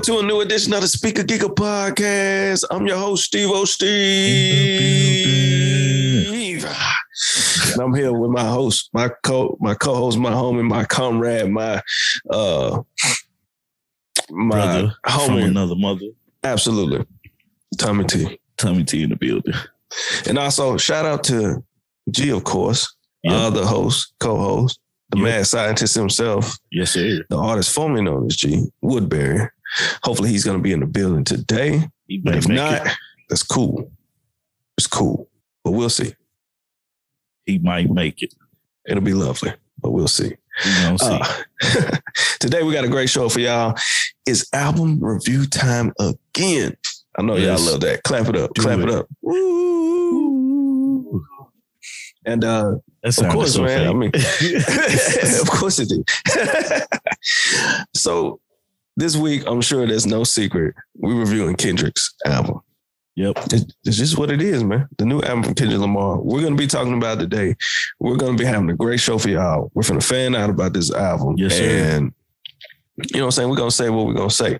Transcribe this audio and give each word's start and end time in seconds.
Welcome 0.00 0.14
to 0.14 0.20
a 0.24 0.26
new 0.26 0.40
edition 0.40 0.72
of 0.72 0.80
the 0.80 0.88
Speaker 0.88 1.22
Geeker 1.22 1.54
podcast. 1.54 2.64
I'm 2.70 2.86
your 2.86 2.96
host, 2.96 3.24
Steve 3.24 3.50
O. 3.50 3.66
Steve. 3.66 3.84
And 6.64 7.82
I'm 7.82 7.94
here 7.94 8.10
with 8.14 8.30
my 8.30 8.42
host, 8.44 8.88
my 8.94 9.10
co 9.22 9.58
my 9.60 9.74
co-host, 9.74 10.16
my 10.16 10.30
homie, 10.32 10.66
my 10.66 10.86
comrade, 10.86 11.50
my 11.50 11.82
uh 12.30 12.80
my 14.30 14.48
brother 14.56 14.94
homie. 15.06 15.44
another 15.44 15.76
mother. 15.76 16.06
Absolutely. 16.44 17.04
Tommy 17.76 18.04
T. 18.06 18.40
Tommy 18.56 18.84
T 18.84 19.02
in 19.02 19.10
the 19.10 19.16
building. 19.16 19.52
And 20.26 20.38
also 20.38 20.78
shout 20.78 21.04
out 21.04 21.24
to 21.24 21.62
G, 22.10 22.30
of 22.30 22.42
course, 22.44 22.90
Yep. 23.24 23.34
uh, 23.34 23.50
the 23.50 23.66
host, 23.66 24.14
co-host, 24.18 24.80
the 25.10 25.18
Yep. 25.18 25.24
mad 25.26 25.46
scientist 25.46 25.94
himself, 25.94 26.56
Yes, 26.72 26.92
sir. 26.92 27.22
the 27.28 27.36
artist 27.36 27.70
formerly 27.74 28.00
known 28.02 28.24
as 28.28 28.36
G 28.36 28.64
Woodbury. 28.80 29.46
Hopefully 30.02 30.30
he's 30.30 30.44
gonna 30.44 30.58
be 30.58 30.72
in 30.72 30.80
the 30.80 30.86
building 30.86 31.24
today. 31.24 31.88
But 32.24 32.36
if 32.36 32.48
not, 32.48 32.86
it. 32.86 32.92
that's 33.28 33.42
cool. 33.42 33.90
It's 34.76 34.86
cool. 34.86 35.28
But 35.64 35.72
we'll 35.72 35.90
see. 35.90 36.14
He 37.46 37.58
might 37.58 37.90
make 37.90 38.22
it. 38.22 38.34
It'll 38.88 39.02
be 39.02 39.14
lovely. 39.14 39.52
But 39.78 39.92
we'll 39.92 40.08
see. 40.08 40.34
We 40.64 40.98
see. 40.98 41.00
Uh, 41.00 41.24
today 42.40 42.62
we 42.62 42.72
got 42.72 42.84
a 42.84 42.88
great 42.88 43.08
show 43.08 43.28
for 43.28 43.40
y'all. 43.40 43.74
It's 44.26 44.52
album 44.52 45.02
review 45.02 45.46
time 45.46 45.92
again. 45.98 46.76
I 47.16 47.22
know 47.22 47.36
Yes. 47.36 47.60
y'all 47.60 47.72
love 47.72 47.80
that. 47.82 48.02
Clap 48.02 48.28
it 48.28 48.36
up. 48.36 48.52
Do 48.54 48.62
clap 48.62 48.78
it. 48.80 48.88
it. 48.88 48.94
up. 48.94 49.06
Woo. 49.22 51.24
And 52.26 52.44
uh 52.44 52.74
of 53.02 53.16
course, 53.30 53.54
so 53.54 53.62
man. 53.62 53.88
I 53.88 53.92
mean, 53.94 54.10
of 55.40 55.48
course 55.50 55.78
it 55.78 55.88
did. 55.88 56.06
so 57.94 58.40
this 59.00 59.16
week, 59.16 59.42
I'm 59.46 59.60
sure 59.60 59.86
there's 59.86 60.06
no 60.06 60.24
secret. 60.24 60.74
We're 60.94 61.18
reviewing 61.18 61.56
Kendrick's 61.56 62.14
album. 62.24 62.60
yep. 63.16 63.36
It's 63.52 63.64
it's 63.84 63.96
just 63.96 64.18
what 64.18 64.30
it 64.30 64.40
is, 64.42 64.62
man. 64.62 64.88
The 64.98 65.04
new 65.06 65.20
album 65.22 65.42
from 65.42 65.54
Kendrick 65.54 65.80
Lamar. 65.80 66.20
We're 66.20 66.42
gonna 66.42 66.56
be 66.56 66.66
talking 66.66 66.94
about 66.94 67.18
it 67.18 67.22
today. 67.22 67.56
We're 67.98 68.16
gonna 68.16 68.36
be 68.36 68.44
having 68.44 68.70
a 68.70 68.76
great 68.76 69.00
show 69.00 69.18
for 69.18 69.30
y'all. 69.30 69.70
We're 69.74 69.82
gonna 69.82 70.00
fan 70.00 70.34
out 70.34 70.50
about 70.50 70.72
this 70.74 70.92
album. 70.92 71.34
Yes, 71.36 71.56
sir. 71.56 71.64
And 71.64 72.12
you 72.96 73.20
know 73.20 73.22
what 73.22 73.26
I'm 73.26 73.30
saying? 73.32 73.50
We're 73.50 73.56
gonna 73.56 73.70
say 73.70 73.88
what 73.90 74.06
we're 74.06 74.14
gonna 74.14 74.30
say. 74.30 74.58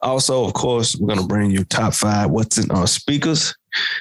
Also, 0.00 0.44
of 0.44 0.54
course, 0.54 0.96
we're 0.96 1.14
gonna 1.14 1.26
bring 1.26 1.50
you 1.50 1.64
top 1.64 1.94
five 1.94 2.30
what's 2.30 2.58
in 2.58 2.70
our 2.70 2.86
speakers, 2.86 3.54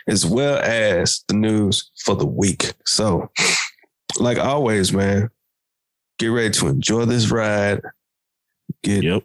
as 0.07 0.25
well 0.25 0.59
as 0.59 1.23
the 1.27 1.35
news 1.35 1.91
for 2.03 2.15
the 2.15 2.25
week. 2.25 2.73
So, 2.85 3.29
like 4.17 4.37
always, 4.37 4.93
man, 4.93 5.29
get 6.19 6.27
ready 6.27 6.51
to 6.51 6.67
enjoy 6.67 7.05
this 7.05 7.29
ride. 7.29 7.81
Get 8.83 9.03
Yep. 9.03 9.23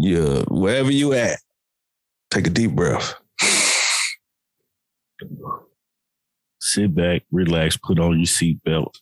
Your 0.00 0.42
wherever 0.44 0.90
you 0.90 1.12
at. 1.12 1.38
Take 2.30 2.46
a 2.46 2.50
deep 2.50 2.72
breath. 2.72 3.14
Sit 6.60 6.94
back, 6.94 7.22
relax, 7.32 7.76
put 7.76 7.98
on 7.98 8.18
your 8.18 8.26
seatbelt. 8.26 8.94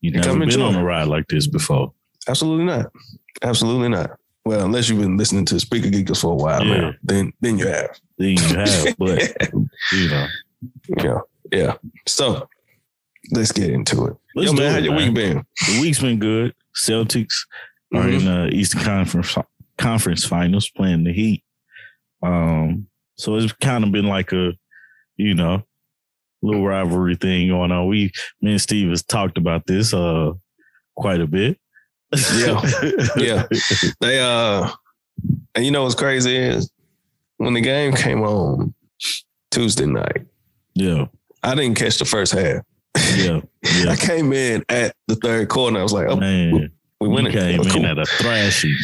You've 0.00 0.14
never 0.14 0.32
been 0.34 0.42
enjoy. 0.44 0.62
on 0.66 0.74
a 0.76 0.84
ride 0.84 1.08
like 1.08 1.26
this 1.28 1.46
before. 1.46 1.92
Absolutely 2.28 2.64
not. 2.66 2.86
Absolutely 3.42 3.88
not. 3.88 4.18
Well, 4.44 4.64
unless 4.64 4.88
you've 4.88 5.00
been 5.00 5.16
listening 5.16 5.44
to 5.46 5.60
Speaker 5.60 5.88
Geekers 5.88 6.20
for 6.20 6.32
a 6.32 6.36
while 6.36 6.64
Yeah. 6.64 6.76
now, 6.80 6.92
then 7.02 7.32
then 7.40 7.58
you 7.58 7.66
have. 7.68 7.98
Then 8.18 8.30
you 8.36 8.42
have, 8.56 8.96
but 8.98 9.34
you 9.92 10.08
know. 10.08 10.26
yeah, 10.98 11.18
yeah. 11.52 11.74
So 12.06 12.48
let's 13.32 13.52
get 13.52 13.70
into 13.70 14.06
it. 14.06 14.16
Let's 14.34 14.52
Yo, 14.52 14.56
man, 14.58 14.72
how 14.72 14.78
your 14.78 14.94
man. 14.94 15.06
week 15.06 15.14
been? 15.14 15.44
The 15.66 15.80
week's 15.80 16.00
been 16.00 16.18
good. 16.18 16.54
Celtics 16.74 17.34
are 17.94 18.02
Mhm. 18.04 18.18
in 18.20 18.24
the 18.24 18.54
Eastern 18.54 18.82
Conference 18.82 19.36
Conference 19.80 20.24
Finals 20.24 20.70
playing 20.70 21.04
the 21.04 21.12
Heat. 21.12 21.42
Um, 22.22 22.86
so 23.16 23.36
it's 23.36 23.52
kind 23.54 23.82
of 23.84 23.90
been 23.92 24.06
like 24.06 24.32
a, 24.32 24.52
you 25.16 25.34
know, 25.34 25.62
little 26.42 26.64
rivalry 26.64 27.16
thing 27.16 27.48
going 27.48 27.72
on. 27.72 27.88
We, 27.88 28.12
me 28.40 28.52
and 28.52 28.60
Steve 28.60 28.90
has 28.90 29.02
talked 29.02 29.36
about 29.38 29.66
this 29.66 29.92
uh 29.92 30.32
quite 30.96 31.20
a 31.20 31.26
bit. 31.26 31.58
Yeah. 32.36 32.60
Yeah. 33.16 33.46
They 34.00 34.20
uh, 34.20 34.70
and 35.54 35.64
you 35.64 35.70
know 35.70 35.82
what's 35.84 35.94
crazy 35.94 36.36
is 36.36 36.70
when 37.38 37.54
the 37.54 37.60
game 37.60 37.92
came 37.92 38.22
on 38.22 38.74
Tuesday 39.50 39.86
night, 39.86 40.26
yeah, 40.74 41.06
I 41.42 41.54
didn't 41.54 41.76
catch 41.76 41.98
the 41.98 42.04
first 42.04 42.32
half. 42.32 42.62
yeah, 43.16 43.40
I 43.90 43.96
came 43.96 44.32
in 44.32 44.64
at 44.68 44.94
the 45.08 45.16
third 45.16 45.48
quarter. 45.48 45.78
I 45.78 45.82
was 45.82 45.92
like, 45.92 46.06
oh, 46.08 46.16
Man, 46.16 46.70
we 47.00 47.06
you 47.06 47.12
winning. 47.12 47.32
came 47.32 47.60
in 47.62 47.84
at 47.84 47.98
a 47.98 48.04
thrashing, 48.04 48.76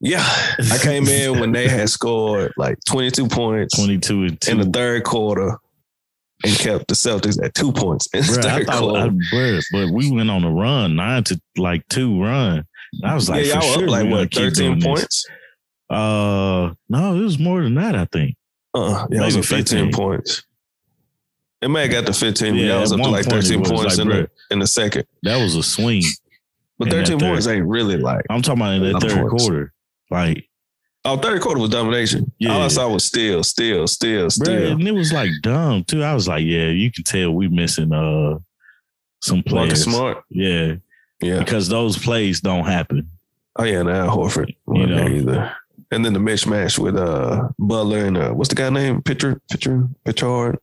Yeah, 0.00 0.22
I 0.72 0.78
came 0.82 1.06
in 1.08 1.40
when 1.40 1.52
they 1.52 1.68
had 1.68 1.88
scored 1.88 2.52
like 2.56 2.76
22 2.86 3.28
points. 3.28 3.76
twenty-two 3.76 4.24
and 4.24 4.40
two. 4.40 4.50
in 4.52 4.58
the 4.58 4.66
third 4.66 5.04
quarter 5.04 5.56
and 6.44 6.54
kept 6.58 6.88
the 6.88 6.94
Celtics 6.94 7.42
at 7.42 7.54
two 7.54 7.72
points 7.72 8.06
in 8.12 8.20
the 8.20 8.26
Bruh, 8.26 8.44
I 8.44 8.56
third 8.58 8.66
thought, 8.66 8.78
quarter. 8.80 9.00
I, 9.00 9.08
bruh, 9.34 9.62
but 9.72 9.90
we 9.90 10.10
went 10.12 10.30
on 10.30 10.44
a 10.44 10.50
run, 10.50 10.96
nine 10.96 11.24
to 11.24 11.40
like 11.56 11.86
two 11.88 12.22
run. 12.22 12.66
I 13.02 13.14
was 13.14 13.28
like, 13.30 13.46
yeah, 13.46 13.54
y'all 13.54 13.62
sure 13.62 13.84
up 13.84 13.90
like 13.90 14.10
what, 14.10 14.34
13 14.34 14.52
doing 14.54 14.78
this. 14.78 14.86
points? 14.86 15.26
Uh, 15.88 16.74
no, 16.88 17.16
it 17.16 17.20
was 17.22 17.38
more 17.38 17.62
than 17.62 17.74
that. 17.76 17.94
I 17.94 18.04
think. 18.06 18.36
Uh, 18.74 19.06
yeah, 19.10 19.22
it 19.22 19.24
was 19.24 19.34
Maybe 19.36 19.46
15 19.46 19.64
15. 19.86 19.92
points. 19.92 20.42
It 21.62 21.68
may 21.68 21.82
have 21.82 21.90
got 21.90 22.06
to 22.06 22.12
15, 22.12 22.52
but 22.52 22.58
Yeah, 22.60 22.66
y'all 22.66 22.80
was 22.82 22.92
up 22.92 23.00
to 23.00 23.08
like 23.08 23.24
13 23.24 23.60
was 23.60 23.70
points 23.72 23.96
like, 23.96 24.06
in, 24.06 24.08
the, 24.08 24.30
in 24.50 24.58
the 24.58 24.66
second. 24.66 25.06
That 25.22 25.42
was 25.42 25.54
a 25.56 25.62
swing. 25.62 26.02
But 26.78 26.88
in 26.88 26.98
that 26.98 27.06
13 27.06 27.18
third. 27.18 27.28
points 27.30 27.46
ain't 27.46 27.66
really 27.66 27.96
like. 27.96 28.26
I'm 28.28 28.42
talking 28.42 28.60
about 28.60 28.74
in 28.74 28.82
that 28.82 28.96
of 28.96 29.02
third 29.02 29.28
points. 29.30 29.42
quarter. 29.44 29.72
Like, 30.10 30.48
Oh, 31.04 31.16
third 31.16 31.40
quarter 31.40 31.60
was 31.60 31.70
domination. 31.70 32.32
Yeah. 32.40 32.52
All 32.54 32.62
I 32.62 32.68
saw 32.68 32.88
was 32.88 33.04
still, 33.04 33.44
still, 33.44 33.86
still, 33.86 34.28
still. 34.28 34.72
and 34.72 34.88
it 34.88 34.90
was 34.90 35.12
like 35.12 35.30
dumb 35.40 35.84
too. 35.84 36.02
I 36.02 36.12
was 36.14 36.26
like, 36.26 36.44
yeah, 36.44 36.66
you 36.66 36.90
can 36.90 37.04
tell 37.04 37.30
we 37.30 37.46
missing 37.46 37.92
uh 37.92 38.38
some 39.22 39.42
players. 39.44 39.84
Smart. 39.84 40.24
Yeah, 40.30 40.74
Yeah. 41.22 41.38
because 41.38 41.68
those 41.68 41.96
plays 41.96 42.40
don't 42.40 42.64
happen. 42.66 43.08
Oh, 43.56 43.62
yeah, 43.62 43.82
now 43.82 44.08
Horford. 44.08 44.56
wasn't 44.66 44.90
know. 44.96 45.06
either. 45.08 45.52
And 45.92 46.04
then 46.04 46.12
the 46.12 46.18
mismatch 46.18 46.76
with 46.76 46.96
uh 46.96 47.48
Butler 47.56 48.06
and 48.06 48.16
uh, 48.16 48.30
what's 48.32 48.48
the 48.48 48.56
guy 48.56 48.70
name? 48.70 49.00
Pitcher, 49.00 49.40
Pitcher, 49.48 49.88
Pitchard. 50.04 50.56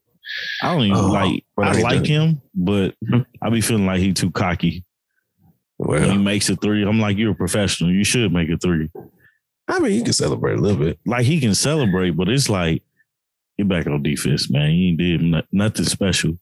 I 0.61 0.73
don't 0.73 0.83
even 0.83 0.97
Oh, 0.97 1.07
like. 1.07 1.45
I 1.57 1.79
like 1.81 2.05
him, 2.05 2.41
but 2.53 2.95
Mhm. 3.05 3.25
I 3.41 3.49
be 3.49 3.61
feeling 3.61 3.85
like 3.85 3.99
he 4.01 4.11
too 4.11 4.29
cocky. 4.31 4.83
When 5.77 6.03
he 6.11 6.17
makes 6.17 6.49
a 6.49 6.57
three, 6.57 6.83
I'm 6.83 6.99
like, 6.99 7.17
you're 7.17 7.31
a 7.31 7.35
professional. 7.35 7.91
You 7.91 8.03
should 8.03 8.33
make 8.33 8.49
a 8.49 8.57
three. 8.57 8.89
I 9.67 9.79
mean, 9.79 9.93
you 9.93 10.03
can 10.03 10.13
celebrate 10.13 10.57
a 10.57 10.61
little 10.61 10.77
bit. 10.77 10.99
Like 11.05 11.25
he 11.25 11.39
can 11.39 11.55
celebrate, 11.55 12.11
but 12.11 12.29
it's 12.29 12.49
like 12.49 12.83
get 13.57 13.67
back 13.67 13.87
on 13.87 14.03
defense, 14.03 14.49
man. 14.49 14.71
You 14.71 14.89
ain't 14.89 14.97
did 14.97 15.21
no- 15.21 15.41
nothing 15.51 15.85
special. 15.85 16.37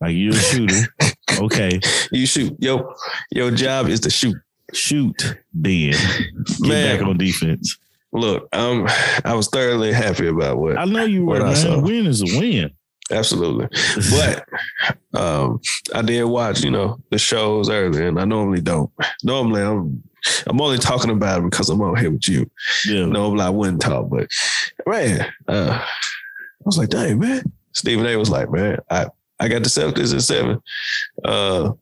Like 0.00 0.14
you're 0.16 0.32
a 0.34 0.36
shooter, 0.36 0.94
okay? 1.38 1.80
You 2.12 2.26
shoot. 2.26 2.54
Yo, 2.60 2.94
your 3.30 3.50
job 3.50 3.88
is 3.88 4.00
to 4.00 4.10
shoot. 4.10 4.36
Shoot, 4.74 5.36
then 5.54 5.92
get 5.92 6.60
Man. 6.60 6.98
back 6.98 7.06
on 7.06 7.16
defense. 7.16 7.78
Look, 8.12 8.48
um, 8.54 8.86
I 9.24 9.32
was 9.34 9.48
thoroughly 9.48 9.92
happy 9.94 10.26
about 10.28 10.58
what 10.58 10.76
I 10.78 10.84
know 10.84 11.04
you 11.06 11.24
were, 11.24 11.40
I 11.42 11.46
man. 11.46 11.56
saw. 11.56 11.80
Win 11.80 12.06
is 12.06 12.20
a 12.20 12.38
win. 12.38 12.70
Absolutely. 13.10 13.68
But 14.10 15.20
um, 15.20 15.60
I 15.94 16.02
did 16.02 16.24
watch, 16.24 16.62
you 16.62 16.70
know, 16.70 16.98
the 17.10 17.18
shows 17.18 17.68
earlier, 17.70 18.08
and 18.08 18.20
I 18.20 18.24
normally 18.24 18.60
don't. 18.60 18.90
Normally, 19.22 19.62
I'm 19.62 20.02
I'm 20.46 20.60
only 20.60 20.78
talking 20.78 21.10
about 21.10 21.40
it 21.40 21.50
because 21.50 21.70
I'm 21.70 21.80
on 21.80 21.96
here 21.96 22.10
with 22.10 22.28
you. 22.28 22.50
yeah, 22.86 23.06
Normally, 23.06 23.42
I 23.44 23.50
wouldn't 23.50 23.80
talk, 23.82 24.08
but 24.10 24.28
man, 24.86 25.26
uh, 25.46 25.80
I 25.80 26.64
was 26.64 26.78
like, 26.78 26.88
dang, 26.90 27.18
man. 27.18 27.42
Stephen 27.72 28.06
A. 28.06 28.16
was 28.16 28.30
like, 28.30 28.50
man, 28.50 28.78
I 28.90 29.06
I 29.38 29.48
got 29.48 29.62
the 29.62 29.68
Celtics 29.68 30.14
at 30.14 30.22
seven, 30.22 30.60
uh, 31.24 31.72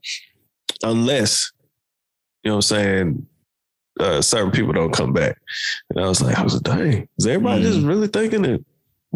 unless 0.83 1.53
you 2.43 2.51
know 2.51 2.57
what 2.57 2.71
I'm 2.71 2.77
saying. 2.77 3.27
Uh, 3.99 4.21
certain 4.21 4.51
people 4.51 4.75
don't 4.75 4.93
come 4.93 5.15
back, 5.15 5.39
and 5.89 6.05
I 6.05 6.07
was 6.07 6.21
like, 6.21 6.39
I 6.39 6.43
was 6.43 6.53
like, 6.53 6.65
dang, 6.65 7.09
is 7.19 7.27
everybody 7.27 7.63
just 7.63 7.81
really 7.81 8.09
thinking 8.09 8.43
that 8.43 8.63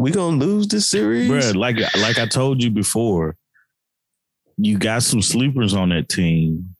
we 0.00 0.10
gonna 0.10 0.36
lose 0.36 0.66
this 0.68 0.88
series? 0.90 1.28
bro. 1.28 1.52
Like 1.60 1.76
like 1.98 2.18
I 2.18 2.26
told 2.26 2.62
you 2.62 2.70
before, 2.70 3.36
you 4.56 4.78
got 4.78 5.02
some 5.02 5.22
sleepers 5.22 5.74
on 5.74 5.88
that 5.90 6.08
team, 6.08 6.74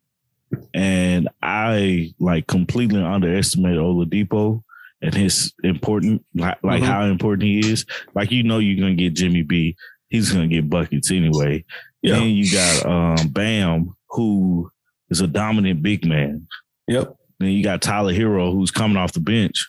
and 0.75 1.29
I 1.43 2.13
like 2.19 2.47
completely 2.47 3.03
underestimated 3.03 3.79
Oladipo 3.79 4.63
and 5.03 5.15
his 5.15 5.53
important 5.63 6.25
like, 6.35 6.59
like 6.63 6.83
Mhm. 6.83 6.87
how 6.87 7.05
important 7.05 7.45
he 7.45 7.59
is. 7.61 7.87
Like 8.15 8.31
you 8.31 8.43
know, 8.43 8.59
you're 8.59 8.81
gonna 8.81 8.95
get 8.95 9.15
Jimmy 9.15 9.43
B. 9.43 9.77
He's 10.09 10.33
gonna 10.33 10.49
get 10.49 10.69
buckets 10.69 11.11
anyway. 11.11 11.65
Yeah. 12.03 12.15
Then 12.15 12.29
you 12.31 12.51
got 12.53 12.87
um 12.87 13.29
Bam, 13.29 13.95
who 14.11 14.71
is 15.11 15.21
a 15.21 15.27
dominant 15.27 15.83
big 15.83 16.05
man. 16.05 16.47
Yep. 16.89 17.15
Then 17.39 17.51
you 17.51 17.63
got 17.65 17.81
Tyler 17.83 18.13
Herro, 18.13 18.53
who's 18.53 18.71
coming 18.71 18.97
off 18.97 19.13
the 19.13 19.21
bench. 19.21 19.69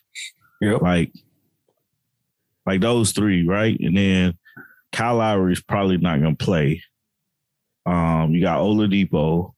Yep. 0.61 0.81
Like, 0.81 1.11
like 2.65 2.81
those 2.81 3.11
three, 3.11 3.45
right? 3.47 3.77
And 3.79 3.97
then 3.97 4.37
Kyle 4.91 5.15
Lowry 5.15 5.53
is 5.53 5.61
probably 5.61 5.97
not 5.97 6.21
gonna 6.21 6.35
play. 6.35 6.83
Um, 7.85 8.31
you 8.33 8.41
got 8.41 8.59
Oladipo 8.59 9.53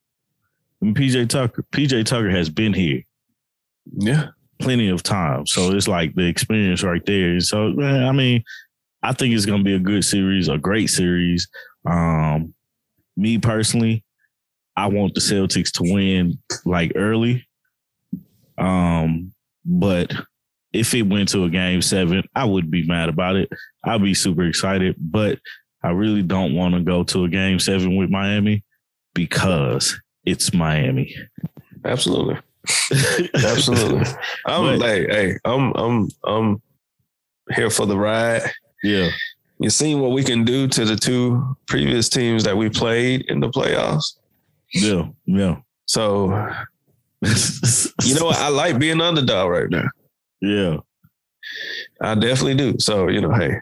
and 0.81 0.95
PJ 0.95 1.27
Tucker. 1.29 1.65
PJ 1.71 2.05
Tucker 2.05 2.29
has 2.29 2.49
been 2.49 2.73
here 2.73 3.03
Yeah. 3.97 4.29
plenty 4.59 4.87
of 4.89 5.03
time. 5.03 5.45
So 5.47 5.71
it's 5.75 5.87
like 5.87 6.15
the 6.15 6.25
experience 6.25 6.83
right 6.83 7.05
there. 7.05 7.39
So 7.41 7.71
man, 7.71 8.03
I 8.03 8.11
mean, 8.11 8.43
I 9.01 9.11
think 9.11 9.33
it's 9.35 9.45
gonna 9.45 9.63
be 9.63 9.73
a 9.75 9.79
good 9.79 10.05
series, 10.05 10.47
a 10.47 10.57
great 10.57 10.89
series. 10.89 11.49
Um, 11.85 12.53
me 13.17 13.37
personally, 13.37 14.03
I 14.77 14.87
want 14.87 15.13
the 15.13 15.19
Celtics 15.19 15.71
to 15.73 15.93
win 15.93 16.39
like 16.65 16.93
early. 16.95 17.45
Um, 18.57 19.33
but 19.65 20.11
if 20.73 20.93
it 20.93 21.03
went 21.03 21.29
to 21.29 21.43
a 21.45 21.49
game 21.49 21.81
seven, 21.81 22.23
I 22.35 22.45
would 22.45 22.69
be 22.71 22.85
mad 22.85 23.09
about 23.09 23.35
it. 23.35 23.49
I'd 23.85 24.01
be 24.01 24.13
super 24.13 24.43
excited, 24.43 24.95
but 24.99 25.39
I 25.83 25.91
really 25.91 26.23
don't 26.23 26.53
want 26.55 26.73
to 26.75 26.81
go 26.81 27.03
to 27.03 27.25
a 27.25 27.29
game 27.29 27.59
seven 27.59 27.95
with 27.95 28.09
Miami 28.09 28.63
because 29.13 29.99
it's 30.25 30.53
Miami. 30.53 31.13
Absolutely. 31.85 32.37
Absolutely. 33.35 34.07
I'm 34.45 34.63
But- 34.65 34.79
like, 34.79 35.07
hey, 35.09 35.37
I'm 35.45 35.73
I'm 35.73 36.07
I'm 36.23 36.61
here 37.55 37.69
for 37.69 37.85
the 37.85 37.97
ride. 37.97 38.41
Yeah. 38.83 39.09
You 39.59 39.69
seen 39.69 39.99
what 40.01 40.11
we 40.11 40.23
can 40.23 40.43
do 40.43 40.67
to 40.69 40.85
the 40.85 40.95
two 40.95 41.55
previous 41.67 42.09
teams 42.09 42.43
that 42.45 42.57
we 42.57 42.69
played 42.69 43.25
in 43.27 43.39
the 43.39 43.49
playoffs. 43.49 44.17
Yeah. 44.73 45.07
Yeah. 45.25 45.57
So 45.85 46.29
you 48.03 48.15
know 48.15 48.25
what? 48.25 48.37
I 48.37 48.49
like 48.49 48.79
being 48.79 48.99
underdog 49.01 49.49
right 49.49 49.69
now. 49.69 49.87
Yeah. 50.43 50.77
I 52.01 52.15
definitely 52.15 52.55
do. 52.55 52.75
So, 52.79 53.07
you 53.07 53.21
know, 53.21 53.31
hey, 53.33 53.55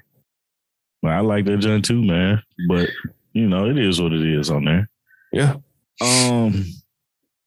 Well, 1.03 1.13
I 1.13 1.19
like 1.19 1.45
that 1.45 1.57
joint 1.57 1.85
too, 1.85 2.01
man. 2.01 2.41
But 2.67 2.89
you 3.33 3.47
know, 3.47 3.69
it 3.69 3.77
is 3.77 4.01
what 4.01 4.13
it 4.13 4.21
is 4.25 4.49
on 4.49 4.65
there. 4.65 4.89
yeah. 5.31 5.55
Um, 6.01 6.65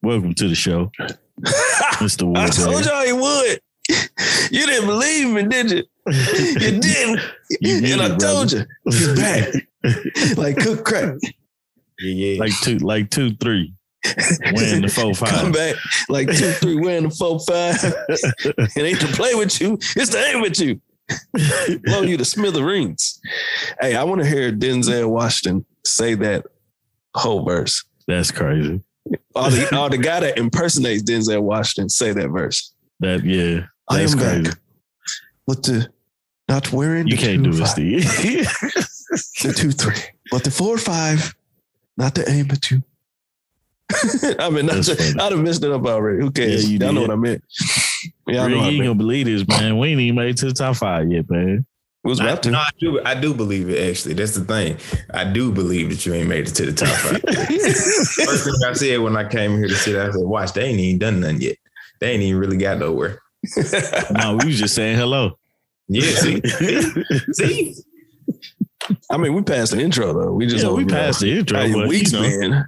welcome 0.03 0.33
to 0.35 0.49
the 0.49 0.55
show, 0.55 0.93
Mr. 1.99 2.37
I 2.37 2.47
told 2.49 2.85
y'all 2.85 3.05
he 3.05 3.13
would. 3.13 3.61
You 4.51 4.67
didn't 4.67 4.87
believe 4.87 5.29
me, 5.31 5.43
did 5.49 5.71
you? 5.71 5.83
You 6.07 6.81
didn't. 6.81 7.21
You 7.61 7.81
did 7.81 7.93
and 7.93 8.03
I 8.03 8.09
muted, 8.09 8.21
told 8.21 8.51
brother. 8.51 8.69
you, 8.85 8.93
he's 8.93 9.19
back. 9.19 10.37
like 10.39 10.57
cook 10.59 10.85
crack. 10.85 11.15
Yeah, 11.99 12.13
yeah. 12.35 12.39
like 12.41 12.53
two, 12.61 12.79
like 12.79 13.11
two, 13.11 13.35
three, 13.37 13.75
wearing 14.55 14.83
the 14.83 14.89
four 14.95 15.15
five. 15.15 15.29
Come 15.31 15.53
back 15.53 15.77
like 16.09 16.29
two, 16.29 16.51
three, 16.53 16.77
wearing 16.77 17.05
the 17.09 17.11
four, 17.11 17.41
five. 17.41 17.77
it 18.09 18.79
ain't 18.79 19.01
to 19.01 19.07
play 19.09 19.35
with 19.35 19.61
you, 19.61 19.75
it's 19.97 20.11
to 20.11 20.19
aim 20.19 20.41
with 20.41 20.61
you. 20.61 20.81
Blow 21.85 22.03
you 22.03 22.17
to 22.17 22.25
smithereens. 22.25 23.21
Hey, 23.81 23.95
I 23.95 24.05
want 24.05 24.23
to 24.23 24.27
hear 24.27 24.51
Denzel 24.51 25.11
Washington 25.11 25.67
say 25.85 26.15
that 26.15 26.47
whole 27.15 27.45
verse. 27.45 27.85
That's 28.07 28.31
crazy. 28.31 28.81
All 29.35 29.51
the, 29.51 29.79
or 29.79 29.91
the 29.91 29.99
guy 29.99 30.21
that 30.21 30.39
impersonates 30.39 31.03
Denzel 31.03 31.43
Washington 31.43 31.89
say 31.91 32.13
that 32.13 32.29
verse. 32.29 32.73
That 33.01 33.23
yeah, 33.25 33.67
I 33.91 33.99
that's 33.99 34.13
am 34.15 34.19
crazy. 34.19 34.43
back. 34.45 34.59
With 35.47 35.63
the 35.65 35.89
not 36.49 36.73
wearing 36.73 37.07
You 37.07 37.17
the 37.17 37.23
can't 37.23 37.45
two, 37.45 37.51
do 37.53 37.57
it, 37.57 37.61
five, 37.61 37.69
Steve. 37.69 38.05
the 39.43 39.53
two 39.55 39.73
three, 39.73 39.97
but 40.31 40.43
the 40.45 40.51
four 40.51 40.79
five, 40.79 41.35
not 41.99 42.15
to 42.15 42.31
aim 42.31 42.51
at 42.51 42.71
you. 42.71 42.83
I 44.39 44.51
mean, 44.51 44.67
not 44.67 44.77
That's. 44.77 45.17
I'd 45.17 45.33
have 45.33 45.41
messed 45.41 45.63
it 45.65 45.71
up 45.71 45.85
already. 45.87 46.21
Who 46.21 46.31
cares? 46.31 46.65
Yeah, 46.65 46.71
you 46.71 46.79
Y'all 46.79 46.93
know 46.93 47.03
what 47.03 47.11
I 47.11 47.17
meant. 47.17 47.43
Yeah, 48.27 48.45
I 48.45 48.49
Bro, 48.49 48.49
know 48.49 48.49
you 48.49 48.57
what 48.57 48.65
I 48.65 48.69
ain't 48.69 48.79
meant. 48.79 48.89
gonna 48.89 48.95
believe 48.99 49.27
this, 49.27 49.47
man. 49.47 49.79
We 49.79 49.89
ain't 49.89 50.01
even 50.01 50.17
made 50.17 50.31
it 50.31 50.37
to 50.39 50.47
the 50.47 50.53
top 50.53 50.77
five 50.77 51.11
yet, 51.11 51.29
man. 51.31 51.67
We 52.03 52.11
was 52.11 52.21
I, 52.21 52.35
to. 52.37 52.51
no, 52.51 52.59
I 52.59 52.69
do. 52.79 53.01
I 53.05 53.15
do 53.15 53.33
believe 53.35 53.69
it. 53.71 53.91
Actually, 53.91 54.15
that's 54.15 54.35
the 54.35 54.45
thing. 54.45 54.77
I 55.13 55.25
do 55.25 55.51
believe 55.53 55.91
that 55.91 56.05
you 56.05 56.13
ain't 56.15 56.29
made 56.29 56.47
it 56.49 56.55
to 56.55 56.67
the 56.67 56.73
top 56.73 56.89
five. 56.99 57.21
First 58.27 58.45
thing 58.45 58.55
I 58.67 58.73
said 58.75 59.01
when 59.01 59.17
I 59.17 59.27
came 59.29 59.57
here 59.57 59.69
to 59.69 59.75
sit, 59.75 59.97
I 59.97 60.11
said, 60.11 60.23
"Watch, 60.23 60.53
they 60.53 60.65
ain't 60.65 60.81
even 60.81 60.99
done 60.99 61.21
nothing 61.21 61.41
yet. 61.41 61.57
They 62.01 62.11
ain't 62.13 62.23
even 62.23 62.41
really 62.41 62.57
got 62.59 62.79
nowhere." 62.79 63.21
no, 64.13 64.39
we 64.41 64.47
was 64.49 64.59
just 64.59 64.75
saying 64.75 64.97
hello. 64.99 65.39
Yeah, 65.89 66.11
see, 66.17 66.41
see, 67.33 67.75
I 69.11 69.17
mean, 69.17 69.35
we 69.35 69.43
passed 69.43 69.73
the 69.73 69.81
intro 69.81 70.13
though. 70.13 70.33
We 70.33 70.47
just 70.47 70.65
yeah, 70.65 70.71
we 70.73 70.83
over, 70.83 70.91
passed 70.91 71.21
the 71.21 71.39
intro, 71.39 71.59
How 71.59 71.65
your 71.65 71.79
but 71.81 71.89
weeks 71.89 72.13
you 72.13 72.21
know, 72.21 72.29
been? 72.41 72.65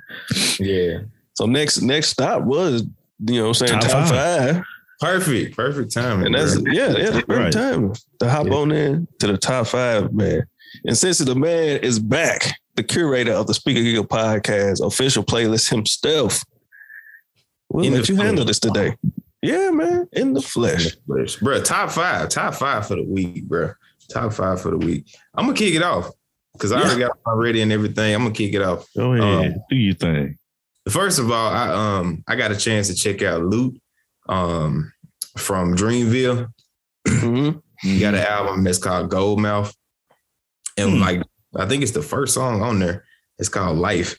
yeah, 0.61 0.99
So 1.35 1.47
next 1.47 1.83
next 1.83 2.09
stop 2.09 2.43
was 2.43 2.83
you 3.27 3.37
know 3.41 3.49
what 3.49 3.61
I'm 3.61 3.67
saying 3.69 3.81
Top 3.81 3.91
top, 3.91 4.09
five. 4.09 4.55
five. 4.57 4.65
perfect, 5.01 5.57
perfect 5.57 5.93
timing. 5.93 6.27
and 6.27 6.35
that's 6.35 6.59
bro. 6.61 6.73
yeah 6.73 6.97
yeah 6.97 7.21
great 7.23 7.29
Right. 7.29 7.53
time 7.53 7.93
to 8.21 8.31
hop 8.31 8.47
Yeah. 8.47 8.55
on 8.55 8.73
in 8.73 9.09
to 9.21 9.27
the 9.27 9.37
top 9.39 9.67
five 9.69 10.13
man. 10.13 10.47
And 10.85 10.97
since 10.97 11.19
the 11.19 11.35
man 11.35 11.79
is 11.79 11.99
back, 11.99 12.59
the 12.75 12.83
curator 12.83 13.33
of 13.33 13.47
the 13.47 13.55
Speaker 13.55 13.81
Geeker 13.81 14.07
podcast 14.07 14.85
official 14.87 15.25
playlist 15.25 15.71
himself, 15.71 16.43
we'll 17.71 17.85
In 17.85 17.95
let 17.95 18.07
the 18.07 18.13
you 18.13 18.21
handle 18.21 18.45
this 18.45 18.59
today. 18.61 18.97
Yeah, 19.43 19.71
man, 19.71 20.09
in 20.13 20.33
the 20.35 20.43
flesh. 20.43 20.97
bro. 21.41 21.63
Top 21.63 21.91
five, 21.91 22.29
top 22.31 22.55
five 22.55 22.87
for 22.87 22.97
the 22.97 23.03
week, 23.05 23.45
bro. 23.45 23.73
Top 24.11 24.33
five 24.33 24.61
for 24.61 24.71
the 24.71 24.79
week. 24.79 25.07
I'm 25.35 25.47
gonna 25.47 25.57
kick 25.57 25.75
it 25.75 25.83
off 25.83 26.11
because 26.53 26.73
I 26.73 26.81
already 26.81 27.01
got 27.01 27.19
my 27.27 27.33
ready 27.33 27.61
and 27.63 27.73
everything. 27.73 28.15
I'm 28.15 28.23
gonna 28.23 28.35
kick 28.35 28.55
it 28.55 28.63
off. 28.63 28.87
Go 28.97 29.13
ahead, 29.15 29.53
Um, 29.53 29.59
do 29.71 29.77
your 29.77 29.95
thing. 29.95 30.39
First 30.89 31.19
of 31.19 31.31
all, 31.31 31.51
I 31.53 31.99
um 31.99 32.23
I 32.29 32.37
got 32.37 32.53
a 32.53 32.57
chance 32.57 32.89
to 32.89 32.95
check 32.95 33.23
out 33.23 33.43
Lute 33.45 33.81
um 34.29 34.93
from 35.37 35.75
Dreamville. 35.77 36.49
Mhm. 37.07 37.61
He 37.81 37.99
got 38.01 38.15
an 38.15 38.21
album 38.25 38.65
that's 38.65 38.79
called 38.79 39.11
Gold 39.11 39.39
Mouf. 39.41 39.75
And 40.79 40.95
Hmm. 40.95 41.01
like 41.01 41.23
I 41.57 41.67
think 41.67 41.83
it's 41.83 41.93
the 41.93 42.03
first 42.03 42.35
song 42.35 42.63
on 42.63 42.79
there. 42.79 43.05
It's 43.39 43.49
called 43.49 43.79
Life. 43.79 44.17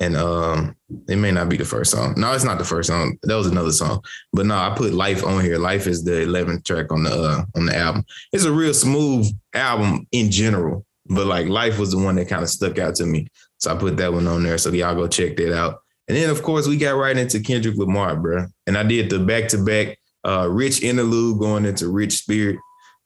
And 0.00 0.16
um 0.16 0.76
it 1.08 1.16
may 1.16 1.30
not 1.30 1.48
be 1.48 1.56
the 1.56 1.64
first 1.64 1.90
song. 1.90 2.14
No, 2.16 2.32
it's 2.32 2.44
not 2.44 2.58
the 2.58 2.64
first 2.64 2.88
song. 2.88 3.18
That 3.22 3.36
was 3.36 3.46
another 3.46 3.72
song. 3.72 4.02
But 4.32 4.46
no, 4.46 4.56
I 4.56 4.74
put 4.76 4.92
Life 4.92 5.24
on 5.24 5.42
here. 5.42 5.58
Life 5.58 5.86
is 5.86 6.04
the 6.04 6.12
11th 6.12 6.64
track 6.64 6.92
on 6.92 7.04
the 7.04 7.10
uh 7.10 7.44
on 7.56 7.66
the 7.66 7.76
album. 7.76 8.04
It's 8.32 8.44
a 8.44 8.52
real 8.52 8.74
smooth 8.74 9.30
album 9.54 10.06
in 10.12 10.30
general, 10.30 10.84
but 11.06 11.26
like 11.26 11.48
Life 11.48 11.78
was 11.78 11.92
the 11.92 11.98
one 11.98 12.16
that 12.16 12.28
kind 12.28 12.42
of 12.42 12.48
stuck 12.48 12.78
out 12.78 12.94
to 12.96 13.06
me. 13.06 13.28
So 13.58 13.74
I 13.74 13.78
put 13.78 13.96
that 13.98 14.12
one 14.12 14.26
on 14.26 14.42
there. 14.42 14.58
So 14.58 14.70
y'all 14.70 14.94
go 14.94 15.06
check 15.08 15.36
that 15.36 15.56
out. 15.56 15.80
And 16.08 16.16
then 16.16 16.30
of 16.30 16.42
course 16.42 16.66
we 16.66 16.76
got 16.76 16.96
right 16.96 17.16
into 17.16 17.40
Kendrick 17.40 17.76
Lamar, 17.76 18.16
bro. 18.16 18.46
And 18.66 18.76
I 18.76 18.82
did 18.82 19.10
the 19.10 19.18
back 19.18 19.48
to 19.48 19.58
back 19.64 19.98
uh 20.24 20.48
Rich 20.50 20.82
interlude 20.82 21.38
going 21.38 21.64
into 21.64 21.88
Rich 21.88 22.12
Spirit 22.12 22.58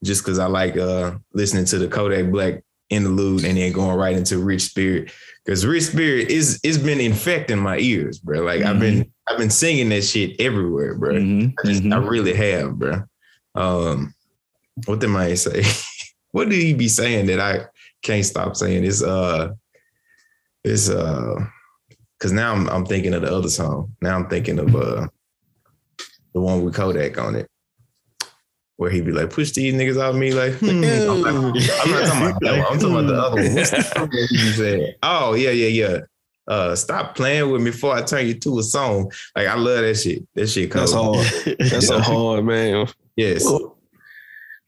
just 0.05 0.23
because 0.25 0.39
I 0.39 0.47
like 0.47 0.77
uh 0.77 1.17
listening 1.33 1.65
to 1.67 1.79
the 1.79 1.89
Kodak 1.89 2.31
Black 2.31 2.63
interlude 2.91 3.45
and 3.45 3.57
then 3.59 3.73
going 3.73 3.97
right 3.97 4.17
into 4.17 4.39
Rich 4.39 4.63
Spirit. 4.63 5.11
Because 5.47 5.65
Rich 5.65 5.85
Spirit 5.85 6.29
is 6.29 6.59
it's 6.65 6.77
been 6.77 6.99
infecting 6.99 7.61
my 7.61 7.79
ears, 7.79 8.19
bro. 8.19 8.41
Like 8.41 8.63
I've 8.63 8.81
been 8.81 9.13
I've 9.29 9.39
been 9.39 9.49
singing 9.51 9.91
that 9.91 10.03
shit 10.03 10.41
everywhere, 10.41 10.97
bro. 10.97 11.15
Mhm, 11.15 11.55
I, 11.63 11.67
just, 11.69 11.83
I 11.85 11.87
mhm. 11.87 12.11
really 12.11 12.35
have, 12.35 12.77
bro. 12.77 13.03
Um, 13.55 14.13
what 14.87 14.99
did 14.99 15.15
I 15.15 15.35
say? 15.35 15.63
what 16.33 16.49
did 16.49 16.61
he 16.61 16.75
be 16.75 16.89
saying 16.89 17.27
that 17.27 17.39
I 17.39 17.67
can't 18.03 18.25
stop 18.25 18.57
saying? 18.57 18.85
It's 18.85 19.05
uh, 19.05 19.53
it's 20.65 20.91
uh, 20.91 21.37
because 22.19 22.33
now 22.33 22.53
I'm 22.53 22.69
I'm 22.69 22.85
thinking 22.85 23.15
of 23.15 23.23
the 23.23 23.33
other 23.33 23.49
song. 23.49 23.95
Now 24.03 24.17
I'm 24.17 24.29
thinking 24.29 24.59
of 24.59 24.75
uh, 24.75 25.07
the 26.35 26.41
one 26.41 26.65
with 26.65 26.75
Kodak 26.75 27.19
on 27.19 27.37
it, 27.37 27.49
where 28.77 28.91
he'd 28.91 29.05
be 29.05 29.13
like, 29.13 29.31
"Push 29.31 29.53
these 29.53 29.75
niggas 29.75 30.01
out 30.01 30.11
of 30.11 30.17
me," 30.17 30.33
like. 30.33 30.55
hmm. 30.55 30.69
I'm, 30.69 31.23
like, 31.23 31.35
I'm 31.35 31.91
not 31.91 32.07
talking 32.07 32.23
about 32.23 32.41
that 32.41 32.59
one. 32.59 32.73
I'm 32.73 32.79
talking 32.79 32.93
about 32.93 33.07
the 33.07 33.21
other 33.21 33.43
one. 33.43 33.55
What's 33.55 33.71
the 33.71 33.83
song 33.83 34.09
that 34.11 34.27
he 34.31 34.37
be 34.37 34.53
saying? 34.53 34.95
Oh 35.03 35.35
yeah, 35.35 35.51
yeah, 35.51 35.69
yeah. 35.69 35.99
Uh, 36.49 36.77
stop 36.77 37.17
playing 37.17 37.51
with 37.51 37.61
me 37.61 37.71
before 37.71 37.95
I 37.95 38.03
turn 38.03 38.27
you 38.27 38.35
to 38.35 38.59
a 38.61 38.63
song. 38.63 39.11
Like 39.35 39.49
I 39.49 39.55
love 39.55 39.81
that 39.81 39.95
shit. 39.97 40.27
That 40.35 40.47
shit 40.47 40.71
cold. 40.71 40.87
That's 40.89 40.93
hard. 40.93 41.57
That's 41.59 41.89
so 41.89 41.99
hard, 41.99 42.45
man. 42.45 42.87
Yes. 43.17 43.45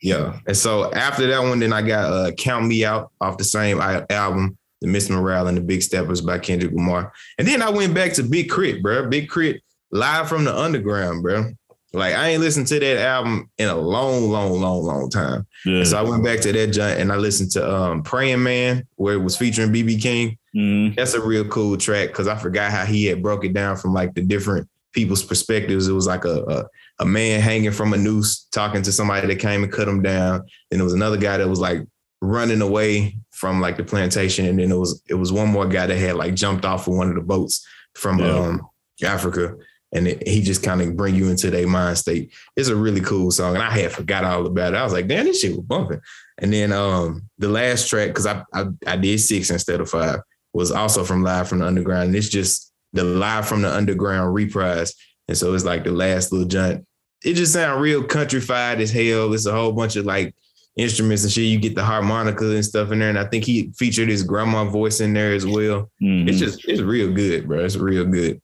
Yeah. 0.02 0.38
And 0.46 0.56
so 0.56 0.92
after 0.92 1.26
that 1.26 1.40
one, 1.40 1.60
then 1.60 1.72
I 1.72 1.82
got 1.82 2.12
uh 2.12 2.32
Count 2.32 2.66
Me 2.66 2.84
Out 2.84 3.12
off 3.20 3.38
the 3.38 3.44
same 3.44 3.80
album, 3.80 4.58
The 4.80 4.88
Mr. 4.88 5.10
Morale 5.10 5.48
and 5.48 5.56
the 5.56 5.62
Big 5.62 5.82
Steppers 5.82 6.20
by 6.20 6.38
Kendrick 6.38 6.72
Lamar. 6.72 7.12
And 7.38 7.46
then 7.46 7.62
I 7.62 7.70
went 7.70 7.94
back 7.94 8.12
to 8.14 8.22
Big 8.22 8.48
K.R.I.T., 8.48 8.80
bro. 8.80 9.08
Big 9.08 9.30
K.R.I.T. 9.30 9.62
live 9.92 10.28
from 10.28 10.44
the 10.44 10.56
underground, 10.56 11.22
bro. 11.22 11.52
Like 11.92 12.14
I 12.14 12.28
ain't 12.28 12.40
listened 12.42 12.66
to 12.68 12.78
that 12.80 12.98
album 12.98 13.50
in 13.58 13.68
a 13.68 13.74
long, 13.76 14.30
long, 14.30 14.60
long, 14.60 14.82
long 14.82 15.08
time. 15.08 15.46
Yeah. 15.64 15.84
So 15.84 15.98
I 15.98 16.02
went 16.02 16.22
back 16.22 16.40
to 16.40 16.52
that 16.52 16.66
joint 16.68 17.00
and 17.00 17.10
I 17.10 17.16
listened 17.16 17.50
to 17.52 17.74
um 17.74 18.02
Praying 18.02 18.42
Man, 18.42 18.86
where 18.96 19.14
it 19.14 19.22
was 19.22 19.36
featuring 19.36 19.72
BB 19.72 20.00
King. 20.02 20.36
Mhm. 20.54 20.96
That's 20.96 21.14
a 21.14 21.20
real 21.20 21.44
cool 21.46 21.76
track 21.78 22.08
because 22.08 22.26
I 22.28 22.36
forgot 22.36 22.70
how 22.72 22.84
he 22.84 23.06
had 23.06 23.22
broke 23.22 23.44
it 23.44 23.54
down 23.54 23.76
from 23.76 23.94
like 23.94 24.14
the 24.14 24.20
different 24.22 24.68
people's 24.92 25.22
perspectives. 25.22 25.88
It 25.88 25.92
was 25.92 26.06
like 26.06 26.24
a, 26.24 26.42
a 26.44 26.64
a 27.00 27.04
man 27.06 27.40
hanging 27.40 27.70
from 27.70 27.94
a 27.94 27.96
noose 27.96 28.46
talking 28.50 28.82
to 28.82 28.92
somebody 28.92 29.26
that 29.28 29.36
came 29.38 29.62
and 29.62 29.72
cut 29.72 29.88
him 29.88 30.02
down. 30.02 30.42
Then 30.70 30.78
there 30.80 30.84
was 30.84 30.94
another 30.94 31.16
guy 31.16 31.36
that 31.38 31.48
was 31.48 31.60
like 31.60 31.86
running 32.20 32.60
away 32.60 33.16
from 33.30 33.60
like 33.60 33.76
the 33.78 33.84
plantation, 33.84 34.44
and 34.46 34.58
then 34.58 34.70
it 34.72 34.76
was 34.76 35.00
it 35.08 35.14
was 35.14 35.32
one 35.32 35.48
more 35.48 35.66
guy 35.66 35.86
that 35.86 35.96
had 35.96 36.16
like 36.16 36.34
jumped 36.34 36.64
off 36.66 36.86
of 36.86 36.94
one 36.94 37.08
of 37.08 37.14
the 37.14 37.20
boats 37.22 37.66
from 37.94 38.18
Yeah. 38.18 38.34
um 38.34 38.66
Africa. 39.02 39.54
And 39.92 40.06
it, 40.06 40.26
he 40.28 40.42
just 40.42 40.62
kind 40.62 40.82
of 40.82 40.96
bring 40.96 41.14
you 41.14 41.28
into 41.30 41.50
their 41.50 41.66
mind 41.66 41.96
state. 41.96 42.30
It's 42.56 42.68
a 42.68 42.76
really 42.76 43.00
cool 43.00 43.30
song, 43.30 43.54
and 43.54 43.62
I 43.64 43.70
had 43.70 43.90
forgot 43.92 44.22
all 44.24 44.46
about 44.46 44.74
it. 44.74 44.76
I 44.76 44.84
was 44.84 44.92
like, 44.92 45.08
"Damn, 45.08 45.24
this 45.24 45.40
shit 45.40 45.56
was 45.56 45.64
bumping." 45.64 46.00
And 46.38 46.52
then 46.52 46.72
um 46.72 47.22
the 47.38 47.48
last 47.48 47.88
track, 47.88 48.08
because 48.08 48.26
I, 48.26 48.44
I 48.52 48.66
I 48.86 48.96
did 48.96 49.18
six 49.18 49.50
instead 49.50 49.80
of 49.80 49.88
five, 49.88 50.20
was 50.52 50.70
also 50.70 51.04
from 51.04 51.22
Live 51.22 51.48
from 51.48 51.60
the 51.60 51.66
Underground. 51.66 52.08
And 52.08 52.16
it's 52.16 52.28
just 52.28 52.70
the 52.92 53.02
Live 53.04 53.48
from 53.48 53.62
the 53.62 53.74
Underground 53.74 54.34
reprise. 54.34 54.94
And 55.26 55.36
so 55.38 55.54
it's 55.54 55.64
like 55.64 55.84
the 55.84 55.90
last 55.92 56.32
little 56.32 56.46
giant. 56.48 56.86
it 57.24 57.34
just 57.34 57.52
sounds 57.54 57.80
real 57.80 58.04
countrified 58.04 58.80
as 58.80 58.90
hell. 58.92 59.32
It's 59.34 59.46
a 59.46 59.52
whole 59.52 59.72
bunch 59.72 59.96
of 59.96 60.04
like 60.04 60.34
instruments 60.76 61.24
and 61.24 61.32
shit. 61.32 61.44
You 61.44 61.58
get 61.58 61.74
the 61.74 61.82
harmonica 61.84 62.44
and 62.50 62.64
stuff 62.64 62.92
in 62.92 62.98
there, 62.98 63.08
and 63.08 63.18
I 63.18 63.24
think 63.24 63.44
he 63.44 63.72
featured 63.76 64.08
his 64.08 64.22
grandma 64.22 64.64
voice 64.64 65.00
in 65.00 65.14
there 65.14 65.32
as 65.32 65.46
well. 65.46 65.90
Mhm. 66.02 66.28
It's 66.28 66.38
just 66.38 66.64
it's 66.68 66.80
real 66.82 67.10
good, 67.12 67.48
bro. 67.48 67.64
It's 67.64 67.76
real 67.76 68.04
good. 68.04 68.40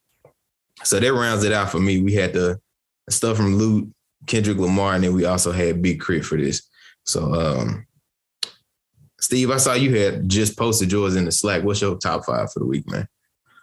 So 0.82 0.98
that 1.00 1.12
rounds 1.12 1.44
it 1.44 1.52
out 1.52 1.70
for 1.70 1.78
me. 1.78 2.00
We 2.00 2.14
had 2.14 2.32
the 2.32 2.60
stuff 3.08 3.36
from 3.36 3.56
Lute, 3.56 3.92
Kendrick 4.26 4.58
Lamar, 4.58 4.94
and 4.94 5.04
then 5.04 5.14
we 5.14 5.24
also 5.24 5.52
had 5.52 5.82
Big 5.82 6.00
K.R.I.T. 6.00 6.24
for 6.24 6.36
this. 6.36 6.62
So 7.04 7.34
um 7.34 7.86
Steve, 9.20 9.50
I 9.50 9.56
saw 9.56 9.72
you 9.72 9.96
had 9.96 10.28
just 10.28 10.56
posted 10.58 10.92
yours 10.92 11.16
in 11.16 11.24
the 11.24 11.32
Slack. 11.32 11.62
What's 11.62 11.80
your 11.80 11.96
top 11.96 12.26
five 12.26 12.52
for 12.52 12.58
the 12.58 12.66
week, 12.66 12.90
man? 12.90 13.08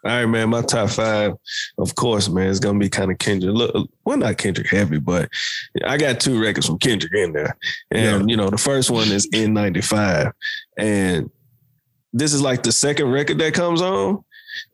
All 0.04 0.12
right, 0.12 0.26
man. 0.26 0.50
My 0.50 0.64
top 0.64 0.90
five, 0.90 1.34
of 1.78 1.94
course, 1.94 2.28
man, 2.28 2.50
it's 2.50 2.60
gonna 2.60 2.80
be 2.80 2.90
kind 2.90 3.12
of 3.12 3.20
Kendrick. 3.20 3.54
Look, 3.54 3.88
well, 4.04 4.18
not 4.18 4.40
Kendrick 4.40 4.68
heavy, 4.68 4.98
but 4.98 5.30
I 5.86 5.98
got 5.98 6.20
two 6.20 6.42
records 6.42 6.66
from 6.66 6.80
Kendrick 6.80 7.14
in 7.14 7.34
there, 7.34 7.56
and 7.92 8.28
you 8.28 8.36
know, 8.36 8.50
the 8.50 8.58
first 8.58 8.90
one 8.90 9.10
is 9.10 9.30
N95, 9.30 10.32
and 10.78 11.30
this 12.14 12.34
is 12.34 12.42
like 12.42 12.64
the 12.64 12.72
second 12.72 13.12
record 13.12 13.38
that 13.38 13.54
comes 13.54 13.84
on, 13.84 14.24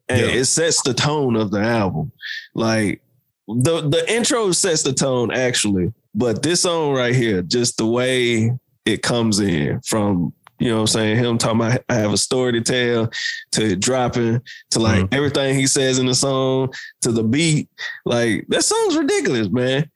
and 0.10 0.22
Yeah. 0.22 0.28
it 0.28 0.46
sets 0.46 0.82
the 0.84 0.94
tone 0.94 1.36
of 1.36 1.52
the 1.52 1.60
album. 1.60 2.12
Like 2.54 3.02
the 3.48 3.82
the 3.82 4.06
intro 4.14 4.52
sets 4.52 4.84
the 4.84 4.94
tone 4.94 5.32
actually, 5.32 5.94
but 6.16 6.42
this 6.44 6.62
song 6.62 6.94
right 6.94 7.16
here, 7.16 7.42
just 7.42 7.78
the 7.78 7.86
way 7.86 8.52
it 8.86 9.02
comes 9.02 9.40
in 9.40 9.82
from. 9.82 10.34
You 10.60 10.70
know 10.70 10.76
what 10.78 10.82
I'm 10.82 10.88
saying? 10.88 11.18
Him 11.18 11.38
talking 11.38 11.62
about 11.62 11.84
I 11.88 11.94
have 11.96 12.12
a 12.14 12.18
story 12.18 12.52
to 12.54 12.62
tell 12.62 13.12
to 13.52 13.76
dropping 13.76 14.42
to 14.72 14.80
like 14.80 15.04
Mhm. 15.06 15.14
everything 15.14 15.54
he 15.56 15.68
says 15.68 16.00
in 16.00 16.08
the 16.08 16.16
song 16.16 16.74
to 17.02 17.12
the 17.12 17.24
beat. 17.24 17.70
Like 18.06 18.44
that 18.50 18.64
song's 18.64 18.98
ridiculous, 18.98 19.50
man. 19.50 19.88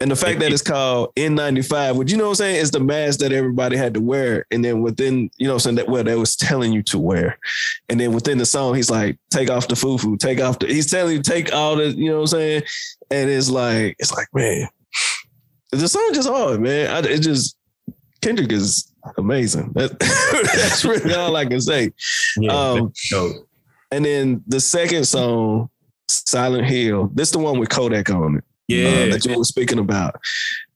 And 0.00 0.10
the 0.10 0.16
fact 0.16 0.38
that 0.40 0.52
it's 0.52 0.62
called 0.62 1.12
N95, 1.16 1.96
which 1.96 2.12
you 2.12 2.16
know 2.16 2.24
what 2.24 2.30
I'm 2.30 2.34
saying, 2.36 2.56
is 2.56 2.70
the 2.70 2.78
mask 2.78 3.18
that 3.18 3.32
everybody 3.32 3.76
had 3.76 3.94
to 3.94 4.00
wear. 4.00 4.46
And 4.52 4.64
then 4.64 4.80
within, 4.80 5.28
you 5.38 5.46
know 5.46 5.54
what 5.54 5.66
I'm 5.66 5.74
saying, 5.74 5.76
that 5.76 5.88
well, 5.88 6.04
they 6.04 6.14
was 6.14 6.36
telling 6.36 6.72
you 6.72 6.84
to 6.84 6.98
wear. 7.00 7.36
And 7.88 7.98
then 7.98 8.12
within 8.12 8.38
the 8.38 8.46
song, 8.46 8.76
he's 8.76 8.90
like, 8.90 9.18
take 9.30 9.50
off 9.50 9.66
the 9.66 9.74
foo-foo, 9.74 10.16
take 10.16 10.40
off 10.40 10.60
the, 10.60 10.68
he's 10.68 10.88
telling 10.88 11.16
you 11.16 11.22
take 11.22 11.52
all 11.52 11.74
the, 11.74 11.88
you 11.88 12.10
know 12.10 12.16
what 12.16 12.20
I'm 12.20 12.26
saying? 12.28 12.62
And 13.10 13.28
it's 13.28 13.50
like, 13.50 13.96
it's 13.98 14.12
like, 14.14 14.28
man, 14.32 14.68
the 15.72 15.88
song 15.88 16.10
just 16.14 16.28
hard, 16.28 16.60
man. 16.60 16.90
I, 16.90 17.08
it 17.08 17.18
just 17.18 17.56
Kendrick 18.20 18.52
is 18.52 18.92
amazing. 19.16 19.72
That, 19.74 19.98
that's 20.54 20.84
really 20.84 21.14
all 21.14 21.34
I 21.34 21.44
can 21.44 21.60
say. 21.60 21.92
Um, 22.48 22.92
and 23.90 24.04
then 24.04 24.44
the 24.46 24.60
second 24.60 25.04
song, 25.06 25.70
Silent 26.08 26.66
Hill, 26.66 27.10
this 27.14 27.30
the 27.30 27.38
one 27.38 27.58
with 27.58 27.68
Kodak 27.68 28.10
on 28.10 28.36
it. 28.38 28.44
Uh, 28.68 29.12
that 29.12 29.24
you 29.24 29.36
were 29.36 29.44
speaking 29.44 29.78
about. 29.78 30.20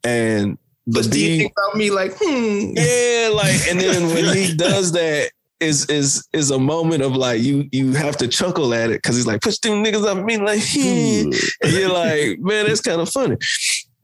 And 0.05 0.59
the 0.87 1.03
But 1.03 1.11
do 1.11 1.21
you 1.21 1.29
beat, 1.29 1.39
think 1.39 1.53
about 1.53 1.77
me 1.77 1.91
like, 1.91 2.13
hmm? 2.19 2.73
yeah, 2.77 3.31
like, 3.33 3.69
and 3.69 3.81
then 3.81 4.07
when 4.15 4.37
he 4.37 4.55
does 4.55 4.93
that, 4.93 5.31
is 5.63 5.87
is 5.87 6.29
is 6.33 6.51
a 6.51 6.59
moment 6.59 7.03
of 7.03 7.15
like 7.15 7.41
you 7.41 7.69
you 7.71 7.93
have 7.93 8.17
to 8.17 8.27
chuckle 8.27 8.75
at 8.75 8.91
it 8.91 9.01
because 9.01 9.17
he's 9.17 9.29
like 9.29 9.41
push 9.41 9.59
them 9.59 9.83
niggas 9.85 10.05
up 10.05 10.25
me 10.25 10.37
like 10.37 10.61
hmm. 10.69 11.31
and 11.63 11.73
you're 11.73 11.89
like 11.89 12.39
man 12.41 12.67
that's 12.67 12.81
kind 12.81 13.01
of 13.01 13.09
funny, 13.09 13.37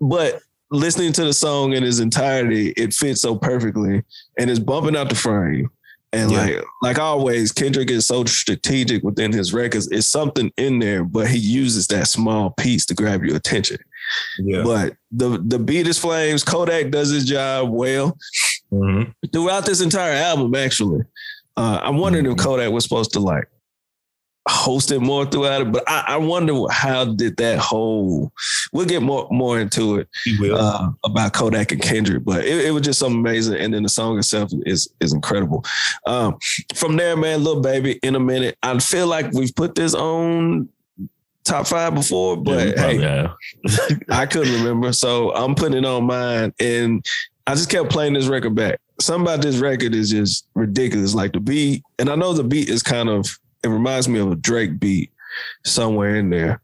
but 0.00 0.40
listening 0.70 1.12
to 1.12 1.24
the 1.24 1.32
song 1.32 1.72
in 1.72 1.82
its 1.82 1.98
entirety 1.98 2.68
it 2.76 2.94
fits 2.94 3.22
so 3.22 3.36
perfectly 3.36 4.02
and 4.38 4.50
it's 4.50 4.60
bumping 4.60 4.96
out 4.96 5.08
the 5.08 5.14
frame 5.14 5.68
and 6.12 6.30
Yeah. 6.30 6.38
like 6.44 6.64
like 6.82 6.98
always 6.98 7.52
Kendrick 7.52 7.90
is 7.90 8.06
so 8.06 8.24
strategic 8.24 9.02
within 9.02 9.32
his 9.32 9.52
records 9.52 9.88
it's 9.90 10.06
something 10.06 10.50
in 10.56 10.78
there 10.78 11.04
but 11.04 11.26
he 11.28 11.38
uses 11.38 11.86
that 11.88 12.08
small 12.08 12.50
piece 12.50 12.86
to 12.86 12.94
grab 12.94 13.22
your 13.24 13.36
attention 13.36 13.78
Yeah. 14.38 14.62
but 14.62 14.94
the 15.12 15.42
the 15.46 15.58
beat 15.58 15.86
is 15.86 15.98
flames 15.98 16.42
Kodak 16.44 16.90
does 16.90 17.10
his 17.10 17.24
job 17.26 17.68
well 17.70 18.16
Mhm. 18.72 19.12
throughout 19.32 19.64
this 19.64 19.80
entire 19.80 20.12
album, 20.12 20.54
actually. 20.54 21.00
Uh, 21.56 21.80
I'm 21.82 21.96
wondering 21.96 22.26
if 22.26 22.36
Kodak 22.36 22.70
was 22.70 22.84
supposed 22.84 23.12
to 23.14 23.20
like 23.20 23.48
host 24.48 24.90
it 24.90 25.00
more 25.00 25.26
throughout 25.26 25.62
it, 25.62 25.72
but 25.72 25.84
I, 25.86 26.04
I 26.08 26.16
wonder 26.16 26.54
how 26.70 27.04
did 27.04 27.36
that 27.36 27.58
whole. 27.58 28.32
We'll 28.72 28.86
get 28.86 29.02
more 29.02 29.28
more 29.30 29.60
into 29.60 29.98
it 29.98 30.08
uh, 30.52 30.90
about 31.04 31.32
Kodak 31.32 31.72
and 31.72 31.82
Kendrick, 31.82 32.24
but 32.24 32.44
it, 32.44 32.66
it 32.66 32.70
was 32.70 32.82
just 32.82 32.98
something 32.98 33.20
amazing, 33.20 33.56
and 33.56 33.72
then 33.74 33.82
the 33.82 33.88
song 33.88 34.18
itself 34.18 34.50
is 34.66 34.88
is 35.00 35.12
incredible. 35.12 35.64
Um, 36.06 36.38
from 36.74 36.96
there, 36.96 37.16
man, 37.16 37.44
Lil 37.44 37.60
Baby, 37.60 37.98
in 38.02 38.14
a 38.14 38.20
minute, 38.20 38.56
I 38.62 38.78
feel 38.78 39.06
like 39.06 39.32
we've 39.32 39.54
put 39.54 39.74
this 39.74 39.94
on 39.94 40.68
top 41.44 41.66
five 41.66 41.94
before, 41.94 42.36
but 42.36 42.76
probably 42.76 42.98
hey. 42.98 43.28
I 44.10 44.26
couldn't 44.26 44.54
remember, 44.54 44.92
so 44.92 45.34
I'm 45.34 45.54
putting 45.54 45.78
it 45.78 45.84
on 45.84 46.04
mine, 46.04 46.52
and 46.60 47.04
I 47.46 47.54
just 47.54 47.70
kept 47.70 47.90
playing 47.90 48.14
this 48.14 48.26
record 48.26 48.54
back. 48.54 48.80
Something 49.00 49.22
about 49.22 49.42
this 49.42 49.56
record 49.56 49.94
is 49.94 50.10
just 50.10 50.46
ridiculous. 50.54 51.14
Like 51.14 51.32
the 51.32 51.40
beat, 51.40 51.82
and 51.98 52.08
I 52.10 52.14
know 52.14 52.32
the 52.32 52.44
beat 52.44 52.68
is 52.68 52.82
kind 52.82 53.08
of 53.08 53.26
it 53.64 53.68
reminds 53.68 54.08
me 54.08 54.18
of 54.18 54.30
a 54.30 54.36
Drake 54.36 54.78
beat 54.78 55.12
somewhere 55.64 56.16
in 56.16 56.30
there, 56.30 56.60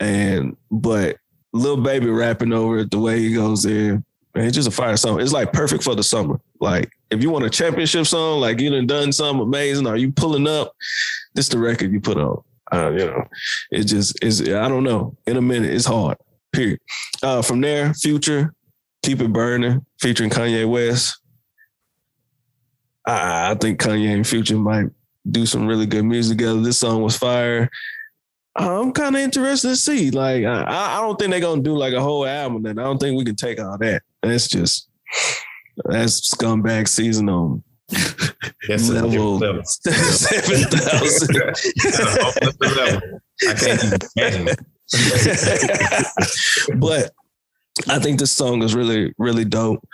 and 0.00 0.56
but 0.70 1.16
Lil 1.52 1.76
Baby 1.78 2.10
rapping 2.10 2.52
over 2.52 2.78
it 2.78 2.90
the 2.90 2.98
way 2.98 3.20
he 3.20 3.34
goes 3.34 3.64
in, 3.64 4.04
man, 4.34 4.46
it's 4.46 4.56
just 4.56 4.68
a 4.68 4.72
fire 4.72 4.96
song. 4.96 5.20
It's 5.20 5.32
like 5.32 5.52
perfect 5.52 5.82
for 5.82 5.94
the 5.94 6.02
summer. 6.02 6.40
Like 6.60 6.90
if 7.10 7.22
you 7.22 7.30
want 7.30 7.44
a 7.44 7.50
championship 7.50 8.06
song, 8.06 8.40
like 8.40 8.60
you 8.60 8.70
done 8.70 8.86
done 8.86 9.12
something 9.12 9.42
amazing, 9.42 9.86
are 9.86 9.96
you 9.96 10.12
pulling 10.12 10.48
up? 10.48 10.72
This 11.34 11.48
the 11.48 11.58
record 11.58 11.92
you 11.92 12.00
put 12.00 12.18
on. 12.18 12.42
Uh, 12.72 12.90
you 12.90 13.06
know, 13.06 13.24
it 13.70 13.84
just 13.84 14.22
is. 14.22 14.40
I 14.42 14.68
don't 14.68 14.84
know. 14.84 15.16
In 15.26 15.36
a 15.36 15.42
minute, 15.42 15.70
it's 15.70 15.84
hard. 15.84 16.16
Period. 16.52 16.80
Uh, 17.22 17.42
from 17.42 17.60
there, 17.60 17.92
Future, 17.94 18.54
Keep 19.02 19.20
It 19.20 19.32
Burning, 19.32 19.84
featuring 20.00 20.30
Kanye 20.30 20.68
West. 20.68 21.20
I, 23.06 23.50
I 23.50 23.54
think 23.54 23.80
Kanye 23.80 24.14
and 24.14 24.26
Future 24.26 24.56
might 24.56 24.86
do 25.30 25.46
some 25.46 25.66
really 25.66 25.86
good 25.86 26.04
music 26.04 26.38
together. 26.38 26.60
This 26.60 26.78
song 26.78 27.02
was 27.02 27.16
fire. 27.16 27.70
I'm 28.56 28.92
kind 28.92 29.16
of 29.16 29.22
interested 29.22 29.68
to 29.68 29.76
see. 29.76 30.10
Like, 30.10 30.44
I, 30.44 30.98
I 30.98 31.00
don't 31.00 31.18
think 31.18 31.30
they're 31.32 31.40
gonna 31.40 31.62
do 31.62 31.76
like 31.76 31.92
a 31.92 32.00
whole 32.00 32.24
album. 32.24 32.62
Then 32.62 32.78
I 32.78 32.84
don't 32.84 32.98
think 32.98 33.18
we 33.18 33.24
can 33.24 33.36
take 33.36 33.60
all 33.60 33.76
that. 33.78 34.02
That's 34.22 34.48
just 34.48 34.88
that's 35.84 36.34
scumbag 36.34 36.86
season 36.86 37.28
on 37.28 37.64
That's 38.68 38.88
level 38.88 39.38
level. 39.38 39.62
seven 39.64 40.62
thousand. 40.70 41.36
That's 41.36 41.98
a 41.98 42.22
whole 42.22 42.32
different 42.32 42.76
level. 42.76 43.20
I 43.48 43.54
can't 43.54 43.84
even 43.84 43.98
imagine. 44.16 44.56
but 46.78 47.10
I 47.88 47.98
think 47.98 48.18
this 48.18 48.32
song 48.32 48.62
is 48.62 48.74
really, 48.74 49.12
really 49.18 49.44
dope. 49.44 49.86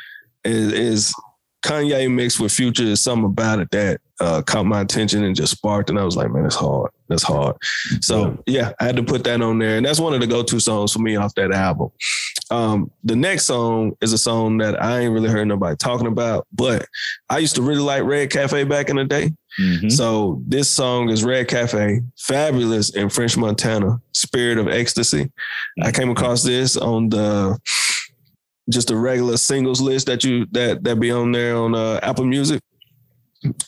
Is 0.45 0.73
is 0.73 1.15
Kanye 1.63 2.13
mixed 2.13 2.41
with 2.41 2.53
Future 2.53 2.85
is 2.85 3.03
something 3.03 3.27
about 3.27 3.61
it 3.61 3.71
that 3.71 4.01
uh, 4.21 4.43
caught 4.43 4.67
my 4.67 4.81
attention 4.81 5.25
and 5.25 5.35
just 5.35 5.53
sparked, 5.53 5.91
and 5.91 5.99
I 5.99 6.05
was 6.05 6.17
like, 6.17 6.31
man, 6.31 6.43
that's 6.43 6.55
hard. 6.55 6.91
That's 7.09 7.23
hard. 7.23 7.57
So 8.01 8.43
yeah, 8.47 8.73
I 8.81 8.85
had 8.85 8.97
to 8.97 9.03
put 9.03 9.25
that 9.25 9.41
on 9.43 9.59
there, 9.59 9.77
and 9.77 9.85
that's 9.87 10.01
one 10.01 10.15
of 10.15 10.21
the 10.21 10.27
go-to 10.27 10.61
songs 10.61 10.93
for 10.93 11.01
me 11.01 11.17
off 11.17 11.35
that 11.35 11.53
album. 11.53 11.91
Um, 12.51 12.91
the 13.05 13.17
next 13.17 13.45
song 13.45 13.97
is 14.01 14.13
a 14.13 14.19
song 14.19 14.59
that 14.59 14.83
I 14.83 15.01
ain't 15.01 15.13
really 15.13 15.29
heard 15.29 15.47
nobody 15.49 15.77
talking 15.77 16.07
about, 16.07 16.47
but 16.53 16.87
I 17.29 17.39
used 17.39 17.55
to 17.57 17.63
really 17.63 17.81
like 17.81 18.03
Red 18.05 18.31
Cafe 18.31 18.65
back 18.65 18.89
in 18.91 18.97
the 18.97 19.05
day. 19.05 19.33
Mhm. 19.61 19.91
So 19.91 20.43
this 20.47 20.69
song 20.69 21.11
is 21.11 21.25
Red 21.25 21.49
Cafe, 21.49 22.01
Fabolous 22.19 22.95
in 22.95 23.09
French 23.09 23.37
Montana, 23.37 24.01
Spirit 24.13 24.59
of 24.59 24.69
Ecstasy. 24.69 25.31
I 25.83 25.93
came 25.93 26.11
across 26.11 26.43
this 26.43 26.77
on 26.77 27.09
the 27.09 27.59
just 28.71 28.91
a 28.91 28.97
regular 28.97 29.37
singles 29.37 29.81
list 29.81 30.07
that 30.07 30.25
you 30.25 30.47
that 30.53 30.85
that 30.85 30.99
be 31.01 31.11
on 31.11 31.33
there 31.33 31.57
on 31.57 31.75
uh, 31.75 32.01
Apple 32.03 32.25
Music. 32.25 32.61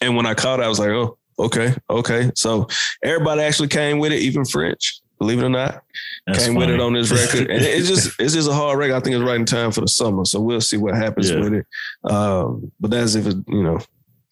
And 0.00 0.16
when 0.16 0.26
I 0.26 0.34
caught 0.34 0.60
it, 0.60 0.64
I 0.64 0.68
was 0.68 0.78
like, 0.78 0.90
oh, 0.90 1.16
okay, 1.38 1.74
okay. 1.88 2.30
So 2.34 2.66
everybody 3.02 3.42
actually 3.42 3.68
came 3.68 3.98
with 3.98 4.12
it, 4.12 4.20
even 4.20 4.44
French, 4.44 5.00
believe 5.18 5.38
it 5.38 5.44
or 5.44 5.48
not, 5.48 5.82
That's 6.26 6.44
came 6.44 6.54
with 6.56 6.68
it 6.68 6.78
on 6.80 6.92
this 6.92 7.10
record. 7.10 7.50
and 7.50 7.62
it's 7.64 7.88
just 7.88 8.12
it's 8.20 8.34
just 8.34 8.50
a 8.50 8.52
hard 8.52 8.78
record. 8.78 8.94
I 8.96 9.00
think 9.00 9.16
it's 9.16 9.24
right 9.24 9.36
in 9.40 9.46
time 9.46 9.72
for 9.72 9.80
the 9.80 9.88
summer. 9.88 10.24
So 10.24 10.40
we'll 10.40 10.60
see 10.60 10.76
what 10.76 10.94
happens 10.94 11.30
Yeah. 11.30 11.40
with 11.40 11.54
it. 11.54 11.66
Um, 12.04 12.70
but 12.80 12.90
that's 12.90 13.14
if 13.14 13.26
it, 13.26 13.36
you 13.48 13.62
know, 13.62 13.78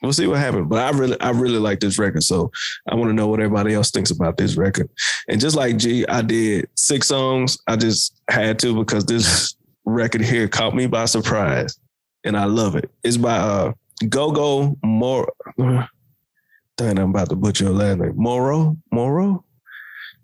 we'll 0.02 0.12
see 0.12 0.26
what 0.26 0.38
happens. 0.40 0.66
But 0.68 0.80
I 0.94 0.96
really, 0.98 1.18
I 1.20 1.30
really 1.30 1.58
like 1.58 1.80
this 1.80 1.98
record. 1.98 2.22
So 2.22 2.50
I 2.86 2.94
want 2.94 3.08
to 3.08 3.14
know 3.14 3.28
what 3.28 3.40
everybody 3.40 3.72
else 3.72 3.90
thinks 3.90 4.10
about 4.10 4.36
this 4.36 4.56
record. 4.56 4.90
And 5.26 5.40
just 5.40 5.56
like 5.56 5.78
G, 5.78 6.06
I 6.06 6.20
did 6.20 6.68
six 6.74 7.08
songs. 7.08 7.56
I 7.66 7.76
just 7.76 8.14
had 8.28 8.58
to 8.58 8.74
because 8.74 9.06
this 9.06 9.54
record 9.90 10.22
here 10.22 10.48
caught 10.48 10.74
me 10.74 10.86
by 10.86 11.04
surprise. 11.04 11.78
And 12.24 12.36
I 12.36 12.44
love 12.44 12.76
it. 12.76 12.90
It's 13.02 13.16
by 13.16 13.36
uh 13.36 13.72
Go 14.08 14.30
Go 14.30 14.76
Moro. 14.82 15.28
Dang, 16.76 16.98
I'm 16.98 17.10
about 17.10 17.28
to 17.28 17.36
butcher 17.36 17.64
your 17.64 17.74
last 17.74 17.98
name. 17.98 18.14
Moro? 18.16 18.76
Moro? 18.90 19.44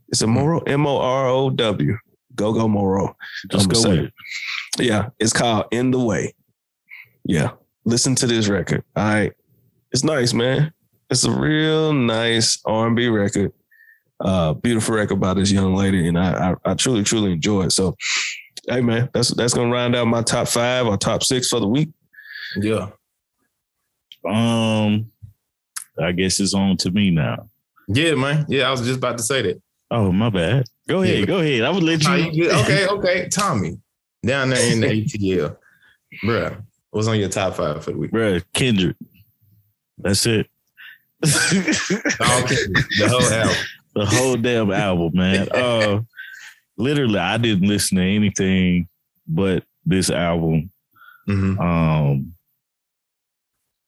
It's 0.08 0.23
a 0.23 0.26
Moro? 0.26 0.61
M-O-R-O-W. 0.61 1.99
Go 2.35 2.52
Go 2.52 2.68
Moro. 2.68 3.16
Just 3.50 3.68
go 3.68 3.90
with 3.90 3.99
it. 3.99 4.12
Yeah, 4.78 5.11
it's 5.18 5.32
called 5.32 5.66
In 5.70 5.90
the 5.90 5.99
Way. 5.99 6.35
Yeah, 7.25 7.50
listen 7.85 8.14
to 8.16 8.26
this 8.26 8.49
record. 8.49 8.85
All 8.94 9.04
right, 9.04 9.32
it's 9.92 10.04
nice, 10.04 10.32
man. 10.32 10.73
It's 11.11 11.25
a 11.25 11.30
real 11.30 11.92
nice 11.92 12.58
R&B 12.64 13.08
record. 13.08 13.52
Uh, 14.18 14.54
beautiful 14.54 14.94
record 14.94 15.20
by 15.20 15.35
this 15.35 15.50
young 15.50 15.75
lady, 15.75 16.08
and 16.08 16.18
I, 16.18 16.52
I, 16.52 16.70
I 16.70 16.75
truly, 16.75 17.02
truly 17.02 17.32
enjoy 17.32 17.64
it. 17.64 17.73
So, 17.73 17.96
hey 18.68 18.80
man, 18.80 19.08
that's 19.12 19.35
that's 19.35 19.54
gonna 19.54 19.73
round 19.73 19.94
out 19.96 20.06
my 20.06 20.23
top 20.23 20.49
five 20.49 20.87
or 20.87 20.96
top 20.96 21.23
six 21.23 21.49
for 21.49 21.61
the 21.61 21.68
week. 21.68 21.90
Yeah. 22.56 22.90
Um, 24.28 25.11
I 26.00 26.12
guess 26.12 26.40
it's 26.40 26.54
on 26.54 26.76
to 26.78 26.90
me 26.90 27.11
now. 27.11 27.49
Yeah, 27.88 28.14
man. 28.14 28.44
Yeah, 28.49 28.68
I 28.68 28.70
was 28.70 28.80
just 28.82 28.99
about 28.99 29.18
to 29.18 29.23
say 29.25 29.42
that. 29.42 29.62
Oh, 29.90 30.11
my 30.11 30.30
bad. 30.30 30.64
Go 30.88 31.02
ahead. 31.02 31.20
Yeah. 31.20 31.25
Go 31.26 31.38
ahead. 31.38 31.62
I 31.62 31.70
would 31.70 31.82
let 31.85 32.02
How 32.02 32.14
you. 32.16 32.30
you 32.32 32.44
get- 32.50 32.64
okay, 32.64 32.87
okay. 32.88 33.28
Tommy, 33.28 33.78
down 34.25 34.50
there 34.50 34.73
in 34.73 34.80
the 34.80 34.87
ATL. 35.04 35.56
Bruh, 36.25 36.61
what's 36.90 37.06
on 37.06 37.18
your 37.20 37.28
top 37.28 37.54
five 37.54 37.85
for 37.85 37.92
the 37.92 37.99
week? 37.99 38.11
Bruh, 38.11 38.42
Kendrick. 38.52 38.96
That's 39.99 40.26
it. 40.26 40.46
Okay, 41.25 41.30
the 42.99 43.08
whole 43.08 43.23
album. 43.32 43.56
the 43.94 44.06
whole 44.06 44.37
damn 44.37 44.70
album, 44.73 45.12
man. 45.14 45.49
Uh, 45.54 46.00
literally, 46.76 47.18
I 47.18 47.37
didn't 47.38 47.68
listen 47.68 47.99
to 47.99 48.04
anything 48.04 48.88
but 49.26 49.64
this 49.85 50.11
album. 50.11 50.71
Mhm. 51.28 51.59
Um, 51.61 52.35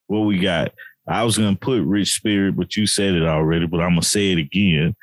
what 0.06 0.20
we 0.20 0.38
got? 0.38 0.72
I 1.06 1.24
was 1.24 1.38
gonna 1.38 1.56
put 1.56 1.82
Rich 1.84 2.14
Spirit, 2.14 2.56
but 2.56 2.76
you 2.76 2.86
said 2.86 3.14
it 3.14 3.22
already. 3.22 3.66
But 3.66 3.80
I'm 3.80 3.90
gonna 3.90 4.02
say 4.02 4.32
it 4.32 4.38
again 4.38 4.94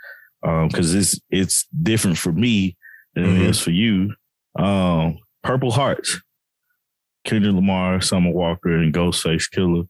because 0.41 0.93
it's 0.93 1.19
it's 1.29 1.65
different 1.67 2.17
for 2.17 2.31
me 2.31 2.77
than 3.13 3.25
it 3.25 3.39
Mhm. 3.39 3.49
is 3.49 3.59
for 3.59 3.71
you. 3.71 4.13
Um, 4.57 5.17
Purple 5.43 5.71
Hearts, 5.71 6.21
Kendrick 7.23 7.53
Lamar, 7.55 8.01
Summer 8.01 8.31
Walker, 8.31 8.77
and 8.77 8.93
Ghostface 8.93 9.49
Killah. 9.53 9.87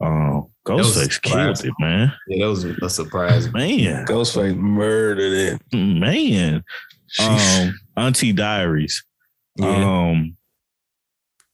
Um, 0.00 0.46
Ghostface 0.66 1.20
killed 1.22 1.64
it, 1.64 1.74
man. 1.80 2.12
Yeah, 2.28 2.44
that 2.44 2.50
was 2.50 2.64
a 2.64 2.88
surprise. 2.90 3.50
Man, 3.52 4.06
Ghostface 4.06 4.56
murdered 4.56 5.60
it. 5.72 5.76
man. 5.76 6.62
Sheesh. 7.18 7.66
Um, 7.68 7.80
Auntie 7.96 8.32
Diaries. 8.32 9.02
Yeah. 9.56 9.68
Um, 10.10 10.36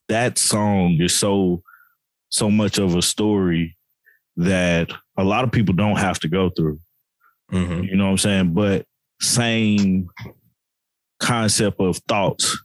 that 0.08 0.36
song 0.36 0.98
is 1.00 1.16
so 1.16 1.62
so 2.28 2.50
much 2.50 2.78
of 2.78 2.96
a 2.96 3.02
story 3.02 3.76
that 4.36 4.90
a 5.16 5.22
lot 5.24 5.44
of 5.44 5.52
people 5.52 5.74
don't 5.74 5.96
have 5.98 6.18
to 6.20 6.28
go 6.28 6.50
through. 6.50 6.80
Mhm. 7.52 7.88
You 7.88 7.96
know 7.96 8.06
what 8.06 8.10
I'm 8.10 8.18
saying? 8.18 8.54
But 8.54 8.84
same 9.20 10.10
concept 11.20 11.80
of 11.80 11.96
thoughts 12.08 12.58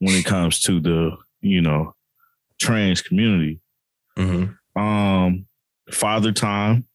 when 0.00 0.14
it 0.14 0.24
comes 0.24 0.60
to 0.62 0.80
the 0.80 1.16
you 1.40 1.60
know 1.60 1.94
trans 2.60 3.00
community. 3.00 3.60
Mhm. 4.18 4.56
Um, 4.76 5.46
Father 5.90 6.32
Time. 6.32 6.86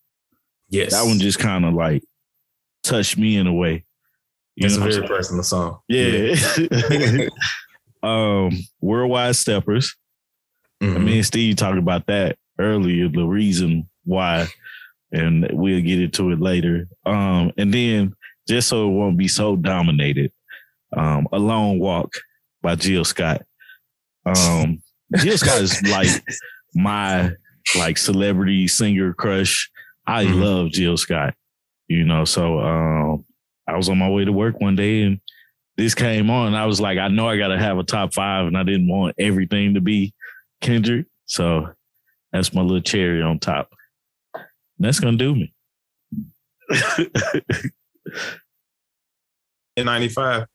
Yes. 0.69 0.91
That 0.91 1.05
one 1.05 1.19
just 1.19 1.39
kind 1.39 1.65
of 1.65 1.73
like 1.73 2.03
touched 2.83 3.17
me 3.17 3.37
in 3.37 3.47
a 3.47 3.53
way. 3.53 3.85
You 4.55 4.65
It's 4.67 4.75
a 4.75 4.79
know 4.79 4.85
what 4.85 4.93
I'm 4.95 4.99
very 5.01 5.07
personal 5.07 5.43
song. 5.43 5.79
Yeah. 5.87 7.27
um, 8.03 8.51
Worldwide 8.81 9.35
Steppers. 9.35 9.95
Mhm. 10.81 10.95
I 10.95 10.99
mean, 10.99 11.23
Steve 11.23 11.55
talked 11.55 11.77
about 11.77 12.07
that 12.07 12.37
earlier, 12.59 13.09
the 13.09 13.25
reason 13.25 13.89
why, 14.05 14.47
and 15.11 15.47
we'll 15.51 15.81
get 15.81 15.99
into 16.01 16.31
it 16.31 16.39
later. 16.39 16.87
Um, 17.05 17.51
and 17.57 17.73
then 17.73 18.13
just 18.47 18.67
so 18.69 18.87
it 18.87 18.93
won't 18.93 19.17
be 19.17 19.27
so 19.27 19.55
dominated, 19.55 20.31
um, 20.95 21.27
A 21.31 21.39
Long 21.39 21.79
Walk 21.79 22.13
by 22.61 22.75
Jill 22.75 23.05
Scott. 23.05 23.43
Um, 24.25 24.81
Jill 25.17 25.37
Scott 25.37 25.61
is 25.61 25.81
like 25.83 26.09
my 26.75 27.31
like 27.77 27.97
celebrity 27.97 28.67
singer 28.67 29.13
crush. 29.13 29.69
I 30.07 30.25
Mhm. 30.25 30.41
love 30.41 30.71
Jill 30.71 30.97
Scott, 30.97 31.33
you 31.87 32.03
know, 32.03 32.25
so 32.25 32.59
um 32.59 33.25
I 33.67 33.75
was 33.77 33.89
on 33.89 33.97
my 33.99 34.09
way 34.09 34.25
to 34.25 34.31
work 34.31 34.59
one 34.59 34.75
day 34.75 35.03
and 35.03 35.19
this 35.77 35.93
came 35.95 36.29
on. 36.29 36.55
I 36.55 36.65
was 36.65 36.81
like, 36.81 36.97
I 36.97 37.07
know 37.07 37.27
I 37.29 37.37
got 37.37 37.49
to 37.49 37.57
have 37.57 37.77
a 37.77 37.83
top 37.83 38.13
five, 38.13 38.47
and 38.47 38.57
I 38.57 38.63
didn't 38.63 38.89
want 38.89 39.15
everything 39.17 39.75
to 39.75 39.81
be 39.81 40.13
Kendrick. 40.59 41.05
So 41.25 41.69
that's 42.33 42.53
my 42.53 42.61
little 42.61 42.81
cherry 42.81 43.21
on 43.21 43.39
top. 43.39 43.71
That's 44.77 44.99
gonna 44.99 45.15
do 45.17 45.35
me. 45.35 45.53
N95. 49.77 50.45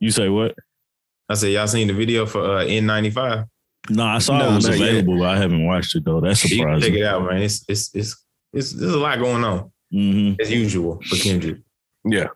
you 0.00 0.10
say 0.10 0.28
what? 0.28 0.54
I 1.28 1.34
said, 1.34 1.48
y'all 1.52 1.66
seen 1.66 1.88
the 1.88 1.94
video 1.94 2.26
for 2.26 2.42
uh, 2.58 2.64
N95? 2.64 3.46
No, 3.90 4.04
I 4.04 4.18
saw 4.18 4.38
No, 4.38 4.52
it 4.52 4.54
was 4.56 4.68
not 4.68 4.78
yet. 4.78 4.88
available, 4.88 5.18
but 5.18 5.28
I 5.28 5.36
haven't 5.38 5.64
watched 5.66 5.94
it 5.96 6.04
though. 6.04 6.20
That's 6.20 6.44
You 6.44 6.58
can 6.64 6.80
check 6.80 6.82
surprising. 6.84 6.94
it 7.02 7.06
out, 7.06 7.24
man. 7.24 7.42
It's 7.42 7.64
it's 7.68 7.90
it's 7.94 8.24
it's 8.52 8.72
there's 8.72 8.92
a 8.94 8.98
lot 8.98 9.18
going 9.18 9.44
on 9.44 9.70
hmm 9.90 10.32
as 10.40 10.50
usual 10.52 11.00
for 11.08 11.16
Kendrick. 11.16 11.58
yeah. 12.04 12.26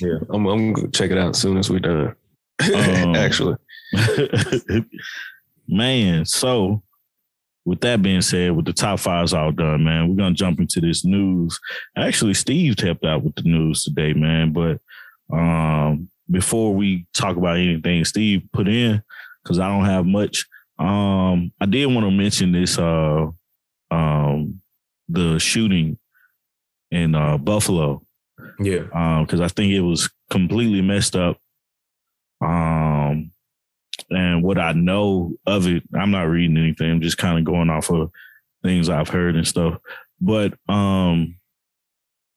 Yeah. 0.00 0.18
I'm, 0.30 0.46
I'm 0.46 0.72
gonna 0.72 0.88
check 0.90 1.10
it 1.10 1.18
out 1.18 1.30
as 1.30 1.38
soon 1.40 1.56
as 1.58 1.68
we're 1.70 1.80
done. 1.80 2.14
Um, 2.74 3.14
Actually. 3.16 3.56
man, 5.68 6.24
so 6.24 6.82
with 7.64 7.80
that 7.80 8.00
being 8.02 8.22
said, 8.22 8.52
with 8.52 8.64
the 8.64 8.72
top 8.72 8.98
fives 9.00 9.32
all 9.34 9.52
done, 9.52 9.84
man, 9.84 10.08
we're 10.08 10.16
gonna 10.16 10.34
jump 10.34 10.60
into 10.60 10.80
this 10.80 11.04
news. 11.04 11.58
Actually, 11.96 12.34
Steve 12.34 12.76
tapped 12.76 13.04
out 13.04 13.22
with 13.22 13.34
the 13.36 13.42
news 13.42 13.82
today, 13.84 14.12
man. 14.12 14.52
But 14.52 14.80
um, 15.32 16.08
before 16.30 16.74
we 16.74 17.06
talk 17.12 17.36
about 17.36 17.58
anything 17.58 18.04
Steve 18.04 18.42
put 18.52 18.68
in, 18.68 19.02
because 19.42 19.58
I 19.58 19.68
don't 19.68 19.84
have 19.84 20.06
much, 20.06 20.46
um, 20.80 21.52
I 21.60 21.66
did 21.66 21.86
want 21.86 22.06
to 22.06 22.10
mention 22.10 22.52
this 22.52 22.78
uh 22.78 23.26
um 23.90 24.60
the 25.08 25.38
shooting 25.38 25.98
in 26.90 27.14
uh 27.14 27.36
Buffalo 27.38 28.04
Yeah. 28.58 29.20
because 29.22 29.40
I 29.40 29.48
think 29.48 29.72
it 29.72 29.80
was 29.80 30.10
completely 30.30 30.80
messed 30.80 31.14
up. 31.16 31.36
Um, 32.40 33.32
and 34.08 34.42
what 34.42 34.58
I 34.58 34.72
know 34.72 35.34
of 35.46 35.66
it, 35.66 35.82
I'm 35.94 36.10
not 36.10 36.22
reading 36.22 36.56
anything. 36.56 36.90
I'm 36.90 37.00
just 37.02 37.18
kind 37.18 37.38
of 37.38 37.44
going 37.44 37.68
off 37.70 37.90
of 37.90 38.10
things 38.62 38.88
I've 38.88 39.08
heard 39.08 39.36
and 39.36 39.46
stuff. 39.46 39.78
But 40.20 40.54
um, 40.68 41.36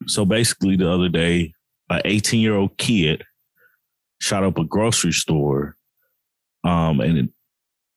so 0.08 0.26
basically, 0.26 0.76
the 0.76 0.92
other 0.92 1.10
day, 1.10 1.54
an 1.90 2.02
18 2.06 2.42
year 2.42 2.56
old 2.56 2.78
kid 2.78 3.24
shot 4.20 4.44
up 4.44 4.58
a 4.58 4.64
grocery 4.66 5.12
store, 5.14 5.76
um, 6.64 7.00
and 7.00 7.18
it, 7.18 7.30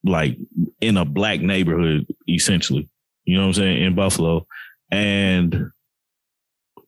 like 0.07 0.37
in 0.81 0.97
a 0.97 1.05
black 1.05 1.40
neighborhood, 1.40 2.07
essentially. 2.29 2.88
You 3.25 3.37
know 3.37 3.42
what 3.42 3.49
I'm 3.49 3.55
saying 3.55 3.83
in 3.83 3.95
Buffalo, 3.95 4.47
and 4.90 5.71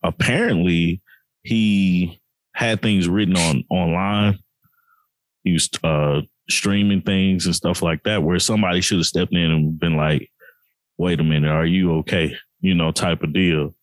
apparently 0.03 1.03
he 1.43 2.21
had 2.55 2.81
things 2.81 3.09
written 3.09 3.37
on 3.37 3.65
online. 3.71 4.39
He 5.45 5.53
was 5.53 5.69
uh, 5.83 6.23
streaming 6.49 7.03
things 7.03 7.47
and 7.47 7.55
stuff 7.55 7.83
like 7.83 8.03
that, 8.05 8.23
where 8.23 8.39
somebody 8.39 8.81
should 8.81 8.99
have 8.99 9.07
stepped 9.07 9.33
in 9.33 9.51
and 9.51 9.79
been 9.79 9.97
like, 9.97 10.31
"Wait 10.97 11.21
a 11.21 11.25
minute, 11.25 11.51
are 11.51 11.67
you 11.67 11.97
okay?" 11.99 12.37
You 12.61 12.75
know, 12.75 12.93
type 12.93 13.23
of 13.23 13.33
deal. 13.33 13.75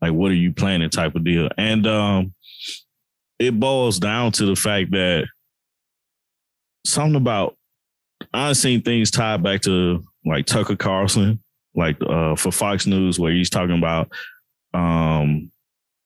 Like, 0.00 0.12
what 0.12 0.30
are 0.32 0.34
you 0.34 0.52
planning? 0.52 0.90
Type 0.90 1.14
of 1.14 1.24
deal. 1.24 1.48
And 1.56 1.86
um, 1.86 2.34
it 3.38 3.58
boils 3.58 3.98
down 3.98 4.32
to 4.32 4.46
the 4.46 4.56
fact 4.56 4.90
that 4.92 5.26
something 6.84 7.16
about 7.16 7.56
I've 8.32 8.56
seen 8.56 8.82
things 8.82 9.10
tied 9.10 9.42
back 9.42 9.62
to 9.62 10.02
like 10.24 10.46
Tucker 10.46 10.76
Carlson, 10.76 11.42
like 11.74 11.96
uh, 12.06 12.36
for 12.36 12.52
Fox 12.52 12.86
News, 12.86 13.18
where 13.18 13.32
he's 13.32 13.50
talking 13.50 13.78
about 13.78 14.10
um, 14.74 15.50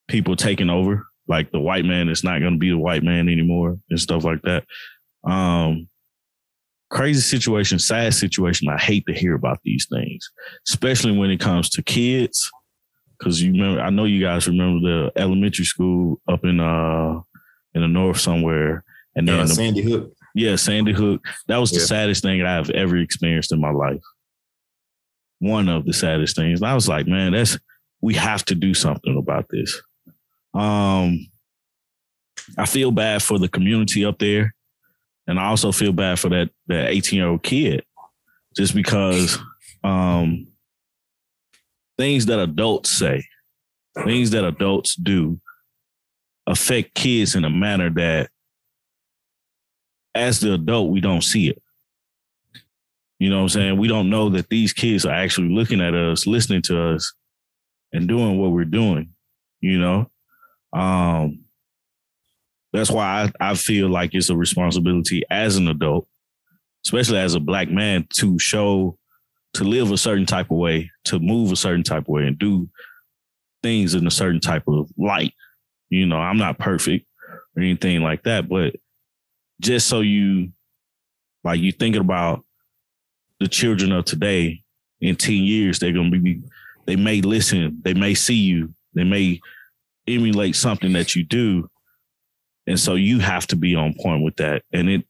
people 0.08 0.36
taking 0.36 0.70
over. 0.70 1.06
Like 1.28 1.50
the 1.50 1.60
white 1.60 1.84
man 1.84 2.08
is 2.08 2.22
not 2.22 2.40
going 2.40 2.52
to 2.52 2.58
be 2.58 2.70
the 2.70 2.78
white 2.78 3.02
man 3.02 3.28
anymore 3.28 3.78
and 3.90 4.00
stuff 4.00 4.24
like 4.24 4.42
that. 4.42 4.64
Um, 5.24 5.88
crazy 6.88 7.20
situation, 7.20 7.78
sad 7.78 8.14
situation. 8.14 8.68
I 8.68 8.78
hate 8.78 9.04
to 9.06 9.12
hear 9.12 9.34
about 9.34 9.58
these 9.64 9.86
things, 9.90 10.30
especially 10.68 11.16
when 11.18 11.30
it 11.30 11.40
comes 11.40 11.68
to 11.70 11.82
kids. 11.82 12.50
Cause 13.22 13.40
you 13.40 13.52
remember, 13.52 13.80
I 13.80 13.90
know 13.90 14.04
you 14.04 14.20
guys 14.20 14.46
remember 14.46 14.86
the 14.86 15.12
elementary 15.16 15.64
school 15.64 16.20
up 16.28 16.44
in, 16.44 16.60
uh, 16.60 17.20
in 17.74 17.80
the 17.80 17.88
north 17.88 18.20
somewhere. 18.20 18.84
And 19.16 19.26
then 19.26 19.40
Uh, 19.40 19.46
the, 19.46 19.54
Sandy 19.54 19.82
Hook. 19.82 20.12
Yeah, 20.36 20.54
Sandy 20.56 20.92
Hook. 20.92 21.24
That 21.48 21.56
was 21.56 21.70
the 21.70 21.78
Yeah. 21.80 21.86
saddest 21.86 22.22
thing 22.22 22.42
I've 22.42 22.68
ever 22.70 22.98
experienced 22.98 23.52
in 23.52 23.60
my 23.60 23.70
life. 23.70 24.02
One 25.38 25.68
of 25.70 25.86
the 25.86 25.92
saddest 25.94 26.36
things. 26.36 26.60
And 26.60 26.68
I 26.70 26.74
was 26.74 26.88
like, 26.88 27.06
man, 27.06 27.32
that's 27.32 27.58
we 28.02 28.14
have 28.14 28.44
to 28.44 28.54
do 28.54 28.74
something 28.74 29.16
about 29.16 29.46
this. 29.50 29.80
Um, 30.52 31.26
I 32.58 32.66
feel 32.66 32.90
bad 32.90 33.22
for 33.22 33.38
the 33.38 33.48
community 33.48 34.04
up 34.04 34.18
there, 34.18 34.54
and 35.26 35.40
I 35.40 35.46
also 35.46 35.72
feel 35.72 35.92
bad 35.92 36.18
for 36.18 36.28
that 36.28 36.50
that 36.66 36.90
18 36.90 37.16
year 37.18 37.28
old 37.28 37.42
kid, 37.42 37.84
just 38.54 38.74
because 38.74 39.38
um, 39.82 40.48
things 41.96 42.26
that 42.26 42.38
adults 42.38 42.90
say, 42.90 43.24
things 44.04 44.30
that 44.30 44.44
adults 44.44 44.94
do, 44.96 45.40
affect 46.46 46.94
kids 46.94 47.34
in 47.34 47.44
a 47.44 47.50
manner 47.50 47.88
that 47.90 48.30
as 50.16 50.40
the 50.40 50.54
adult, 50.54 50.90
we 50.90 51.00
don't 51.00 51.22
see 51.22 51.48
it. 51.48 51.62
You 53.18 53.30
know 53.30 53.36
what 53.36 53.42
I'm 53.42 53.48
saying? 53.48 53.78
We 53.78 53.88
don't 53.88 54.10
know 54.10 54.28
that 54.30 54.48
these 54.48 54.72
kids 54.72 55.06
are 55.06 55.14
actually 55.14 55.48
looking 55.48 55.80
at 55.80 55.94
us, 55.94 56.26
listening 56.26 56.62
to 56.62 56.94
us, 56.94 57.14
and 57.92 58.08
doing 58.08 58.38
what 58.38 58.52
we're 58.52 58.64
doing, 58.64 59.10
you 59.60 59.78
know? 59.78 60.10
Um 60.72 61.40
that's 62.72 62.90
why 62.90 63.30
I, 63.40 63.52
I 63.52 63.54
feel 63.54 63.88
like 63.88 64.10
it's 64.12 64.28
a 64.28 64.36
responsibility 64.36 65.22
as 65.30 65.56
an 65.56 65.68
adult, 65.68 66.06
especially 66.84 67.18
as 67.18 67.34
a 67.34 67.40
black 67.40 67.70
man, 67.70 68.06
to 68.16 68.38
show 68.38 68.98
to 69.54 69.64
live 69.64 69.90
a 69.90 69.96
certain 69.96 70.26
type 70.26 70.50
of 70.50 70.58
way, 70.58 70.90
to 71.04 71.18
move 71.18 71.52
a 71.52 71.56
certain 71.56 71.82
type 71.82 72.02
of 72.02 72.08
way, 72.08 72.26
and 72.26 72.38
do 72.38 72.68
things 73.62 73.94
in 73.94 74.06
a 74.06 74.10
certain 74.10 74.40
type 74.40 74.64
of 74.68 74.90
light. 74.98 75.32
You 75.88 76.04
know, 76.04 76.18
I'm 76.18 76.36
not 76.36 76.58
perfect 76.58 77.06
or 77.56 77.62
anything 77.62 78.02
like 78.02 78.24
that, 78.24 78.48
but 78.48 78.76
just 79.60 79.86
so 79.86 80.00
you 80.00 80.52
like 81.44 81.60
you 81.60 81.72
thinking 81.72 82.00
about 82.00 82.44
the 83.40 83.48
children 83.48 83.92
of 83.92 84.04
today 84.04 84.62
in 85.00 85.16
10 85.16 85.34
years, 85.34 85.78
they're 85.78 85.92
gonna 85.92 86.10
be 86.10 86.42
they 86.86 86.96
may 86.96 87.20
listen, 87.20 87.80
they 87.82 87.94
may 87.94 88.14
see 88.14 88.34
you, 88.36 88.72
they 88.94 89.04
may 89.04 89.40
emulate 90.06 90.56
something 90.56 90.92
that 90.92 91.16
you 91.16 91.24
do. 91.24 91.68
And 92.66 92.78
so 92.78 92.94
you 92.94 93.18
have 93.18 93.46
to 93.48 93.56
be 93.56 93.74
on 93.74 93.94
point 93.94 94.22
with 94.22 94.36
that. 94.36 94.62
And 94.72 94.88
it 94.88 95.06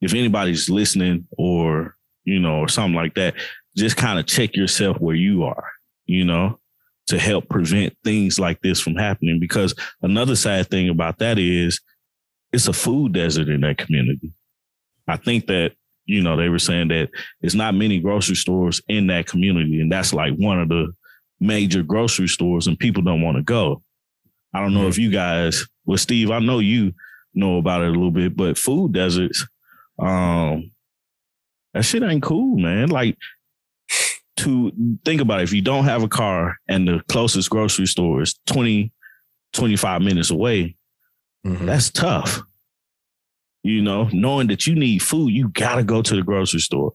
if 0.00 0.12
anybody's 0.12 0.68
listening 0.68 1.26
or 1.36 1.96
you 2.26 2.40
know, 2.40 2.58
or 2.58 2.68
something 2.68 2.94
like 2.94 3.14
that, 3.14 3.34
just 3.76 3.96
kind 3.96 4.18
of 4.18 4.26
check 4.26 4.54
yourself 4.54 4.98
where 5.00 5.14
you 5.14 5.44
are, 5.44 5.70
you 6.04 6.24
know, 6.24 6.58
to 7.06 7.18
help 7.18 7.48
prevent 7.48 7.96
things 8.04 8.38
like 8.38 8.60
this 8.60 8.80
from 8.80 8.96
happening. 8.96 9.40
Because 9.40 9.74
another 10.02 10.36
sad 10.36 10.68
thing 10.68 10.90
about 10.90 11.18
that 11.18 11.38
is 11.38 11.80
it's 12.56 12.68
a 12.68 12.72
food 12.72 13.12
desert 13.12 13.50
in 13.50 13.60
that 13.60 13.76
community. 13.76 14.32
I 15.06 15.18
think 15.18 15.46
that, 15.48 15.72
you 16.06 16.22
know, 16.22 16.38
they 16.38 16.48
were 16.48 16.58
saying 16.58 16.88
that 16.88 17.10
it's 17.42 17.54
not 17.54 17.74
many 17.74 18.00
grocery 18.00 18.34
stores 18.34 18.80
in 18.88 19.08
that 19.08 19.26
community. 19.26 19.78
And 19.78 19.92
that's 19.92 20.14
like 20.14 20.34
one 20.36 20.58
of 20.58 20.70
the 20.70 20.92
major 21.38 21.82
grocery 21.82 22.28
stores 22.28 22.66
and 22.66 22.78
people 22.78 23.02
don't 23.02 23.20
want 23.20 23.36
to 23.36 23.42
go. 23.42 23.82
I 24.54 24.60
don't 24.60 24.72
know 24.72 24.80
mm-hmm. 24.80 24.88
if 24.88 24.96
you 24.98 25.10
guys, 25.10 25.66
well, 25.84 25.98
Steve, 25.98 26.30
I 26.30 26.38
know 26.38 26.60
you 26.60 26.94
know 27.34 27.58
about 27.58 27.82
it 27.82 27.88
a 27.88 27.90
little 27.90 28.10
bit, 28.10 28.34
but 28.34 28.56
food 28.56 28.94
deserts, 28.94 29.46
um, 29.98 30.72
that 31.74 31.82
shit 31.82 32.02
ain't 32.02 32.22
cool, 32.22 32.56
man. 32.56 32.88
Like 32.88 33.18
to 34.38 34.72
think 35.04 35.20
about 35.20 35.40
it, 35.40 35.44
if 35.44 35.52
you 35.52 35.60
don't 35.60 35.84
have 35.84 36.02
a 36.02 36.08
car 36.08 36.56
and 36.68 36.88
the 36.88 37.02
closest 37.08 37.50
grocery 37.50 37.86
store 37.86 38.22
is 38.22 38.40
20, 38.46 38.90
25 39.52 40.00
minutes 40.00 40.30
away, 40.30 40.76
mm-hmm. 41.46 41.66
that's 41.66 41.90
tough. 41.90 42.42
You 43.62 43.82
know, 43.82 44.08
knowing 44.12 44.46
that 44.48 44.66
you 44.66 44.74
need 44.74 45.02
food, 45.02 45.32
you 45.32 45.48
gotta 45.48 45.82
go 45.82 46.02
to 46.02 46.16
the 46.16 46.22
grocery 46.22 46.60
store. 46.60 46.92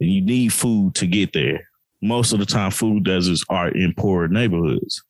And 0.00 0.10
you 0.10 0.20
need 0.20 0.52
food 0.52 0.94
to 0.96 1.06
get 1.06 1.32
there. 1.32 1.68
Most 2.02 2.32
of 2.32 2.38
the 2.38 2.44
time, 2.46 2.70
food 2.70 3.04
deserts 3.04 3.44
are 3.48 3.68
in 3.68 3.94
poor 3.96 4.28
neighborhoods. 4.28 5.02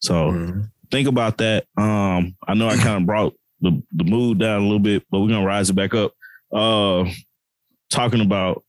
So 0.00 0.32
mm-hmm. 0.32 0.60
think 0.90 1.08
about 1.08 1.38
that. 1.38 1.64
Um, 1.76 2.36
I 2.46 2.54
know 2.54 2.68
I 2.68 2.76
kind 2.82 3.02
of 3.02 3.06
brought 3.06 3.34
the, 3.60 3.82
the 3.92 4.04
mood 4.04 4.38
down 4.38 4.60
a 4.60 4.64
little 4.64 4.78
bit, 4.78 5.04
but 5.10 5.20
we're 5.20 5.28
gonna 5.28 5.46
rise 5.46 5.70
it 5.70 5.74
back 5.74 5.94
up. 5.94 6.12
Uh 6.52 7.04
talking 7.90 8.20
about 8.20 8.64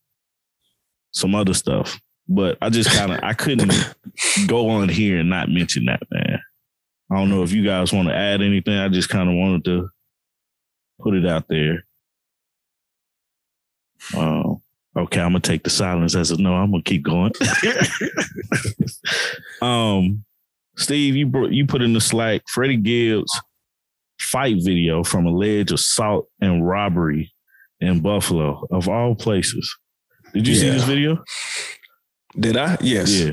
some 1.12 1.34
other 1.34 1.54
stuff, 1.54 2.00
but 2.28 2.56
I 2.60 2.70
just 2.70 2.90
kind 2.90 3.12
of 3.12 3.20
I 3.22 3.32
couldn't 3.32 3.72
go 4.46 4.68
on 4.68 4.88
here 4.88 5.18
and 5.18 5.30
not 5.30 5.48
mention 5.48 5.86
that, 5.86 6.02
man. 6.10 6.40
I 7.10 7.16
don't 7.16 7.30
know 7.30 7.42
if 7.42 7.52
you 7.52 7.64
guys 7.64 7.92
want 7.92 8.08
to 8.08 8.14
add 8.14 8.40
anything. 8.40 8.74
I 8.74 8.88
just 8.88 9.08
kind 9.08 9.28
of 9.28 9.34
wanted 9.34 9.64
to 9.64 9.88
put 11.00 11.14
it 11.14 11.26
out 11.26 11.48
there. 11.48 11.84
Um, 14.16 14.62
okay, 14.96 15.20
I'm 15.20 15.30
gonna 15.30 15.40
take 15.40 15.64
the 15.64 15.70
silence 15.70 16.14
as 16.14 16.30
a 16.30 16.40
no. 16.40 16.54
I'm 16.54 16.70
gonna 16.70 16.82
keep 16.82 17.02
going. 17.02 17.32
um, 19.62 20.24
Steve, 20.76 21.16
you 21.16 21.26
brought, 21.26 21.52
you 21.52 21.66
put 21.66 21.82
in 21.82 21.92
the 21.92 22.00
Slack 22.00 22.42
Freddie 22.48 22.76
Gibbs 22.76 23.40
fight 24.20 24.56
video 24.60 25.02
from 25.02 25.26
alleged 25.26 25.72
assault 25.72 26.28
and 26.40 26.66
robbery 26.66 27.32
in 27.80 28.00
Buffalo, 28.00 28.66
of 28.70 28.88
all 28.88 29.14
places. 29.14 29.76
Did 30.32 30.46
you 30.46 30.54
yeah. 30.54 30.60
see 30.60 30.70
this 30.70 30.84
video? 30.84 31.24
Did 32.38 32.56
I? 32.56 32.76
Yes. 32.80 33.12
Yeah. 33.12 33.32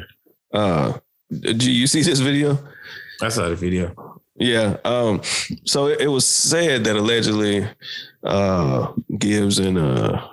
Uh, 0.52 0.98
did 1.30 1.64
you 1.64 1.88
see 1.88 2.02
this 2.02 2.20
video? 2.20 2.58
I 3.22 3.30
saw 3.30 3.50
the 3.50 3.56
video. 3.56 4.22
Yeah. 4.36 4.78
Um, 4.86 5.22
so 5.66 5.88
it, 5.88 6.02
it 6.02 6.08
was 6.08 6.28
said 6.28 6.84
that 6.84 6.96
allegedly 6.96 7.68
uh, 8.24 8.94
Gibbs 9.18 9.60
and 9.60 9.78
uh, 9.78 10.28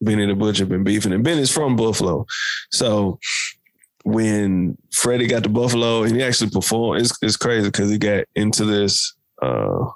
Benny 0.00 0.26
the 0.26 0.34
Butcher 0.34 0.66
been 0.66 0.84
beefing, 0.84 1.12
and 1.12 1.24
Benny's 1.24 1.50
from 1.50 1.76
Buffalo. 1.76 2.26
So 2.70 3.18
when 4.04 4.76
Freddie 4.92 5.26
got 5.26 5.42
to 5.44 5.48
Buffalo 5.48 6.02
and 6.02 6.14
he 6.14 6.22
actually 6.22 6.50
performed, 6.50 7.00
it's, 7.00 7.16
it's 7.22 7.36
crazy 7.36 7.68
because 7.68 7.90
he 7.90 7.98
got 7.98 8.24
into 8.34 8.64
this 8.64 9.14
uh, 9.42 9.86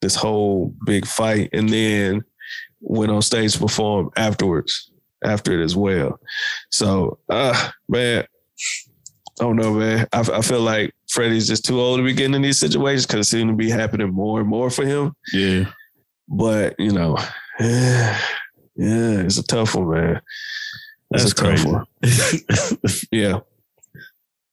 this 0.00 0.14
whole 0.14 0.74
big 0.86 1.06
fight, 1.06 1.50
and 1.52 1.68
then 1.68 2.24
went 2.80 3.12
on 3.12 3.20
stage 3.20 3.52
to 3.52 3.58
perform 3.58 4.10
afterwards, 4.16 4.90
after 5.22 5.60
it 5.60 5.62
as 5.62 5.76
well. 5.76 6.18
So, 6.70 7.18
uh, 7.28 7.70
man, 7.86 8.24
I 9.38 9.44
don't 9.44 9.56
know, 9.56 9.74
man. 9.74 10.06
I, 10.12 10.20
I 10.20 10.40
feel 10.40 10.60
like 10.62 10.94
Freddie's 11.10 11.48
just 11.48 11.64
too 11.64 11.80
old 11.80 11.98
to 11.98 12.04
be 12.04 12.12
getting 12.12 12.34
in 12.34 12.42
these 12.42 12.58
situations 12.60 13.06
because 13.06 13.26
it 13.26 13.30
seems 13.30 13.50
to 13.50 13.56
be 13.56 13.68
happening 13.68 14.12
more 14.12 14.40
and 14.40 14.48
more 14.48 14.70
for 14.70 14.84
him. 14.84 15.12
Yeah. 15.32 15.64
But, 16.28 16.76
you 16.78 16.92
know, 16.92 17.18
yeah, 17.58 18.18
yeah 18.76 19.20
it's 19.20 19.38
a 19.38 19.42
tough 19.42 19.74
one, 19.74 19.90
man. 19.90 20.20
That's, 21.10 21.24
That's 21.24 21.32
a 21.32 21.44
crazy. 21.44 21.64
tough 21.64 21.72
one. 21.72 23.00
yeah. 23.10 23.40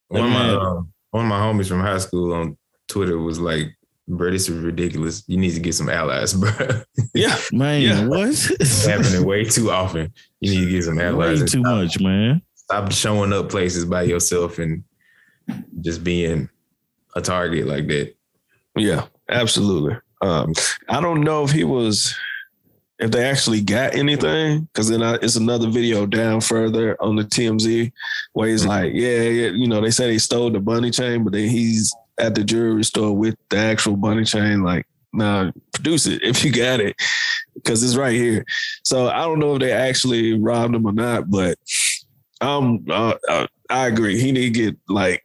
One 0.08 0.24
of 0.24 0.32
my 0.32 0.50
um, 0.50 0.94
one 1.12 1.26
of 1.26 1.30
my 1.30 1.40
homies 1.40 1.68
from 1.68 1.82
high 1.82 1.98
school 2.00 2.34
on 2.34 2.58
Twitter 2.88 3.20
was 3.20 3.40
like, 3.40 3.68
bro, 4.08 4.32
this 4.32 4.50
is 4.50 4.58
ridiculous. 4.58 5.24
You 5.28 5.38
need 5.38 5.52
to 5.52 5.60
get 5.60 5.76
some 5.76 5.90
allies, 5.90 6.34
bro. 6.34 6.52
Yeah, 7.14 7.38
man. 7.52 7.82
Yeah. 7.82 8.08
What? 8.08 8.30
it's 8.30 8.86
happening 8.86 9.26
way 9.26 9.44
too 9.44 9.70
often. 9.70 10.12
You 10.40 10.52
need 10.52 10.66
to 10.66 10.72
get 10.72 10.84
some 10.86 11.00
allies. 11.00 11.42
Way 11.42 11.48
too 11.48 11.60
stop, 11.60 11.76
much, 11.76 12.00
man. 12.00 12.42
Stop 12.56 12.92
showing 12.92 13.34
up 13.34 13.50
places 13.50 13.86
by 13.86 14.04
yourself 14.04 14.58
and 14.60 14.84
just 15.82 16.04
being 16.04 16.50
a 17.16 17.22
target 17.22 17.68
like 17.68 17.88
that. 17.88 18.16
Yeah, 18.76 19.06
absolutely. 19.30 19.98
Um, 20.22 20.54
I 20.90 21.02
don't 21.02 21.22
know 21.22 21.44
if 21.44 21.52
he 21.52 21.64
was, 21.64 22.16
if 23.00 23.12
they 23.12 23.24
actually 23.26 23.62
got 23.62 23.96
anything, 23.96 24.68
because 24.74 24.90
then 24.90 25.04
I, 25.04 25.16
it's 25.16 25.36
another 25.36 25.70
video 25.70 26.06
down 26.06 26.42
further 26.42 26.96
on 27.02 27.16
the 27.16 27.24
TMZ 27.24 27.92
where 28.34 28.50
he's 28.50 28.62
mm-hmm. 28.62 28.70
like, 28.70 28.94
yeah, 28.94 29.22
yeah, 29.22 29.50
you 29.50 29.68
know, 29.68 29.82
they 29.82 29.92
said 29.92 30.12
he 30.12 30.20
stole 30.20 30.50
the 30.50 30.60
bunny 30.60 30.92
chain, 30.92 31.24
but 31.24 31.34
then 31.34 31.50
he's 31.50 31.94
at 32.18 32.36
the 32.36 32.44
jewelry 32.44 32.84
store 32.84 33.16
with 33.16 33.36
the 33.50 33.58
actual 33.58 33.96
bunny 33.96 34.24
chain, 34.24 34.64
like, 34.64 34.88
nah, 35.14 35.52
produce 35.74 36.08
it 36.08 36.22
if 36.24 36.44
you 36.44 36.52
got 36.52 36.80
it, 36.80 36.96
because 37.56 37.84
it's 37.84 37.96
right 37.96 38.16
here. 38.16 38.46
So 38.84 39.10
I 39.10 39.22
don't 39.22 39.40
know 39.40 39.56
if 39.56 39.62
they 39.62 39.72
actually 39.72 40.34
robbed 40.40 40.76
him 40.76 40.86
or 40.86 40.94
not, 40.94 41.30
but 41.30 41.58
um, 42.42 42.86
uh, 42.90 43.16
uh, 43.30 43.48
I 43.70 43.88
agree. 43.88 44.20
He 44.20 44.32
need 44.32 44.54
to 44.54 44.60
get 44.60 44.78
like 44.88 45.24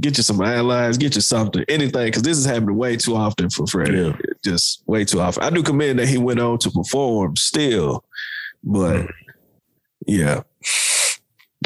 get 0.00 0.16
you 0.16 0.22
some 0.22 0.40
allies, 0.40 0.98
get 0.98 1.14
you 1.14 1.20
something, 1.20 1.64
anything, 1.68 2.06
because 2.06 2.22
this 2.22 2.38
is 2.38 2.44
happening 2.44 2.76
way 2.76 2.96
too 2.96 3.16
often 3.16 3.50
for 3.50 3.66
Freddie. 3.66 3.98
Yeah. 3.98 4.16
Just 4.44 4.82
way 4.86 5.04
too 5.04 5.20
often. 5.20 5.42
I 5.42 5.50
do 5.50 5.62
commend 5.62 5.98
that 5.98 6.08
he 6.08 6.18
went 6.18 6.40
on 6.40 6.58
to 6.58 6.70
perform 6.70 7.36
still, 7.36 8.04
but 8.62 9.02
mm. 9.02 9.08
yeah, 10.06 10.42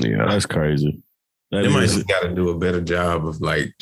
yeah, 0.01 0.27
that's 0.29 0.47
crazy. 0.47 1.03
That 1.51 1.63
they 1.63 1.69
might 1.69 1.89
just 1.89 2.07
got 2.07 2.23
to 2.23 2.35
do 2.35 2.51
a 2.51 2.59
better 2.59 2.81
job 2.81 3.27
of 3.27 3.41
like 3.41 3.73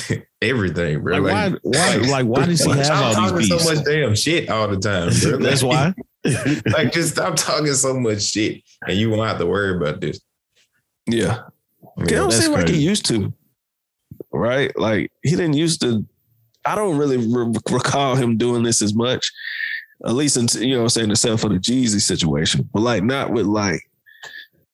everything, 0.42 1.02
bro. 1.02 1.18
Like, 1.18 1.52
like, 1.52 1.60
why, 1.62 1.98
why, 1.98 2.08
like, 2.08 2.26
why 2.26 2.46
does 2.46 2.64
he 2.64 2.70
have 2.70 3.18
all 3.18 3.32
these 3.32 3.48
talking 3.48 3.58
so 3.58 3.74
much 3.74 3.84
damn 3.84 4.14
shit 4.14 4.48
all 4.48 4.68
the 4.68 4.78
time? 4.78 5.10
Bro. 5.22 5.38
That's 5.48 5.62
why. 5.62 5.92
like, 6.24 6.92
just 6.92 7.12
stop 7.12 7.36
talking 7.36 7.72
so 7.74 7.98
much 7.98 8.22
shit, 8.22 8.62
and 8.86 8.96
you 8.96 9.10
won't 9.10 9.28
have 9.28 9.38
to 9.38 9.46
worry 9.46 9.76
about 9.76 10.00
this. 10.00 10.20
Yeah, 11.06 11.40
I 11.96 12.00
mean, 12.00 12.06
don't 12.06 12.30
seem 12.30 12.52
like 12.52 12.68
he 12.68 12.78
used 12.78 13.04
to, 13.06 13.32
right? 14.32 14.76
Like 14.78 15.10
he 15.22 15.30
didn't 15.30 15.54
used 15.54 15.80
to. 15.82 16.04
I 16.64 16.74
don't 16.74 16.96
really 16.96 17.16
re- 17.16 17.60
recall 17.70 18.14
him 18.14 18.36
doing 18.36 18.62
this 18.62 18.82
as 18.82 18.94
much, 18.94 19.30
at 20.06 20.14
least 20.14 20.36
in 20.36 20.46
you 20.62 20.76
know, 20.76 20.82
I'm 20.82 20.88
saying 20.88 21.10
except 21.10 21.40
for 21.40 21.48
the 21.48 21.56
Jeezy 21.56 22.00
situation, 22.00 22.68
but 22.72 22.80
like 22.82 23.02
not 23.02 23.32
with 23.32 23.46
like 23.46 23.80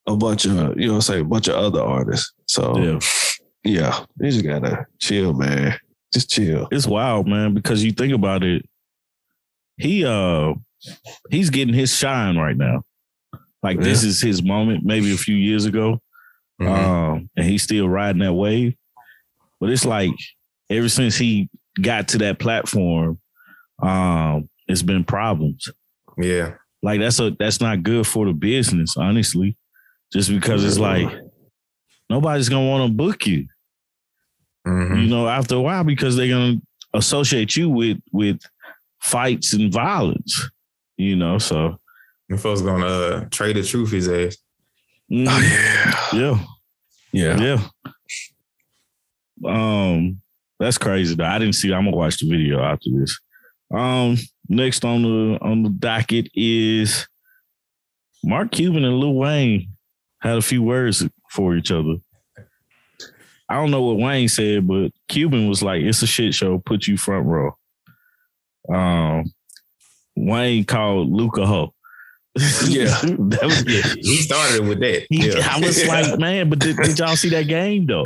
a 0.07 0.15
bunch 0.15 0.45
of 0.45 0.79
you 0.79 0.87
know, 0.87 0.99
say 0.99 1.19
a 1.19 1.23
bunch 1.23 1.47
of 1.47 1.55
other 1.55 1.81
artists. 1.81 2.31
So 2.45 2.77
yeah 2.77 2.99
yeah, 3.63 4.05
you 4.19 4.31
just 4.31 4.45
gotta 4.45 4.85
chill, 4.99 5.33
man. 5.33 5.77
Just 6.13 6.29
chill. 6.29 6.67
It's 6.71 6.87
wild, 6.87 7.27
man, 7.27 7.53
because 7.53 7.83
you 7.83 7.91
think 7.91 8.13
about 8.13 8.43
it, 8.43 8.67
he 9.77 10.05
uh 10.05 10.53
he's 11.29 11.49
getting 11.49 11.73
his 11.73 11.95
shine 11.95 12.37
right 12.37 12.57
now. 12.57 12.83
Like 13.61 13.77
yeah. 13.77 13.83
this 13.83 14.03
is 14.03 14.21
his 14.21 14.41
moment, 14.41 14.85
maybe 14.85 15.13
a 15.13 15.17
few 15.17 15.35
years 15.35 15.65
ago. 15.65 16.01
Mm-hmm. 16.61 16.71
Um, 16.71 17.29
and 17.35 17.45
he's 17.45 17.63
still 17.63 17.87
riding 17.87 18.21
that 18.21 18.33
wave. 18.33 18.75
But 19.59 19.69
it's 19.69 19.85
like 19.85 20.11
ever 20.69 20.89
since 20.89 21.17
he 21.17 21.49
got 21.81 22.07
to 22.09 22.17
that 22.19 22.39
platform, 22.39 23.19
um, 23.81 24.49
it's 24.67 24.81
been 24.81 25.03
problems. 25.03 25.67
Yeah. 26.17 26.53
Like 26.81 26.99
that's 26.99 27.19
a 27.19 27.31
that's 27.37 27.59
not 27.59 27.83
good 27.83 28.07
for 28.07 28.25
the 28.25 28.33
business, 28.33 28.95
honestly. 28.97 29.57
Just 30.13 30.29
because 30.29 30.63
it's 30.63 30.79
like 30.79 31.07
nobody's 32.09 32.49
gonna 32.49 32.67
want 32.67 32.89
to 32.89 32.93
book 32.95 33.25
you. 33.27 33.47
Mm-hmm. 34.67 34.95
You 34.95 35.07
know, 35.07 35.27
after 35.27 35.55
a 35.55 35.61
while, 35.61 35.83
because 35.83 36.15
they're 36.15 36.27
gonna 36.29 36.57
associate 36.93 37.55
you 37.55 37.69
with 37.69 37.97
with 38.11 38.39
fights 39.01 39.53
and 39.53 39.71
violence. 39.71 40.49
You 40.97 41.15
know, 41.15 41.37
so 41.37 41.79
And 42.29 42.39
folks 42.39 42.61
gonna 42.61 42.85
uh, 42.85 43.25
trade 43.29 43.55
the 43.55 43.63
truth 43.63 43.91
his 43.91 44.07
ass. 44.07 44.37
mhm, 45.11 45.27
Oh, 45.27 46.09
yeah. 46.13 46.19
yeah, 46.19 46.45
Yeah. 47.11 47.41
yeah. 47.41 47.91
Um, 49.45 50.21
that's 50.59 50.77
crazy 50.77 51.15
though. 51.15 51.25
I 51.25 51.39
didn't 51.39 51.55
see. 51.55 51.73
I'm 51.73 51.85
gonna 51.85 51.97
watch 51.97 52.19
the 52.19 52.29
video 52.29 52.61
after 52.61 52.89
this. 52.93 53.17
Um, 53.73 54.17
next 54.47 54.83
on 54.83 55.03
the 55.03 55.39
on 55.41 55.63
the 55.63 55.69
docket 55.69 56.29
is 56.33 57.07
Mark 58.23 58.51
Cuban 58.51 58.83
and 58.83 58.99
Lil 58.99 59.13
Wayne 59.13 59.69
had 60.21 60.37
a 60.37 60.41
few 60.41 60.61
words 60.61 61.07
for 61.29 61.55
each 61.55 61.71
other. 61.71 61.95
I 63.47 63.55
don't 63.55 63.71
know 63.71 63.81
what 63.81 63.97
Wayne 63.97 64.27
said, 64.27 64.67
but 64.67 64.91
Cuban 65.07 65.47
was 65.47 65.63
like, 65.63 65.81
"It's 65.81 66.01
a 66.01 66.07
shit 66.07 66.33
show. 66.33 66.59
Put 66.59 66.87
you 66.87 66.97
front 66.97 67.25
row." 67.25 67.55
Um, 68.73 69.31
Wayne 70.15 70.65
called 70.65 71.11
Luka 71.11 71.45
Ho. 71.45 71.73
Yeah. 72.67 72.85
that 73.01 73.39
was, 73.43 73.61
He 73.95 74.17
started 74.17 74.67
with 74.67 74.79
that. 74.81 75.07
he, 75.09 75.29
Yeah. 75.29 75.47
I 75.51 75.59
was 75.59 75.85
like, 75.87 76.19
man, 76.19 76.49
but 76.49 76.59
did, 76.59 76.77
did 76.77 76.99
y'all 76.99 77.15
see 77.15 77.29
that 77.29 77.47
game 77.47 77.85
though? 77.85 78.05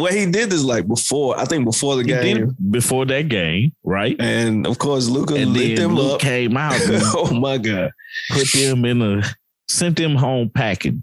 Well, 0.00 0.12
he 0.12 0.26
did 0.30 0.50
this 0.50 0.62
like 0.62 0.86
before. 0.86 1.38
I 1.38 1.44
think 1.44 1.64
before 1.64 1.96
the 1.96 2.02
He 2.02 2.08
game, 2.08 2.36
it 2.50 2.70
before 2.70 3.04
that 3.06 3.28
game, 3.28 3.72
right? 3.84 4.16
and 4.20 4.66
of 4.66 4.78
course, 4.78 5.08
Luka 5.08 5.34
And 5.34 5.52
lit 5.52 5.76
then 5.76 5.88
them 5.88 5.94
Luke 5.96 6.14
up. 6.14 6.20
came 6.20 6.56
out 6.56 6.74
oh 7.14 7.32
my 7.34 7.58
god! 7.58 7.90
put 8.30 8.46
them 8.52 8.84
in 8.84 9.02
a 9.02 9.22
sent 9.68 9.96
them 9.96 10.14
home 10.16 10.50
packing. 10.50 11.02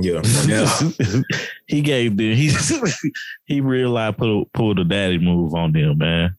yeah. 0.00 0.22
Yeah. 0.46 0.70
he 1.66 1.80
gave 1.82 2.16
them 2.16 2.32
he 2.34 2.50
he 3.46 3.60
realized 3.60 4.16
pulled 4.18 4.52
pulled 4.52 4.78
a 4.78 4.84
daddy 4.84 5.18
move 5.18 5.54
on 5.54 5.72
them, 5.72 5.98
man. 5.98 6.36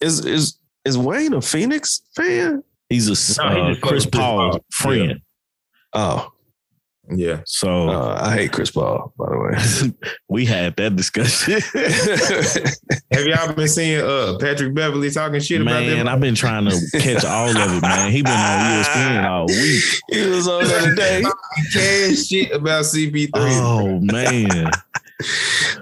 Is 0.00 0.24
is 0.24 0.58
is 0.84 0.96
Wayne 0.98 1.34
a 1.34 1.40
Phoenix 1.42 2.02
fan? 2.16 2.62
He's 2.88 3.06
a 3.08 3.42
No, 3.42 3.48
uh, 3.48 3.68
just 3.70 3.80
Chris 3.82 4.04
Chris 4.04 4.06
Paul 4.06 4.50
Paul. 4.50 4.64
friend. 4.72 5.20
Oh, 5.92 6.32
Yeah. 7.10 7.42
So 7.44 7.90
uh, 7.90 8.18
I 8.22 8.32
hate 8.34 8.52
Chris 8.52 8.70
Paul. 8.70 9.12
By 9.18 9.26
the 9.28 9.38
way. 9.38 10.10
we 10.28 10.46
had 10.46 10.74
that 10.76 10.96
discussion. 10.96 11.60
Have 13.12 13.26
y'all 13.26 13.52
been 13.52 13.68
seeing 13.68 14.00
uh 14.00 14.36
Patrick 14.40 14.74
Beverley 14.74 15.10
talking 15.10 15.40
shit 15.40 15.60
about 15.60 15.82
man. 15.82 16.08
I've 16.08 16.20
been 16.20 16.34
trying 16.34 16.64
to 16.68 16.80
catch 16.98 17.24
all 17.24 17.50
of 17.50 17.56
it, 17.76 17.82
man. 17.82 18.10
He 18.10 18.22
been 18.22 18.32
on 18.32 18.82
ESPN 18.84 19.24
all 19.28 19.46
week. 19.46 19.84
he 20.10 20.26
was 20.28 20.48
on 20.48 20.64
the 20.64 20.74
other 20.76 20.94
day. 20.94 21.22
cash 21.72 22.24
shit 22.26 22.52
about 22.52 22.84
CP3. 22.84 23.30
Oh 23.34 23.98
man. 24.00 24.66
I'm 24.66 24.72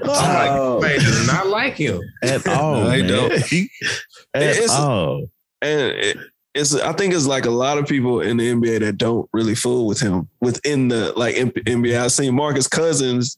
Oh. 0.04 0.78
like, 0.82 0.90
man, 0.90 0.98
does 1.00 1.26
not 1.26 1.46
like 1.46 1.74
him. 1.74 2.00
At 2.22 2.46
all. 2.48 2.82
No, 2.84 2.90
he 2.90 3.02
man. 3.02 3.08
don't. 3.10 3.32
At 3.32 4.42
It's- 4.42 4.70
all. 4.70 5.26
and 5.62 5.80
it, 5.80 6.16
it's 6.54 6.74
I 6.74 6.92
think 6.92 7.14
it's 7.14 7.26
like 7.26 7.46
a 7.46 7.50
lot 7.50 7.78
of 7.78 7.86
people 7.86 8.20
in 8.20 8.36
the 8.36 8.52
NBA 8.52 8.80
that 8.80 8.98
don't 8.98 9.28
really 9.32 9.54
fool 9.54 9.86
with 9.86 10.00
him 10.00 10.28
within 10.40 10.88
the 10.88 11.12
like 11.16 11.36
M- 11.36 11.50
NBA. 11.50 11.98
I've 11.98 12.12
seen 12.12 12.34
Marcus 12.34 12.68
Cousins. 12.68 13.36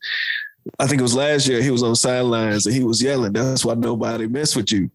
I 0.79 0.87
think 0.87 1.01
it 1.01 1.03
was 1.03 1.15
last 1.15 1.47
year. 1.47 1.63
He 1.63 1.71
was 1.71 1.83
on 1.83 1.95
sidelines 1.95 2.67
and 2.67 2.75
he 2.75 2.85
was 2.85 3.03
yelling. 3.03 3.33
That's 3.33 3.65
why 3.65 3.75
nobody 3.75 4.27
mess 4.27 4.57
with 4.57 4.73
you. 4.73 4.91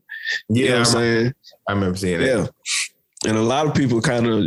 You 0.50 0.66
know 0.66 0.70
Yeah, 0.70 0.72
what 0.72 0.80
I'm 0.80 0.86
saying? 0.86 1.34
I 1.68 1.74
remember 1.74 1.98
seeing 1.98 2.20
that. 2.20 2.26
Yeah. 2.28 2.48
And 3.28 3.38
a 3.38 3.42
lot 3.42 3.68
of 3.68 3.74
people 3.74 4.02
kind 4.02 4.26
of, 4.28 4.44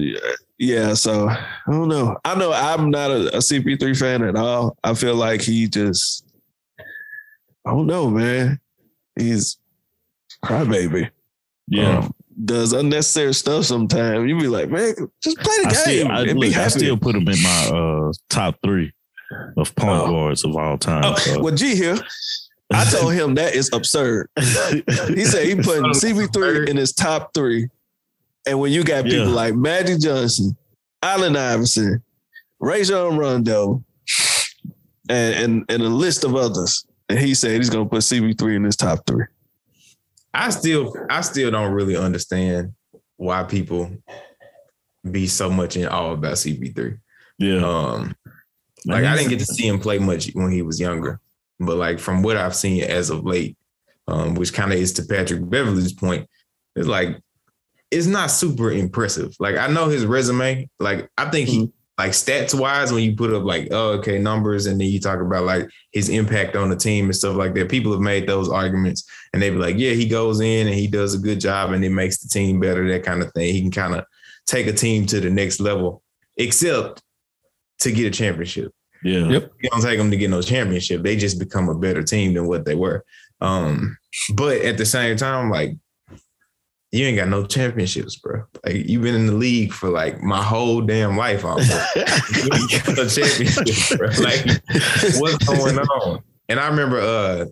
yeah. 0.58 0.94
So 0.94 1.28
I 1.28 1.46
don't 1.68 1.88
know. 1.88 2.16
I 2.24 2.34
know 2.34 2.52
I'm 2.52 2.90
not 2.90 3.10
a, 3.10 3.36
a 3.36 3.38
CP3 3.38 3.98
fan 3.98 4.22
at 4.22 4.36
all. 4.36 4.76
I 4.82 4.94
feel 4.94 5.14
like 5.14 5.42
he 5.42 5.68
just, 5.68 6.26
I 7.66 7.70
don't 7.70 7.86
know, 7.86 8.10
man. 8.10 8.58
He's 9.18 9.58
crybaby. 10.44 11.10
Yeah. 11.68 11.98
Um, 11.98 12.14
does 12.44 12.72
unnecessary 12.72 13.34
stuff 13.34 13.64
sometimes. 13.64 14.28
You 14.28 14.38
be 14.38 14.48
like, 14.48 14.70
man, 14.70 14.94
just 15.22 15.36
play 15.38 15.56
the 15.62 15.68
I 15.68 15.70
game 15.70 15.76
still, 16.06 16.08
I, 16.12 16.20
and 16.22 16.40
be 16.40 16.48
look, 16.48 16.56
I 16.56 16.68
still 16.68 16.96
put 16.96 17.14
him 17.14 17.28
in 17.28 17.42
my 17.42 17.68
uh, 17.72 18.12
top 18.28 18.56
three 18.64 18.92
of 19.56 19.74
point 19.76 20.00
Oh. 20.02 20.10
guards 20.10 20.44
of 20.44 20.56
all 20.56 20.76
time. 20.78 21.04
Oh, 21.04 21.14
so. 21.16 21.42
well, 21.42 21.54
G 21.54 21.74
here. 21.76 21.98
I 22.74 22.84
told 22.86 23.12
him 23.12 23.34
that 23.34 23.54
is 23.54 23.70
absurd. 23.72 24.28
He 24.38 25.24
said 25.24 25.46
he 25.46 25.54
put 25.56 25.82
CP3 25.82 26.68
in 26.68 26.76
his 26.76 26.92
top 26.92 27.32
three. 27.34 27.68
And 28.46 28.58
when 28.58 28.72
you 28.72 28.82
got 28.82 29.04
people 29.04 29.26
Yeah. 29.28 29.34
like 29.34 29.54
Magic 29.54 30.00
Johnson, 30.00 30.56
Allen 31.02 31.36
Iverson, 31.36 32.02
Rajon 32.60 33.16
Rondo, 33.18 33.84
and, 35.08 35.34
and 35.34 35.64
and 35.68 35.82
a 35.82 35.88
list 35.88 36.24
of 36.24 36.34
others, 36.34 36.86
and 37.08 37.18
he 37.18 37.34
said 37.34 37.56
he's 37.56 37.70
gonna 37.70 37.86
put 37.88 38.00
CP3 38.02 38.56
in 38.56 38.64
his 38.64 38.76
top 38.76 39.00
three. 39.06 39.24
I 40.34 40.50
still 40.50 40.94
I 41.10 41.20
still 41.20 41.50
don't 41.50 41.72
really 41.72 41.96
understand 41.96 42.72
why 43.16 43.42
people 43.44 43.90
be 45.08 45.26
so 45.26 45.50
much 45.50 45.76
in 45.76 45.86
awe 45.86 46.12
about 46.12 46.34
CP3. 46.34 46.98
yeah, 47.38 47.64
Um 47.64 48.14
like 48.86 49.04
I 49.04 49.16
didn't 49.16 49.30
get 49.30 49.38
to 49.38 49.44
see 49.44 49.66
him 49.66 49.78
play 49.78 49.98
much 49.98 50.30
when 50.32 50.50
he 50.50 50.62
was 50.62 50.80
younger. 50.80 51.20
But 51.60 51.76
like 51.76 51.98
from 51.98 52.22
what 52.22 52.36
I've 52.36 52.56
seen 52.56 52.82
as 52.82 53.10
of 53.10 53.24
late, 53.24 53.56
um, 54.08 54.34
which 54.34 54.52
kind 54.52 54.72
of 54.72 54.78
is 54.78 54.92
to 54.94 55.04
Patrick 55.04 55.48
Beverley's 55.48 55.92
point, 55.92 56.28
it's 56.74 56.88
like 56.88 57.20
it's 57.90 58.06
not 58.06 58.30
super 58.30 58.72
impressive. 58.72 59.34
Like 59.38 59.56
I 59.56 59.68
know 59.68 59.88
his 59.88 60.06
resume, 60.06 60.68
like 60.80 61.08
I 61.16 61.30
think 61.30 61.48
he 61.48 61.70
like 62.02 62.12
stats 62.12 62.52
wise, 62.52 62.92
when 62.92 63.04
you 63.04 63.14
put 63.14 63.32
up 63.32 63.44
like, 63.44 63.68
oh, 63.70 63.90
okay, 63.92 64.18
numbers, 64.18 64.66
and 64.66 64.80
then 64.80 64.88
you 64.88 64.98
talk 64.98 65.20
about 65.20 65.44
like 65.44 65.70
his 65.92 66.08
impact 66.08 66.56
on 66.56 66.68
the 66.68 66.74
team 66.74 67.04
and 67.04 67.14
stuff 67.14 67.36
like 67.36 67.54
that. 67.54 67.70
People 67.70 67.92
have 67.92 68.00
made 68.00 68.26
those 68.26 68.48
arguments 68.48 69.08
and 69.32 69.40
they 69.40 69.50
be 69.50 69.56
like, 69.56 69.78
yeah, 69.78 69.92
he 69.92 70.08
goes 70.08 70.40
in 70.40 70.66
and 70.66 70.74
he 70.74 70.88
does 70.88 71.14
a 71.14 71.18
good 71.18 71.38
job 71.38 71.70
and 71.70 71.84
it 71.84 71.90
makes 71.90 72.18
the 72.18 72.28
team 72.28 72.58
better, 72.58 72.88
that 72.88 73.04
kind 73.04 73.22
of 73.22 73.32
thing. 73.34 73.54
He 73.54 73.60
can 73.60 73.70
kind 73.70 73.94
of 73.94 74.04
take 74.46 74.66
a 74.66 74.72
team 74.72 75.06
to 75.06 75.20
the 75.20 75.30
next 75.30 75.60
level, 75.60 76.02
except 76.36 77.00
to 77.80 77.92
get 77.92 78.06
a 78.06 78.10
championship. 78.10 78.72
yeah, 79.04 79.28
Yep. 79.28 79.52
You 79.60 79.70
don't 79.70 79.82
take 79.82 79.98
them 79.98 80.10
to 80.10 80.16
get 80.16 80.30
no 80.30 80.42
championship. 80.42 81.04
They 81.04 81.14
just 81.14 81.38
become 81.38 81.68
a 81.68 81.78
better 81.78 82.02
team 82.02 82.34
than 82.34 82.48
what 82.48 82.64
they 82.64 82.74
were. 82.74 83.04
Um, 83.40 83.96
but 84.34 84.58
at 84.62 84.76
the 84.76 84.86
same 84.86 85.16
time, 85.16 85.50
like 85.50 85.76
you 86.92 87.06
ain't 87.06 87.16
got 87.16 87.28
no 87.28 87.46
championships, 87.46 88.16
bro. 88.16 88.44
Like 88.64 88.86
you've 88.86 89.02
been 89.02 89.14
in 89.14 89.26
the 89.26 89.32
league 89.32 89.72
for 89.72 89.88
like 89.88 90.22
my 90.22 90.42
whole 90.42 90.82
damn 90.82 91.16
life 91.16 91.42
almost. 91.44 91.70
you 91.96 92.02
ain't 92.02 92.84
got 92.84 92.96
no 92.96 93.08
championships, 93.08 93.96
bro. 93.96 94.08
Like 94.20 94.44
what's 95.18 95.44
going 95.46 95.78
on? 95.78 96.22
And 96.50 96.60
I 96.60 96.68
remember 96.68 97.00
uh 97.00 97.46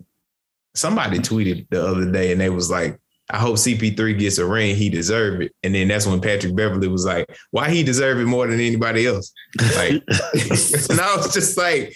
somebody 0.75 1.17
tweeted 1.17 1.67
the 1.69 1.85
other 1.85 2.09
day 2.11 2.31
and 2.31 2.39
they 2.39 2.51
was 2.51 2.69
like, 2.69 2.99
I 3.31 3.39
hope 3.39 3.55
CP3 3.55 4.19
gets 4.19 4.37
a 4.37 4.45
ring. 4.45 4.75
He 4.75 4.89
deserve 4.89 5.41
it. 5.41 5.53
And 5.63 5.73
then 5.73 5.87
that's 5.87 6.05
when 6.05 6.21
Patrick 6.21 6.55
Beverley 6.55 6.87
was 6.87 7.05
like, 7.05 7.27
why 7.49 7.69
he 7.69 7.81
deserve 7.81 8.19
it 8.19 8.25
more 8.25 8.45
than 8.45 8.59
anybody 8.59 9.07
else? 9.07 9.33
Like, 9.75 9.93
and 10.89 10.99
I 11.01 11.15
was 11.15 11.33
just 11.33 11.57
like, 11.57 11.95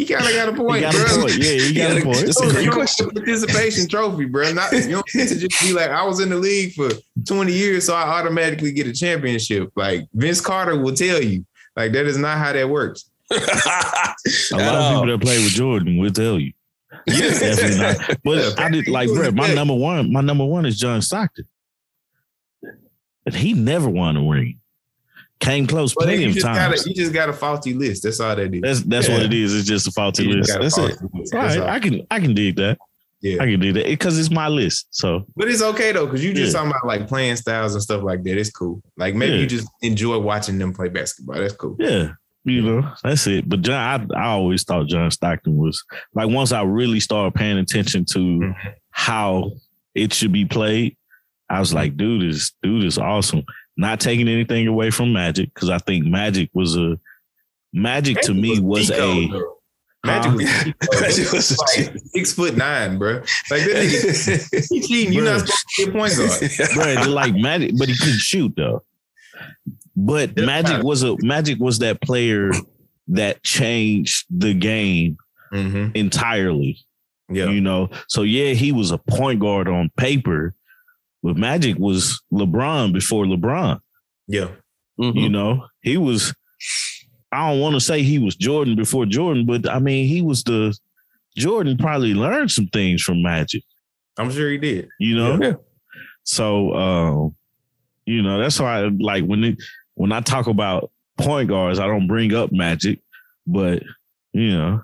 he 0.00 0.06
kind 0.06 0.26
of 0.26 0.32
got 0.32 0.48
a 0.48 0.52
point, 0.56 0.76
He 0.76 0.80
got 0.82 0.94
bro. 0.94 1.04
a 1.04 1.20
point. 1.22 1.36
Yeah, 1.36 1.50
he 1.52 1.74
got 1.74 1.96
a 1.96 2.00
point. 2.02 2.22
it's 2.22 2.40
a 2.40 2.46
You 2.46 2.50
great 2.52 2.64
don't 2.66 2.74
question. 2.74 3.08
get 3.08 3.16
a 3.16 3.20
participation 3.20 3.88
trophy, 3.88 4.24
bro. 4.24 4.52
Not 4.52 4.72
you 4.72 4.88
don't 4.90 5.06
get 5.06 5.28
to 5.28 5.38
just 5.38 5.60
be 5.60 5.72
like, 5.72 5.90
I 5.90 6.04
was 6.04 6.20
in 6.20 6.30
the 6.30 6.36
league 6.36 6.72
for 6.74 6.88
20 7.26 7.52
years, 7.52 7.84
so 7.86 7.94
I 7.94 8.02
automatically 8.20 8.72
get 8.72 8.86
a 8.86 8.92
championship. 8.92 9.70
Like 9.76 10.06
Vince 10.14 10.40
Carter 10.40 10.78
will 10.80 10.94
tell 10.94 11.22
you, 11.22 11.44
like 11.76 11.92
that 11.92 12.06
is 12.06 12.16
not 12.16 12.38
how 12.38 12.52
that 12.52 12.68
works. 12.68 13.10
A 13.30 13.34
lot 13.34 14.74
of 14.74 14.92
people 14.92 15.06
that 15.06 15.18
play 15.20 15.38
with 15.38 15.52
Jordan 15.52 15.98
will 15.98 16.10
tell 16.10 16.38
you. 16.38 16.52
Yes, 17.06 17.40
Definitely 17.40 17.78
not. 17.78 18.18
But 18.24 18.58
I 18.60 18.68
did 18.70 18.88
like, 18.88 19.08
bro, 19.08 19.30
my 19.30 19.52
number 19.54 19.74
one, 19.74 20.12
my 20.12 20.20
number 20.20 20.44
one 20.44 20.66
is 20.66 20.78
John 20.78 21.00
Stockton. 21.02 21.46
And 23.26 23.34
he 23.34 23.52
never 23.52 23.88
won 23.88 24.16
a 24.16 24.22
ring. 24.22 24.58
Came 25.40 25.66
close 25.66 25.94
But 25.94 26.04
plenty 26.04 26.22
you 26.24 26.28
of 26.28 26.34
just 26.34 26.46
got 26.46 26.54
times. 26.54 26.86
a, 26.86 26.88
you 26.90 26.94
just 26.94 27.12
got 27.14 27.28
a 27.30 27.32
faulty 27.32 27.72
list. 27.74 28.02
That's 28.02 28.20
all 28.20 28.36
that 28.36 28.54
is. 28.54 28.60
That's 28.60 28.80
that's 28.82 29.08
what 29.08 29.22
it 29.22 29.32
is. 29.32 29.54
It's 29.56 29.66
just 29.66 29.88
a 29.88 29.90
faulty 29.90 30.24
You 30.24 30.34
list. 30.34 30.48
just 30.48 30.58
got 30.58 30.60
a 30.60 30.64
That's 30.84 31.00
it. 31.02 31.02
list. 31.14 31.34
All 31.34 31.40
That's 31.40 31.56
right, 31.56 31.58
all. 31.60 31.68
I 31.68 31.80
can 31.80 32.06
I 32.10 32.20
can 32.20 32.34
dig 32.34 32.56
that. 32.56 32.78
Yeah. 33.22 33.42
I 33.42 33.46
can 33.46 33.58
dig 33.60 33.74
that 33.74 33.86
because 33.86 34.18
it's 34.18 34.30
my 34.30 34.48
list. 34.48 34.88
So 34.90 35.24
But 35.36 35.48
it's 35.48 35.62
okay 35.62 35.92
though, 35.92 36.04
because 36.06 36.22
you 36.24 36.34
just 36.34 36.52
Yeah. 36.52 36.58
talking 36.60 36.70
about 36.72 36.86
like 36.86 37.08
playing 37.08 37.36
styles 37.36 37.72
and 37.74 37.82
stuff 37.82 38.02
like 38.02 38.22
that. 38.24 38.38
It's 38.38 38.50
cool. 38.50 38.82
Like 38.98 39.14
maybe 39.14 39.32
Yeah. 39.34 39.38
you 39.40 39.46
just 39.46 39.66
enjoy 39.82 40.18
watching 40.18 40.58
them 40.58 40.74
play 40.74 40.88
basketball. 40.88 41.36
That's 41.38 41.54
cool. 41.54 41.76
yeah, 41.78 42.10
you 42.44 42.60
know 42.62 42.92
that's 43.02 43.26
it. 43.26 43.48
But 43.48 43.62
John, 43.62 44.10
I, 44.14 44.18
I 44.20 44.26
always 44.32 44.62
thought 44.64 44.88
John 44.88 45.10
Stockton 45.10 45.56
was 45.56 45.82
like 46.14 46.28
once 46.28 46.52
I 46.52 46.62
really 46.64 47.00
started 47.00 47.34
paying 47.34 47.56
attention 47.56 48.04
to 48.12 48.18
Mhm. 48.18 48.54
how 48.90 49.52
it 49.94 50.12
should 50.12 50.32
be 50.32 50.44
played, 50.44 50.96
I 51.48 51.60
was 51.60 51.72
like, 51.74 51.96
dude 51.96 52.22
is 52.24 52.52
dude 52.62 52.84
is 52.84 52.98
awesome. 52.98 53.42
Not 53.76 54.00
taking 54.00 54.28
anything 54.28 54.66
away 54.66 54.90
from 54.90 55.12
Magic 55.12 55.52
because 55.54 55.70
I 55.70 55.78
think 55.78 56.04
Magic 56.06 56.50
was 56.52 56.76
a 56.76 56.98
Magic 57.72 58.20
to 58.22 58.34
me 58.34 58.58
was 58.60 58.90
Pico, 58.90 59.10
a 59.12 59.28
bro. 59.28 59.56
Magic 60.04 60.30
Huh? 60.32 60.36
was 60.36 60.64
Pico. 60.64 61.00
Magic 61.00 61.32
was 61.32 61.50
a 61.50 61.56
like 61.88 61.98
six 62.14 62.32
foot 62.34 62.56
nine, 62.56 62.98
bro. 62.98 63.14
Like 63.14 63.62
that 63.62 63.86
nigga, 63.86 64.66
he 64.70 64.80
cheating. 64.80 65.12
You're 65.12 65.24
not 65.24 65.40
supposed 65.46 65.66
to 65.76 65.86
be 65.86 65.90
a 65.90 65.94
point 65.94 66.16
guard. 66.16 66.74
bro, 67.04 67.12
like 67.12 67.34
Magic, 67.34 67.72
but 67.78 67.88
he 67.88 67.96
couldn't 67.96 68.18
shoot 68.18 68.52
though. 68.56 68.82
But 69.96 70.36
Yeah. 70.36 70.44
Magic 70.46 70.82
was 70.82 71.02
a 71.02 71.16
Magic 71.20 71.58
was 71.58 71.78
that 71.78 72.00
player 72.02 72.50
that 73.08 73.42
changed 73.42 74.26
the 74.30 74.52
game 74.54 75.16
Mm-hmm. 75.52 75.96
entirely. 75.96 76.78
Yeah. 77.28 77.46
You 77.50 77.60
know, 77.60 77.90
so 78.08 78.22
yeah, 78.22 78.52
he 78.52 78.70
was 78.72 78.90
a 78.92 78.98
point 78.98 79.40
guard 79.40 79.66
on 79.68 79.90
paper, 79.96 80.54
but 81.22 81.36
Magic 81.36 81.76
was 81.78 82.20
LeBron 82.32 82.92
before 82.92 83.24
LeBron. 83.24 83.80
Yeah. 84.28 84.48
Mhm. 85.00 85.20
You 85.20 85.28
know, 85.28 85.66
he 85.82 85.96
was. 85.96 86.34
I 87.32 87.48
don't 87.50 87.60
want 87.60 87.74
to 87.74 87.80
say 87.80 88.02
he 88.02 88.18
was 88.18 88.34
Jordan 88.34 88.74
before 88.76 89.06
Jordan, 89.06 89.46
but 89.46 89.68
I 89.68 89.78
mean, 89.78 90.06
he 90.08 90.20
was 90.20 90.42
the 90.44 90.76
Jordan. 91.36 91.76
Probably 91.78 92.12
learned 92.14 92.50
some 92.50 92.66
things 92.66 93.02
from 93.02 93.22
Magic. 93.22 93.62
I'm 94.18 94.30
sure 94.30 94.50
he 94.50 94.58
did. 94.58 94.88
You 94.98 95.16
know, 95.16 95.38
Yeah. 95.40 95.52
so 96.24 96.74
um, 96.74 97.36
you 98.04 98.20
know 98.22 98.38
that's 98.40 98.58
why 98.60 98.82
like 98.98 99.24
when 99.24 99.44
it, 99.44 99.62
when 99.94 100.12
I 100.12 100.20
talk 100.20 100.48
about 100.48 100.90
point 101.18 101.48
guards, 101.48 101.78
I 101.78 101.86
don't 101.86 102.08
bring 102.08 102.34
up 102.34 102.50
Magic, 102.52 102.98
but 103.46 103.82
you 104.32 104.50
know, 104.52 104.82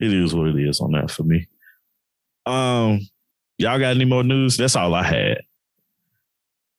it 0.00 0.12
is 0.12 0.34
what 0.34 0.48
it 0.48 0.56
is 0.56 0.80
on 0.80 0.92
that 0.92 1.10
for 1.10 1.22
me. 1.22 1.46
Um, 2.46 3.00
y'all 3.58 3.78
got 3.78 3.94
any 3.94 4.04
more 4.04 4.24
news? 4.24 4.56
That's 4.56 4.76
all 4.76 4.94
I 4.94 5.02
had. 5.04 5.38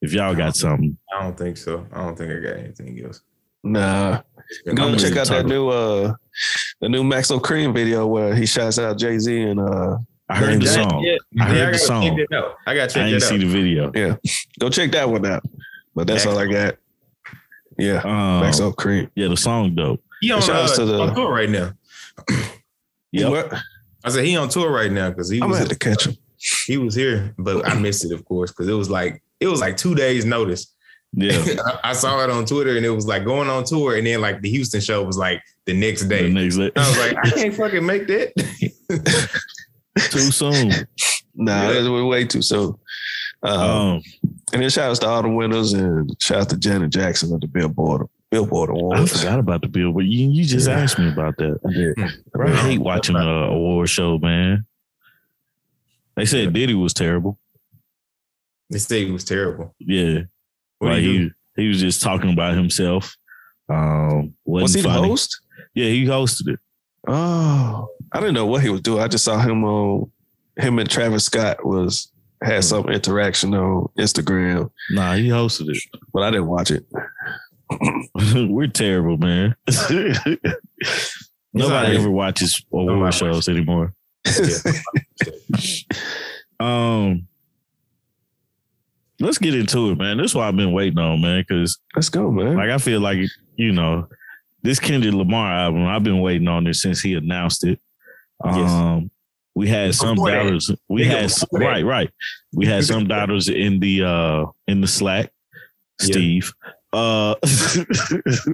If 0.02 0.14
y'all 0.14 0.36
got 0.36 0.56
something, 0.56 0.98
I 1.14 1.24
don't 1.24 1.38
think 1.38 1.58
so. 1.58 1.86
I 1.92 2.04
don't 2.04 2.18
think 2.18 2.32
I 2.32 2.40
got 2.40 2.58
anything 2.58 3.04
else. 3.04 3.22
Nah. 3.64 4.22
I'm 4.68 4.76
Go 4.76 4.90
ready 4.90 5.00
check 5.02 5.18
out 5.18 5.28
that 5.30 5.46
new 5.48 5.70
uh 5.70 6.14
the 6.82 6.90
new 6.90 7.04
Maxo 7.04 7.42
Kream 7.42 7.74
video 7.74 8.06
where 8.06 8.36
he 8.36 8.46
shouts 8.46 8.78
out 8.78 8.98
Jay 9.00 9.18
Z 9.18 9.42
and 9.42 9.60
uh 9.60 9.98
I 10.30 10.36
heard 10.38 10.62
the 10.62 10.68
song. 10.68 11.04
Yeah, 11.04 11.18
I 11.40 11.46
heard 11.46 11.58
yeah, 11.58 11.72
the 11.72 11.78
song. 11.78 12.04
Check 12.18 12.30
that 12.30 12.38
out. 12.38 12.56
I 12.68 12.76
got 12.76 12.90
to 12.92 13.02
I 13.02 13.06
didn't 13.10 13.22
see 13.22 13.38
the 13.38 13.46
video. 13.46 13.92
Yeah, 13.96 14.16
go 14.60 14.70
check 14.70 14.92
that 14.92 15.10
one 15.10 15.26
out. 15.26 15.44
But 15.96 16.08
that's 16.08 16.26
all 16.26 16.38
I 16.38 16.46
got. 16.46 16.76
Yeah. 17.78 17.98
Um, 18.04 18.44
Maxo 18.44 18.74
Kream. 18.76 19.10
yeah, 19.16 19.28
the 19.28 19.38
song 19.38 19.76
dope. 19.76 20.04
He 20.22 20.32
on, 20.32 20.42
uh, 20.44 20.68
to 20.76 20.86
the- 20.86 21.00
on 21.00 21.16
tour 21.16 21.32
right 21.32 21.50
now. 21.50 21.72
Yep. 23.12 23.54
I 24.04 24.10
said 24.10 24.26
he 24.26 24.36
on 24.38 24.50
tour 24.50 24.72
right 24.72 24.92
now 24.92 25.10
because 25.10 25.30
he 25.30 25.38
I'm 25.38 25.50
gonna 25.50 25.52
was 25.52 25.60
have 25.60 25.70
to 25.70 25.76
catch 25.80 26.06
him. 26.08 26.16
he 26.68 26.78
was 26.78 26.94
here, 26.96 27.34
but 27.38 27.68
I 27.68 27.74
missed 27.80 28.06
it, 28.06 28.12
of 28.12 28.24
course, 28.26 28.52
because 28.52 28.68
it 28.68 28.74
was 28.74 28.90
like 28.90 29.24
it 29.46 29.52
was 29.52 29.62
like 29.62 29.78
two 29.78 29.96
days 29.96 30.26
notice. 30.26 30.68
Yeah, 31.14 31.42
I, 31.84 31.92
I 31.92 31.94
saw 31.94 32.22
it 32.24 32.30
on 32.30 32.46
Twitter 32.46 32.76
and 32.76 32.86
it 32.86 32.90
was 32.90 33.06
like 33.08 33.24
going 33.24 33.48
on 33.50 33.64
tour, 33.64 33.96
and 33.96 34.06
then 34.06 34.20
like 34.22 34.42
the 34.42 34.50
Houston 34.50 34.82
show 34.82 35.04
was 35.04 35.18
like 35.18 35.42
the 35.66 35.74
next 35.74 36.04
the 36.04 36.10
day. 36.10 36.30
next 36.30 36.58
day. 36.58 36.72
I 36.76 36.88
was 36.88 36.98
like, 36.98 37.18
I 37.18 37.30
can't 37.32 37.54
fucking 37.56 37.86
make 37.86 38.08
that. 38.08 38.34
too 40.12 40.20
soon. 40.32 40.70
Nah, 41.36 41.70
Yeah. 41.72 41.80
it 41.86 41.90
was 41.90 42.04
way 42.04 42.26
too 42.26 42.42
soon. 42.42 42.76
Um, 43.44 43.60
Um, 43.60 44.02
and 44.54 44.62
then 44.62 44.70
shout 44.70 44.90
out 44.92 44.98
to 45.02 45.08
all 45.08 45.22
the 45.22 45.30
winners 45.30 45.74
and 45.74 46.16
shout 46.22 46.42
out 46.42 46.50
to 46.50 46.58
Janet 46.58 46.90
Jackson 46.92 47.34
of 47.34 47.42
the 47.42 47.48
Billboard 47.48 48.08
Billboard 48.32 48.70
Awards. 48.70 48.94
I 48.94 48.98
Awards. 48.98 49.22
forgot 49.22 49.40
about 49.40 49.62
the 49.62 49.68
bill, 49.68 49.92
but 49.94 50.06
you, 50.06 50.30
you 50.30 50.44
just 50.46 50.68
Yeah. 50.68 50.80
asked 50.80 50.98
me 51.00 51.08
about 51.10 51.38
that. 51.38 51.60
Yeah. 51.98 52.10
I 52.44 52.56
hate 52.70 52.80
watching 52.80 53.16
the 53.16 53.22
award 53.22 53.90
show, 53.90 54.18
man. 54.18 54.66
They 56.16 56.26
said 56.26 56.52
Diddy 56.54 56.74
was 56.74 56.94
terrible. 56.94 57.38
They 58.70 58.80
say 58.80 59.06
it 59.08 59.12
was 59.12 59.24
terrible. 59.24 59.76
Yeah, 59.80 60.22
What 60.80 60.90
like 60.90 61.02
do 61.02 61.12
you 61.12 61.20
do? 61.30 61.34
he 61.56 61.62
he 61.64 61.68
was 61.70 61.80
just 61.80 62.02
talking 62.02 62.32
about 62.34 62.56
himself. 62.56 63.16
Um, 63.70 64.34
wasn't 64.46 64.64
Was 64.64 64.74
he 64.76 64.82
the 64.82 64.90
host? 64.90 65.40
Yeah, 65.74 65.88
he 65.90 66.06
hosted 66.06 66.54
it. 66.54 66.60
Oh, 67.08 67.88
I 68.12 68.20
didn't 68.20 68.34
know 68.36 68.46
what 68.48 68.62
he 68.64 68.70
was 68.70 68.82
doing. 68.82 69.02
I 69.02 69.08
just 69.08 69.24
saw 69.26 69.40
him 69.40 69.64
on 69.64 70.12
him 70.58 70.80
and 70.80 70.90
Travis 70.90 71.26
Scott 71.26 71.66
was 71.66 72.12
had 72.44 72.64
some 72.64 72.90
interaction 72.90 73.54
on 73.54 73.88
Instagram, 73.98 74.70
Nah, 74.92 75.14
he 75.16 75.30
hosted 75.30 75.70
it. 75.70 75.78
but 76.14 76.24
I 76.24 76.32
didn't 76.32 76.48
watch 76.48 76.72
it. 76.72 76.86
We're 78.50 78.68
terrible, 78.68 79.18
man. 79.18 79.56
Nobody 81.54 81.96
ever 81.98 82.10
watches 82.12 82.64
award 82.72 83.14
shows 83.14 83.48
anymore. 83.48 83.94
Um, 86.60 87.28
let's 89.20 89.38
get 89.38 89.56
into 89.56 89.92
it, 89.92 89.98
man. 89.98 90.18
This 90.18 90.32
is 90.32 90.36
what 90.36 90.46
I've 90.46 90.56
been 90.56 90.72
waiting 90.72 91.00
on, 91.00 91.22
man. 91.22 91.44
Because 91.48 91.80
Let's 91.96 92.10
go, 92.10 92.32
man. 92.32 92.56
like 92.56 92.70
I 92.70 92.78
feel 92.78 93.00
like 93.00 93.20
you 93.56 93.72
know 93.72 94.08
this 94.62 94.80
Kendrick 94.80 95.14
Lamar 95.14 95.52
album. 95.52 95.86
I've 95.86 96.04
been 96.04 96.22
waiting 96.22 96.48
on 96.48 96.68
it 96.68 96.76
since 96.76 97.02
he 97.02 97.14
announced 97.14 97.64
it. 97.66 97.80
Yes. 98.44 98.70
Um, 98.70 99.12
we 99.54 99.68
had 99.70 99.96
some 99.96 100.18
doubters. 100.18 100.70
We 100.90 101.06
had 101.06 101.30
that. 101.30 101.48
right, 101.54 101.86
right. 101.86 102.12
We 102.54 102.66
had 102.66 102.84
some 102.84 103.08
doubters 103.08 103.48
in 103.48 103.80
the 103.80 104.04
uh 104.04 104.46
in 104.68 104.82
the 104.82 104.88
Slack. 104.88 105.32
Yeah. 106.02 106.06
Steve. 106.06 106.54
Uh, 106.92 107.36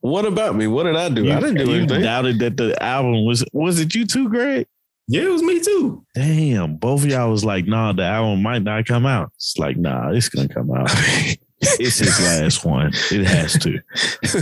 what 0.00 0.24
about 0.24 0.54
me? 0.54 0.66
What 0.66 0.84
did 0.84 0.96
I 0.96 1.08
do? 1.08 1.24
you, 1.24 1.32
I 1.32 1.40
didn't 1.40 1.56
do 1.56 1.64
you 1.70 1.78
anything. 1.78 2.02
doubted 2.02 2.38
that 2.40 2.56
the 2.56 2.80
album 2.82 3.24
was 3.24 3.44
was 3.52 3.80
it 3.80 3.94
you 3.94 4.06
too, 4.06 4.28
Greg? 4.28 4.66
Yeah, 5.12 5.24
it 5.24 5.30
was 5.30 5.42
me 5.42 5.60
too. 5.60 6.06
Damn, 6.14 6.76
both 6.76 7.04
of 7.04 7.10
y'all 7.10 7.30
was 7.30 7.44
like, 7.44 7.66
nah, 7.66 7.92
the 7.92 8.02
album 8.02 8.42
might 8.42 8.62
not 8.62 8.86
come 8.86 9.04
out. 9.04 9.30
It's 9.36 9.58
like, 9.58 9.76
nah, 9.76 10.10
it's 10.10 10.30
gonna 10.30 10.48
come 10.48 10.72
out. 10.72 10.88
it's 11.60 11.98
his 11.98 12.18
last 12.18 12.64
one. 12.64 12.92
It 13.10 13.26
has 13.26 13.58
to. 13.58 13.74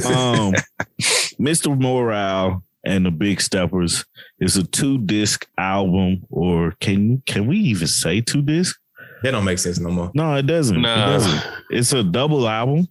Um, 0.07 0.55
Mr. 1.41 1.77
Morale 1.77 2.63
and 2.85 3.05
the 3.05 3.11
Big 3.11 3.41
Steppers 3.41 4.05
is 4.39 4.57
a 4.57 4.63
two 4.63 4.99
disc 4.99 5.45
album, 5.59 6.25
or 6.31 6.77
can 6.79 7.21
can 7.27 7.49
we 7.49 7.57
even 7.59 7.89
say 7.89 8.21
two 8.21 8.41
disc? 8.41 8.79
That 9.25 9.33
don't 9.33 9.45
make 9.45 9.59
sense 9.59 9.81
no 9.81 9.91
more. 9.91 10.13
No, 10.15 10.37
it 10.37 10.47
doesn't. 10.47 10.79
It 10.79 10.83
doesn't. 10.83 11.53
It's 11.71 11.93
a 11.93 12.05
double 12.05 12.49
album. 12.49 12.87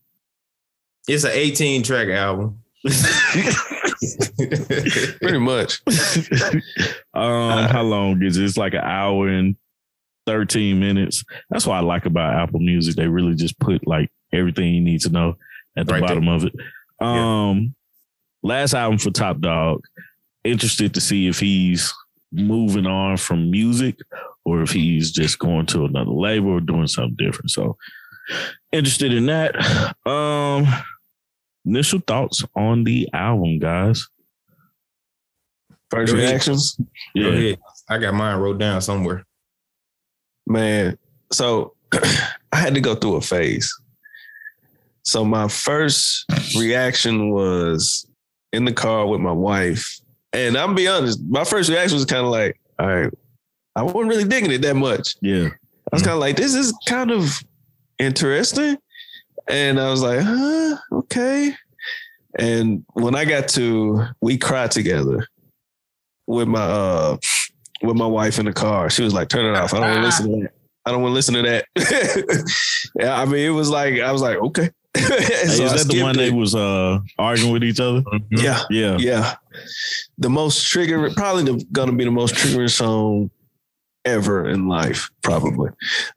It's 1.08 1.24
an 1.24 1.32
18 1.34 1.84
track 1.84 2.10
album. 2.10 2.62
Pretty 5.22 5.40
much. 5.40 5.82
um, 7.14 7.70
how 7.70 7.84
long 7.84 8.22
is 8.24 8.38
it? 8.38 8.46
It's 8.46 8.58
like 8.58 8.74
an 8.74 8.82
hour 8.84 9.28
and 9.28 9.56
13 10.26 10.80
minutes. 10.80 11.24
That's 11.50 11.66
what 11.66 11.76
I 11.76 11.82
like 11.82 12.06
about 12.06 12.36
Apple 12.36 12.60
Music. 12.60 12.96
They 12.96 13.08
really 13.08 13.36
just 13.36 13.60
put 13.60 13.88
like 13.88 14.12
everything 14.32 14.74
you 14.74 14.82
need 14.82 15.02
to 15.02 15.10
know 15.10 15.36
at 15.78 15.88
the 15.88 15.94
Right 15.94 16.02
bottom 16.02 16.28
of 16.28 16.46
it. 16.46 16.54
Yeah. 17.02 17.50
Um, 17.50 17.76
last 18.44 18.74
album 18.74 19.00
for 19.00 19.12
Top 19.12 19.40
Dawg. 19.40 19.84
Interested 20.44 20.94
to 20.94 21.02
see 21.02 21.28
if 21.28 21.40
he's 21.40 21.94
moving 22.32 22.86
on 22.86 23.18
from 23.18 23.52
music 23.52 23.98
or 24.46 24.62
if 24.62 24.72
he's 24.72 25.12
just 25.12 25.40
going 25.40 25.66
to 25.68 25.86
another 25.86 26.12
label 26.12 26.52
or 26.52 26.62
doing 26.62 26.88
something 26.88 27.16
different. 27.18 27.52
So 27.52 27.78
interested 28.72 29.14
in 29.14 29.26
that. 29.28 29.56
Um, 30.06 30.68
initial 31.66 32.00
thoughts 32.00 32.44
on 32.56 32.84
the 32.84 33.08
album, 33.14 33.60
guys. 33.60 34.08
First 35.90 36.14
reactions, 36.14 36.76
Go 37.16 37.30
Yeah. 37.30 37.56
I 37.90 37.98
got 37.98 38.14
mine 38.14 38.38
wrote 38.40 38.60
down 38.60 38.82
somewhere. 38.82 39.26
man. 40.46 40.98
So 41.32 41.74
I 42.52 42.58
had 42.58 42.76
to 42.76 42.82
go 42.82 42.96
through 42.96 43.16
a 43.16 43.22
phase. 43.22 43.72
So 45.04 45.26
my 45.26 45.48
first 45.48 46.26
reaction 46.56 47.32
was 47.32 48.08
in 48.54 48.66
the 48.66 48.74
car 48.74 49.08
with 49.08 49.22
my 49.22 49.32
wife, 49.32 50.00
and 50.34 50.56
I'm 50.56 50.76
be 50.76 50.88
honest, 50.88 51.20
my 51.28 51.44
first 51.44 51.70
reaction 51.70 51.96
was 51.96 52.06
kind 52.06 52.24
of 52.26 52.32
like, 52.32 52.60
all 52.78 52.88
right, 52.88 53.14
I 53.76 53.82
wasn't 53.84 54.10
really 54.10 54.24
digging 54.26 54.52
it 54.52 54.62
that 54.62 54.76
much. 54.76 55.16
Yeah. 55.22 55.48
I 55.48 55.96
was 55.96 56.04
kind 56.04 56.14
of 56.14 56.20
like, 56.20 56.36
this 56.36 56.54
is 56.54 56.72
kind 56.88 57.10
of 57.10 57.42
interesting. 57.98 58.78
And 59.48 59.80
I 59.80 59.90
was 59.90 60.02
like, 60.02 60.22
huh, 60.22 60.78
okay. 60.92 61.56
And 62.38 62.86
when 62.94 63.16
I 63.16 63.26
got 63.26 63.48
to 63.50 64.06
We 64.22 64.38
Cry 64.38 64.68
Together 64.68 65.28
with 66.28 66.48
my 66.48 66.62
uh 66.62 67.18
with 67.82 67.96
my 67.96 68.06
wife 68.06 68.40
in 68.40 68.46
the 68.46 68.54
car, 68.54 68.90
she 68.90 69.04
was 69.04 69.14
like, 69.14 69.30
turn 69.30 69.46
it 69.46 69.58
off. 69.58 69.74
I 69.74 69.80
don't 69.80 69.90
want 69.90 69.98
to 69.98 70.04
listen 70.04 70.32
to 70.32 70.42
that. 70.44 70.52
I 70.86 70.92
don't 70.92 71.02
want 71.02 71.12
to 71.12 71.16
listen 71.16 71.34
to 71.36 71.42
that. 71.44 71.66
yeah, 73.00 73.20
I 73.20 73.26
mean, 73.26 73.46
it 73.46 73.50
was 73.50 73.70
like, 73.70 74.00
I 74.00 74.12
was 74.12 74.22
like, 74.22 74.38
okay. 74.38 74.70
So 74.98 75.64
is 75.66 75.86
that 75.86 75.88
the 75.92 76.02
one 76.02 76.18
they 76.18 76.32
was 76.32 76.56
uh 76.56 77.00
arguing 77.18 77.54
with 77.54 77.64
each 77.64 77.80
other? 77.80 78.04
Yeah. 78.32 78.62
Yeah. 78.70 78.98
Yeah. 78.98 79.36
The 80.18 80.30
most 80.30 80.72
triggering, 80.74 81.16
probably 81.16 81.44
the, 81.44 81.66
gonna 81.72 81.94
be 81.94 82.06
the 82.06 82.12
most 82.12 82.36
triggering 82.36 82.70
song 82.70 83.32
ever 84.10 84.50
in 84.50 84.68
life, 84.68 85.10
probably. 85.22 85.70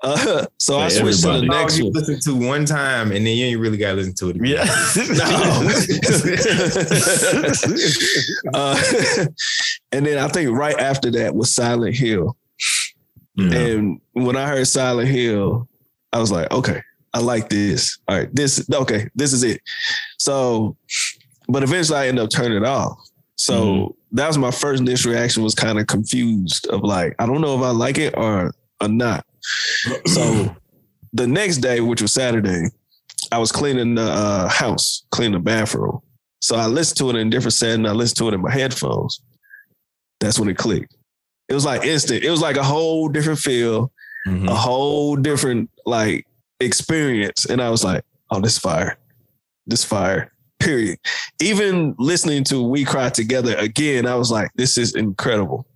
Uh, 0.03 0.47
so 0.59 0.79
I 0.79 0.89
For 0.89 0.95
switched 1.13 1.21
to 1.23 1.27
the 1.29 1.35
everybody. 1.35 1.49
next 1.61 1.79
you 1.79 1.85
one. 1.85 1.93
listen 1.95 2.21
to 2.21 2.35
one 2.49 2.65
time 2.65 3.13
and 3.13 3.27
then 3.27 3.37
you 3.37 3.45
ain't 3.47 3.61
really 3.61 3.77
got 3.77 3.91
to 3.91 3.97
listen 3.97 4.15
to 4.15 4.31
it 4.31 4.37
again. 4.37 4.57
Yeah. 4.57 4.65
uh, 8.55 8.81
and 9.93 10.07
then 10.07 10.19
I 10.19 10.29
think 10.29 10.51
right 10.51 10.79
after 10.79 11.11
that 11.13 11.35
was 11.35 11.55
Silent 11.55 11.97
Hill. 11.97 12.37
Yeah. 13.37 13.55
And 13.57 14.01
when 14.13 14.37
I 14.37 14.47
heard 14.47 14.67
Silent 14.67 15.09
Hill, 15.09 15.69
I 16.13 16.19
was 16.19 16.31
like, 16.31 16.51
okay, 16.51 16.83
I 17.15 17.21
like 17.21 17.49
this. 17.49 17.99
All 18.09 18.19
right, 18.19 18.35
this 18.35 18.69
okay, 18.73 19.09
this 19.15 19.33
is 19.33 19.43
it. 19.43 19.61
So, 20.19 20.77
but 21.49 21.63
eventually 21.63 21.99
I 21.99 22.09
end 22.09 22.19
up 22.19 22.31
turning 22.31 22.59
it 22.59 22.65
off. 22.67 22.99
So 23.37 23.65
Mhm. 23.65 23.95
That 24.13 24.27
was 24.29 24.39
my 24.39 24.51
first 24.51 24.81
initial 24.83 25.13
reaction 25.13 25.43
was 25.43 25.55
kind 25.55 25.79
of 25.79 25.87
confused 25.87 26.67
of 26.69 26.83
like, 26.83 27.15
I 27.19 27.27
don't 27.27 27.41
know 27.41 27.57
if 27.57 27.63
I 27.63 27.71
like 27.71 27.99
it 27.99 28.15
or 28.17 28.53
or 28.81 28.89
not. 28.89 29.25
So 30.07 30.55
the 31.13 31.27
next 31.27 31.59
day, 31.59 31.81
which 31.81 32.03
was 32.03 32.13
Saturday, 32.13 32.65
I 33.31 33.39
was 33.39 33.53
cleaning 33.53 33.95
the 33.95 34.03
uh, 34.03 34.49
house, 34.49 35.05
cleaning 35.11 35.33
the 35.35 35.41
bathroom. 35.41 36.01
So 36.41 36.57
I 36.57 36.67
listened 36.67 36.99
to 36.99 37.11
it 37.11 37.17
in 37.21 37.29
a 37.29 37.31
different 37.31 37.55
setting. 37.55 37.87
I 37.87 37.93
listened 37.93 38.19
to 38.19 38.29
it 38.29 38.35
in 38.35 38.43
my 38.43 38.51
headphones. 38.51 39.23
That's 40.21 40.39
when 40.39 40.49
it 40.49 40.57
clicked. 40.59 40.95
It 41.49 41.55
was 41.55 41.65
like 41.65 41.85
instant. 41.85 42.25
It 42.25 42.31
was 42.31 42.41
like 42.41 42.57
a 42.57 42.63
whole 42.63 43.09
different 43.09 43.39
feel, 43.39 43.93
Mhm. 44.27 44.49
a 44.49 44.55
whole 44.55 45.17
different 45.17 45.71
like 45.87 46.27
experience. 46.61 47.45
And 47.45 47.61
I 47.63 47.71
was 47.71 47.85
like, 47.85 48.05
oh, 48.31 48.41
this 48.41 48.59
fire. 48.59 48.97
This 49.67 49.85
fire. 49.85 50.32
Period. 50.63 50.99
Even 51.41 51.95
listening 51.99 52.45
to 52.45 52.63
We 52.63 52.85
Cry 52.85 53.11
Together 53.11 53.57
again, 53.57 54.07
I 54.07 54.15
was 54.15 54.31
like, 54.31 54.51
this 54.55 54.79
is 54.79 54.95
incredible. 54.95 55.67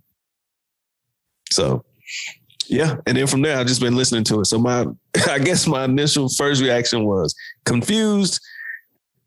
So 1.50 1.84
yeah. 2.68 2.96
And 3.06 3.16
then 3.16 3.26
from 3.26 3.42
there, 3.42 3.58
I've 3.58 3.66
just 3.66 3.80
been 3.80 3.96
listening 3.96 4.24
to 4.24 4.40
it. 4.40 4.46
So 4.46 4.58
my 4.58 4.86
I 5.28 5.38
guess 5.38 5.66
my 5.66 5.84
initial 5.84 6.28
first 6.28 6.62
reaction 6.62 7.04
was 7.04 7.34
confused. 7.64 8.40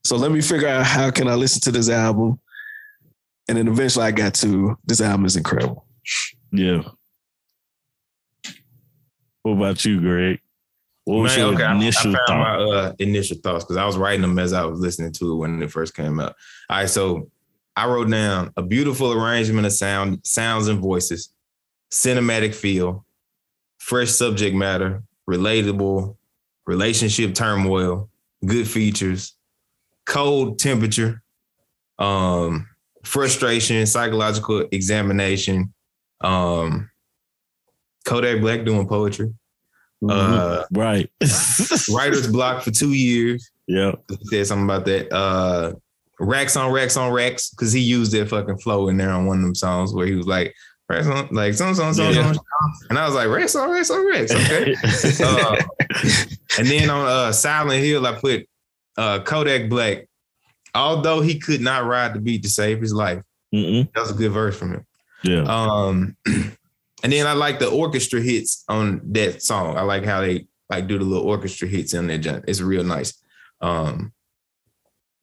So 0.04 0.16
let 0.16 0.32
me 0.32 0.42
figure 0.42 0.68
out 0.68 0.86
how 0.86 1.12
can 1.12 1.28
I 1.28 1.36
listen 1.36 1.62
to 1.62 1.72
this 1.72 1.90
album. 1.90 2.40
And 3.48 3.58
then 3.58 3.68
eventually 3.68 4.06
I 4.06 4.12
got 4.12 4.34
to 4.36 4.78
this 4.86 5.02
album 5.02 5.26
is 5.26 5.36
incredible. 5.36 5.86
Yeah. 6.52 6.84
What 9.44 9.54
about 9.54 9.86
you, 9.86 10.00
Greg? 10.00 10.40
What 11.10 11.24
was 11.24 11.32
Man, 11.38 11.40
your 11.40 11.54
okay, 11.56 11.64
I- 11.64 11.76
initial 11.76 12.12
I, 12.12 12.14
found 12.14 12.28
thought? 12.28 12.38
my 12.38 12.78
uh, 12.78 12.94
initial 13.00 13.38
thoughts 13.38 13.64
because 13.64 13.78
I 13.78 13.86
was 13.88 13.98
writing 13.98 14.22
them 14.22 14.38
as 14.38 14.54
I 14.54 14.64
was 14.66 14.80
listening 14.80 15.12
to 15.14 15.32
it 15.32 15.36
when 15.38 15.62
it 15.64 15.72
first 15.72 15.96
came 15.96 16.20
out. 16.20 16.36
All 16.70 16.78
right, 16.78 16.88
so 16.90 17.32
I 17.76 17.88
wrote 17.88 18.12
down 18.12 18.54
a 18.58 18.62
beautiful 18.62 19.12
arrangement 19.14 19.66
of 19.66 19.74
sound, 19.74 20.20
sounds 20.24 20.68
and 20.68 20.80
voices, 20.80 21.34
cinematic 21.92 22.54
feel, 22.54 23.06
fresh 23.80 24.10
subject 24.12 24.56
matter, 24.56 25.02
relatable, 25.28 26.16
relationship 26.68 27.34
turmoil, 27.34 28.08
good 28.46 28.68
features, 28.68 29.34
cold 30.06 30.60
temperature, 30.60 31.24
um, 31.98 32.68
frustration, 33.04 33.84
psychological 33.88 34.68
examination, 34.72 35.74
um, 36.22 36.88
Kodak 38.06 38.42
Black 38.42 38.64
doing 38.64 38.88
poetry. 38.88 39.34
Uh, 40.08 40.64
right. 40.72 41.10
writer's 41.92 42.28
block 42.28 42.64
for 42.64 42.72
two 42.72 42.94
years. 42.94 43.50
yeah. 43.68 43.92
Said 44.24 44.48
something 44.48 44.66
about 44.66 44.86
that. 44.86 45.12
Uh, 45.14 45.74
racks 46.20 46.56
on 46.56 46.72
racks 46.72 46.98
on 46.98 47.12
racks 47.12 47.50
because 47.50 47.72
he 47.74 47.80
used 47.82 48.12
that 48.14 48.30
fucking 48.30 48.58
flow 48.60 48.88
in 48.90 48.98
there 48.98 49.12
on 49.12 49.26
one 49.26 49.38
of 49.38 49.44
them 49.44 49.56
songs 49.56 49.94
where 49.94 50.06
he 50.08 50.16
was 50.16 50.28
like 50.28 50.54
racks 50.90 51.08
on 51.08 51.28
like 51.32 51.54
some 51.54 51.74
some 51.76 51.94
some 51.94 52.14
Yeah. 52.14 52.32
some, 52.32 52.44
and 52.90 53.00
I 53.00 53.06
was 53.06 53.16
like 53.16 53.28
racks 53.30 53.56
on 53.56 53.70
racks 53.72 53.90
on 53.92 54.06
racks. 54.08 54.32
Okay. 54.34 54.76
uh, 55.24 55.56
and 56.58 56.68
then 56.68 56.90
on 56.90 57.06
uh, 57.08 57.32
Silent 57.32 57.84
Hill, 57.84 58.06
I 58.06 58.14
put 58.14 58.48
uh, 58.98 59.20
Kodak 59.20 59.70
Black. 59.70 60.06
Although 60.76 61.22
he 61.22 61.40
could 61.40 61.62
not 61.62 61.86
ride 61.86 62.14
the 62.14 62.20
beat 62.20 62.44
to 62.44 62.50
save 62.50 62.80
his 62.80 62.94
life, 62.94 63.24
Mm-mm. 63.54 63.92
that 63.94 64.02
was 64.02 64.12
a 64.12 64.14
good 64.14 64.32
verse 64.32 64.56
from 64.58 64.74
him. 64.74 64.86
Yeah. 65.24 65.42
Um, 65.44 66.16
and 67.04 67.12
then 67.12 67.28
I 67.28 67.34
like 67.34 67.60
the 67.60 67.70
orchestra 67.70 68.22
hits 68.22 68.64
on 68.68 69.02
that 69.14 69.42
song. 69.42 69.78
I 69.78 69.82
like 69.82 70.04
how 70.04 70.22
they 70.22 70.48
like 70.70 70.88
do 70.88 70.98
the 70.98 71.06
little 71.06 71.28
orchestra 71.28 71.68
hits 71.68 71.94
in 71.94 72.08
there. 72.08 72.44
It's 72.48 72.62
real 72.62 72.84
nice. 72.84 73.14
Um, 73.62 74.14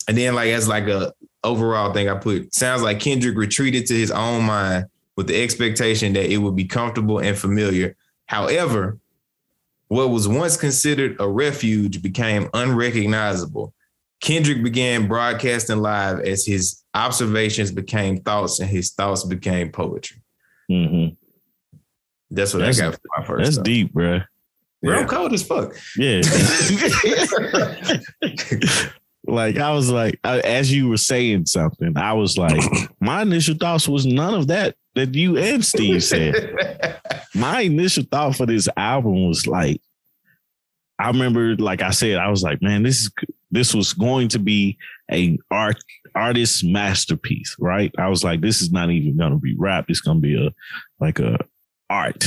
and 0.08 0.16
then 0.16 0.34
like 0.34 0.50
as 0.50 0.68
like 0.68 0.86
a 0.88 1.12
overall 1.44 1.92
thing, 1.92 2.08
I 2.08 2.14
put 2.16 2.54
sounds 2.54 2.82
like 2.82 3.00
Kendrick 3.00 3.36
retreated 3.36 3.86
to 3.86 3.94
his 3.94 4.10
own 4.10 4.44
mind 4.44 4.86
with 5.16 5.26
the 5.28 5.42
expectation 5.42 6.12
that 6.14 6.30
it 6.30 6.38
would 6.38 6.56
be 6.56 6.64
comfortable 6.64 7.18
and 7.18 7.36
familiar. 7.36 7.96
However, 8.26 8.98
what 9.88 10.10
was 10.10 10.26
once 10.26 10.56
considered 10.56 11.16
a 11.20 11.28
refuge 11.28 12.02
became 12.02 12.50
unrecognizable. 12.54 13.72
Kendrick 14.20 14.62
began 14.62 15.06
broadcasting 15.06 15.78
live 15.78 16.20
as 16.20 16.44
his 16.46 16.82
observations 16.94 17.70
became 17.70 18.18
thoughts 18.18 18.58
and 18.60 18.68
his 18.68 18.92
thoughts 18.92 19.24
became 19.24 19.70
poetry. 19.70 20.22
hmm 20.68 21.08
That's 22.30 22.54
what 22.54 22.60
That's- 22.60 22.80
I 22.80 22.90
got 22.90 22.94
for 22.94 23.00
my 23.18 23.24
first. 23.24 23.44
That's 23.44 23.56
thought. 23.56 23.64
deep, 23.64 23.92
bro. 23.92 24.20
Bro, 24.82 24.98
I'm 25.00 25.08
cold 25.08 25.32
as 25.32 25.42
fuck. 25.42 25.74
Yeah. 25.96 26.20
like 29.26 29.58
I 29.58 29.72
was 29.72 29.90
like, 29.90 30.20
I, 30.22 30.40
as 30.40 30.72
you 30.72 30.88
were 30.88 30.96
saying 30.96 31.46
something, 31.46 31.96
I 31.96 32.12
was 32.12 32.38
like, 32.38 32.60
my 33.00 33.22
initial 33.22 33.56
thoughts 33.56 33.88
was 33.88 34.06
none 34.06 34.34
of 34.34 34.46
that 34.48 34.76
that 34.94 35.14
you 35.14 35.36
and 35.38 35.64
Steve 35.64 36.04
said. 36.04 37.00
my 37.34 37.62
initial 37.62 38.04
thought 38.04 38.36
for 38.36 38.46
this 38.46 38.68
album 38.76 39.26
was 39.26 39.46
like, 39.46 39.80
I 40.98 41.08
remember, 41.08 41.56
like 41.56 41.82
I 41.82 41.90
said, 41.90 42.18
I 42.18 42.28
was 42.28 42.42
like, 42.42 42.62
man, 42.62 42.82
this 42.82 43.00
is 43.00 43.10
this 43.50 43.74
was 43.74 43.92
going 43.92 44.28
to 44.28 44.38
be 44.38 44.78
a 45.10 45.38
art 45.50 45.82
artist 46.14 46.64
masterpiece, 46.64 47.56
right? 47.58 47.92
I 47.98 48.08
was 48.08 48.24
like, 48.24 48.40
this 48.40 48.62
is 48.62 48.72
not 48.72 48.90
even 48.90 49.16
gonna 49.16 49.38
be 49.38 49.54
rap. 49.56 49.86
It's 49.88 50.00
gonna 50.00 50.20
be 50.20 50.46
a 50.46 50.50
like 51.00 51.18
a 51.18 51.38
art, 51.90 52.24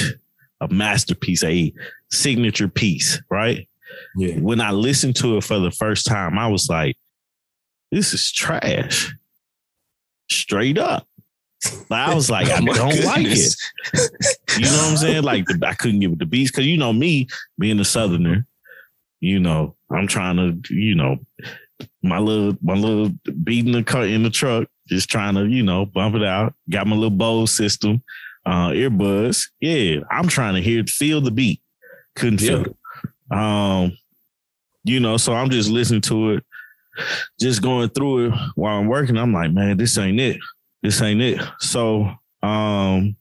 a 0.61 0.67
masterpiece, 0.67 1.43
a 1.43 1.73
signature 2.09 2.67
piece, 2.67 3.21
right? 3.29 3.67
yeah. 4.15 4.35
When 4.39 4.61
I 4.61 4.71
listened 4.71 5.15
to 5.17 5.37
it 5.37 5.43
for 5.43 5.59
the 5.59 5.71
first 5.71 6.05
time, 6.05 6.37
I 6.37 6.47
was 6.47 6.69
like, 6.69 6.97
this 7.91 8.13
is 8.13 8.31
trash. 8.31 9.13
Straight 10.29 10.77
up. 10.77 11.07
Like, 11.89 12.09
I 12.09 12.13
was 12.13 12.29
like, 12.29 12.47
oh 12.49 12.53
I 12.53 12.57
Oh 12.57 12.61
my 12.61 12.73
don't 12.73 13.03
like 13.03 13.25
it. 13.25 13.55
You 14.57 14.65
know 14.65 14.71
what 14.71 14.91
I'm 14.91 14.97
saying? 14.97 15.23
Like 15.23 15.45
the, 15.45 15.59
I 15.67 15.73
couldn't 15.73 15.99
give 15.99 16.11
it 16.13 16.19
the 16.19 16.25
beats 16.25 16.51
because 16.51 16.65
you 16.65 16.77
know 16.77 16.93
me 16.93 17.27
being 17.57 17.79
a 17.79 17.85
southerner, 17.85 18.45
you 19.19 19.39
know, 19.39 19.75
I'm 19.91 20.07
trying 20.07 20.37
to, 20.37 20.73
you 20.73 20.95
know, 20.95 21.17
my 22.03 22.19
little 22.19 22.57
my 22.61 22.75
little 22.75 23.11
beat 23.43 23.65
in 23.65 23.71
the 23.71 23.83
car 23.83 24.05
in 24.05 24.23
the 24.23 24.29
truck, 24.29 24.67
just 24.87 25.09
trying 25.09 25.35
to, 25.35 25.45
you 25.45 25.63
know, 25.63 25.85
bump 25.85 26.15
it 26.15 26.23
out. 26.23 26.53
Got 26.69 26.87
my 26.87 26.95
little 26.95 27.09
Bose 27.09 27.51
system, 27.51 28.03
uh, 28.49 28.69
earbuds. 28.71 29.43
Yeah, 29.59 29.99
I'm 30.09 30.27
trying 30.27 30.55
to 30.55 30.61
hear 30.61 30.83
feel 30.85 31.21
the 31.21 31.31
beat. 31.31 31.61
Couldn't 32.15 32.39
feel 32.39 32.65
it. 32.65 32.75
Um, 33.31 33.95
you 34.83 34.99
know, 34.99 35.17
so 35.17 35.33
I'm 35.33 35.51
just 35.51 35.69
listening 35.69 36.01
to 36.01 36.31
it, 36.31 36.43
just 37.39 37.61
going 37.61 37.89
through 37.89 38.27
it 38.27 38.39
while 38.55 38.79
I'm 38.79 38.87
working. 38.87 39.17
I'm 39.17 39.33
like, 39.33 39.51
man, 39.51 39.77
this 39.77 39.97
ain't 39.99 40.19
it. 40.19 40.39
This 40.81 41.01
ain't 41.01 41.21
it. 41.21 41.41
So 41.59 42.11
um 42.41 43.15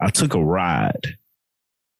I 0.00 0.10
took 0.12 0.34
a 0.34 0.42
ride. 0.42 1.14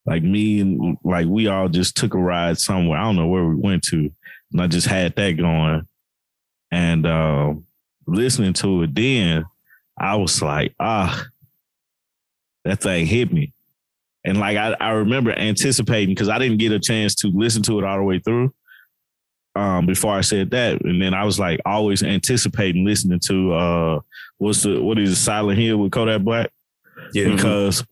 Like 0.05 0.24
me 0.24 0.61
and 0.61 0.97
like 1.05 1.26
we 1.28 1.47
all 1.47 1.68
just 1.68 1.97
took 1.97 2.14
a 2.14 2.18
ride 2.18 2.59
somewhere. 2.59 2.99
I 2.99 3.05
don't 3.05 3.16
know 3.16 3.28
where 3.28 3.45
we 3.45 3.55
went 3.55 3.84
to. 3.84 4.11
And 4.51 4.61
I 4.61 4.66
just 4.66 4.88
had 4.88 5.14
that 5.14 5.32
going. 5.32 5.86
And 6.72 7.07
um 7.07 7.66
listening 8.09 8.55
to 8.55 8.82
it 8.82 8.95
then, 8.97 9.45
I 9.97 10.16
was 10.16 10.43
like, 10.43 10.74
ah, 10.80 11.26
that 12.64 12.80
thing 12.80 13.06
hit 13.06 13.32
me. 13.32 13.52
And 14.24 14.38
like 14.38 14.56
I, 14.56 14.76
I 14.80 14.90
remember 14.90 15.32
anticipating 15.32 16.14
because 16.14 16.28
I 16.28 16.38
didn't 16.38 16.58
get 16.58 16.72
a 16.72 16.78
chance 16.78 17.14
to 17.16 17.28
listen 17.28 17.62
to 17.64 17.78
it 17.78 17.84
all 17.84 17.96
the 17.96 18.04
way 18.04 18.18
through 18.20 18.54
um 19.54 19.86
before 19.86 20.14
I 20.14 20.20
said 20.20 20.50
that. 20.52 20.82
And 20.82 21.02
then 21.02 21.14
I 21.14 21.24
was 21.24 21.38
like 21.38 21.60
always 21.66 22.02
anticipating 22.02 22.84
listening 22.84 23.20
to 23.26 23.52
uh 23.52 24.00
what's 24.38 24.62
the 24.62 24.80
what 24.80 24.98
is 24.98 25.12
it, 25.12 25.16
Silent 25.16 25.58
Hill 25.58 25.78
with 25.78 25.92
Kodak 25.92 26.22
Black? 26.22 26.50
Yeah. 27.12 27.34
because 27.34 27.84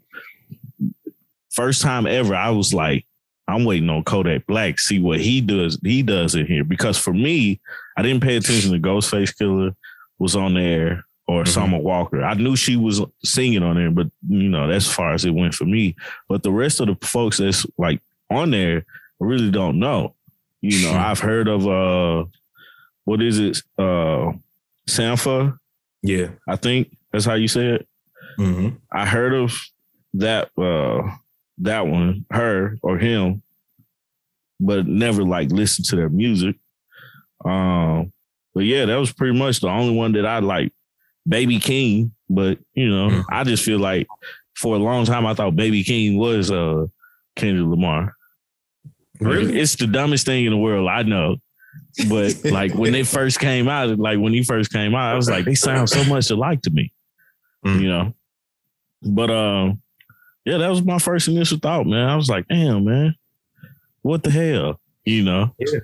first 1.51 1.83
time 1.83 2.07
ever, 2.07 2.35
I 2.35 2.51
was 2.51 2.73
like, 2.73 3.07
I'm 3.49 3.64
waiting 3.64 3.91
on 3.91 4.05
Kodak 4.05 4.47
Black, 4.47 4.79
see 4.79 5.01
what 5.01 5.21
he 5.21 5.41
does. 5.41 5.79
He 5.83 6.03
does 6.03 6.35
in 6.35 6.47
here 6.47 6.64
because 6.64 6.97
for 6.97 7.12
me, 7.12 7.61
I 7.97 8.03
didn't 8.03 8.23
pay 8.23 8.37
attention 8.37 8.73
to 8.73 8.79
Ghostface 8.79 9.35
Killah 9.37 9.75
was 10.18 10.37
on 10.37 10.55
there 10.55 11.05
or 11.31 11.45
Mhm. 11.45 11.49
Summer 11.49 11.78
Walker. 11.78 12.24
I 12.24 12.35
knew 12.35 12.57
she 12.57 12.74
was 12.76 13.01
singing 13.22 13.62
on 13.62 13.76
there, 13.76 13.91
but 13.93 14.11
you 14.28 14.49
know 14.49 14.66
that's 14.66 14.87
as 14.89 14.93
far 14.93 15.12
as 15.14 15.24
it 15.24 15.31
went 15.31 15.55
for 15.55 15.64
me. 15.64 15.95
But 16.28 16.43
the 16.43 16.51
rest 16.51 16.81
of 16.81 16.89
the 16.89 16.97
folks 17.07 17.39
that's 17.39 17.64
like 17.78 18.01
on 18.31 18.51
there, 18.51 18.78
I 19.20 19.24
really 19.24 19.51
don't 19.51 19.78
know. 19.78 20.14
You 20.61 20.83
know, 20.85 20.93
I've 20.99 21.20
heard 21.20 21.47
of 21.47 21.66
uh, 21.68 22.24
what 23.05 23.22
is 23.22 23.39
it? 23.39 23.62
Uh, 23.78 24.33
Sampha, 24.89 25.57
Yeah. 26.03 26.31
I 26.49 26.57
think 26.57 26.97
that's 27.12 27.24
how 27.26 27.35
you 27.35 27.47
say 27.49 27.66
it. 27.76 27.87
Mhm. 28.39 28.78
I 28.91 29.07
heard 29.07 29.33
of 29.35 29.55
that 30.14 30.51
uh 30.59 31.03
that 31.59 31.87
one, 31.87 32.24
her 32.33 32.76
or 32.83 32.99
him, 32.99 33.43
but 34.59 34.87
never 34.89 35.22
like 35.22 35.51
listened 35.53 35.87
to 35.91 35.97
their 35.97 36.09
music. 36.09 36.57
Um, 37.45 38.12
but 38.55 38.64
yeah, 38.64 38.85
that 38.87 38.97
was 38.97 39.12
pretty 39.12 39.39
much 39.39 39.61
the 39.61 39.68
only 39.68 39.95
one 39.95 40.12
that 40.12 40.26
I 40.26 40.41
like. 40.41 40.72
Baby 41.29 41.59
Keem, 41.61 42.11
but 42.29 42.59
you 42.75 42.89
know, 42.89 43.09
Mhm. 43.11 43.25
I 43.31 43.45
just 43.45 43.64
feel 43.64 43.79
like 43.79 44.07
for 44.55 44.75
a 44.75 44.79
long 44.79 45.05
time 45.05 45.27
I 45.27 45.35
thought 45.35 45.57
Baby 45.57 45.85
Keem 45.85 46.16
was 46.16 46.51
uh 46.51 46.87
Kendrick 47.37 47.68
Lamar. 47.68 48.14
Really? 49.21 49.59
it's 49.61 49.77
the 49.77 49.87
dumbest 49.87 50.25
thing 50.27 50.47
in 50.47 50.51
the 50.53 50.57
world, 50.59 50.89
I 50.89 51.03
know. 51.03 51.37
But 52.09 52.43
like 52.51 52.75
when 52.75 52.93
they 52.93 53.03
first 53.03 53.39
came 53.39 53.68
out, 53.68 53.99
like 53.99 54.18
when 54.18 54.33
he 54.33 54.43
first 54.43 54.73
came 54.73 54.95
out, 54.95 55.12
I 55.12 55.14
was 55.14 55.29
like, 55.29 55.45
they 55.45 55.55
sound 55.55 55.89
so 55.91 56.03
much 56.05 56.31
alike 56.31 56.62
to 56.62 56.71
me. 56.71 56.93
Mm. 57.66 57.81
You 57.83 57.89
know. 57.89 58.14
But 59.03 59.31
um, 59.31 59.83
yeah, 60.45 60.57
that 60.59 60.68
was 60.68 60.83
my 60.83 60.99
first 60.99 61.29
initial 61.29 61.59
thought, 61.59 61.87
man. 61.87 62.09
I 62.09 62.16
was 62.16 62.29
like, 62.31 62.47
damn, 62.49 62.85
man, 62.85 63.14
what 64.03 64.23
the 64.23 64.31
hell? 64.31 64.81
You 65.05 65.23
know? 65.25 65.55
Yeah. 65.59 65.81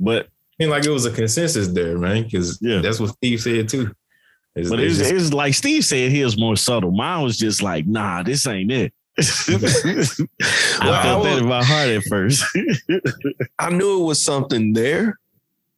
But 0.00 0.28
Seemed 0.60 0.72
like 0.72 0.84
it 0.84 0.90
was 0.90 1.06
a 1.06 1.12
consensus 1.12 1.68
there, 1.68 1.96
man, 1.98 2.24
because 2.24 2.58
Yeah. 2.60 2.80
that's 2.80 2.98
what 2.98 3.10
Steve 3.10 3.40
said 3.40 3.68
too. 3.68 3.92
It's, 4.56 4.70
But 4.70 4.80
it's 4.80 4.98
it's, 4.98 5.08
just- 5.10 5.24
it's 5.26 5.32
like 5.32 5.54
Steve 5.54 5.84
said, 5.84 6.10
he 6.10 6.24
was 6.24 6.38
more 6.38 6.56
subtle. 6.56 6.90
Mine 6.90 7.22
was 7.22 7.36
just 7.36 7.62
like, 7.62 7.86
nah, 7.86 8.22
this 8.22 8.46
ain't 8.46 8.72
it. 8.72 8.92
I 9.18 9.56
Well, 10.80 10.94
I 10.94 11.02
felt 11.02 11.22
that 11.24 11.30
was- 11.32 11.38
in 11.40 11.46
my 11.48 11.64
heart 11.64 11.88
at 11.88 12.02
first. 12.04 12.44
I 13.58 13.70
knew 13.70 14.00
it 14.00 14.04
was 14.04 14.24
something 14.24 14.72
there. 14.72 15.18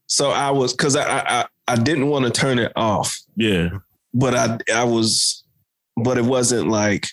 So 0.06 0.30
I 0.30 0.50
was 0.50 0.72
because 0.72 0.96
I, 0.96 1.20
I 1.20 1.46
I 1.68 1.76
didn't 1.76 2.08
want 2.08 2.24
to 2.24 2.32
turn 2.32 2.58
it 2.58 2.72
off, 2.74 3.16
yeah, 3.36 3.68
but 4.12 4.34
I 4.34 4.58
I 4.74 4.82
was, 4.82 5.44
but 5.96 6.18
it 6.18 6.24
wasn't 6.24 6.68
like. 6.68 7.06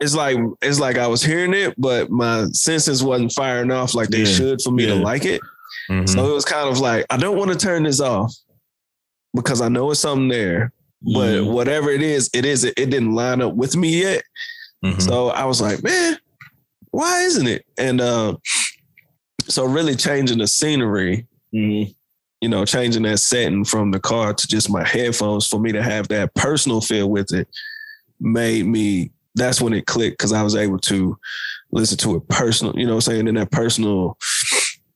It's 0.00 0.14
like 0.14 0.38
it's 0.62 0.78
like 0.78 0.98
I 0.98 1.06
was 1.06 1.22
hearing 1.22 1.54
it, 1.54 1.74
but 1.78 2.10
my 2.10 2.46
senses 2.52 3.02
wasn't 3.02 3.32
firing 3.32 3.70
off 3.70 3.94
like 3.94 4.08
they 4.10 4.20
Yeah. 4.20 4.24
should 4.26 4.62
for 4.62 4.70
me 4.70 4.86
to 4.86 4.94
like 4.94 5.24
it. 5.24 5.40
Mhm. 5.90 6.08
So 6.08 6.28
it 6.30 6.32
was 6.34 6.44
kind 6.44 6.68
of 6.68 6.78
like 6.78 7.06
I 7.10 7.16
don't 7.16 7.36
want 7.38 7.50
to 7.52 7.56
turn 7.58 7.84
this 7.84 8.00
off 8.00 8.34
because 9.34 9.60
I 9.60 9.68
know 9.68 9.90
it's 9.90 10.00
something 10.00 10.28
there, 10.28 10.72
but 11.02 11.34
Mhm. 11.40 11.52
whatever 11.52 11.90
it 11.90 12.02
is, 12.02 12.30
it 12.32 12.44
is. 12.44 12.64
It 12.64 12.74
didn't 12.76 13.14
line 13.14 13.40
up 13.42 13.54
with 13.54 13.76
me 13.76 14.00
yet. 14.02 14.22
Mhm. 14.84 15.00
So 15.02 15.28
I 15.28 15.44
was 15.44 15.60
like, 15.60 15.82
man, 15.82 16.18
why 16.90 17.22
isn't 17.22 17.46
it? 17.46 17.64
And 17.76 18.00
uh, 18.00 18.36
so 19.48 19.64
really 19.64 19.96
changing 19.96 20.38
the 20.38 20.46
scenery, 20.46 21.26
Mhm. 21.54 21.94
you 22.40 22.48
know, 22.48 22.64
changing 22.64 23.02
that 23.02 23.18
setting 23.18 23.64
from 23.64 23.90
the 23.90 24.00
car 24.00 24.32
to 24.34 24.46
just 24.46 24.70
my 24.70 24.86
headphones 24.86 25.46
for 25.46 25.58
me 25.58 25.72
to 25.72 25.82
have 25.82 26.08
that 26.08 26.34
personal 26.34 26.80
feel 26.80 27.10
with 27.10 27.32
it 27.32 27.48
made 28.20 28.66
me 28.66 29.10
that's 29.36 29.60
when 29.60 29.72
it 29.72 29.86
clicked 29.86 30.16
because 30.16 30.32
I 30.32 30.44
was 30.44 30.54
able 30.54 30.78
to 30.78 31.18
listen 31.72 31.98
to 31.98 32.14
it 32.14 32.28
personal, 32.28 32.72
you 32.78 32.86
know 32.86 32.94
what 32.94 33.08
I'm 33.08 33.12
saying, 33.14 33.26
in 33.28 33.34
that 33.34 33.50
personal, 33.50 34.16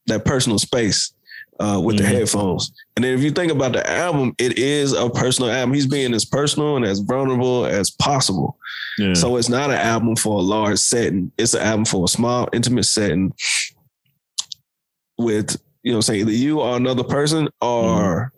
that 0.06 0.24
personal 0.24 0.60
space 0.60 1.12
uh, 1.60 1.80
with 1.82 1.96
the 1.98 2.04
Mhm. 2.04 2.06
headphones. 2.06 2.72
And 2.96 3.04
then 3.04 3.14
if 3.18 3.22
you 3.24 3.30
think 3.30 3.50
about 3.50 3.72
the 3.72 3.88
album, 3.90 4.32
it 4.38 4.58
is 4.58 4.92
a 4.92 5.10
personal 5.10 5.50
album. 5.50 5.74
He's 5.74 5.86
being 5.86 6.14
as 6.14 6.24
personal 6.24 6.76
and 6.76 6.84
as 6.84 7.00
vulnerable 7.00 7.66
as 7.66 7.90
possible. 7.90 8.56
yeah. 8.98 9.14
So 9.14 9.36
it's 9.36 9.48
not 9.48 9.70
an 9.70 9.76
album 9.78 10.14
for 10.16 10.38
a 10.38 10.42
large 10.42 10.78
setting. 10.78 11.30
It's 11.38 11.54
an 11.54 11.62
album 11.62 11.84
for 11.84 12.04
a 12.04 12.08
small, 12.08 12.48
intimate 12.52 12.84
setting 12.84 13.32
with, 15.18 15.60
you 15.82 15.92
know, 15.92 16.00
saying 16.00 16.20
either 16.20 16.32
you 16.32 16.60
or 16.60 16.76
another 16.76 17.04
person 17.04 17.48
or 17.60 18.32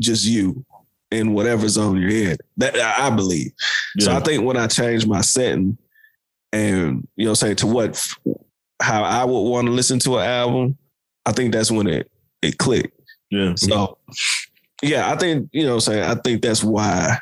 just 0.00 0.24
you 0.26 0.64
in 1.10 1.32
whatever 1.32 1.68
zone 1.68 2.00
you're 2.00 2.10
in. 2.10 2.36
That 2.58 2.76
I 2.76 3.06
I 3.06 3.10
believe. 3.10 3.52
So. 4.00 4.12
I 4.12 4.20
think 4.20 4.44
when 4.44 4.56
I 4.56 4.66
change 4.66 5.06
my 5.06 5.20
setting 5.22 5.78
and, 6.52 7.06
you 7.16 7.26
know, 7.26 7.34
say 7.34 7.54
to 7.54 7.66
what, 7.66 8.02
how 8.82 9.02
I 9.04 9.24
would 9.24 9.40
want 9.50 9.66
to 9.66 9.72
listen 9.72 9.98
to 10.00 10.18
an 10.18 10.26
album, 10.26 10.78
I 11.24 11.32
think 11.32 11.52
that's 11.52 11.70
when 11.70 11.86
it, 11.86 12.10
it 12.46 12.58
clicked. 12.58 12.98
yeah. 13.30 13.54
So 13.56 13.98
yeah, 14.82 15.10
I 15.12 15.16
think, 15.16 15.48
you 15.52 15.62
know, 15.64 15.70
what 15.76 15.88
I'm 15.88 15.92
saying, 15.92 16.02
I 16.04 16.14
think 16.16 16.42
that's 16.42 16.62
why 16.62 17.18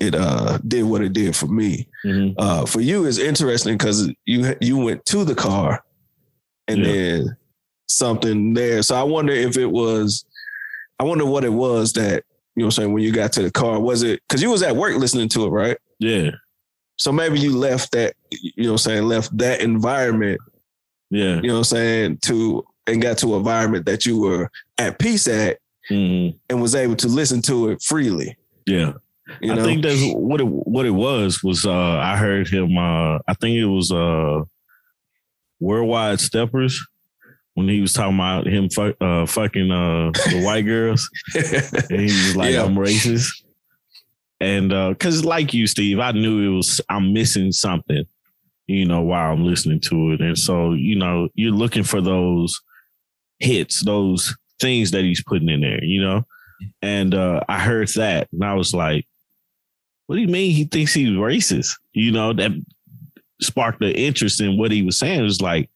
it 0.00 0.14
uh 0.14 0.58
did 0.66 0.82
what 0.84 1.02
it 1.02 1.12
did 1.12 1.34
for 1.36 1.46
me 1.46 1.88
Mhm. 2.04 2.34
uh, 2.38 2.66
for 2.66 2.80
you 2.80 3.04
is 3.06 3.18
interesting 3.18 3.78
because 3.78 4.10
you 4.24 4.54
you 4.60 4.76
went 4.76 5.04
to 5.06 5.24
the 5.24 5.34
car 5.34 5.82
and 6.68 6.78
Yeah. 6.78 6.92
then 6.92 7.36
something 7.88 8.54
there. 8.54 8.82
So 8.82 8.94
I 8.96 9.04
wonder 9.04 9.32
if 9.32 9.56
it 9.56 9.70
was, 9.70 10.24
I 10.98 11.04
wonder 11.04 11.24
what 11.24 11.44
it 11.44 11.52
was 11.52 11.92
that 11.94 12.24
you 12.56 12.62
know 12.62 12.66
what 12.66 12.78
I'm 12.78 12.82
saying 12.82 12.92
when 12.94 13.02
you 13.04 13.12
got 13.12 13.32
to 13.34 13.42
the 13.42 13.50
car. 13.50 13.78
Was 13.80 14.02
it 14.02 14.20
because 14.26 14.42
you 14.42 14.50
was 14.50 14.62
at 14.62 14.74
work 14.76 14.96
listening 14.96 15.28
to 15.30 15.44
it, 15.44 15.50
right? 15.50 15.76
Yeah. 16.00 16.30
So 16.96 17.12
maybe 17.12 17.38
you 17.38 17.54
left 17.56 17.92
that, 17.92 18.14
you 18.30 18.64
know 18.64 18.72
what 18.72 18.86
I'm 18.86 18.92
saying, 18.92 19.02
left 19.04 19.36
that 19.38 19.60
environment, 19.60 20.40
Yeah. 21.10 21.36
you 21.36 21.48
know 21.48 21.54
what 21.54 21.58
I'm 21.58 21.64
saying, 21.64 22.18
to 22.22 22.64
and 22.86 23.02
got 23.02 23.18
to 23.18 23.32
an 23.34 23.38
environment 23.38 23.86
that 23.86 24.06
you 24.06 24.20
were 24.20 24.50
at 24.78 24.98
peace 24.98 25.26
at 25.28 25.58
Mhm. 25.90 26.36
and 26.50 26.60
was 26.62 26.74
able 26.74 26.96
to 26.96 27.06
listen 27.08 27.40
to 27.42 27.70
it 27.70 27.80
freely. 27.82 28.36
Yeah. 28.66 28.94
You 29.40 29.54
know, 29.54 29.62
I 29.62 29.64
think 29.64 29.82
that's 29.82 30.00
what 30.14 30.40
it 30.40 30.46
what 30.46 30.84
it 30.86 30.90
was 30.90 31.42
was 31.44 31.64
uh 31.66 31.72
I 31.98 32.16
heard 32.16 32.48
him 32.48 32.76
uh 32.76 33.18
I 33.28 33.34
think 33.40 33.56
it 33.56 33.66
was 33.66 33.90
uh 33.92 34.40
Worldwide 35.60 36.20
Steppers 36.20 36.84
when 37.54 37.68
he 37.68 37.80
was 37.80 37.92
talking 37.92 38.14
about 38.16 38.46
him 38.46 38.68
uh 39.00 39.26
fucking 39.26 39.70
uh 39.70 40.10
the 40.30 40.42
white 40.44 40.62
girls 40.66 41.08
and 41.34 42.00
he 42.00 42.04
was 42.06 42.36
like 42.36 42.52
Yeah. 42.52 42.64
I'm 42.64 42.74
racist. 42.76 43.28
And 44.40 44.72
uh 44.72 44.94
cuz 44.94 45.24
like 45.24 45.54
you 45.54 45.66
Steve, 45.66 45.98
I 45.98 46.12
knew 46.12 46.52
it 46.52 46.56
was 46.56 46.80
I'm 46.88 47.12
missing 47.12 47.52
something 47.52 48.04
you 48.66 48.84
know 48.84 49.00
while 49.02 49.32
I'm 49.32 49.44
listening 49.44 49.80
to 49.80 50.12
it 50.12 50.20
and 50.20 50.36
so 50.38 50.72
you 50.72 50.96
know 50.96 51.28
you're 51.34 51.52
looking 51.54 51.84
for 51.84 52.00
those 52.00 52.60
hits, 53.38 53.84
those 53.84 54.36
things 54.60 54.90
that 54.92 55.04
he's 55.04 55.22
putting 55.22 55.48
in 55.48 55.60
there, 55.60 55.82
you 55.82 56.00
know. 56.00 56.24
And 56.82 57.14
uh 57.14 57.40
I 57.48 57.58
heard 57.60 57.88
that 57.96 58.28
and 58.32 58.44
I 58.44 58.54
was 58.54 58.72
like 58.72 59.06
what 60.06 60.16
do 60.16 60.22
you 60.22 60.28
mean 60.28 60.52
he 60.52 60.64
thinks 60.64 60.94
he's 60.94 61.10
racist? 61.10 61.76
You 61.92 62.12
know, 62.12 62.32
that 62.32 62.52
sparked 63.42 63.80
the 63.80 63.96
interest 63.96 64.40
in 64.40 64.56
what 64.56 64.70
he 64.70 64.82
was 64.82 64.98
saying. 64.98 65.20
It 65.20 65.24
was 65.24 65.42
like 65.42 65.68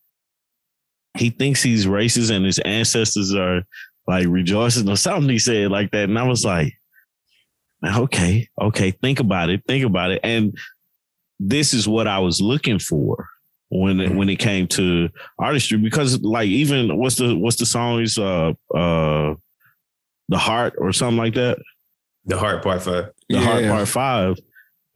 he 1.19 1.31
thinks 1.31 1.63
he's 1.63 1.87
racist 1.87 2.35
and 2.35 2.45
his 2.45 2.61
ancestors 2.61 3.35
are 3.35 3.63
like 4.07 4.27
rejoicing 4.29 4.89
or 4.89 4.97
something 4.97 5.29
he 5.29 5.39
said 5.39 5.71
like 5.71 5.91
that. 5.91 6.09
And 6.09 6.19
I 6.19 6.23
was 6.23 6.45
like, 6.45 6.75
okay, 7.85 8.49
okay, 8.61 8.91
think 8.93 9.21
about 9.21 9.51
it, 9.51 9.63
think 9.67 9.85
about 9.85 10.13
it. 10.13 10.21
And 10.23 10.57
this 11.41 11.75
is 11.75 11.89
what 11.89 12.07
I 12.07 12.21
was 12.21 12.41
looking 12.41 12.79
for 12.79 13.29
when 13.71 14.01
it, 14.01 14.15
when 14.15 14.29
it 14.29 14.37
came 14.39 14.67
to 14.67 15.09
artistry 15.39 15.79
because 15.79 16.21
like 16.23 16.49
even 16.49 16.97
what's 16.99 17.17
the 17.17 17.35
what's 17.37 17.57
the 17.57 17.65
song 17.67 18.01
is 18.03 18.19
uh 18.19 18.53
uh 18.75 19.35
the 20.29 20.39
heart 20.39 20.75
or 20.79 20.93
something 20.93 21.17
like 21.17 21.35
that 21.35 21.59
the 22.27 22.37
heart 22.39 22.63
part 22.63 22.83
five. 22.83 23.11
the 23.29 23.41
hard 23.41 23.65
Yeah. 23.65 23.71
part 23.73 23.89
five, 23.89 24.37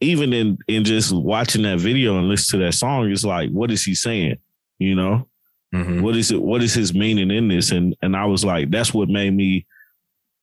even 0.01 0.31
in 0.33 0.57
in 0.67 0.83
just 0.83 1.11
watching 1.13 1.63
that 1.63 1.79
video 1.79 2.17
and 2.19 2.27
listen 2.29 2.59
to 2.59 2.65
that 2.65 2.73
song, 2.73 3.09
it's 3.11 3.23
like, 3.25 3.49
what 3.49 3.71
is 3.71 3.83
he 3.83 3.95
saying? 3.95 4.35
You 4.77 4.95
know, 4.95 5.27
Mhm. 5.73 6.01
what 6.01 6.15
is 6.15 6.31
it? 6.31 6.41
What 6.41 6.61
is 6.61 6.73
his 6.73 6.93
meaning 6.93 7.31
in 7.31 7.47
this? 7.47 7.71
And 7.71 7.95
and 8.01 8.15
I 8.15 8.25
was 8.25 8.45
like, 8.45 8.69
that's 8.71 8.93
what 8.93 9.09
made 9.09 9.33
me 9.33 9.65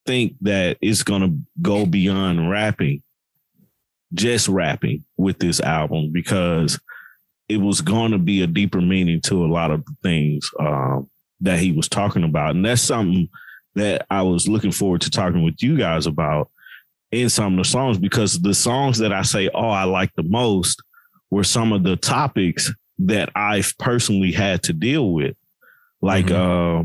think 0.05 0.35
that 0.41 0.77
it's 0.81 1.03
gonna 1.03 1.37
go 1.61 1.85
beyond 1.85 2.49
rapping, 2.49 3.01
just 4.13 4.47
rapping 4.49 5.03
with 5.17 5.39
this 5.39 5.61
album 5.61 6.11
because 6.11 6.79
it 7.49 7.57
was 7.57 7.81
gonna 7.81 8.19
be 8.19 8.41
a 8.41 8.47
deeper 8.47 8.81
meaning 8.81 9.21
to 9.21 9.45
a 9.45 9.47
lot 9.47 9.71
of 9.71 9.85
the 9.85 9.95
things 10.03 10.49
um, 10.59 11.09
that 11.41 11.59
he 11.59 11.71
was 11.71 11.87
talking 11.87 12.23
about, 12.23 12.55
and 12.55 12.65
that's 12.65 12.81
something 12.81 13.29
that 13.75 14.05
I 14.09 14.21
was 14.21 14.47
looking 14.47 14.71
forward 14.71 15.01
to 15.01 15.09
talking 15.09 15.43
with 15.43 15.61
you 15.61 15.77
guys 15.77 16.05
about 16.05 16.49
in 17.11 17.29
some 17.29 17.53
of 17.53 17.63
the 17.63 17.69
songs 17.69 17.97
because 17.97 18.41
the 18.41 18.53
songs 18.53 18.97
that 18.99 19.13
I 19.13 19.21
say, 19.21 19.49
oh, 19.53 19.69
I 19.69 19.83
like 19.83 20.11
the 20.15 20.23
most 20.23 20.81
were 21.29 21.43
some 21.43 21.71
of 21.71 21.83
the 21.83 21.95
topics 21.95 22.71
that 22.99 23.29
I've 23.35 23.73
personally 23.77 24.31
had 24.31 24.63
to 24.63 24.73
deal 24.73 25.13
with. 25.13 25.35
Like 26.01 26.31
uh, 26.31 26.83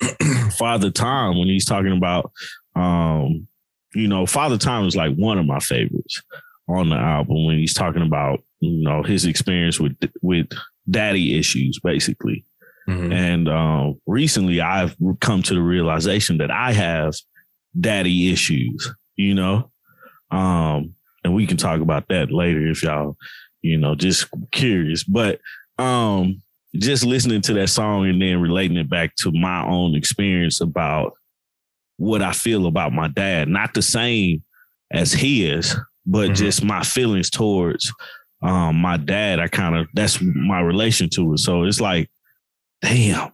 Father 0.58 0.90
Time, 0.90 1.38
when 1.38 1.48
he's 1.48 1.64
talking 1.64 1.96
about, 1.96 2.32
um, 2.74 3.46
you 3.94 4.08
know, 4.08 4.26
Father 4.26 4.58
Time 4.58 4.86
is 4.86 4.96
like 4.96 5.14
one 5.14 5.38
of 5.38 5.46
my 5.46 5.58
favorites 5.58 6.22
on 6.68 6.88
the 6.88 6.96
album 6.96 7.46
when 7.46 7.58
he's 7.58 7.74
talking 7.74 8.02
about, 8.02 8.42
you 8.60 8.82
know, 8.82 9.02
his 9.02 9.24
experience 9.26 9.78
with 9.80 9.96
with 10.22 10.48
daddy 10.88 11.38
issues, 11.38 11.78
basically. 11.82 12.44
Mhm. 12.88 13.12
And 13.12 13.48
um, 13.48 14.00
recently, 14.06 14.60
I've 14.60 14.96
come 15.20 15.42
to 15.42 15.54
the 15.54 15.62
realization 15.62 16.38
that 16.38 16.50
I 16.50 16.72
have 16.72 17.14
daddy 17.78 18.30
issues. 18.32 18.92
You 19.16 19.34
know, 19.34 19.70
um, 20.30 20.94
and 21.24 21.34
we 21.34 21.46
can 21.46 21.56
talk 21.56 21.80
about 21.80 22.08
that 22.08 22.30
later 22.30 22.66
if 22.66 22.82
y'all, 22.82 23.16
you 23.62 23.78
know, 23.78 23.94
just 23.94 24.28
curious. 24.52 25.02
But 25.04 25.40
um, 25.78 26.42
just 26.76 27.04
listening 27.04 27.40
to 27.42 27.54
that 27.54 27.68
song 27.68 28.06
and 28.06 28.20
then 28.20 28.40
relating 28.40 28.76
it 28.76 28.90
back 28.90 29.14
to 29.16 29.32
my 29.32 29.64
own 29.64 29.94
experience 29.94 30.60
about 30.60 31.14
what 31.96 32.20
I 32.20 32.32
feel 32.32 32.66
about 32.66 32.92
my 32.92 33.08
dad, 33.08 33.48
not 33.48 33.72
the 33.72 33.80
same 33.82 34.42
as 34.92 35.12
his, 35.14 35.74
but 36.04 36.30
Mhm. 36.32 36.36
just 36.36 36.62
my 36.62 36.82
feelings 36.82 37.30
towards 37.30 37.90
um, 38.42 38.76
my 38.76 38.96
dad. 38.96 39.40
I 39.40 39.48
kind 39.48 39.76
of 39.76 39.88
that's 39.94 40.20
my 40.20 40.60
relation 40.60 41.08
to 41.10 41.34
it. 41.34 41.38
So 41.38 41.64
it's 41.64 41.80
like 41.80 42.10
damn, 42.82 43.32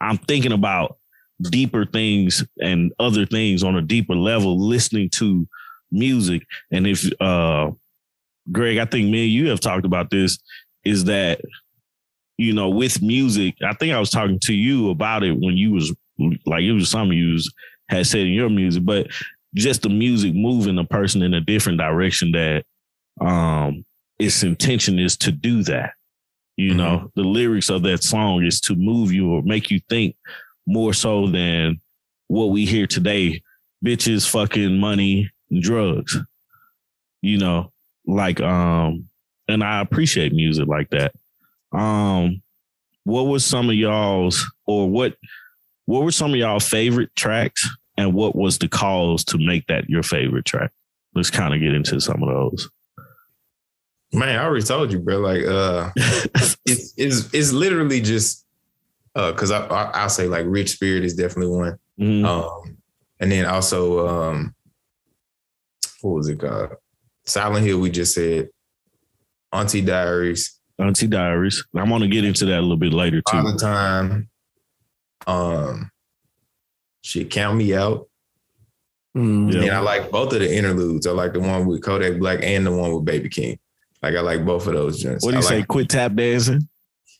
I'm 0.00 0.18
thinking 0.18 0.52
about 0.52 0.96
deeper 1.40 1.86
things 1.86 2.44
and 2.60 2.92
other 2.98 3.26
things 3.26 3.62
on 3.62 3.76
a 3.76 3.82
deeper 3.82 4.16
level, 4.16 4.58
listening 4.58 5.10
to 5.10 5.46
music. 5.90 6.44
And 6.70 6.86
if 6.86 7.08
uh 7.20 7.70
Greg, 8.50 8.78
I 8.78 8.86
think 8.86 9.10
me 9.10 9.24
and 9.24 9.32
you 9.32 9.48
have 9.50 9.60
talked 9.60 9.84
about 9.84 10.10
this, 10.10 10.38
is 10.84 11.04
that 11.04 11.40
you 12.38 12.52
know, 12.52 12.68
with 12.70 13.02
music, 13.02 13.56
I 13.64 13.74
think 13.74 13.92
I 13.92 13.98
was 13.98 14.10
talking 14.10 14.38
to 14.42 14.54
you 14.54 14.90
about 14.90 15.24
it 15.24 15.32
when 15.32 15.56
you 15.56 15.72
was 15.72 15.94
like 16.46 16.62
it 16.62 16.72
was 16.72 16.88
something 16.88 17.16
you 17.16 17.32
was, 17.32 17.52
had 17.88 18.06
said 18.06 18.20
in 18.20 18.32
your 18.32 18.48
music, 18.50 18.84
but 18.84 19.08
just 19.54 19.82
the 19.82 19.88
music 19.88 20.34
moving 20.34 20.78
a 20.78 20.84
person 20.84 21.22
in 21.22 21.34
a 21.34 21.40
different 21.40 21.78
direction 21.78 22.32
that 22.32 22.64
um 23.20 23.84
its 24.18 24.42
intention 24.42 24.98
is 24.98 25.16
to 25.18 25.32
do 25.32 25.62
that. 25.64 25.92
You 26.56 26.74
know, 26.74 27.12
the 27.14 27.22
lyrics 27.22 27.70
of 27.70 27.82
that 27.84 28.02
song 28.02 28.44
is 28.44 28.60
to 28.62 28.74
move 28.74 29.12
you 29.12 29.30
or 29.30 29.42
make 29.42 29.70
you 29.70 29.80
think 29.88 30.16
more 30.66 30.92
so 30.92 31.28
than 31.28 31.80
what 32.26 32.46
we 32.46 32.66
hear 32.66 32.86
today 32.86 33.42
bitches, 33.84 34.28
fucking 34.28 34.78
money, 34.78 35.30
drugs. 35.60 36.18
You 37.22 37.38
know, 37.38 37.72
like 38.06 38.40
um, 38.40 39.08
and 39.48 39.62
I 39.64 39.80
appreciate 39.80 40.32
music 40.32 40.68
like 40.68 40.90
that. 40.90 41.12
Um, 41.72 42.42
what 43.04 43.22
was 43.22 43.44
some 43.44 43.68
of 43.70 43.74
y'all's 43.74 44.44
or 44.66 44.88
what 44.88 45.16
what 45.86 46.04
were 46.04 46.12
some 46.12 46.30
of 46.30 46.36
y'all 46.36 46.60
favorite 46.60 47.14
tracks 47.16 47.68
and 47.96 48.14
what 48.14 48.36
was 48.36 48.58
the 48.58 48.68
cause 48.68 49.24
to 49.24 49.38
make 49.38 49.66
that 49.66 49.88
your 49.88 50.02
favorite 50.02 50.44
track? 50.44 50.70
Let's 51.14 51.30
kind 51.30 51.54
of 51.54 51.60
get 51.60 51.74
into 51.74 52.00
some 52.00 52.22
of 52.22 52.28
those. 52.28 52.68
Man, 54.12 54.38
I 54.38 54.44
already 54.44 54.64
told 54.64 54.90
you, 54.90 55.00
bro. 55.00 55.18
Like, 55.18 55.44
uh, 55.44 55.90
it's 55.96 56.94
it's 56.96 57.34
it's 57.34 57.52
literally 57.52 58.00
just 58.00 58.46
uh, 59.14 59.32
because 59.32 59.50
I, 59.50 59.66
I 59.66 59.90
I'll 59.90 60.08
say 60.08 60.26
like 60.28 60.46
Rich 60.46 60.70
Spirit 60.70 61.04
is 61.04 61.14
definitely 61.14 61.54
one. 61.54 61.78
Mhm. 62.00 62.24
Um, 62.24 62.78
and 63.20 63.30
then 63.30 63.44
also 63.44 64.08
um, 64.08 64.54
what 66.00 66.12
was 66.12 66.28
it 66.28 66.40
called? 66.40 66.76
Silent 67.26 67.66
Hill. 67.66 67.80
We 67.80 67.90
just 67.90 68.14
said 68.14 68.48
Auntie 69.52 69.82
Diaries 69.82 70.58
Auntie 70.78 71.08
Diaries. 71.08 71.64
I'm 71.74 71.88
gonna 71.88 72.08
get 72.08 72.24
into 72.24 72.46
that 72.46 72.58
a 72.58 72.62
little 72.62 72.76
bit 72.76 72.92
later 72.92 73.20
all 73.32 73.44
too. 73.44 73.52
the 73.52 73.58
time. 73.58 74.28
Um, 75.26 75.90
shit, 77.02 77.30
count 77.30 77.58
me 77.58 77.74
out. 77.74 78.08
Mm. 79.16 79.52
Yeah. 79.52 79.62
And 79.62 79.70
I 79.72 79.78
like 79.80 80.10
both 80.10 80.32
of 80.32 80.38
the 80.38 80.54
interludes. 80.54 81.06
I 81.06 81.10
like 81.10 81.32
the 81.32 81.40
one 81.40 81.66
with 81.66 81.82
Kodak 81.82 82.18
Black 82.18 82.40
and 82.42 82.64
the 82.64 82.70
one 82.70 82.94
with 82.94 83.04
Baby 83.04 83.28
Keem. 83.28 83.58
Like 84.02 84.14
I 84.14 84.20
like 84.20 84.44
both 84.44 84.66
of 84.66 84.74
those 84.74 85.02
joints. 85.02 85.24
What 85.24 85.32
do 85.32 85.38
you 85.38 85.42
I 85.44 85.46
say? 85.48 85.56
like- 85.58 85.68
Quit 85.68 85.88
tap 85.88 86.14
dancing. 86.14 86.68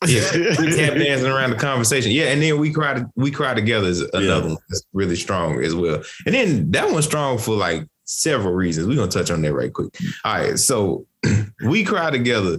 Yeah, 0.07 0.20
tap 0.31 0.95
dancing 0.95 1.26
around 1.26 1.51
the 1.51 1.57
conversation. 1.59 2.12
Yeah, 2.12 2.26
and 2.26 2.41
then 2.41 2.59
we 2.59 2.72
cry. 2.72 3.03
We 3.16 3.33
cry 3.33 3.55
together 3.55 3.89
is 3.89 4.01
another 4.01 4.49
one 4.51 4.59
that's 4.68 4.83
really 4.93 5.16
strong 5.16 5.62
as 5.64 5.74
well. 5.74 6.03
And 6.24 6.35
then 6.35 6.70
that 6.70 6.91
one's 6.93 7.05
strong 7.07 7.37
for 7.39 7.57
like 7.57 7.85
several 8.05 8.55
reasons. 8.55 8.87
We're 8.87 8.95
gonna 8.95 9.11
touch 9.11 9.31
on 9.33 9.43
that 9.43 9.53
right 9.53 9.72
quick. 9.72 9.89
All 10.24 10.39
right, 10.39 10.57
so 10.59 11.05
we 11.66 11.83
cry 11.85 12.11
together 12.12 12.59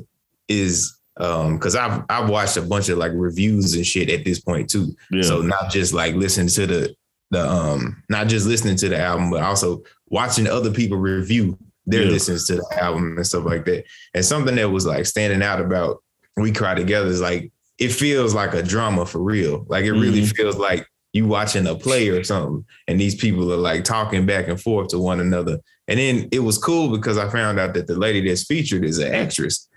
is 0.50 0.98
um 1.18 1.56
because 1.58 1.78
I've 1.78 2.04
I've 2.10 2.30
watched 2.30 2.58
a 2.58 2.62
bunch 2.62 2.90
of 2.90 2.98
like 2.98 3.14
reviews 3.16 3.74
and 3.74 3.86
shit 3.88 4.10
at 4.10 4.26
this 4.26 4.42
point 4.42 4.70
too. 4.70 4.94
Yeah. 5.10 5.22
So 5.22 5.42
not 5.42 5.72
just 5.72 5.94
like 5.94 6.16
listening 6.16 6.50
to 6.50 6.68
the 6.68 6.96
the 7.32 7.50
um 7.50 8.04
not 8.10 8.28
just 8.28 8.48
listening 8.48 8.76
to 8.78 8.90
the 8.90 9.00
album, 9.00 9.30
but 9.30 9.44
also 9.44 9.82
watching 10.08 10.46
other 10.46 10.72
people 10.72 10.98
review 10.98 11.58
their 11.90 12.04
Yeah. 12.04 12.12
listens 12.12 12.46
to 12.48 12.56
the 12.56 12.66
album 12.82 13.16
and 13.18 13.26
stuff 13.26 13.46
like 13.46 13.66
that. 13.66 13.84
And 14.14 14.24
something 14.24 14.56
that 14.56 14.70
was 14.72 14.86
like 14.86 15.06
standing 15.06 15.42
out 15.42 15.60
about 15.60 16.02
We 16.38 16.52
Cry 16.52 16.76
Together 16.76 17.08
is 17.08 17.22
like 17.22 17.52
it 17.80 17.90
feels 17.94 18.34
like 18.34 18.54
a 18.54 18.62
drama 18.64 19.06
for 19.06 19.20
real. 19.20 19.66
Like 19.70 19.86
it 19.86 19.94
really 19.94 20.22
Mhm. 20.22 20.36
feels 20.36 20.56
like 20.58 20.86
you 21.14 21.26
watching 21.26 21.66
a 21.66 21.74
play 21.76 22.10
or 22.10 22.24
something, 22.24 22.64
and 22.88 23.00
these 23.00 23.16
people 23.16 23.52
are 23.52 23.58
like 23.58 23.84
talking 23.84 24.26
back 24.26 24.48
and 24.48 24.62
forth 24.62 24.90
to 24.90 25.00
one 25.00 25.20
another. 25.20 25.58
And 25.88 25.98
then 26.00 26.28
it 26.32 26.40
was 26.40 26.58
cool 26.58 26.90
because 26.96 27.18
I 27.18 27.30
found 27.30 27.60
out 27.60 27.74
that 27.74 27.88
the 27.88 27.96
lady 27.98 28.28
that's 28.28 28.44
featured 28.46 28.86
is 28.86 29.00
an 29.00 29.12
actress. 29.14 29.68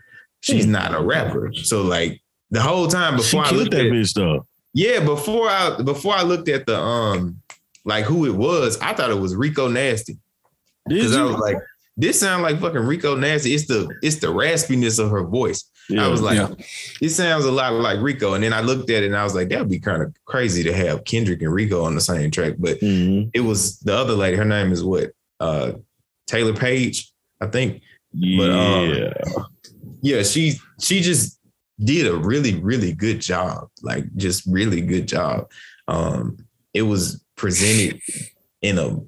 She's 0.40 0.66
not 0.66 0.94
a 0.94 1.00
rapper. 1.00 1.52
So 1.54 1.82
like 1.82 2.20
the 2.50 2.60
whole 2.60 2.86
time 2.88 3.16
before 3.16 3.44
I 3.46 3.50
looked 3.52 3.70
that 3.70 3.86
at 3.86 3.92
bitch 3.92 4.12
though. 4.14 4.46
yeah, 4.74 5.00
before 5.00 5.48
I 5.48 5.80
before 5.82 6.14
I 6.14 6.22
looked 6.22 6.48
at 6.50 6.66
the 6.66 6.78
um 6.78 7.38
like 7.84 8.04
who 8.04 8.26
it 8.26 8.34
was, 8.34 8.78
I 8.80 8.92
thought 8.94 9.10
it 9.10 9.18
was 9.18 9.34
Rico 9.34 9.68
Nasty. 9.68 10.18
Because 10.88 11.14
I 11.16 11.22
was 11.22 11.36
like, 11.36 11.56
this 11.96 12.20
sounds 12.20 12.42
like 12.42 12.60
fucking 12.60 12.80
Rico 12.80 13.14
Nasty. 13.16 13.54
It's 13.54 13.66
the 13.66 13.88
it's 14.02 14.16
the 14.16 14.28
raspiness 14.28 14.98
of 14.98 15.10
her 15.10 15.24
voice. 15.24 15.64
Yeah. 15.88 16.04
I 16.06 16.08
was 16.08 16.22
like, 16.22 16.36
Yeah. 16.36 16.54
it 17.00 17.10
sounds 17.10 17.44
a 17.44 17.50
lot 17.52 17.72
like 17.74 18.00
Rico. 18.00 18.34
And 18.34 18.42
then 18.44 18.52
I 18.52 18.60
looked 18.60 18.88
at 18.90 19.02
it 19.02 19.06
and 19.06 19.16
I 19.16 19.24
was 19.24 19.34
like, 19.34 19.48
that'd 19.48 19.68
be 19.68 19.80
kind 19.80 20.02
of 20.02 20.14
crazy 20.24 20.62
to 20.62 20.72
have 20.72 21.04
Kendrick 21.04 21.42
and 21.42 21.52
Rico 21.52 21.82
on 21.84 21.94
the 21.94 22.00
same 22.00 22.30
track. 22.30 22.54
But 22.58 22.80
Mhm. 22.80 23.30
it 23.34 23.40
was 23.40 23.78
the 23.80 23.94
other 23.94 24.14
lady, 24.14 24.36
her 24.36 24.44
name 24.44 24.72
is 24.72 24.82
what? 24.84 25.10
Uh 25.40 25.72
Taylour 26.30 26.56
Paige, 26.58 27.12
I 27.40 27.46
think. 27.46 27.82
yeah. 28.14 28.38
But, 28.38 28.50
um, 29.36 29.46
Yeah, 30.02 30.22
she 30.22 30.54
she 30.80 31.00
just 31.00 31.38
did 31.82 32.06
a 32.06 32.16
really, 32.16 32.54
really 32.60 32.92
good 32.92 33.20
job. 33.20 33.68
Like 33.82 34.04
just 34.16 34.44
really 34.46 34.80
good 34.80 35.06
job. 35.08 35.50
Um, 35.88 36.38
it 36.72 36.82
was 36.82 37.22
presented 37.36 38.00
in 38.62 38.78
a 38.78 38.98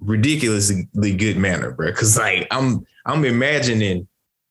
ridiculously 0.00 0.86
good 1.16 1.36
manner, 1.36 1.70
bro. 1.72 1.92
Cause 1.92 2.16
like 2.18 2.46
I'm 2.50 2.84
I'm 3.06 3.24
imagining 3.24 4.06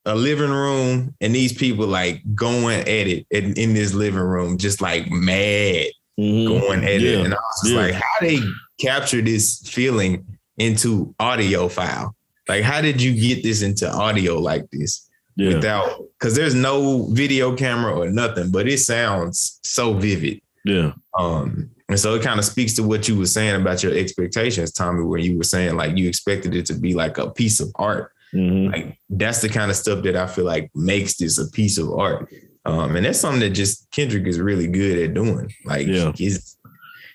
a 0.05 0.15
living 0.15 0.49
room 0.51 1.15
and 1.21 1.33
these 1.33 1.53
people 1.53 1.87
like 1.87 2.21
going 2.35 2.81
at 2.81 2.87
it 2.87 3.25
in, 3.31 3.53
in 3.53 3.73
this 3.73 3.93
living 3.93 4.19
room, 4.19 4.57
just 4.57 4.81
like 4.81 5.09
mad 5.09 5.87
Mhm. 6.19 6.47
going 6.47 6.83
at 6.83 6.99
Yeah. 7.01 7.11
it. 7.19 7.25
And 7.25 7.33
I 7.33 7.37
was 7.37 7.71
Yeah. 7.71 7.77
like, 7.77 7.93
how 7.93 8.19
they 8.21 8.39
capture 8.79 9.21
this 9.21 9.59
feeling 9.65 10.25
into 10.57 11.15
audio 11.19 11.67
file? 11.69 12.15
Like, 12.47 12.63
how 12.63 12.81
did 12.81 13.01
you 13.01 13.13
get 13.19 13.41
this 13.43 13.61
into 13.63 13.89
audio 13.89 14.37
like 14.39 14.69
this 14.71 15.09
yeah. 15.37 15.55
without? 15.55 16.03
Because 16.19 16.35
there's 16.35 16.53
no 16.53 17.07
video 17.11 17.55
camera 17.55 17.95
or 17.97 18.11
nothing, 18.11 18.51
but 18.51 18.67
it 18.67 18.79
sounds 18.79 19.59
so 19.63 19.93
vivid. 19.93 20.41
yeah. 20.65 20.91
Um, 21.17 21.69
and 21.89 21.99
so 21.99 22.15
it 22.15 22.23
kind 22.23 22.39
of 22.39 22.45
speaks 22.45 22.73
to 22.75 22.83
what 22.83 23.07
you 23.07 23.17
were 23.17 23.25
saying 23.25 23.59
about 23.61 23.83
your 23.83 23.93
expectations, 23.93 24.71
Tommy, 24.71 25.03
where 25.03 25.19
you 25.19 25.37
were 25.37 25.43
saying 25.43 25.75
like 25.75 25.97
you 25.97 26.07
expected 26.07 26.55
it 26.55 26.65
to 26.67 26.73
be 26.73 26.93
like 26.93 27.17
a 27.17 27.29
piece 27.29 27.59
of 27.59 27.71
art. 27.75 28.11
Mhm. 28.33 28.71
Like 28.71 28.97
that's 29.09 29.41
the 29.41 29.49
kind 29.49 29.69
of 29.69 29.77
stuff 29.77 30.03
that 30.03 30.15
I 30.15 30.25
feel 30.27 30.45
like 30.45 30.71
makes 30.73 31.17
this 31.17 31.37
a 31.37 31.47
piece 31.51 31.77
of 31.77 31.91
art. 31.91 32.31
Um, 32.65 32.95
and 32.95 33.05
that's 33.05 33.19
something 33.19 33.41
that 33.41 33.49
just 33.51 33.91
Kendrick 33.91 34.25
is 34.25 34.39
really 34.39 34.67
good 34.67 34.97
at 34.97 35.13
doing. 35.13 35.53
Like 35.65 35.85
Yeah. 35.87 36.11
he's 36.15 36.57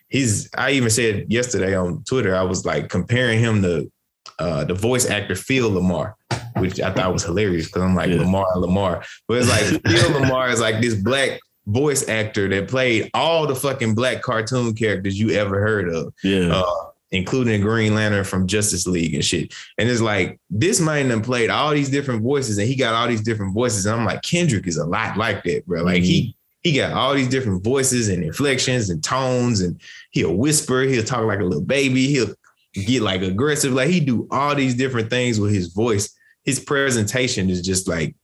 he's 0.08 0.48
I 0.56 0.72
even 0.72 0.90
said 0.90 1.26
yesterday 1.28 1.74
on 1.74 2.04
Twitter, 2.04 2.36
I 2.36 2.42
was 2.42 2.64
like 2.64 2.88
comparing 2.88 3.38
him 3.40 3.62
to 3.62 3.90
uh 4.38 4.64
the 4.64 4.74
voice 4.74 5.08
actor 5.08 5.34
Phil 5.34 5.70
LaMarr, 5.70 6.12
which 6.58 6.80
I 6.80 6.92
thought 6.92 7.12
was 7.12 7.24
hilarious 7.24 7.66
because 7.66 7.82
I'm 7.82 7.94
like 7.96 8.10
Yeah. 8.10 8.20
Lamar 8.20 8.46
Lamar. 8.56 9.02
But 9.26 9.38
it's 9.38 9.48
like 9.48 9.82
Phil 9.86 10.10
LaMarr 10.20 10.52
is 10.52 10.60
like 10.60 10.80
this 10.80 10.94
black 10.94 11.40
voice 11.68 12.08
actor 12.08 12.48
that 12.48 12.66
played 12.68 13.10
all 13.14 13.46
the 13.46 13.54
fucking 13.54 13.94
black 13.94 14.22
cartoon 14.22 14.74
characters 14.74 15.18
you 15.20 15.30
ever 15.30 15.60
heard 15.60 15.88
of 15.88 16.12
Yeah. 16.24 16.50
uh, 16.52 16.64
including 17.10 17.60
Green 17.60 17.94
Lantern 17.94 18.24
from 18.24 18.46
Justice 18.46 18.86
League 18.86 19.14
and 19.14 19.24
shit. 19.24 19.54
And 19.78 19.88
it's 19.88 20.00
like 20.00 20.40
this 20.50 20.80
man 20.80 21.08
done 21.08 21.22
played 21.22 21.48
all 21.50 21.70
these 21.72 21.88
different 21.90 22.22
voices, 22.22 22.58
and 22.58 22.66
he 22.68 22.74
got 22.74 22.94
all 22.94 23.06
these 23.08 23.22
different 23.22 23.54
voices. 23.54 23.86
And 23.86 23.94
I'm 24.00 24.04
like, 24.06 24.22
Kendrick 24.22 24.66
is 24.66 24.76
a 24.76 24.84
lot 24.86 25.16
like 25.16 25.44
that, 25.44 25.66
bro. 25.66 25.82
Like 25.84 26.02
he 26.02 26.34
he 26.62 26.72
got 26.74 26.92
all 26.92 27.14
these 27.14 27.28
different 27.28 27.62
voices 27.62 28.08
and 28.08 28.22
inflections 28.24 28.90
and 28.90 29.02
tones, 29.04 29.60
and 29.60 29.80
he'll 30.10 30.34
whisper, 30.34 30.82
he'll 30.82 31.04
talk 31.04 31.24
like 31.24 31.40
a 31.40 31.44
little 31.44 31.62
baby, 31.64 32.08
he'll 32.08 32.34
get 32.74 33.00
like 33.02 33.22
aggressive. 33.22 33.72
Like 33.72 33.88
he 33.90 34.00
do 34.00 34.26
all 34.30 34.54
these 34.54 34.74
different 34.74 35.08
things 35.08 35.38
with 35.38 35.54
his 35.54 35.68
voice. 35.68 36.12
His 36.44 36.60
presentation 36.60 37.48
is 37.50 37.62
just 37.62 37.88
like 37.88 38.14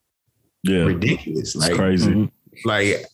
yeah. 0.62 0.84
ridiculous. 0.84 1.54
It's 1.54 1.56
Like 1.56 1.74
crazy. 1.74 2.10
Mhm. 2.10 2.30
like 2.64 3.06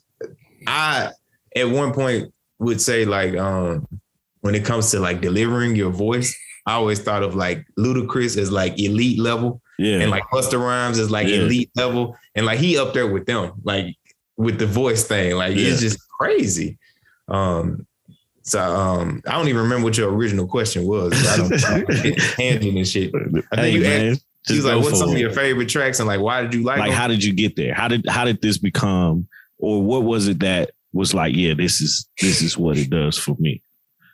I 0.67 1.11
at 1.57 1.69
one 1.69 1.93
point 1.93 2.33
would 2.59 2.81
say 2.81 3.05
like 3.05 3.37
um 3.37 3.87
when 4.41 4.55
it 4.55 4.65
comes 4.65 4.91
to 4.93 5.01
like 5.01 5.21
delivering 5.21 5.77
your 5.77 5.91
voice, 5.91 6.35
I 6.67 6.73
always 6.75 7.01
thought 7.01 7.23
of 7.23 7.35
like 7.35 7.65
Ludacris 7.79 8.37
as 8.39 8.51
like 8.51 8.79
elite 8.79 9.19
level 9.19 9.61
Yeah. 9.79 10.01
and 10.01 10.11
like 10.11 10.23
Busta 10.33 10.59
Rhymes 10.59 10.99
is 10.99 11.11
like 11.11 11.27
Yeah. 11.29 11.37
elite 11.37 11.71
level 11.77 12.17
and 12.35 12.47
like 12.47 12.59
he 12.59 12.79
up 12.79 12.95
there 12.95 13.07
with 13.07 13.27
them 13.27 13.53
like 13.65 13.97
with 14.37 14.59
the 14.59 14.67
voice 14.67 15.05
thing 15.05 15.37
like 15.37 15.57
Yeah. 15.57 15.69
it's 15.69 15.81
just 15.81 15.99
crazy. 16.19 16.79
Um 17.29 17.87
so 18.43 18.61
um 18.61 19.23
I 19.27 19.33
don't 19.33 19.49
even 19.49 19.63
remember 19.63 19.85
what 19.85 19.99
your 19.99 20.11
original 20.13 20.47
question 20.47 20.87
was. 20.87 21.13
I 21.29 21.37
don't 21.37 22.17
tangent 22.37 22.77
and 22.77 22.89
shit. 22.89 23.13
I 23.15 23.21
think 23.21 23.45
hey, 23.57 23.71
you 23.73 23.81
man. 23.83 24.17
She's 24.47 24.57
just 24.57 24.67
like, 24.67 24.83
what's 24.83 24.99
some 24.99 25.11
of 25.11 25.19
your 25.19 25.31
favorite 25.33 25.69
tracks 25.69 25.99
and 26.01 26.09
like 26.09 26.21
why 26.21 26.41
did 26.41 26.55
you 26.55 26.63
like, 26.63 26.79
like 26.79 26.89
them? 26.91 26.97
how 26.99 27.09
did 27.09 27.23
you 27.23 27.35
get 27.35 27.57
there? 27.57 27.75
How 27.75 27.89
did 27.89 28.07
how 28.09 28.25
did 28.25 28.41
this 28.41 28.57
become 28.57 29.29
or 29.61 29.83
what 29.83 30.05
was 30.05 30.29
it 30.29 30.41
that 30.41 30.71
was 30.93 31.15
like, 31.15 31.35
yeah, 31.37 31.55
this 31.55 31.81
is 31.81 32.09
this 32.21 32.43
is 32.43 32.59
what 32.59 32.77
it 32.79 32.91
does 32.91 33.17
for 33.19 33.37
me. 33.39 33.63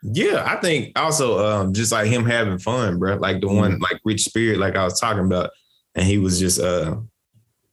Yeah, 0.02 0.44
I 0.46 0.56
think 0.60 0.92
also 0.98 1.44
um, 1.44 1.72
just 1.72 1.90
like 1.90 2.06
him 2.06 2.24
having 2.24 2.58
fun, 2.58 2.98
bro. 2.98 3.16
Like 3.16 3.40
the 3.40 3.46
Mm-hmm. 3.46 3.56
one 3.56 3.78
like 3.80 4.00
Rich 4.04 4.24
Spirit, 4.24 4.58
like 4.58 4.76
I 4.76 4.84
was 4.84 5.00
talking 5.00 5.24
about, 5.24 5.50
and 5.94 6.04
he 6.06 6.18
was 6.18 6.38
just 6.38 6.60
uh 6.60 6.96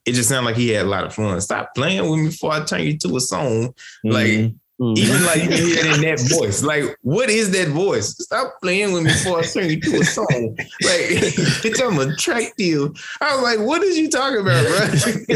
it 0.05 0.13
just 0.13 0.29
sounded 0.29 0.47
like 0.49 0.55
he 0.57 0.69
had 0.69 0.85
a 0.85 0.89
lot 0.89 1.03
of 1.05 1.13
fun. 1.13 1.39
Stop 1.41 1.73
playing 1.75 2.09
with 2.09 2.19
me 2.19 2.27
before 2.27 2.51
I 2.53 2.63
turn 2.65 2.81
you 2.81 2.97
to 2.99 3.17
a 3.17 3.21
song. 3.21 3.73
Like 4.03 4.27
Mhm. 4.27 4.55
Mhm. 4.81 4.97
even 4.97 5.23
like 5.25 5.43
you 5.43 5.49
can 5.49 5.57
hear 5.65 5.77
it 5.85 5.95
in 5.95 6.01
that 6.01 6.19
voice. 6.37 6.63
Like, 6.63 6.97
what 7.01 7.29
is 7.29 7.51
that 7.51 7.67
voice? 7.69 8.09
Stop 8.17 8.55
playing 8.61 8.91
with 8.93 9.03
me 9.03 9.11
before 9.11 9.39
I 9.39 9.43
turn 9.43 9.69
you 9.69 9.79
to 9.79 9.99
a 9.99 10.03
song. 10.03 10.25
Like, 10.57 10.99
bitch, 11.61 11.79
I'm 11.87 11.99
attractive. 11.99 12.91
I 13.21 13.35
was 13.35 13.43
like, 13.43 13.59
what 13.59 13.83
is 13.83 13.97
you 13.97 14.09
talking 14.09 14.39
about, 14.41 14.65
bro? 14.65 15.35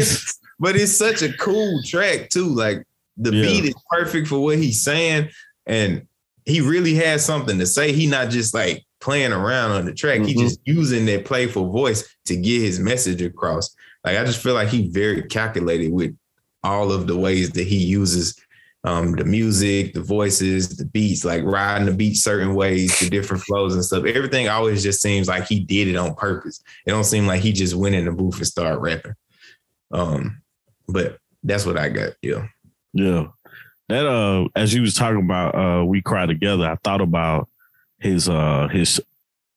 but 0.58 0.76
it's 0.76 0.96
such 0.96 1.22
a 1.22 1.32
cool 1.34 1.80
track 1.84 2.30
too. 2.30 2.46
Like 2.46 2.84
the 3.16 3.32
Yeah. 3.34 3.42
beat 3.42 3.64
is 3.66 3.74
perfect 3.90 4.28
for 4.28 4.38
what 4.40 4.58
he's 4.58 4.82
saying, 4.82 5.28
and 5.66 6.02
he 6.44 6.60
really 6.60 6.94
has 6.94 7.24
something 7.24 7.58
to 7.58 7.66
say. 7.66 7.92
He 7.92 8.06
not 8.06 8.30
just 8.30 8.54
like 8.54 8.84
playing 9.00 9.32
around 9.32 9.72
on 9.72 9.84
the 9.84 9.92
track. 9.94 10.22
He 10.22 10.34
Mhm. 10.34 10.40
just 10.40 10.60
using 10.64 11.06
that 11.06 11.24
playful 11.24 11.70
voice 11.70 12.04
to 12.26 12.36
get 12.36 12.62
his 12.62 12.80
message 12.80 13.22
across. 13.22 13.74
Like 14.04 14.16
I 14.18 14.24
just 14.24 14.42
feel 14.42 14.54
like 14.54 14.68
he 14.68 14.88
very 14.88 15.22
calculated 15.22 15.92
with 15.92 16.16
all 16.64 16.90
of 16.90 17.06
the 17.06 17.16
ways 17.16 17.50
that 17.50 17.66
he 17.66 17.76
uses 17.76 18.34
um, 18.84 19.12
the 19.12 19.24
music, 19.24 19.92
the 19.92 20.00
voices, 20.00 20.76
the 20.76 20.84
beats, 20.84 21.24
like 21.24 21.42
riding 21.44 21.86
the 21.86 21.92
beat 21.92 22.14
certain 22.14 22.54
ways, 22.54 22.96
the 23.00 23.10
different 23.10 23.42
flows 23.42 23.74
and 23.74 23.84
stuff. 23.84 24.04
Everything 24.04 24.48
always 24.48 24.84
just 24.84 25.02
seems 25.02 25.26
like 25.26 25.46
he 25.48 25.58
did 25.60 25.88
it 25.88 25.96
on 25.96 26.14
purpose. 26.14 26.62
It 26.86 26.90
don't 26.92 27.02
seem 27.04 27.26
like 27.26 27.42
he 27.42 27.52
just 27.52 27.74
went 27.74 27.96
in 27.96 28.04
the 28.04 28.12
booth 28.12 28.36
and 28.36 28.46
started 28.46 28.78
rapping. 28.78 29.14
Um, 29.90 30.40
but 30.88 31.18
that's 31.42 31.64
what 31.66 31.78
I 31.78 31.88
got. 31.88 32.14
Yeah. 32.22 32.48
Yeah. 32.92 33.28
That 33.88 34.06
uh 34.06 34.48
as 34.54 34.74
you 34.74 34.82
was 34.82 34.94
talking 34.94 35.22
about 35.22 35.54
uh 35.54 35.84
we 35.84 36.02
cry 36.02 36.26
together, 36.26 36.66
I 36.66 36.76
thought 36.76 37.00
about 37.00 37.48
his 38.00 38.28
uh 38.28 38.68
his 38.68 39.00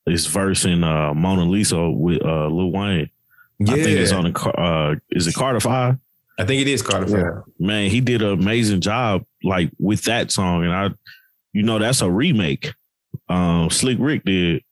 his 0.06 0.26
verse 0.28 0.66
in 0.66 0.84
uh 0.84 1.14
Mona 1.14 1.46
Lisa 1.46 1.90
with 1.90 2.24
uh 2.24 2.48
Lil 2.48 2.72
Wayne. 2.72 3.10
Yeah. 3.60 3.74
I 3.74 3.84
think 3.84 4.00
it's 4.00 4.12
on 4.12 4.32
the 4.32 4.40
uh 4.40 4.96
is 5.10 5.28
it 5.28 5.36
Carter 5.36 5.60
Five? 5.60 5.98
I 6.40 6.46
think 6.46 6.62
it 6.62 6.68
is 6.68 6.82
Carter 6.82 7.08
Five. 7.08 7.44
Man, 7.60 7.90
he 7.90 8.00
did 8.02 8.22
an 8.22 8.32
amazing 8.32 8.82
job 8.82 9.26
like 9.44 9.70
with 9.80 10.04
that 10.04 10.32
song. 10.32 10.64
And 10.64 10.74
I 10.74 10.90
you 11.54 11.64
know 11.64 11.80
that's 11.80 12.02
a 12.02 12.10
remake. 12.10 12.74
Um 13.28 13.70
Slick 13.70 13.98
Rick 14.00 14.24
did 14.24 14.64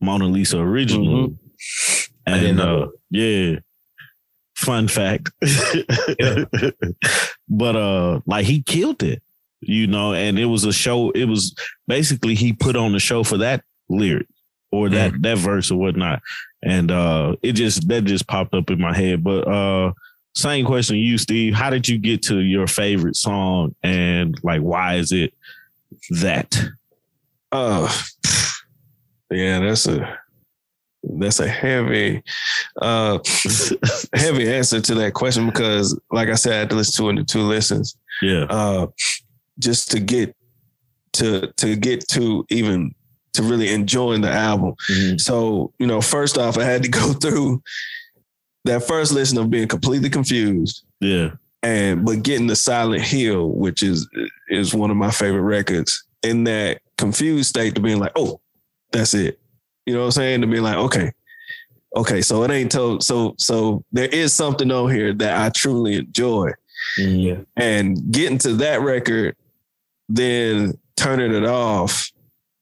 Mona 0.00 0.26
Lisa 0.26 0.58
originally. 0.58 1.36
I 2.26 2.34
didn't 2.34 2.48
And 2.48 2.58
know 2.58 2.82
uh 2.82 2.88
yeah. 3.10 3.58
Fun 4.58 4.88
fact. 4.88 5.30
Yeah. 6.18 6.44
but 7.48 7.76
uh 7.76 8.20
like 8.26 8.44
he 8.44 8.60
killed 8.60 9.04
it, 9.04 9.22
you 9.60 9.86
know, 9.86 10.14
and 10.14 10.36
it 10.36 10.46
was 10.46 10.64
a 10.64 10.72
show, 10.72 11.10
it 11.10 11.26
was 11.26 11.54
basically 11.86 12.34
he 12.34 12.52
put 12.52 12.74
on 12.74 12.92
the 12.92 12.98
show 12.98 13.22
for 13.22 13.38
that 13.38 13.62
lyric 13.88 14.26
or 14.72 14.88
that 14.88 15.12
that 15.22 15.38
verse 15.38 15.70
or 15.70 15.78
whatnot. 15.78 16.20
And 16.62 16.90
uh 16.90 17.36
it 17.40 17.52
just 17.52 17.86
that 17.86 18.04
just 18.04 18.26
popped 18.26 18.52
up 18.52 18.68
in 18.68 18.80
my 18.80 18.96
head. 18.96 19.22
But 19.22 19.46
uh 19.46 19.92
same 20.34 20.66
question 20.66 20.96
to 20.96 21.00
you, 21.00 21.18
Steve. 21.18 21.54
How 21.54 21.70
did 21.70 21.86
you 21.86 21.96
get 21.96 22.22
to 22.24 22.40
your 22.40 22.66
favorite 22.66 23.14
song 23.14 23.76
and 23.84 24.36
like 24.42 24.60
why 24.60 24.96
is 24.96 25.12
it 25.12 25.34
that? 26.20 26.60
Uh, 27.52 27.90
yeah, 29.30 29.60
that's 29.60 29.86
a 29.86 30.18
that's 31.18 31.40
a 31.40 31.48
heavy, 31.48 32.22
uh, 32.82 33.18
heavy 34.14 34.52
answer 34.52 34.80
to 34.80 34.94
that 34.96 35.14
question 35.14 35.46
because, 35.46 35.98
like 36.10 36.28
I 36.28 36.34
said, 36.34 36.52
I 36.52 36.58
had 36.60 36.70
to 36.70 36.76
listen 36.76 37.04
to 37.04 37.10
it 37.10 37.18
in 37.20 37.26
two 37.26 37.42
listens. 37.42 37.96
Yeah. 38.22 38.44
Uh, 38.48 38.86
just 39.58 39.90
to 39.92 40.00
get 40.00 40.34
to 41.14 41.52
to 41.56 41.74
get 41.76 42.06
to 42.08 42.44
even 42.50 42.94
to 43.34 43.42
really 43.42 43.72
enjoying 43.72 44.20
the 44.20 44.30
album. 44.30 44.74
Mhm. 44.90 45.20
So 45.20 45.72
you 45.78 45.86
know, 45.86 46.00
first 46.00 46.38
off, 46.38 46.58
I 46.58 46.64
had 46.64 46.82
to 46.82 46.88
go 47.00 47.12
through 47.12 47.62
that 48.64 48.82
first 48.86 49.12
listen 49.12 49.38
of 49.38 49.50
being 49.50 49.68
completely 49.68 50.10
confused 50.10 50.82
Yeah. 51.00 51.30
and 51.62 52.04
but 52.04 52.22
getting 52.22 52.46
the 52.48 52.56
Silent 52.56 53.02
Hill, 53.02 53.50
which 53.50 53.82
is 53.82 54.06
is 54.48 54.74
one 54.74 54.90
of 54.90 54.96
my 54.96 55.10
favorite 55.10 55.42
records, 55.42 56.04
in 56.22 56.44
that 56.44 56.80
confused 56.98 57.48
state 57.48 57.74
to 57.76 57.80
being 57.80 57.98
like, 57.98 58.12
oh, 58.16 58.40
that's 58.92 59.14
it. 59.14 59.38
You 59.88 59.94
know 59.94 60.00
what 60.00 60.04
I'm 60.06 60.10
saying? 60.12 60.40
To 60.42 60.46
be 60.46 60.60
like, 60.60 60.76
okay, 60.76 61.10
okay, 61.96 62.20
so 62.20 62.42
it 62.44 62.50
ain't 62.50 62.70
told. 62.70 63.02
So 63.02 63.34
so 63.38 63.82
there 63.90 64.08
is 64.08 64.34
something 64.34 64.70
on 64.70 64.90
here 64.90 65.14
that 65.14 65.40
I 65.40 65.48
truly 65.48 65.96
enjoy, 65.96 66.50
Mhm. 66.98 67.46
and 67.56 68.12
getting 68.12 68.36
to 68.40 68.52
that 68.56 68.82
record, 68.82 69.34
then 70.10 70.74
turning 70.98 71.32
it 71.32 71.46
off, 71.46 72.10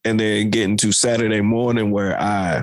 and 0.04 0.20
then 0.20 0.50
getting 0.50 0.76
to 0.76 0.92
Saturday 0.92 1.40
morning 1.40 1.90
where 1.90 2.16
I 2.16 2.62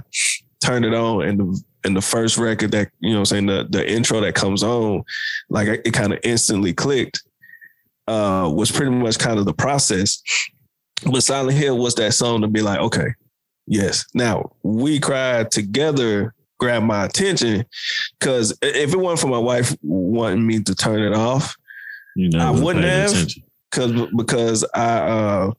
turn 0.61 0.86
it 0.86 0.93
on 0.93 1.28
and 1.28 1.39
the 1.41 1.61
and 1.84 1.93
the 1.93 2.01
first 2.01 2.38
record 2.38 2.72
that 2.72 2.89
you 3.01 3.09
know 3.09 3.16
what 3.20 3.32
I'm 3.34 3.45
saying 3.45 3.45
the 3.47 3.68
the 3.70 3.91
intro 3.91 4.22
that 4.22 4.34
comes 4.34 4.64
on 4.64 5.03
like 5.49 5.68
it 5.68 5.91
kind 5.91 6.14
of 6.14 6.20
instantly 6.24 6.72
clicked 6.74 7.22
uh 8.07 8.49
was 8.55 8.72
pretty 8.72 8.91
much 8.93 9.20
kind 9.20 9.39
of 9.39 9.43
the 9.43 9.53
process 9.53 10.24
but 11.11 11.22
Silent 11.22 11.57
Hill 11.57 11.78
was 11.78 11.95
that 11.95 12.14
song 12.14 12.39
to 12.43 12.47
be 12.47 12.61
like 12.61 12.80
okay 12.80 13.07
yes 13.68 14.05
now 14.14 14.51
we 14.64 14.99
cried 14.99 15.49
together 15.51 16.34
grabbed 16.59 16.86
my 16.86 17.05
attention 17.05 17.66
because 18.20 18.57
if 18.61 18.93
it 18.93 18.97
wasn't 18.97 19.20
for 19.20 19.28
my 19.28 19.38
wife 19.38 19.76
wanting 19.82 20.45
me 20.45 20.61
to 20.61 20.74
turn 20.76 21.01
it 21.01 21.14
off 21.14 21.55
You 22.16 22.30
know, 22.30 22.39
I 22.39 22.51
wouldn't 22.51 22.86
have. 22.86 23.28
because 23.72 23.91
because 24.16 24.66
I 24.76 24.97
uh 24.97 25.51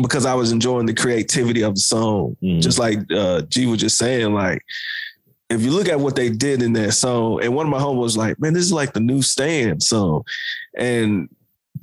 because 0.00 0.24
I 0.24 0.34
was 0.34 0.50
enjoying 0.52 0.86
the 0.86 0.94
creativity 0.94 1.60
of 1.62 1.74
the 1.74 1.80
song. 1.80 2.36
Mhm. 2.42 2.62
Just 2.62 2.78
like 2.78 2.98
uh 3.12 3.42
G 3.42 3.66
was 3.66 3.80
just 3.80 3.98
saying, 3.98 4.32
like 4.32 4.62
if 5.50 5.60
you 5.62 5.70
look 5.70 5.88
at 5.88 6.00
what 6.00 6.16
they 6.16 6.30
did 6.30 6.62
in 6.62 6.72
that 6.72 6.92
song, 6.92 7.42
and 7.42 7.54
one 7.54 7.66
of 7.66 7.70
my 7.70 7.78
homies 7.78 8.00
was 8.00 8.16
like, 8.16 8.40
"Man, 8.40 8.54
this 8.54 8.64
is 8.64 8.72
like 8.72 8.94
the 8.94 9.00
new 9.00 9.20
Stan 9.20 9.78
song," 9.80 10.22
and 10.78 11.28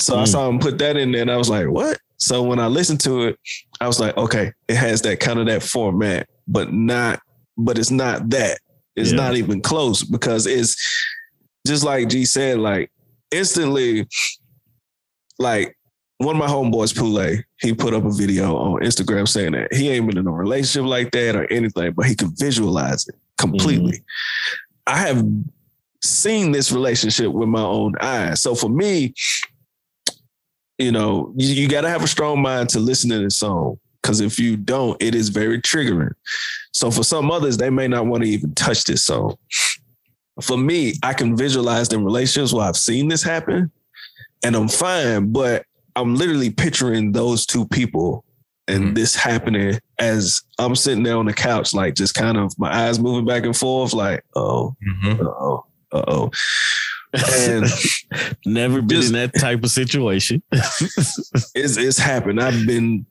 so 0.01 0.17
I 0.17 0.23
Mm. 0.23 0.27
saw 0.27 0.49
him 0.49 0.57
put 0.59 0.79
that 0.79 0.97
in 0.97 1.11
there, 1.11 1.21
and 1.21 1.29
I 1.31 1.37
was 1.37 1.49
like, 1.49 1.67
"What?" 1.69 1.99
So 2.19 2.43
when 2.43 2.59
I 2.59 2.67
listened 2.67 2.99
to 3.01 3.23
it, 3.27 3.39
I 3.81 3.87
was 3.87 3.99
like, 3.99 4.15
"Okay, 4.17 4.51
it 4.67 4.75
has 4.75 5.01
that 5.03 5.19
kind 5.19 5.39
of 5.39 5.45
that 5.47 5.63
format, 5.63 6.27
but 6.47 6.73
not, 6.73 7.21
but 7.57 7.77
it's 7.77 7.91
not 7.91 8.29
that. 8.29 8.59
It's 8.95 9.11
Yeah. 9.11 9.17
not 9.17 9.35
even 9.37 9.61
close 9.61 10.03
because 10.03 10.45
it's 10.45 10.75
just 11.65 11.83
like 11.83 12.09
G 12.09 12.25
said, 12.25 12.59
like 12.59 12.91
instantly, 13.31 14.07
like." 15.37 15.75
One 16.21 16.35
of 16.35 16.39
my 16.41 16.47
homeboys, 16.47 16.93
Pule, 16.93 17.43
he 17.61 17.73
put 17.73 17.93
up 17.93 18.03
a 18.03 18.11
video 18.11 18.53
on 18.57 18.81
Instagram 18.81 19.25
saying 19.25 19.53
that 19.53 19.73
he 19.73 19.87
ain't 19.89 20.05
been 20.05 20.17
in 20.17 20.27
a 20.27 20.31
relationship 20.33 20.83
like 20.83 21.11
that 21.11 21.33
or 21.33 21.49
anything, 21.49 21.93
but 21.93 22.07
he 22.07 22.13
could 22.13 22.37
visualize 22.37 23.07
it 23.07 23.15
completely. 23.37 23.93
Mm-hmm. 23.93 24.03
I 24.87 24.97
have 24.97 25.25
seen 26.03 26.51
this 26.51 26.73
relationship 26.73 27.31
with 27.31 27.47
my 27.47 27.61
own 27.61 27.93
eyes. 28.01 28.41
So 28.41 28.53
for 28.53 28.67
me, 28.67 29.13
you 30.79 30.91
know, 30.91 31.31
you, 31.35 31.53
you 31.53 31.67
got 31.67 31.81
to 31.81 31.89
have 31.89 32.03
a 32.03 32.07
strong 32.07 32.41
mind 32.41 32.69
to 32.69 32.79
listen 32.79 33.09
to 33.11 33.19
this 33.19 33.35
song 33.35 33.77
because 34.01 34.21
if 34.21 34.39
you 34.39 34.57
don't, 34.57 34.99
it 35.01 35.13
is 35.13 35.29
very 35.29 35.61
triggering. 35.61 36.13
So 36.71 36.89
for 36.89 37.03
some 37.03 37.29
others, 37.29 37.57
they 37.57 37.69
may 37.69 37.87
not 37.87 38.05
want 38.05 38.23
to 38.23 38.29
even 38.29 38.55
touch 38.55 38.85
this 38.85 39.03
song. 39.05 39.35
For 40.41 40.57
me, 40.57 40.93
I 41.03 41.13
can 41.13 41.35
visualize 41.35 41.89
them 41.89 42.05
relationships 42.05 42.53
where 42.53 42.65
I've 42.65 42.77
seen 42.77 43.09
this 43.09 43.21
happen 43.23 43.71
and 44.43 44.55
I'm 44.55 44.69
fine, 44.69 45.31
but 45.33 45.65
I'm 45.97 46.15
literally 46.15 46.49
picturing 46.49 47.11
those 47.11 47.45
two 47.45 47.67
people 47.67 48.23
and 48.69 48.89
Mhm. 48.91 48.95
this 48.95 49.15
happening 49.15 49.79
as 49.97 50.41
I'm 50.59 50.75
sitting 50.77 51.03
there 51.03 51.17
on 51.17 51.25
the 51.25 51.33
couch, 51.33 51.73
like 51.73 51.95
just 51.95 52.13
kind 52.13 52.37
of 52.37 52.57
my 52.57 52.71
eyes 52.71 52.99
moving 52.99 53.25
back 53.25 53.43
and 53.43 53.57
forth, 53.57 53.91
like, 53.93 54.23
oh, 54.35 54.75
Mhm. 54.87 55.19
uh 55.19 55.23
oh, 55.27 55.65
uh 55.91 56.03
oh. 56.07 56.31
And 57.13 57.65
Never 58.45 58.81
been 58.81 59.01
Just- 59.01 59.07
in 59.09 59.13
that 59.13 59.33
type 59.39 59.63
of 59.63 59.69
situation. 59.71 60.41
it's 60.51 61.77
it's 61.77 61.97
happened. 61.97 62.39
I've 62.41 62.65
been 62.67 63.05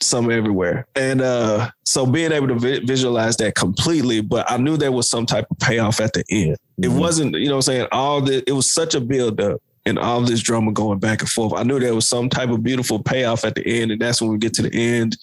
some 0.00 0.30
everywhere, 0.30 0.86
and 0.96 1.20
uh, 1.20 1.70
so 1.84 2.04
being 2.06 2.32
able 2.32 2.48
to 2.48 2.54
vi- 2.56 2.80
visualize 2.84 3.36
that 3.36 3.54
completely, 3.54 4.20
but 4.20 4.50
I 4.50 4.56
knew 4.56 4.76
there 4.76 4.90
was 4.90 5.08
some 5.08 5.26
type 5.26 5.46
of 5.50 5.58
payoff 5.58 6.00
at 6.00 6.12
the 6.12 6.24
end. 6.30 6.56
It 6.78 6.88
Mhm. 6.90 6.98
wasn't, 6.98 7.34
you 7.36 7.46
know, 7.46 7.52
what 7.56 7.68
I'm 7.68 7.74
saying 7.74 7.86
all 7.92 8.20
the. 8.20 8.42
It 8.48 8.52
was 8.52 8.70
such 8.72 8.94
a 8.94 9.00
build 9.00 9.40
up. 9.40 9.60
And 9.84 9.98
all 9.98 10.20
this 10.20 10.40
drama 10.40 10.70
going 10.70 11.00
back 11.00 11.22
and 11.22 11.28
forth. 11.28 11.54
I 11.56 11.64
knew 11.64 11.80
there 11.80 11.92
was 11.92 12.08
some 12.08 12.28
type 12.28 12.50
of 12.50 12.62
beautiful 12.62 13.02
payoff 13.02 13.44
at 13.44 13.56
the 13.56 13.66
end. 13.66 13.90
And 13.90 14.00
that's 14.00 14.22
when 14.22 14.30
we 14.30 14.38
get 14.38 14.54
to 14.54 14.62
the 14.62 14.72
end 14.72 15.16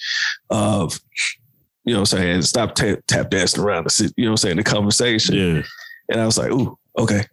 of, 0.50 1.00
you 1.86 1.94
know 1.94 2.02
what 2.02 2.12
I'm 2.14 2.20
saying, 2.20 2.42
stop 2.42 2.76
tap, 2.76 3.00
tap 3.08 3.30
dancing 3.30 3.64
around 3.64 3.86
the, 3.86 4.12
you 4.18 4.26
know 4.26 4.32
what 4.32 4.34
I'm 4.34 4.38
saying, 4.50 4.58
the 4.58 4.64
conversation. 4.64 5.36
Yeah. 5.36 5.62
And 6.10 6.20
I 6.20 6.26
was 6.26 6.38
like, 6.38 6.52
ooh, 6.52 6.78
okay. 6.98 7.24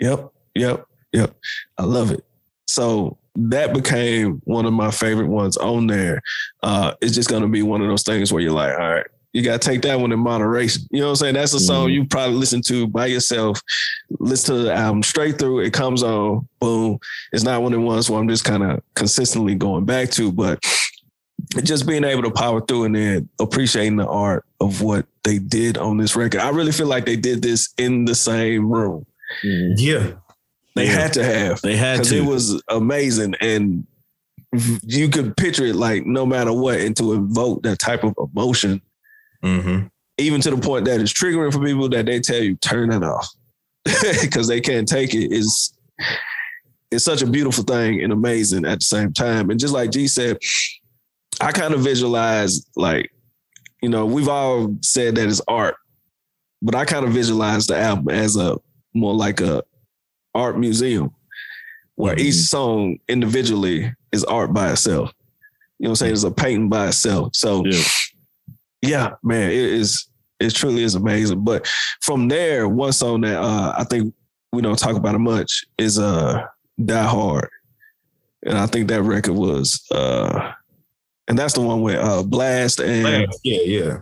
Yep, 0.00 0.30
yep, 0.54 0.84
yep. 1.12 1.34
I 1.78 1.84
love 1.84 2.10
it. 2.10 2.24
So 2.66 3.16
that 3.36 3.72
became 3.72 4.40
one 4.44 4.66
of 4.66 4.72
my 4.72 4.90
favorite 4.90 5.28
ones 5.28 5.56
on 5.56 5.86
there. 5.86 6.20
Uh, 6.62 6.94
it's 7.00 7.14
just 7.14 7.28
gonna 7.28 7.48
be 7.48 7.62
one 7.62 7.80
of 7.82 7.88
those 7.88 8.02
things 8.02 8.32
where 8.32 8.42
you're 8.42 8.52
like, 8.52 8.72
all 8.78 8.94
right, 8.94 9.06
you 9.32 9.42
gotta 9.42 9.58
take 9.58 9.82
that 9.82 10.00
one 10.00 10.12
in 10.12 10.18
moderation. 10.18 10.82
You 10.90 11.00
know 11.00 11.06
what 11.06 11.10
I'm 11.12 11.16
saying? 11.16 11.34
That's 11.34 11.52
a 11.54 11.60
song 11.60 11.88
Mhm. 11.88 11.92
you 11.92 12.04
probably 12.06 12.36
listen 12.36 12.62
to 12.62 12.86
by 12.86 13.06
yourself, 13.06 13.60
listen 14.18 14.56
to 14.56 14.62
the 14.62 14.72
album 14.74 15.02
straight 15.02 15.38
through, 15.38 15.60
it 15.60 15.72
comes 15.72 16.02
on, 16.02 16.48
boom. 16.60 16.98
It's 17.32 17.44
not 17.44 17.62
one 17.62 17.72
of 17.74 17.80
the 17.80 17.86
ones 17.86 18.08
where 18.08 18.18
I'm 18.18 18.28
just 18.28 18.44
kind 18.44 18.62
of 18.62 18.80
consistently 18.94 19.54
going 19.54 19.84
back 19.84 20.10
to, 20.12 20.32
but 20.32 20.58
just 21.62 21.86
being 21.86 22.04
able 22.04 22.22
to 22.22 22.30
power 22.30 22.60
through 22.62 22.84
and 22.84 22.94
then 22.96 23.28
appreciating 23.38 23.96
the 23.96 24.06
art 24.08 24.44
of 24.60 24.80
what 24.80 25.06
they 25.22 25.38
did 25.38 25.76
on 25.78 25.98
this 25.98 26.16
record. 26.16 26.40
I 26.40 26.48
really 26.48 26.72
feel 26.72 26.86
like 26.86 27.04
they 27.04 27.16
did 27.16 27.42
this 27.42 27.72
in 27.78 28.06
the 28.06 28.14
same 28.14 28.70
room. 28.70 29.04
Yeah. 29.42 30.12
They 30.74 30.86
Yeah. 30.86 30.92
had 30.92 31.12
to 31.14 31.24
have 31.24 31.60
They 31.62 31.76
had 31.76 31.94
because 31.98 32.10
to. 32.10 32.16
it 32.18 32.24
was 32.24 32.62
amazing 32.68 33.34
and 33.40 33.86
you 34.86 35.08
could 35.08 35.36
picture 35.36 35.66
it 35.66 35.74
like 35.76 36.06
no 36.06 36.24
matter 36.24 36.52
what 36.52 36.80
and 36.80 36.96
to 36.96 37.14
evoke 37.14 37.62
that 37.62 37.78
type 37.78 38.04
of 38.04 38.14
emotion 38.34 38.80
Mm-hmm. 39.44 39.86
even 40.18 40.40
to 40.40 40.50
the 40.50 40.56
point 40.56 40.86
that 40.86 41.00
it's 41.00 41.12
triggering 41.12 41.52
for 41.52 41.62
people 41.64 41.88
that 41.90 42.06
they 42.06 42.20
tell 42.20 42.42
you 42.42 42.56
turn 42.56 42.90
it 42.90 43.02
off 43.04 43.28
because 44.22 44.48
they 44.48 44.60
can't 44.60 44.88
take 44.88 45.14
it 45.14 45.30
is 45.30 45.72
it's 46.90 47.04
such 47.04 47.20
a 47.22 47.26
beautiful 47.26 47.62
thing 47.64 48.02
and 48.02 48.12
amazing 48.12 48.64
at 48.64 48.78
the 48.80 48.84
same 48.84 49.12
time 49.12 49.50
and 49.50 49.60
just 49.60 49.74
like 49.74 49.90
G 49.90 50.08
said 50.08 50.38
I 51.40 51.52
kind 51.52 51.74
of 51.74 51.80
visualize 51.80 52.64
like 52.76 53.10
you 53.82 53.88
know 53.90 54.06
we've 54.06 54.28
all 54.28 54.74
said 54.82 55.16
that 55.16 55.28
it's 55.28 55.42
art 55.48 55.76
but 56.62 56.74
I 56.74 56.84
kind 56.86 57.04
of 57.04 57.12
visualize 57.12 57.66
the 57.66 57.78
album 57.78 58.08
as 58.08 58.36
a 58.36 58.56
more 58.96 59.14
like 59.14 59.40
a 59.40 59.62
art 60.34 60.58
museum 60.58 61.10
where 61.96 62.14
Mhm. 62.16 62.20
each 62.20 62.34
song 62.34 62.98
individually 63.08 63.92
is 64.12 64.24
art 64.24 64.52
by 64.52 64.72
itself. 64.72 65.12
You 65.78 65.84
know 65.84 65.90
what 65.90 65.92
I'm 65.92 65.96
saying? 65.96 66.12
It's 66.14 66.22
a 66.24 66.30
painting 66.30 66.68
by 66.68 66.88
itself. 66.88 67.30
So 67.34 67.64
Yeah. 67.66 67.84
yeah, 68.82 69.10
man, 69.22 69.50
it 69.50 69.56
is 69.56 70.06
it 70.38 70.50
truly 70.54 70.82
is 70.82 70.94
amazing. 70.94 71.42
But 71.44 71.66
from 72.02 72.28
there, 72.28 72.68
one 72.68 72.92
song 72.92 73.22
that 73.22 73.38
uh, 73.40 73.74
I 73.78 73.84
think 73.84 74.12
we 74.52 74.60
don't 74.60 74.78
talk 74.78 74.94
about 74.96 75.14
it 75.14 75.18
much 75.18 75.64
is 75.78 75.98
uh 75.98 76.42
Die 76.84 77.06
Hard. 77.06 77.48
And 78.44 78.58
I 78.58 78.66
think 78.66 78.88
that 78.88 79.02
record 79.02 79.34
was 79.34 79.82
uh 79.90 80.52
and 81.28 81.38
that's 81.38 81.54
the 81.54 81.62
one 81.62 81.80
with 81.80 81.96
uh 81.96 82.22
Blxst 82.22 82.84
and 82.84 83.32
Yeah, 83.42 83.60
yeah. 83.64 83.96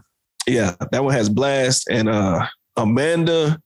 yeah, 0.46 0.74
that 0.90 1.04
one 1.04 1.14
has 1.14 1.30
Blxst 1.30 1.84
and 1.88 2.08
uh 2.08 2.46
Amanda 2.76 3.60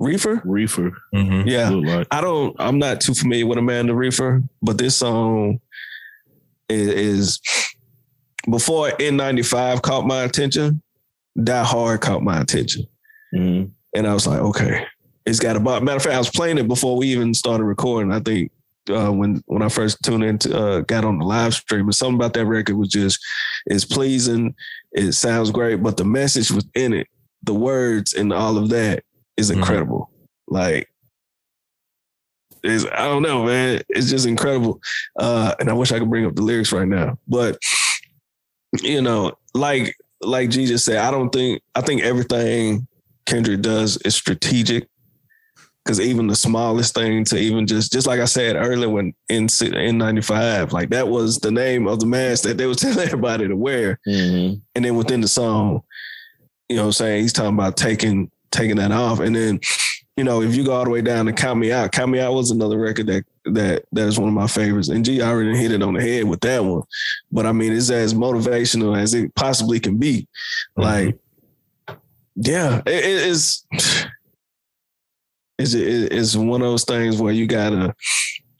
Reefer. 0.00 0.40
Reefer. 0.44 0.92
Mm-hmm. 1.14 1.46
Yeah. 1.46 1.68
Like. 1.68 2.08
I 2.10 2.20
don't 2.20 2.56
I'm 2.58 2.78
not 2.78 3.00
too 3.00 3.14
familiar 3.14 3.46
with 3.46 3.58
Amanda 3.58 3.92
Reifer, 3.92 4.42
but 4.62 4.78
this 4.78 4.96
song 4.96 5.60
is, 6.68 6.88
is 6.88 7.40
before 8.50 8.90
N95 8.92 9.82
caught 9.82 10.06
my 10.06 10.22
attention, 10.22 10.82
Die 11.42 11.64
Hard 11.64 12.00
caught 12.00 12.22
my 12.22 12.40
attention. 12.40 12.86
Mhm. 13.34 13.70
And 13.94 14.06
I 14.06 14.14
was 14.14 14.26
like, 14.26 14.40
okay, 14.40 14.86
it's 15.26 15.38
got 15.38 15.56
a 15.56 15.60
matter 15.60 15.96
of 15.96 16.02
fact, 16.02 16.14
I 16.14 16.18
was 16.18 16.30
playing 16.30 16.58
it 16.58 16.66
before 16.66 16.96
we 16.96 17.08
even 17.08 17.34
started 17.34 17.64
recording. 17.64 18.12
I 18.12 18.20
think 18.20 18.52
uh, 18.88 19.12
when 19.12 19.42
when 19.46 19.62
I 19.62 19.68
first 19.68 20.02
tuned 20.02 20.24
in, 20.24 20.38
to, 20.38 20.58
uh, 20.58 20.80
got 20.80 21.04
on 21.04 21.18
the 21.18 21.24
live 21.26 21.52
stream, 21.54 21.84
and 21.84 21.94
something 21.94 22.14
about 22.14 22.32
that 22.34 22.46
record 22.46 22.76
was 22.76 22.88
just 22.88 23.20
it's 23.66 23.84
pleasing. 23.84 24.54
It 24.92 25.12
sounds 25.12 25.50
great, 25.50 25.82
but 25.82 25.98
the 25.98 26.04
message 26.04 26.50
within 26.50 26.94
it, 26.94 27.06
the 27.42 27.54
words 27.54 28.14
and 28.14 28.32
all 28.32 28.56
of 28.56 28.70
that 28.70 29.04
is 29.40 29.50
Mhm. 29.50 29.56
incredible. 29.56 30.10
Like, 30.46 30.88
is 32.62 32.86
I 32.86 33.04
don't 33.06 33.22
know, 33.22 33.44
man. 33.44 33.80
It's 33.88 34.10
just 34.10 34.26
incredible. 34.26 34.80
Uh, 35.18 35.54
and 35.58 35.70
I 35.70 35.72
wish 35.72 35.92
I 35.92 35.98
could 35.98 36.10
bring 36.10 36.26
up 36.26 36.34
the 36.36 36.42
lyrics 36.42 36.72
right 36.72 36.86
now, 36.88 37.18
but 37.26 37.58
you 38.82 39.00
know, 39.02 39.32
like 39.54 39.96
like 40.22 40.50
G 40.50 40.66
just 40.66 40.84
said, 40.84 40.98
I 40.98 41.10
don't 41.10 41.30
think 41.30 41.62
I 41.74 41.80
think 41.80 42.02
everything 42.02 42.86
Kendrick 43.26 43.62
does 43.62 43.96
is 43.98 44.14
strategic. 44.14 44.86
Cause 45.86 45.98
even 45.98 46.26
the 46.26 46.36
smallest 46.36 46.94
thing 46.94 47.24
to 47.24 47.38
even 47.38 47.66
just 47.66 47.90
just 47.90 48.06
like 48.06 48.20
I 48.20 48.26
said 48.26 48.54
earlier 48.54 48.90
when 48.90 49.14
in 49.30 49.48
in 49.72 49.96
ninety 49.96 50.20
five, 50.20 50.74
like 50.74 50.90
that 50.90 51.08
was 51.08 51.38
the 51.38 51.50
name 51.50 51.88
of 51.88 51.98
the 52.00 52.06
mask 52.06 52.44
that 52.44 52.58
they 52.58 52.66
were 52.66 52.74
telling 52.76 52.98
everybody 52.98 53.48
to 53.48 53.56
wear. 53.56 53.98
Mhm. 54.06 54.60
And 54.74 54.84
then 54.84 54.94
within 54.96 55.22
the 55.22 55.26
song, 55.28 55.80
you 56.68 56.76
know 56.76 56.82
what 56.82 56.86
I'm 56.88 56.92
saying, 56.92 57.22
he's 57.22 57.32
talking 57.32 57.54
about 57.54 57.78
taking 57.78 58.30
taking 58.50 58.76
that 58.76 58.92
off. 58.92 59.20
And 59.20 59.34
then, 59.34 59.60
you 60.16 60.24
know, 60.24 60.42
if 60.42 60.54
you 60.54 60.64
go 60.64 60.72
all 60.72 60.84
the 60.84 60.90
way 60.90 61.02
down 61.02 61.26
to 61.26 61.32
Count 61.32 61.58
Me 61.58 61.72
Out, 61.72 61.92
Count 61.92 62.10
Me 62.10 62.20
Out 62.20 62.34
was 62.34 62.50
another 62.50 62.78
record 62.78 63.06
that 63.06 63.24
that 63.46 63.84
that 63.92 64.06
is 64.08 64.18
one 64.18 64.28
of 64.28 64.34
my 64.34 64.46
favorites. 64.46 64.88
And 64.88 65.04
G 65.04 65.22
already 65.22 65.56
hit 65.56 65.72
it 65.72 65.82
on 65.82 65.94
the 65.94 66.02
head 66.02 66.24
with 66.24 66.40
that 66.40 66.64
one. 66.64 66.82
But 67.32 67.46
I 67.46 67.52
mean, 67.52 67.72
it's 67.72 67.90
as 67.90 68.12
motivational 68.14 68.98
as 68.98 69.14
it 69.14 69.34
possibly 69.34 69.80
can 69.80 69.96
be. 69.98 70.26
Mm-hmm. 70.78 70.82
Like, 70.82 71.18
yeah, 72.36 72.82
it, 72.86 73.04
it 73.04 73.26
is. 73.28 73.64
It's, 75.58 75.74
it's 75.74 76.36
one 76.36 76.62
of 76.62 76.68
those 76.68 76.84
things 76.84 77.20
where 77.20 77.32
you 77.34 77.46
gotta 77.46 77.94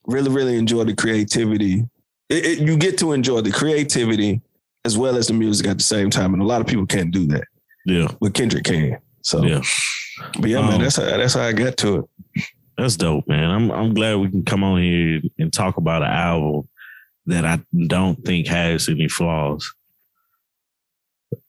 really, 0.07 0.31
really 0.31 0.59
enjoy 0.59 0.85
the 0.85 0.95
creativity. 0.95 1.85
It, 2.29 2.45
it, 2.45 2.59
you 2.59 2.77
get 2.77 2.99
to 2.99 3.13
enjoy 3.13 3.41
the 3.41 3.51
creativity 3.51 4.43
as 4.85 4.99
well 4.99 5.17
as 5.17 5.29
the 5.29 5.33
music 5.35 5.67
at 5.67 5.79
the 5.79 5.85
same 5.85 6.11
time, 6.11 6.33
and 6.35 6.43
a 6.43 6.47
lot 6.47 6.61
of 6.61 6.67
people 6.67 6.87
can't 6.87 7.11
do 7.11 7.27
that, 7.29 7.45
Yeah. 7.87 8.09
but 8.21 8.35
Kendrick 8.35 8.65
can. 8.65 8.99
So, 9.23 9.45
Yeah. 9.45 9.63
but 10.41 10.49
yeah, 10.51 10.61
man, 10.63 10.75
Um, 10.75 10.83
that's 10.83 10.97
how 10.97 11.05
that's 11.05 11.35
how 11.35 11.43
I 11.43 11.53
got 11.53 11.77
to 11.79 11.97
it. 12.35 12.45
That's 12.79 12.97
dope, 12.97 13.29
man. 13.29 13.51
I'm 13.51 13.71
I'm 13.71 13.95
glad 13.95 14.17
we 14.17 14.31
can 14.31 14.45
come 14.45 14.65
on 14.65 14.81
here 14.81 15.21
and 15.39 15.53
talk 15.53 15.77
about 15.77 16.03
an 16.03 16.11
album 16.11 16.69
that 17.27 17.45
I 17.45 17.61
don't 17.87 18.25
think 18.25 18.47
has 18.47 18.89
any 18.89 19.09
flaws. 19.09 19.71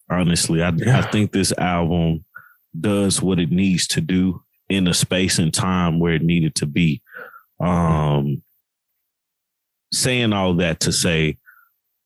Honestly, 0.10 0.62
I 0.62 0.72
Yeah. 0.76 1.00
I 1.00 1.02
think 1.04 1.32
this 1.32 1.54
album 1.58 2.26
does 2.80 3.22
what 3.22 3.40
it 3.40 3.52
needs 3.52 3.88
to 3.88 4.02
do 4.02 4.44
in 4.70 4.86
the 4.86 4.94
space 4.94 5.40
and 5.40 5.54
time 5.54 6.00
where 6.00 6.14
it 6.14 6.24
needed 6.24 6.56
to 6.56 6.66
be. 6.66 7.02
Um 7.60 8.44
saying 9.94 10.32
all 10.34 10.54
that 10.56 10.80
to 10.82 10.92
say 10.92 11.38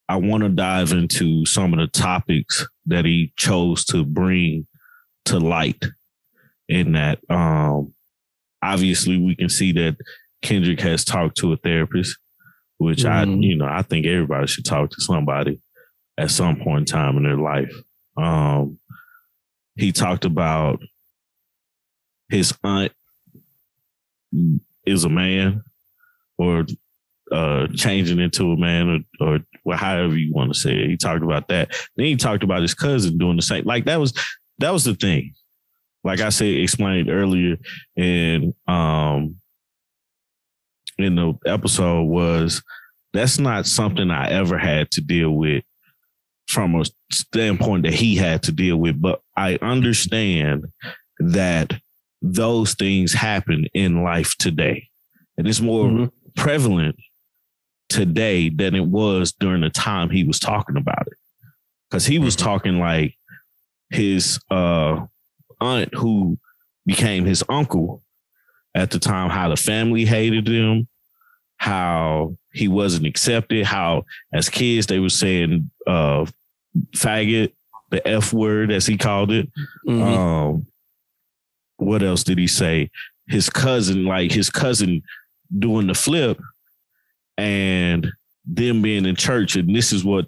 I 0.07 0.18
want 0.18 0.43
to 0.43 0.49
dive 0.49 0.91
into 0.91 1.45
some 1.45 1.74
of 1.74 1.80
the 1.80 1.88
topics 1.88 2.66
that 2.86 3.05
he 3.05 3.34
chose 3.38 3.86
to 3.86 4.03
bring 4.05 4.68
to 5.26 5.39
light 5.39 5.84
in 6.69 6.93
that 6.93 7.19
um 7.30 7.93
obviously 8.63 9.17
we 9.17 9.36
can 9.36 9.49
see 9.49 9.71
that 9.71 9.95
Kendrick 10.41 10.80
has 10.82 11.03
talked 11.05 11.38
to 11.38 11.53
a 11.53 11.57
therapist, 11.57 12.17
which 12.78 13.05
I, 13.05 13.26
Mhm. 13.26 13.43
you 13.43 13.55
know, 13.57 13.65
I 13.65 13.82
think 13.84 14.05
everybody 14.05 14.47
should 14.47 14.65
talk 14.65 14.89
to 14.91 15.01
somebody 15.01 15.59
at 16.17 16.32
some 16.32 16.57
point 16.57 16.80
in 16.82 16.86
time 16.86 17.17
in 17.17 17.23
their 17.23 17.38
life. 17.38 17.73
Um, 18.17 18.80
he 19.76 19.91
talked 19.91 20.26
about 20.26 20.82
his 22.30 22.53
aunt 22.63 22.91
is 24.86 25.03
a 25.03 25.09
man 25.09 25.63
or 26.38 26.65
uh 27.32 27.67
changing 27.76 28.19
into 28.19 28.51
a 28.51 28.57
man 28.57 29.05
or 29.19 29.28
or 29.28 29.39
well, 29.63 29.78
however 29.78 30.15
you 30.17 30.32
want 30.34 30.53
to 30.53 30.59
say 30.59 30.71
it. 30.76 30.89
He 30.89 30.97
talked 30.97 31.23
about 31.23 31.47
that. 31.47 31.71
Then 31.95 32.05
he 32.07 32.15
talked 32.15 32.43
about 32.43 32.61
his 32.61 32.73
cousin 32.76 33.17
doing 33.17 33.36
the 33.36 33.41
same. 33.41 33.65
Like 33.65 33.86
that 33.86 33.99
was 33.99 34.13
that 34.60 34.72
was 34.72 34.84
the 34.84 34.95
thing. 34.95 35.34
Like 36.03 36.20
I 36.22 36.30
said, 36.30 36.47
explained 36.53 37.10
earlier 37.10 37.58
in 37.95 38.53
um 38.68 39.38
in 40.97 41.16
the 41.16 41.34
episode 41.45 42.03
was 42.03 42.64
that's 43.14 43.39
not 43.39 43.66
something 43.66 44.12
I 44.12 44.30
ever 44.30 44.58
had 44.58 44.91
to 44.91 45.01
deal 45.01 45.32
with 45.32 45.64
from 46.47 46.76
a 46.76 46.84
standpoint 47.12 47.84
that 47.84 47.93
he 47.93 48.16
had 48.16 48.43
to 48.43 48.51
deal 48.51 48.78
with. 48.78 49.01
But 49.01 49.22
I 49.36 49.58
understand 49.62 50.66
that 51.20 51.74
those 52.22 52.76
things 52.76 53.14
happen 53.14 53.66
in 53.74 54.03
life 54.03 54.36
today. 54.38 54.89
And 55.38 55.47
it's 55.47 55.62
more 55.62 55.89
Mhm. 55.89 56.12
prevalent 56.36 56.95
today 57.89 58.49
than 58.49 58.76
it 58.76 58.86
was 58.86 59.32
during 59.34 59.62
the 59.62 59.70
time 59.70 60.10
he 60.10 60.24
was 60.24 60.39
talking 60.39 60.78
about 60.78 61.08
it. 61.08 61.18
Cause 61.91 62.06
he 62.06 62.20
was 62.20 62.36
Mhm. 62.36 62.39
talking 62.43 62.80
like 62.80 63.16
his 63.89 64.39
uh 64.49 65.05
aunt 65.61 65.93
who 65.93 66.38
became 66.86 67.25
his 67.25 67.43
uncle 67.49 68.01
at 68.75 68.91
the 68.91 68.99
time, 68.99 69.29
how 69.29 69.49
the 69.49 69.55
family 69.55 70.05
hated 70.05 70.47
him, 70.47 70.88
how 71.57 72.36
he 72.53 72.67
wasn't 72.67 73.05
accepted, 73.05 73.65
how 73.65 74.03
as 74.33 74.49
kids 74.49 74.88
they 74.88 74.99
were 74.99 75.09
saying 75.09 75.69
uh 75.88 76.25
faggot, 76.95 77.53
the 77.91 78.05
F 78.07 78.33
word 78.33 78.71
as 78.71 78.86
he 78.86 78.97
called 78.97 79.31
it. 79.31 79.49
Mhm. 79.88 80.01
Um, 80.01 80.67
what 81.77 82.03
else 82.03 82.23
did 82.23 82.38
he 82.38 82.47
say? 82.47 82.89
His 83.27 83.49
cousin, 83.49 84.05
like 84.05 84.31
his 84.31 84.49
cousin 84.49 85.01
doing 85.57 85.88
the 85.88 85.93
flip 85.93 86.39
and 87.38 88.11
them 88.45 88.81
being 88.81 89.05
in 89.05 89.15
church. 89.15 89.55
And 89.55 89.75
this 89.75 89.91
is 89.91 90.03
what 90.03 90.27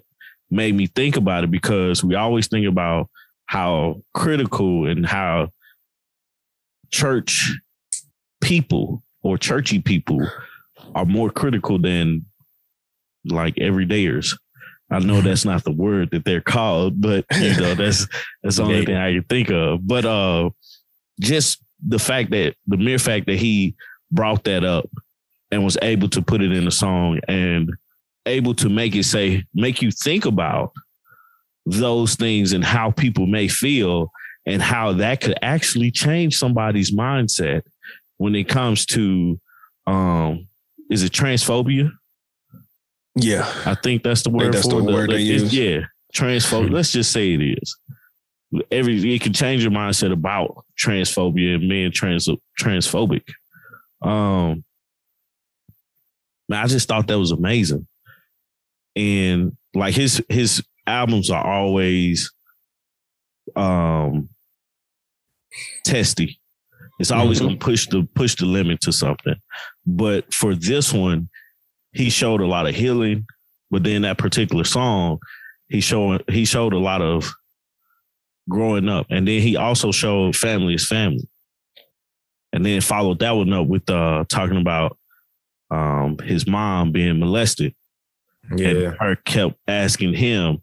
made 0.50 0.74
me 0.74 0.86
think 0.86 1.16
about 1.16 1.44
it 1.44 1.50
because 1.50 2.02
we 2.02 2.14
always 2.14 2.48
think 2.48 2.66
about 2.66 3.08
how 3.48 4.02
critical 4.12 4.86
and 4.86 5.04
how 5.04 5.48
church 6.90 7.58
people 8.40 9.02
or 9.22 9.36
churchy 9.36 9.80
people 9.80 10.20
are 10.94 11.06
more 11.06 11.30
critical 11.30 11.78
than 11.78 12.24
like 13.24 13.54
everydayers. 13.56 14.38
I 14.90 15.00
know 15.00 15.20
that's 15.20 15.44
not 15.44 15.64
the 15.64 15.72
word 15.72 16.10
that 16.12 16.24
they're 16.24 16.40
called, 16.40 17.00
but 17.00 17.24
you 17.40 17.56
know, 17.56 17.74
that's 17.74 18.06
that's 18.42 18.56
the 18.56 18.62
only 18.62 18.84
thing 18.84 18.96
I 18.96 19.14
can 19.14 19.24
think 19.24 19.50
of. 19.50 19.86
But 19.86 20.04
uh 20.04 20.50
just 21.20 21.62
the 21.86 21.98
fact 21.98 22.30
that 22.30 22.54
the 22.66 22.76
mere 22.76 22.98
fact 22.98 23.26
that 23.26 23.38
he 23.38 23.74
brought 24.10 24.44
that 24.44 24.64
up 24.64 24.88
and 25.50 25.64
was 25.64 25.78
able 25.80 26.08
to 26.10 26.22
put 26.22 26.42
it 26.42 26.52
in 26.52 26.66
a 26.66 26.70
song 26.70 27.20
and 27.28 27.70
able 28.26 28.54
to 28.56 28.68
make 28.68 28.94
it 28.94 29.04
say, 29.04 29.44
make 29.54 29.80
you 29.80 29.90
think 29.90 30.26
about 30.26 30.72
those 31.68 32.14
things 32.14 32.52
and 32.52 32.64
how 32.64 32.90
people 32.90 33.26
may 33.26 33.48
feel 33.48 34.10
and 34.46 34.62
how 34.62 34.92
that 34.94 35.20
could 35.20 35.38
actually 35.42 35.90
change 35.90 36.36
somebody's 36.36 36.90
mindset 36.90 37.62
when 38.16 38.34
it 38.34 38.48
comes 38.48 38.86
to 38.86 39.38
um 39.86 40.48
is 40.90 41.02
it 41.02 41.12
transphobia? 41.12 41.90
Yeah. 43.14 43.50
I 43.66 43.74
think 43.74 44.02
that's 44.02 44.22
the 44.22 44.30
word 44.30 44.54
that's 44.54 44.66
for 44.66 44.80
the 44.80 44.88
it. 44.88 44.92
word 44.92 45.10
they 45.10 45.20
use. 45.20 45.54
Yeah, 45.54 45.80
transphobia. 46.14 46.70
Let's 46.70 46.92
just 46.92 47.12
say 47.12 47.34
it 47.34 47.42
is. 47.42 47.76
Every 48.70 49.14
it 49.14 49.20
can 49.20 49.34
change 49.34 49.62
your 49.62 49.72
mindset 49.72 50.12
about 50.12 50.64
transphobia 50.82 51.56
and 51.56 51.68
being 51.68 51.92
trans 51.92 52.28
transphobic. 52.58 53.28
Um, 54.00 54.64
man, 56.48 56.64
I 56.64 56.66
just 56.66 56.88
thought 56.88 57.06
that 57.08 57.18
was 57.18 57.30
amazing, 57.30 57.86
and 58.96 59.54
like 59.74 59.94
his 59.94 60.24
his 60.30 60.62
albums 60.88 61.30
are 61.30 61.44
always 61.46 62.32
um 63.56 64.28
testy. 65.84 66.40
It's 67.00 67.10
always 67.10 67.38
Mhm. 67.40 67.42
gonna 67.44 67.56
push 67.56 67.86
the 67.88 68.02
push 68.14 68.34
the 68.36 68.46
limit 68.46 68.80
to 68.82 68.92
something. 68.92 69.36
But 69.86 70.32
for 70.34 70.54
this 70.54 70.92
one, 70.92 71.28
he 71.92 72.10
showed 72.10 72.40
a 72.40 72.46
lot 72.46 72.66
of 72.66 72.74
healing. 72.74 73.26
But 73.70 73.84
then 73.84 74.02
that 74.02 74.18
particular 74.18 74.64
song, 74.64 75.18
he 75.68 75.80
showed 75.80 76.24
he 76.28 76.44
showed 76.44 76.72
a 76.72 76.78
lot 76.78 77.02
of 77.02 77.30
growing 78.48 78.88
up, 78.88 79.06
and 79.10 79.28
then 79.28 79.42
he 79.42 79.56
also 79.56 79.92
showed 79.92 80.34
family 80.34 80.74
is 80.74 80.86
family, 80.88 81.28
and 82.52 82.64
then 82.64 82.80
followed 82.80 83.18
that 83.20 83.32
one 83.32 83.52
up 83.52 83.66
with 83.66 83.88
uh 83.90 84.24
talking 84.28 84.56
about 84.60 84.98
um 85.70 86.18
his 86.24 86.46
mom 86.46 86.92
being 86.92 87.18
molested, 87.20 87.74
Yeah. 88.56 88.68
and 88.68 88.96
her 88.98 89.16
kept 89.16 89.56
asking 89.68 90.14
him. 90.14 90.62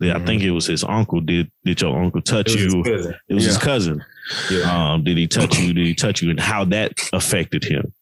That 0.00 0.16
I 0.16 0.18
Mhm. 0.18 0.26
think 0.26 0.42
it 0.42 0.50
was 0.50 0.66
his 0.66 0.82
uncle. 0.84 1.20
Did 1.20 1.50
did 1.64 1.80
your 1.80 2.00
uncle 2.02 2.20
touch 2.20 2.50
It 2.50 2.54
was 2.54 2.62
his 2.64 2.74
you? 2.74 2.82
cousin. 2.82 3.14
It 3.28 3.34
was 3.34 3.44
his 3.44 3.58
cousin. 3.58 4.04
Yeah. 4.50 4.92
Um, 4.94 5.04
did 5.04 5.16
he 5.16 5.26
touch 5.28 5.58
you? 5.58 5.72
Did 5.72 5.86
he 5.86 5.94
touch 6.04 6.20
you? 6.22 6.30
And 6.30 6.40
how 6.40 6.64
that 6.66 6.92
affected 7.12 7.62
him, 7.64 7.92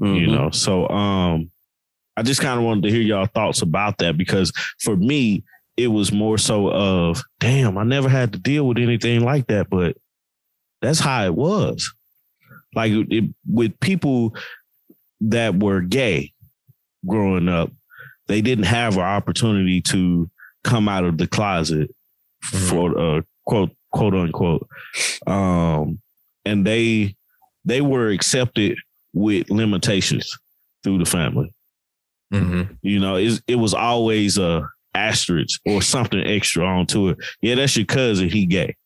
you 0.00 0.06
Mhm. 0.06 0.30
know? 0.32 0.50
So 0.50 0.88
um, 0.88 1.50
I 2.16 2.22
just 2.22 2.40
kind 2.40 2.58
of 2.58 2.64
wanted 2.64 2.84
to 2.84 2.90
hear 2.90 3.02
y'all 3.02 3.26
thoughts 3.26 3.60
about 3.62 3.98
that 3.98 4.16
because 4.16 4.52
for 4.80 4.96
me, 4.96 5.44
it 5.76 5.88
was 5.88 6.10
more 6.12 6.36
so 6.38 6.70
of, 6.70 7.22
damn, 7.38 7.76
I 7.78 7.84
never 7.84 8.08
had 8.08 8.32
to 8.32 8.38
deal 8.38 8.66
with 8.66 8.78
anything 8.78 9.22
like 9.24 9.46
that, 9.48 9.68
but 9.70 9.96
that's 10.82 11.00
how 11.00 11.24
it 11.24 11.34
was. 11.34 11.92
Like 12.74 12.92
it, 12.92 13.24
with 13.46 13.78
people 13.80 14.34
that 15.22 15.58
were 15.58 15.80
gay 15.80 16.32
growing 17.06 17.48
up, 17.48 17.70
they 18.28 18.40
didn't 18.40 18.64
have 18.64 18.96
an 18.96 19.02
opportunity 19.02 19.80
to 19.82 20.30
come 20.64 20.88
out 20.88 21.04
of 21.04 21.18
the 21.18 21.26
closet 21.26 21.90
for 22.42 22.98
uh, 22.98 23.20
quote 23.46 23.70
quote 23.92 24.14
unquote. 24.14 24.66
Um 25.26 26.00
and 26.44 26.66
they 26.66 27.14
they 27.64 27.80
were 27.80 28.08
accepted 28.08 28.76
with 29.12 29.50
limitations 29.50 30.36
through 30.82 30.98
the 30.98 31.04
family. 31.04 31.52
Mhm. 32.32 32.78
you 32.82 33.00
know 33.00 33.16
it, 33.16 33.40
it 33.48 33.56
was 33.56 33.74
always 33.74 34.38
a 34.38 34.66
asterisk 34.94 35.60
or 35.66 35.82
something 35.82 36.20
extra 36.24 36.64
onto 36.64 37.08
it. 37.08 37.18
Yeah 37.42 37.56
that's 37.56 37.76
your 37.76 37.86
cousin 37.86 38.28
he 38.28 38.46
gay. 38.46 38.76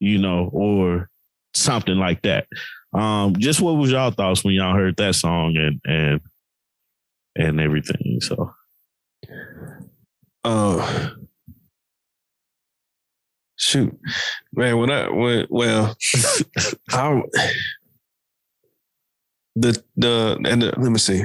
You 0.00 0.18
know 0.18 0.50
or 0.52 1.08
something 1.54 1.96
like 1.96 2.22
that. 2.22 2.46
Um 2.92 3.34
just 3.38 3.60
what 3.60 3.72
was 3.72 3.90
y'all 3.90 4.10
thoughts 4.10 4.44
when 4.44 4.54
y'all 4.54 4.74
heard 4.76 4.96
that 4.96 5.14
song 5.14 5.56
and 5.56 5.80
and 5.84 6.20
and 7.36 7.60
everything 7.60 8.20
so 8.20 8.52
Uh, 10.44 11.10
shoot, 13.56 13.96
man. 14.52 14.78
When 14.78 14.90
I 14.90 15.08
when 15.08 15.46
well, 15.50 15.96
I 16.90 17.22
the 19.56 19.82
the 19.96 20.38
and 20.46 20.62
the, 20.62 20.66
let 20.78 20.90
me 20.90 20.98
see. 20.98 21.24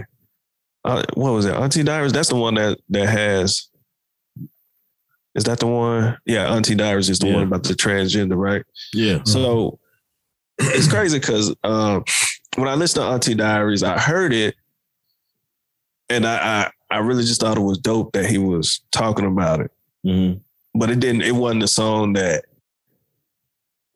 Uh, 0.83 1.03
what 1.15 1.31
was 1.31 1.45
it? 1.45 1.55
Auntie 1.55 1.83
Diaries. 1.83 2.11
That's 2.13 2.29
the 2.29 2.35
one 2.35 2.55
that 2.55 2.77
that 2.89 3.07
has. 3.07 3.69
Is 5.33 5.43
that 5.45 5.59
the 5.59 5.67
one? 5.67 6.17
Yeah, 6.25 6.53
Auntie 6.53 6.75
Diaries 6.75 7.09
is 7.09 7.19
the 7.19 7.27
Yeah. 7.27 7.33
one 7.35 7.43
about 7.43 7.63
the 7.63 7.73
transgender, 7.73 8.37
right? 8.37 8.63
yeah 8.93 9.21
So 9.25 9.79
it's 10.59 10.87
crazy 10.87 11.19
because 11.19 11.53
um, 11.63 12.03
when 12.55 12.67
I 12.69 12.75
listened 12.75 13.03
to 13.03 13.09
Auntie 13.09 13.35
Diaries, 13.35 13.83
I 13.83 13.99
heard 13.99 14.31
it, 14.31 14.55
and 16.09 16.25
I, 16.25 16.37
I 16.65 16.71
I 16.95 16.99
really 16.99 17.23
just 17.23 17.41
thought 17.41 17.57
it 17.57 17.61
was 17.61 17.77
dope 17.77 18.13
that 18.13 18.25
he 18.29 18.37
was 18.37 18.79
talking 18.91 19.25
about 19.25 19.59
it. 19.59 19.71
Mhm. 20.05 20.39
But 20.73 20.89
it 20.89 20.99
didn't. 20.99 21.23
It 21.23 21.35
wasn't 21.35 21.63
a 21.63 21.67
song 21.67 22.13
that 22.13 22.45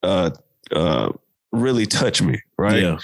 uh 0.03 0.31
uh 0.71 1.11
really 1.51 1.85
touched 1.85 2.21
me, 2.21 2.39
right? 2.57 2.81
yeah 2.83 2.97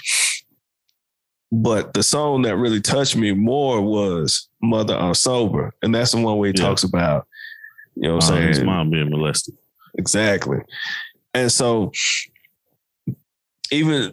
But 1.50 1.94
the 1.94 2.02
song 2.02 2.42
that 2.42 2.56
really 2.56 2.80
touched 2.80 3.16
me 3.16 3.32
more 3.32 3.80
was 3.80 4.48
"Mother 4.62 4.94
I'm 4.96 5.14
Sober," 5.14 5.72
and 5.82 5.94
that's 5.94 6.12
the 6.12 6.20
one 6.20 6.38
where 6.38 6.52
he 6.52 6.58
Yeah. 6.58 6.66
talks 6.68 6.84
about, 6.84 7.26
you 7.94 8.02
know, 8.08 8.16
what 8.16 8.30
uh, 8.30 8.34
I'm 8.34 8.48
his 8.48 8.56
saying 8.58 8.66
mom 8.66 8.90
being 8.90 9.10
molested 9.10 9.54
Exactly. 9.98 10.58
And 11.32 11.50
so 11.50 11.90
even 13.70 14.12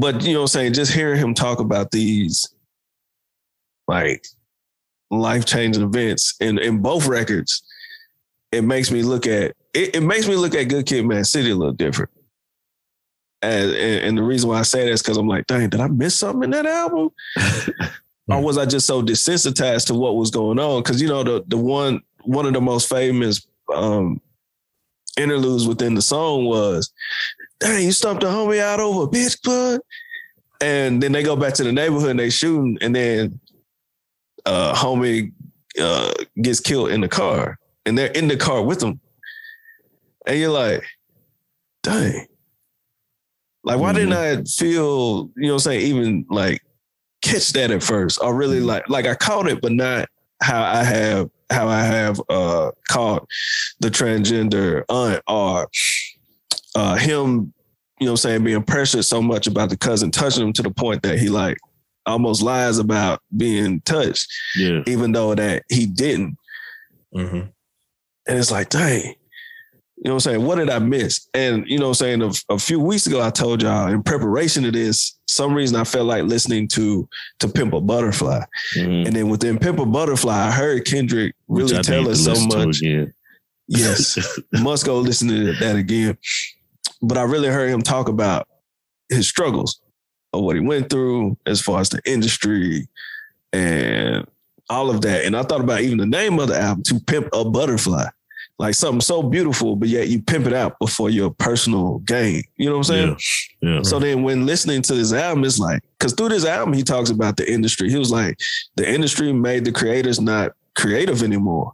but 0.00 0.22
you 0.22 0.32
know 0.32 0.40
what 0.40 0.54
I'm 0.54 0.60
saying, 0.60 0.72
just 0.74 0.92
hearing 0.92 1.18
him 1.18 1.34
talk 1.34 1.60
about 1.60 1.90
these 1.90 2.48
like 3.86 4.24
life 5.10 5.44
changing 5.44 5.82
events 5.82 6.34
in, 6.40 6.58
in 6.58 6.80
both 6.80 7.06
records, 7.06 7.62
it 8.52 8.62
makes 8.62 8.90
me 8.90 9.02
look 9.02 9.26
at 9.26 9.54
it, 9.74 9.96
it 9.96 10.02
makes 10.02 10.26
me 10.26 10.36
look 10.36 10.54
at 10.54 10.64
Good 10.64 10.86
Kid 10.86 11.04
Mad 11.04 11.26
City 11.26 11.50
a 11.50 11.54
little 11.54 11.74
different. 11.74 12.10
And, 13.40 13.70
and, 13.70 14.04
and 14.04 14.18
the 14.18 14.22
reason 14.22 14.48
why 14.48 14.58
I 14.58 14.62
say 14.62 14.84
that 14.84 14.90
is 14.90 15.02
because 15.02 15.16
I'm 15.16 15.28
like, 15.28 15.46
dang, 15.46 15.68
did 15.68 15.80
I 15.80 15.86
miss 15.86 16.18
something 16.18 16.44
in 16.44 16.50
that 16.50 16.66
album? 16.66 17.10
or 18.28 18.42
was 18.42 18.58
I 18.58 18.66
just 18.66 18.86
so 18.86 19.02
desensitized 19.02 19.86
to 19.86 19.94
what 19.94 20.16
was 20.16 20.30
going 20.30 20.58
on? 20.58 20.82
Because 20.82 21.00
you 21.00 21.08
know, 21.08 21.22
the 21.22 21.44
the 21.46 21.56
one 21.56 22.00
one 22.24 22.46
of 22.46 22.52
the 22.52 22.60
most 22.60 22.88
famous 22.88 23.46
um 23.72 24.20
interludes 25.16 25.66
within 25.66 25.94
the 25.94 26.02
song 26.02 26.46
was, 26.46 26.92
dang, 27.60 27.84
you 27.84 27.92
stumped 27.92 28.22
a 28.22 28.26
homie 28.26 28.60
out 28.60 28.80
over 28.80 29.04
a 29.04 29.06
bitch 29.06 29.42
bud. 29.42 29.80
And 30.60 31.00
then 31.00 31.12
they 31.12 31.22
go 31.22 31.36
back 31.36 31.54
to 31.54 31.64
the 31.64 31.72
neighborhood 31.72 32.10
and 32.10 32.18
they 32.18 32.30
shooting, 32.30 32.78
and 32.80 32.94
then 32.94 33.38
uh 34.48 34.74
homie 34.74 35.32
uh 35.80 36.12
gets 36.42 36.60
killed 36.60 36.90
in 36.90 37.02
the 37.02 37.08
car. 37.08 37.58
And 37.86 37.96
they're 37.96 38.12
in 38.12 38.28
the 38.28 38.36
car 38.36 38.62
with 38.62 38.82
him. 38.82 39.00
And 40.26 40.38
you're 40.38 40.50
like, 40.50 40.84
dang. 41.82 42.26
Like, 43.64 43.78
why 43.78 43.92
didn't 43.92 44.12
I 44.12 44.42
feel, 44.44 45.30
you 45.36 45.48
know 45.48 45.54
what 45.54 45.54
I'm 45.54 45.58
saying, 45.60 45.86
even 45.86 46.26
like 46.30 46.62
catch 47.22 47.52
that 47.52 47.70
at 47.70 47.82
first? 47.82 48.18
Or 48.22 48.34
really 48.34 48.60
like 48.60 48.88
like 48.88 49.06
I 49.06 49.14
caught 49.14 49.48
it, 49.48 49.60
but 49.60 49.72
not 49.72 50.08
how 50.42 50.62
I 50.62 50.84
have 50.84 51.30
how 51.50 51.68
I 51.68 51.82
have 51.82 52.20
uh 52.28 52.70
caught 52.88 53.26
the 53.80 53.88
transgender 53.88 54.84
aunt 54.88 55.22
or 55.26 55.68
uh 56.74 56.96
him, 56.96 57.52
you 58.00 58.06
know 58.06 58.12
what 58.12 58.24
I'm 58.24 58.30
saying, 58.30 58.44
being 58.44 58.62
pressured 58.62 59.04
so 59.04 59.20
much 59.20 59.46
about 59.46 59.70
the 59.70 59.76
cousin 59.76 60.10
touching 60.10 60.46
him 60.46 60.52
to 60.54 60.62
the 60.62 60.70
point 60.70 61.02
that 61.02 61.18
he 61.18 61.28
like 61.28 61.58
almost 62.08 62.42
lies 62.42 62.78
about 62.78 63.20
being 63.36 63.80
touched, 63.82 64.26
yeah 64.56 64.82
even 64.86 65.12
though 65.12 65.34
that 65.34 65.62
he 65.68 65.86
didn't. 65.86 66.36
Mhm. 67.14 67.50
And 68.26 68.38
it's 68.38 68.50
like, 68.50 68.68
dang, 68.68 69.14
you 69.96 70.04
know 70.04 70.10
what 70.10 70.26
I'm 70.26 70.32
saying? 70.32 70.44
What 70.44 70.56
did 70.56 70.70
I 70.70 70.78
miss? 70.78 71.28
And 71.34 71.64
you 71.66 71.78
know 71.78 71.88
what 71.88 72.00
I'm 72.02 72.20
saying? 72.20 72.22
A, 72.22 72.54
a 72.54 72.58
few 72.58 72.78
weeks 72.78 73.06
ago, 73.06 73.20
I 73.20 73.30
told 73.30 73.62
y'all 73.62 73.88
in 73.88 74.02
preparation 74.02 74.62
to 74.64 74.70
this, 74.70 75.18
some 75.26 75.54
reason 75.54 75.76
I 75.76 75.84
felt 75.84 76.06
like 76.06 76.24
listening 76.24 76.68
to 76.68 77.08
to 77.40 77.48
Pimp 77.48 77.72
a 77.72 77.80
Butterfly. 77.80 78.44
Mhm. 78.76 79.06
And 79.06 79.16
then 79.16 79.28
within 79.28 79.58
Pimp 79.58 79.78
a 79.78 79.86
Butterfly, 79.86 80.48
I 80.48 80.50
heard 80.50 80.84
Kendrick 80.84 81.34
really 81.48 81.82
tell 81.82 82.08
us 82.08 82.24
so 82.24 82.34
much. 82.46 82.80
Yes, 83.66 84.18
must 84.52 84.86
go 84.86 84.98
listen 85.00 85.28
to 85.28 85.52
that 85.54 85.76
again. 85.76 86.16
But 87.02 87.18
I 87.18 87.22
really 87.22 87.48
heard 87.48 87.70
him 87.70 87.82
talk 87.82 88.08
about 88.08 88.48
his 89.08 89.28
struggles 89.28 89.80
of 90.32 90.42
what 90.42 90.56
he 90.56 90.60
went 90.60 90.90
through 90.90 91.36
as 91.46 91.60
far 91.60 91.80
as 91.80 91.88
the 91.88 92.00
industry 92.04 92.88
and 93.52 94.26
all 94.68 94.90
of 94.90 95.00
that. 95.02 95.24
And 95.24 95.36
I 95.36 95.42
thought 95.42 95.60
about 95.60 95.80
even 95.80 95.98
the 95.98 96.06
name 96.06 96.38
of 96.38 96.48
the 96.48 96.58
album, 96.58 96.82
To 96.84 97.00
Pimp 97.00 97.28
a 97.32 97.44
Butterfly. 97.44 98.06
Like 98.60 98.74
something 98.74 99.00
so 99.00 99.22
beautiful, 99.22 99.76
but 99.76 99.88
yet 99.88 100.08
you 100.08 100.20
pimp 100.20 100.48
it 100.48 100.52
out 100.52 100.80
before 100.80 101.10
your 101.10 101.30
personal 101.30 101.98
gain. 102.00 102.42
You 102.56 102.66
know 102.66 102.72
what 102.72 102.78
I'm 102.78 102.84
saying? 102.84 103.18
Yeah. 103.62 103.74
Yeah. 103.74 103.82
So 103.82 104.00
then 104.00 104.24
when 104.24 104.46
listening 104.46 104.82
to 104.82 104.94
this 104.94 105.12
album, 105.12 105.44
it's 105.44 105.60
like, 105.60 105.80
because 105.96 106.12
through 106.12 106.30
this 106.30 106.44
album, 106.44 106.74
he 106.74 106.82
talks 106.82 107.10
about 107.10 107.36
the 107.36 107.48
industry. 107.48 107.88
He 107.88 107.96
was 107.96 108.10
like, 108.10 108.36
the 108.74 108.92
industry 108.92 109.32
made 109.32 109.64
the 109.64 109.70
creators 109.70 110.20
not 110.20 110.54
creative 110.74 111.22
anymore. 111.22 111.72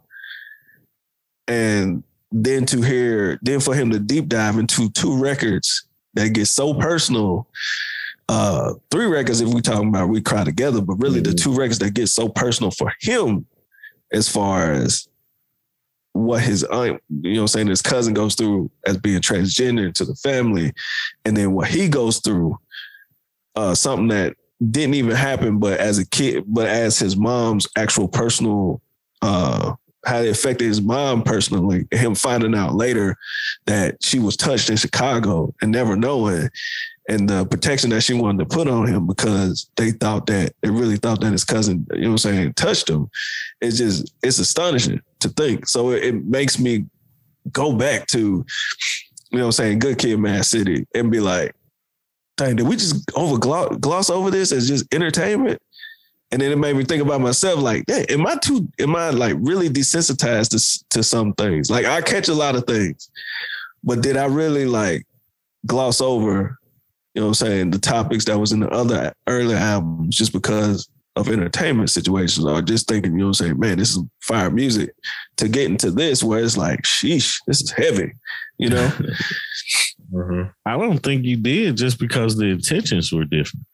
And 1.47 2.03
then 2.31 2.67
to 2.67 2.83
hear, 2.83 3.39
then 3.41 3.61
for 3.61 3.73
him 3.73 3.89
to 3.89 3.97
deep 3.97 4.27
dive 4.27 4.59
into 4.59 4.91
two 4.91 5.17
records 5.17 5.87
that 6.13 6.29
get 6.29 6.45
so 6.45 6.75
personal, 6.75 7.47
uh, 8.29 8.73
three 8.91 9.05
records 9.05 9.41
if 9.41 9.49
we 9.53 9.61
talking 9.61 9.89
about 9.89 10.09
we 10.09 10.21
cry 10.21 10.43
together, 10.43 10.81
but 10.81 10.95
really 10.95 11.19
the 11.21 11.31
Mhm. 11.31 11.37
two 11.43 11.53
records 11.53 11.79
that 11.79 11.93
get 11.93 12.07
so 12.07 12.27
personal 12.27 12.71
for 12.71 12.91
him 12.99 13.45
as 14.11 14.27
far 14.27 14.71
as 14.71 15.07
what 16.13 16.41
his 16.41 16.63
aunt, 16.63 17.01
you 17.21 17.33
know 17.33 17.41
what 17.41 17.43
I'm 17.43 17.47
saying, 17.49 17.67
his 17.67 17.81
cousin 17.81 18.13
goes 18.13 18.35
through 18.35 18.71
as 18.85 18.97
being 18.97 19.19
transgender 19.19 19.93
to 19.93 20.05
the 20.05 20.15
family, 20.15 20.73
and 21.25 21.35
then 21.35 21.53
what 21.53 21.67
he 21.67 21.89
goes 21.89 22.19
through, 22.19 22.57
uh, 23.55 23.75
something 23.75 24.07
that 24.07 24.35
didn't 24.71 24.93
even 24.95 25.15
happen, 25.15 25.59
but 25.59 25.79
as 25.79 25.99
a 25.99 26.07
kid, 26.07 26.45
but 26.47 26.67
as 26.67 26.97
his 26.97 27.17
mom's 27.17 27.67
actual 27.77 28.07
personal 28.07 28.81
uh 29.21 29.73
how 30.05 30.19
it 30.19 30.29
affected 30.29 30.65
his 30.65 30.81
mom 30.81 31.23
personally, 31.23 31.87
him 31.89 32.13
finding 32.13 32.53
out 32.53 32.75
later 32.75 33.17
that 33.65 33.95
she 34.03 34.19
was 34.19 34.37
touched 34.37 34.69
in 34.69 34.77
Chicago 34.77 35.51
and 35.63 35.71
never 35.71 35.95
knowing 35.95 36.47
and 37.07 37.29
the 37.29 37.45
protection 37.45 37.91
that 37.91 38.01
she 38.01 38.13
wanted 38.13 38.49
to 38.49 38.55
put 38.55 38.67
on 38.67 38.87
him 38.87 39.05
because 39.05 39.69
they 39.75 39.91
thought 39.91 40.25
that 40.27 40.53
they 40.61 40.69
really 40.69 40.97
thought 40.97 41.21
that 41.21 41.31
his 41.31 41.43
cousin, 41.43 41.85
you 41.93 42.01
know 42.01 42.07
what 42.09 42.25
I'm 42.25 42.35
saying, 42.35 42.53
touched 42.53 42.89
him. 42.89 43.09
It's 43.61 43.77
just 43.77 44.13
it's 44.23 44.39
astonishing 44.39 45.01
to 45.19 45.29
think. 45.29 45.67
So 45.67 45.91
it, 45.91 46.03
it 46.03 46.25
makes 46.25 46.59
me 46.59 46.85
go 47.51 47.73
back 47.73 48.07
to, 48.07 48.19
you 48.19 48.45
know 49.31 49.39
what 49.39 49.45
I'm 49.45 49.51
saying, 49.51 49.79
good 49.79 49.97
kid, 49.99 50.19
Mad 50.19 50.45
City, 50.45 50.87
and 50.95 51.11
be 51.11 51.19
like, 51.19 51.53
dang, 52.37 52.55
did 52.55 52.67
we 52.67 52.75
just 52.75 53.09
over 53.15 53.37
gloss 53.37 54.09
over 54.09 54.31
this 54.31 54.51
as 54.51 54.67
just 54.67 54.91
entertainment? 54.93 55.61
And 56.31 56.41
then 56.41 56.51
it 56.51 56.57
made 56.57 56.75
me 56.75 56.83
think 56.83 57.03
about 57.03 57.21
myself, 57.21 57.61
like, 57.61 57.83
hey, 57.87 58.05
am 58.09 58.25
I 58.25 58.35
too, 58.37 58.67
am 58.79 58.95
I 58.95 59.11
like 59.11 59.35
really 59.39 59.69
desensitized 59.69 60.49
to, 60.49 60.85
to 60.89 61.03
some 61.03 61.33
things? 61.33 61.69
Like 61.69 61.85
I 61.85 62.01
catch 62.01 62.29
a 62.29 62.33
lot 62.33 62.55
of 62.55 62.65
things, 62.65 63.09
but 63.83 64.01
did 64.01 64.17
I 64.17 64.25
really 64.25 64.65
like 64.65 65.05
gloss 65.65 66.01
over, 66.01 66.57
you 67.15 67.21
know 67.21 67.27
what 67.27 67.41
I'm 67.41 67.47
saying, 67.47 67.71
the 67.71 67.79
topics 67.79 68.25
that 68.25 68.37
was 68.37 68.51
in 68.51 68.59
the 68.59 68.69
other 68.69 69.13
earlier 69.27 69.57
albums 69.57 70.17
just 70.17 70.33
because 70.33 70.89
of 71.15 71.29
entertainment 71.29 71.89
situations 71.89 72.45
or 72.45 72.61
just 72.61 72.89
thinking, 72.89 73.13
you 73.13 73.19
know 73.19 73.25
what 73.27 73.39
I'm 73.39 73.47
saying, 73.47 73.59
man, 73.59 73.77
this 73.77 73.91
is 73.91 74.03
fire 74.21 74.51
music 74.51 74.93
to 75.37 75.47
get 75.47 75.71
into 75.71 75.91
this 75.91 76.21
where 76.21 76.43
it's 76.43 76.57
like, 76.57 76.81
sheesh, 76.81 77.37
this 77.47 77.61
is 77.61 77.71
heavy, 77.71 78.11
you 78.57 78.69
know? 78.69 78.87
mm-hmm. 80.13 80.49
I 80.65 80.77
don't 80.77 80.99
think 80.99 81.23
you 81.23 81.37
did 81.37 81.77
just 81.77 81.99
because 81.99 82.35
the 82.35 82.47
intentions 82.47 83.13
were 83.13 83.23
different. 83.23 83.65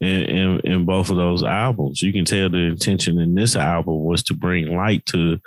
In, 0.00 0.22
in, 0.22 0.60
in 0.64 0.84
both 0.84 1.10
of 1.10 1.16
those 1.16 1.44
albums, 1.44 2.02
you 2.02 2.12
can 2.12 2.24
tell 2.24 2.48
the 2.48 2.58
intention 2.58 3.20
in 3.20 3.34
this 3.34 3.54
album 3.54 4.04
was 4.04 4.24
to 4.24 4.34
bring 4.34 4.76
light 4.76 5.06
to 5.06 5.38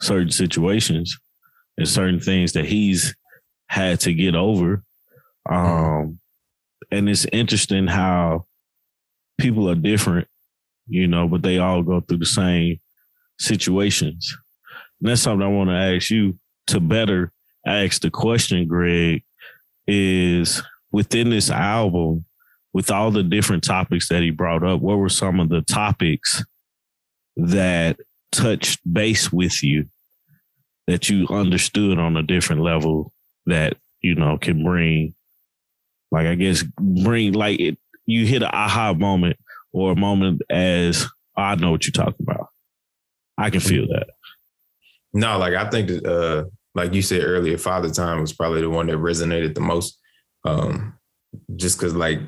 certain 0.00 0.30
situations 0.30 1.18
and 1.78 1.88
certain 1.88 2.20
things 2.20 2.52
that 2.52 2.66
he's 2.66 3.14
had 3.68 4.00
to 4.00 4.12
get 4.12 4.34
over. 4.34 4.82
Um, 5.48 6.20
and 6.90 7.08
it's 7.08 7.26
interesting 7.32 7.86
how 7.86 8.46
people 9.38 9.68
are 9.68 9.74
different, 9.74 10.28
you 10.86 11.06
know, 11.06 11.28
but 11.28 11.42
they 11.42 11.58
all 11.58 11.82
go 11.82 12.00
through 12.00 12.18
the 12.18 12.26
same 12.26 12.80
situations. 13.38 14.36
And 15.00 15.10
that's 15.10 15.22
something 15.22 15.46
I 15.46 15.50
want 15.50 15.70
to 15.70 15.74
ask 15.74 16.10
you 16.10 16.38
to 16.68 16.80
better 16.80 17.32
ask 17.66 18.02
the 18.02 18.10
question, 18.10 18.66
Greg, 18.66 19.22
is 19.86 20.62
within 20.92 21.30
this 21.30 21.50
album, 21.50 22.24
with 22.74 22.90
all 22.90 23.10
the 23.10 23.22
different 23.22 23.64
topics 23.64 24.08
that 24.08 24.22
he 24.22 24.30
brought 24.30 24.62
up, 24.62 24.80
what 24.80 24.98
were 24.98 25.08
some 25.08 25.40
of 25.40 25.48
the 25.48 25.62
topics 25.62 26.44
that 27.36 27.98
touched 28.30 28.80
base 28.90 29.32
with 29.32 29.62
you 29.62 29.86
that 30.86 31.08
you 31.08 31.26
understood 31.30 31.98
on 31.98 32.16
a 32.16 32.22
different 32.22 32.62
level 32.62 33.12
that, 33.46 33.76
you 34.00 34.14
know, 34.14 34.38
can 34.38 34.62
bring 34.62 35.14
like 36.10 36.26
I 36.26 36.34
guess 36.34 36.62
bring 36.62 37.32
like 37.32 37.60
it 37.60 37.78
you 38.06 38.26
hit 38.26 38.42
an 38.42 38.50
aha 38.52 38.94
moment 38.94 39.36
or 39.72 39.92
a 39.92 39.96
moment 39.96 40.42
as 40.50 41.06
oh, 41.36 41.42
I 41.42 41.54
know 41.56 41.70
what 41.70 41.86
you're 41.86 41.92
talking 41.92 42.26
about. 42.26 42.48
I 43.36 43.50
can 43.50 43.60
feel 43.60 43.86
that. 43.88 44.08
No, 45.12 45.38
like 45.38 45.54
I 45.54 45.68
think 45.70 45.88
that 45.88 46.06
uh 46.06 46.44
like 46.74 46.94
you 46.94 47.02
said 47.02 47.22
earlier, 47.24 47.58
Father 47.58 47.90
Time 47.90 48.20
was 48.20 48.32
probably 48.32 48.60
the 48.60 48.70
one 48.70 48.86
that 48.86 48.96
resonated 48.96 49.54
the 49.54 49.60
most. 49.60 49.98
Um 50.44 50.94
just 51.56 51.78
cause 51.78 51.94
like 51.94 52.20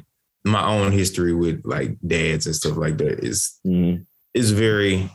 my 0.44 0.64
own 0.66 0.92
history 0.92 1.34
with 1.34 1.62
like 1.64 1.96
dads 2.06 2.46
and 2.46 2.54
stuff 2.54 2.76
like 2.76 2.98
that 2.98 3.24
is 3.24 3.58
mm. 3.66 4.04
is 4.34 4.50
very 4.50 5.10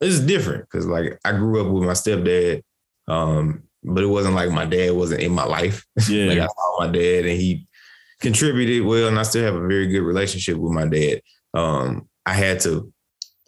it's 0.00 0.20
different 0.20 0.64
because 0.64 0.86
like 0.86 1.18
I 1.24 1.32
grew 1.32 1.64
up 1.64 1.72
with 1.72 1.84
my 1.84 1.92
stepdad. 1.92 2.62
Um, 3.08 3.64
but 3.82 4.02
it 4.02 4.06
wasn't 4.06 4.34
like 4.34 4.50
my 4.50 4.64
dad 4.64 4.92
wasn't 4.92 5.22
in 5.22 5.32
my 5.32 5.44
life. 5.44 5.84
Yeah. 6.08 6.26
like 6.26 6.38
I 6.38 6.46
saw 6.46 6.80
my 6.80 6.88
dad 6.88 7.26
and 7.26 7.40
he 7.40 7.66
contributed 8.20 8.84
well, 8.84 9.08
and 9.08 9.18
I 9.18 9.22
still 9.22 9.44
have 9.44 9.54
a 9.54 9.66
very 9.66 9.86
good 9.86 10.02
relationship 10.02 10.56
with 10.56 10.72
my 10.72 10.86
dad. 10.86 11.20
Um, 11.52 12.08
I 12.26 12.34
had 12.34 12.60
to 12.60 12.92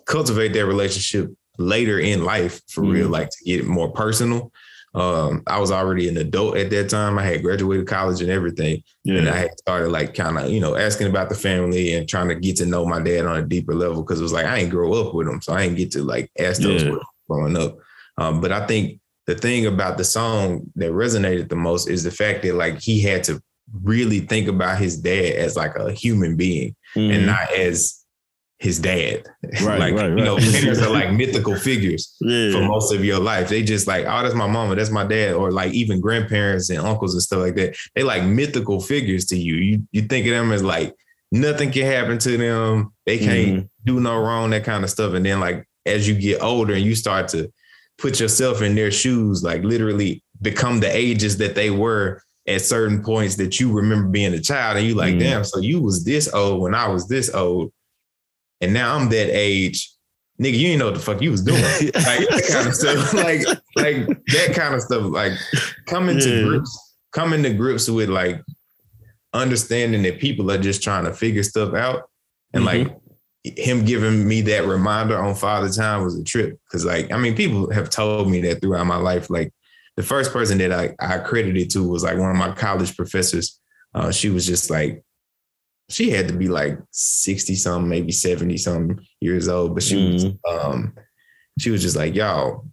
cultivate 0.07 0.53
that 0.53 0.67
relationship 0.67 1.33
later 1.59 1.99
in 1.99 2.25
life 2.25 2.61
for 2.69 2.83
mm 2.83 2.93
real, 2.93 3.09
like 3.09 3.31
to 3.31 3.45
get 3.45 3.61
it 3.61 3.67
more 3.67 3.91
personal. 3.91 4.53
Um, 4.95 5.43
I 5.47 5.59
was 5.61 5.71
already 5.71 6.09
an 6.09 6.17
adult 6.17 6.57
at 6.57 6.71
that 6.71 6.89
time. 6.89 7.19
I 7.19 7.23
had 7.23 7.43
graduated 7.43 7.87
college 7.87 8.23
and 8.23 8.31
everything. 8.31 8.83
Yeah. 9.05 9.19
And 9.19 9.29
I 9.29 9.37
had 9.37 9.59
started 9.59 9.91
like 9.91 10.15
kind 10.15 10.39
of, 10.39 10.49
you 10.49 10.59
know, 10.59 10.75
asking 10.75 11.09
about 11.09 11.29
the 11.29 11.35
family 11.35 11.93
and 11.95 12.09
trying 12.09 12.29
to 12.29 12.35
get 12.35 12.57
to 12.57 12.67
know 12.67 12.87
my 12.87 13.01
dad 13.03 13.27
on 13.27 13.37
a 13.37 13.43
deeper 13.43 13.75
level 13.75 14.03
because 14.03 14.21
it 14.21 14.23
was 14.23 14.33
like 14.33 14.47
I 14.47 14.59
ain't 14.59 14.71
grow 14.71 14.95
up 14.95 15.15
with 15.15 15.29
him. 15.29 15.43
So 15.43 15.53
I 15.53 15.65
didn't 15.65 15.77
get 15.77 15.91
to 15.93 16.03
like 16.03 16.31
ask 16.39 16.63
those 16.63 16.83
yeah. 16.83 16.97
growing 17.29 17.59
up. 17.59 17.77
Um, 18.17 18.41
but 18.41 18.53
I 18.53 18.67
think 18.67 19.01
the 19.27 19.35
thing 19.35 19.67
about 19.67 19.99
the 19.99 20.05
song 20.05 20.71
that 20.77 20.93
resonated 20.93 21.51
the 21.51 21.57
most 21.57 21.91
is 21.91 22.03
the 22.03 22.11
fact 22.11 22.43
that 22.43 22.55
like 22.55 22.81
he 22.81 23.01
had 23.01 23.23
to 23.25 23.43
really 23.83 24.21
think 24.21 24.49
about 24.49 24.79
his 24.79 24.99
dad 24.99 25.37
as 25.37 25.57
like 25.57 25.77
a 25.77 25.93
human 25.93 26.37
being 26.37 26.75
mm-hmm. 26.95 27.11
and 27.11 27.27
not 27.27 27.53
as 27.53 28.05
his 28.59 28.79
dad. 28.79 29.27
Right, 29.63 29.79
like 29.79 29.95
right, 29.95 30.09
right. 30.11 30.19
you 30.19 30.25
know, 30.25 30.37
parents 30.37 30.81
are 30.81 30.91
like 30.93 31.13
mythical 31.13 31.57
figures 31.57 32.15
yeah. 32.21 32.53
for 32.53 32.63
most 32.63 32.93
of 32.93 33.05
your 33.05 33.21
life. 33.21 33.49
They 33.49 33.63
just 33.63 33.87
like, 33.87 34.05
oh, 34.07 34.23
that's 34.23 34.35
my 34.35 34.47
mama, 34.47 34.75
that's 34.75 34.91
my 34.91 35.05
dad, 35.05 35.35
or 35.35 35.51
like 35.51 35.73
even 35.73 36.01
grandparents 36.01 36.69
and 36.69 36.81
uncles 36.81 37.15
and 37.15 37.23
stuff 37.23 37.41
like 37.41 37.55
that. 37.55 37.77
They 37.95 38.03
like 38.03 38.25
mythical 38.25 38.81
figures 38.81 39.25
to 39.27 39.39
you. 39.39 39.55
You 39.55 39.83
you 39.93 40.03
think 40.03 40.27
of 40.27 40.33
them 40.33 40.53
as 40.53 40.63
like 40.63 40.95
nothing 41.33 41.71
can 41.71 41.87
happen 41.87 42.19
to 42.19 42.37
them. 42.37 42.93
They 43.07 43.19
can't 43.19 43.49
mm-hmm. 43.49 43.67
do 43.85 44.01
no 44.01 44.21
wrong, 44.21 44.51
that 44.51 44.65
kind 44.65 44.85
of 44.85 44.91
stuff. 44.91 45.15
And 45.15 45.25
then 45.25 45.41
like 45.41 45.67
as 45.87 46.09
you 46.09 46.15
get 46.15 46.43
older 46.43 46.75
and 46.75 46.85
you 46.85 46.95
start 46.95 47.29
to 47.29 47.53
put 47.99 48.21
yourself 48.21 48.63
in 48.63 48.75
their 48.75 48.91
shoes, 48.91 49.43
like 49.43 49.63
literally 49.63 50.23
become 50.43 50.81
the 50.81 50.95
ages 50.95 51.39
that 51.39 51.55
they 51.55 51.71
were 51.71 52.23
at 52.47 52.63
certain 52.63 53.03
points 53.03 53.37
that 53.37 53.59
you 53.59 53.73
remember 53.73 54.09
being 54.09 54.33
a 54.35 54.41
child 54.41 54.77
and 54.77 54.87
you 54.87 54.95
like, 54.95 55.17
mm. 55.17 55.21
damn, 55.21 55.45
so 55.45 55.59
you 55.59 55.81
was 55.81 56.05
this 56.05 56.33
old 56.33 56.63
when 56.63 56.75
I 56.75 56.89
was 56.89 57.09
this 57.09 57.33
old. 57.35 57.73
And 58.61 58.73
now 58.73 58.95
I'm 58.97 59.09
that 59.11 59.31
age. 59.33 59.93
Nigga, 60.41 60.53
you 60.53 60.67
didn't 60.69 60.79
know 60.81 60.87
what 60.87 60.95
the 60.95 61.01
fuck 61.01 61.21
you 61.21 61.31
was 61.31 61.43
doing. 61.43 61.63
like 61.83 61.93
that 61.95 62.49
kind 62.51 62.69
of 62.69 62.75
stuff. 62.75 63.15
Like, 63.15 63.43
like 63.77 64.07
that 64.27 64.53
kind 64.55 64.75
of 64.75 64.83
stuff. 64.83 65.05
Like 65.05 65.33
coming 65.87 66.19
to 66.21 66.29
yeah. 66.29 66.45
grips, 66.45 66.95
coming 67.13 67.43
to 67.43 67.53
grips 67.53 67.89
with 67.89 68.11
like 68.11 68.43
understanding 69.33 70.03
that 70.03 70.21
people 70.21 70.51
are 70.51 70.59
just 70.59 70.83
trying 70.83 71.05
to 71.05 71.13
figure 71.13 71.43
stuff 71.43 71.75
out. 71.75 72.05
And 72.53 72.65
mm-hmm. 72.65 72.89
like 72.89 72.97
him 73.57 73.85
giving 73.85 74.27
me 74.27 74.41
that 74.43 74.67
reminder 74.67 75.19
on 75.19 75.35
Father 75.35 75.71
Time 75.71 76.05
was 76.05 76.19
a 76.19 76.25
trip. 76.25 76.59
Cause 76.71 76.85
like, 76.85 77.13
I 77.13 77.19
mean, 77.19 77.35
people 77.35 77.73
have 77.73 77.91
told 77.91 78.31
me 78.31 78.41
that 78.43 78.61
throughout 78.61 78.87
my 78.87 78.97
life. 78.97 79.31
Like, 79.31 79.53
the 79.97 80.03
first 80.03 80.33
person 80.33 80.59
that 80.59 80.73
I, 80.73 80.95
I 81.01 81.19
credited 81.19 81.71
to 81.71 81.89
was 81.89 82.05
like 82.05 82.19
one 82.19 82.31
of 82.31 82.37
my 82.37 82.53
college 82.53 82.97
professors. 82.97 83.59
Uh, 83.95 84.11
she 84.11 84.29
was 84.29 84.47
just 84.47 84.71
like, 84.71 85.03
she 85.89 86.11
had 86.11 86.29
to 86.29 86.35
be 86.35 86.49
like 86.49 86.79
60 86.91 87.55
something, 87.55 87.89
maybe 87.89 88.13
70 88.13 88.57
something 88.59 89.07
years 89.21 89.49
old, 89.49 89.75
but 89.75 89.83
she 89.83 89.97
mm 89.97 90.13
was 90.13 90.25
mm-hmm. 90.25 90.71
um 90.71 90.95
she 91.59 91.71
was 91.71 91.81
just 91.81 91.97
like, 91.97 92.15
y'all, 92.15 92.67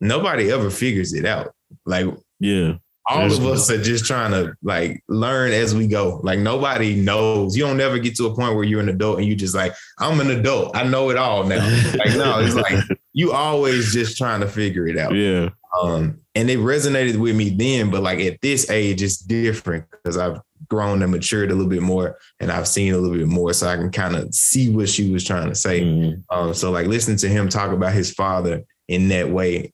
nobody 0.00 0.50
ever 0.50 0.70
figures 0.70 1.12
it 1.12 1.26
out. 1.26 1.52
Like, 1.84 2.06
yeah. 2.40 2.74
All 3.10 3.20
There's 3.20 3.38
of 3.38 3.46
us 3.46 3.70
are 3.70 3.82
just 3.82 4.04
trying 4.04 4.32
to 4.32 4.54
like 4.62 5.02
learn 5.08 5.52
as 5.52 5.74
we 5.74 5.86
go. 5.86 6.20
Like 6.22 6.40
nobody 6.40 6.94
knows. 6.94 7.56
You 7.56 7.64
don't 7.64 7.80
ever 7.80 7.98
get 7.98 8.16
to 8.16 8.26
a 8.26 8.34
point 8.34 8.54
where 8.54 8.64
you're 8.64 8.82
an 8.82 8.90
adult 8.90 9.18
and 9.18 9.26
you 9.26 9.34
just 9.34 9.54
like, 9.54 9.72
I'm 9.98 10.20
an 10.20 10.30
adult. 10.30 10.76
I 10.76 10.84
know 10.84 11.08
it 11.08 11.16
all 11.16 11.44
now. 11.44 11.66
like 11.96 12.10
no, 12.16 12.38
it's 12.40 12.54
like 12.54 12.84
you 13.14 13.32
always 13.32 13.94
just 13.94 14.18
trying 14.18 14.40
to 14.40 14.46
figure 14.46 14.86
it 14.86 14.98
out. 14.98 15.14
Yeah. 15.14 15.48
Um, 15.76 16.20
and 16.34 16.48
it 16.48 16.58
resonated 16.58 17.16
with 17.16 17.36
me 17.36 17.50
then, 17.50 17.90
but 17.90 18.02
like 18.02 18.20
at 18.20 18.40
this 18.40 18.70
age, 18.70 19.02
it's 19.02 19.18
different 19.18 19.84
because 19.90 20.16
I've 20.16 20.40
grown 20.68 21.02
and 21.02 21.12
matured 21.12 21.50
a 21.50 21.54
little 21.54 21.70
bit 21.70 21.82
more 21.82 22.18
and 22.40 22.50
I've 22.50 22.68
seen 22.68 22.94
a 22.94 22.98
little 22.98 23.16
bit 23.16 23.26
more. 23.26 23.52
So 23.52 23.68
I 23.68 23.76
can 23.76 23.90
kind 23.90 24.16
of 24.16 24.34
see 24.34 24.70
what 24.70 24.88
she 24.88 25.10
was 25.12 25.24
trying 25.24 25.48
to 25.48 25.54
say. 25.54 25.82
Mm-hmm. 25.82 26.20
Um, 26.36 26.54
so 26.54 26.70
like 26.70 26.86
listening 26.86 27.18
to 27.18 27.28
him 27.28 27.48
talk 27.48 27.72
about 27.72 27.92
his 27.92 28.12
father 28.12 28.64
in 28.88 29.08
that 29.08 29.30
way, 29.30 29.72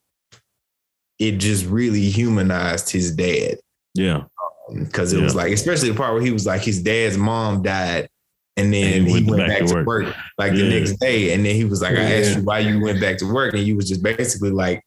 it 1.19 1.33
just 1.39 1.67
really 1.67 2.11
humanized 2.11 2.91
his 2.91 3.15
dad. 3.15 3.59
Yeah. 3.95 4.25
Because 4.73 5.13
um, 5.13 5.19
it 5.19 5.21
yeah. 5.21 5.25
was 5.25 5.35
like, 5.35 5.53
especially 5.53 5.91
the 5.91 5.97
part 5.97 6.15
where 6.15 6.23
he 6.23 6.33
was 6.33 6.47
like, 6.47 6.63
his 6.63 6.83
dad's 6.83 7.17
mom 7.17 7.63
died 7.63 8.09
and 8.57 8.73
then 8.73 8.99
and 8.99 9.07
he, 9.09 9.13
went, 9.13 9.25
he 9.25 9.31
went 9.31 9.49
back, 9.49 9.59
back, 9.61 9.69
to 9.69 9.75
work, 9.75 9.87
work 9.87 10.15
like 10.39 10.53
yeah. 10.53 10.59
the 10.59 10.69
next 10.71 10.93
day. 10.95 11.35
And 11.35 11.45
then 11.45 11.55
he 11.55 11.65
was 11.65 11.83
like, 11.83 11.97
I 11.97 12.21
asked 12.21 12.37
you 12.37 12.43
why 12.43 12.61
you 12.61 12.81
went 12.81 13.01
back 13.01 13.19
to 13.19 13.33
work. 13.33 13.55
And 13.55 13.63
you 13.63 13.77
was 13.77 13.89
just 13.89 14.03
basically 14.03 14.51
like, 14.51 14.83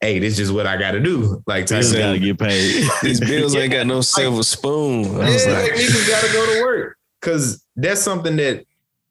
hey, 0.00 0.18
this 0.18 0.38
is 0.38 0.50
what 0.50 0.66
I 0.66 0.76
got 0.76 0.92
to 0.92 1.00
do. 1.00 1.42
Like, 1.46 1.70
you 1.70 1.76
gotta 1.76 2.18
get 2.18 2.38
paid. 2.38 2.88
These 3.02 3.20
bills 3.20 3.54
ain't 3.54 3.72
got 3.72 3.86
no 3.86 4.00
silver 4.00 4.42
spoon. 4.42 5.20
I 5.20 5.30
yeah, 5.30 5.52
like, 5.52 5.72
niggas 5.72 6.08
got 6.08 6.24
to 6.24 6.32
go 6.32 6.54
to 6.54 6.62
work 6.62 6.96
because 7.20 7.64
that's 7.76 8.00
something 8.00 8.36
that 8.36 8.64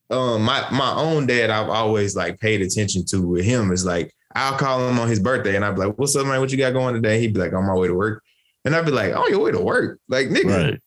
um 0.10 0.42
my 0.42 0.68
my 0.72 0.92
own 0.96 1.28
dad 1.28 1.52
I've 1.52 1.70
always 1.70 2.16
like 2.16 2.40
paid 2.40 2.62
attention 2.62 3.06
to 3.08 3.22
with 3.22 3.46
him 3.46 3.72
is 3.72 3.86
like 3.86 4.12
I'll 4.36 4.58
call 4.58 4.88
him 4.88 5.00
on 5.00 5.08
his 5.08 5.20
birthday 5.20 5.56
and 5.56 5.64
I'd 5.64 5.76
be 5.76 5.82
like, 5.82 5.98
"What's 5.98 6.16
up, 6.16 6.26
man? 6.26 6.40
What 6.40 6.52
you 6.52 6.58
got 6.58 6.74
going 6.74 6.96
today?" 6.96 7.20
He'd 7.20 7.34
be 7.34 7.40
like, 7.40 7.54
"On 7.54 7.66
my 7.66 7.76
way 7.76 7.88
to 7.88 7.94
work," 7.94 8.24
and 8.66 8.76
I'd 8.76 8.86
be 8.86 8.92
like, 8.92 9.16
"On 9.16 9.30
your 9.30 9.40
way 9.40 9.52
to 9.52 9.60
work?" 9.60 10.00
Like, 10.08 10.28
nigga. 10.28 10.72
Right. 10.72 10.80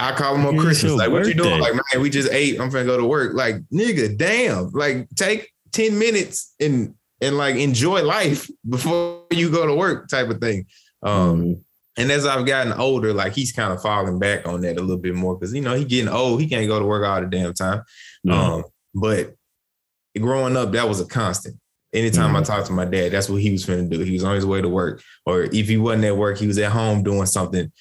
I 0.00 0.12
call 0.12 0.36
him 0.36 0.46
on 0.46 0.56
Christmas. 0.56 0.92
Like, 0.92 1.10
what 1.10 1.26
you 1.26 1.34
doing? 1.34 1.60
Like, 1.60 1.74
man, 1.74 2.00
we 2.00 2.08
just 2.08 2.30
ate. 2.30 2.60
I'm 2.60 2.70
finna 2.70 2.86
go 2.86 2.96
to 2.96 3.04
work. 3.04 3.34
Like, 3.34 3.56
nigga, 3.72 4.16
damn. 4.16 4.70
Like, 4.70 5.08
take 5.16 5.52
10 5.72 5.98
minutes 5.98 6.54
and 6.60 6.94
and 7.20 7.36
like 7.36 7.56
enjoy 7.56 8.02
life 8.02 8.50
before 8.68 9.24
you 9.30 9.50
go 9.50 9.66
to 9.66 9.74
work 9.74 10.08
type 10.08 10.28
of 10.28 10.40
thing. 10.40 10.66
Um, 11.02 11.40
mm-hmm. 11.40 11.52
and 11.96 12.10
as 12.10 12.26
I've 12.26 12.46
gotten 12.46 12.72
older, 12.72 13.12
like 13.12 13.34
he's 13.34 13.52
kind 13.52 13.72
of 13.72 13.82
falling 13.82 14.18
back 14.18 14.46
on 14.46 14.60
that 14.62 14.78
a 14.78 14.80
little 14.80 14.98
bit 14.98 15.14
more 15.14 15.36
because 15.36 15.54
you 15.54 15.60
know 15.60 15.74
he 15.74 15.84
getting 15.84 16.08
old, 16.08 16.40
he 16.40 16.48
can't 16.48 16.66
go 16.66 16.78
to 16.78 16.84
work 16.84 17.06
all 17.06 17.20
the 17.20 17.26
damn 17.26 17.54
time. 17.54 17.82
Mm-hmm. 18.26 18.30
Um, 18.30 18.64
but 18.94 19.34
growing 20.18 20.56
up, 20.56 20.72
that 20.72 20.88
was 20.88 21.00
a 21.00 21.06
constant. 21.06 21.56
Anytime 21.94 22.28
mm-hmm. 22.28 22.36
I 22.36 22.42
talked 22.42 22.66
to 22.66 22.72
my 22.72 22.84
dad, 22.84 23.12
that's 23.12 23.30
what 23.30 23.40
he 23.40 23.50
was 23.50 23.64
going 23.64 23.88
to 23.88 23.96
do. 23.96 24.04
He 24.04 24.12
was 24.12 24.24
on 24.24 24.34
his 24.34 24.44
way 24.44 24.60
to 24.60 24.68
work, 24.68 25.02
or 25.24 25.44
if 25.44 25.68
he 25.68 25.78
wasn't 25.78 26.04
at 26.04 26.16
work, 26.16 26.36
he 26.36 26.46
was 26.46 26.58
at 26.58 26.70
home 26.70 27.02
doing 27.02 27.24
something 27.26 27.72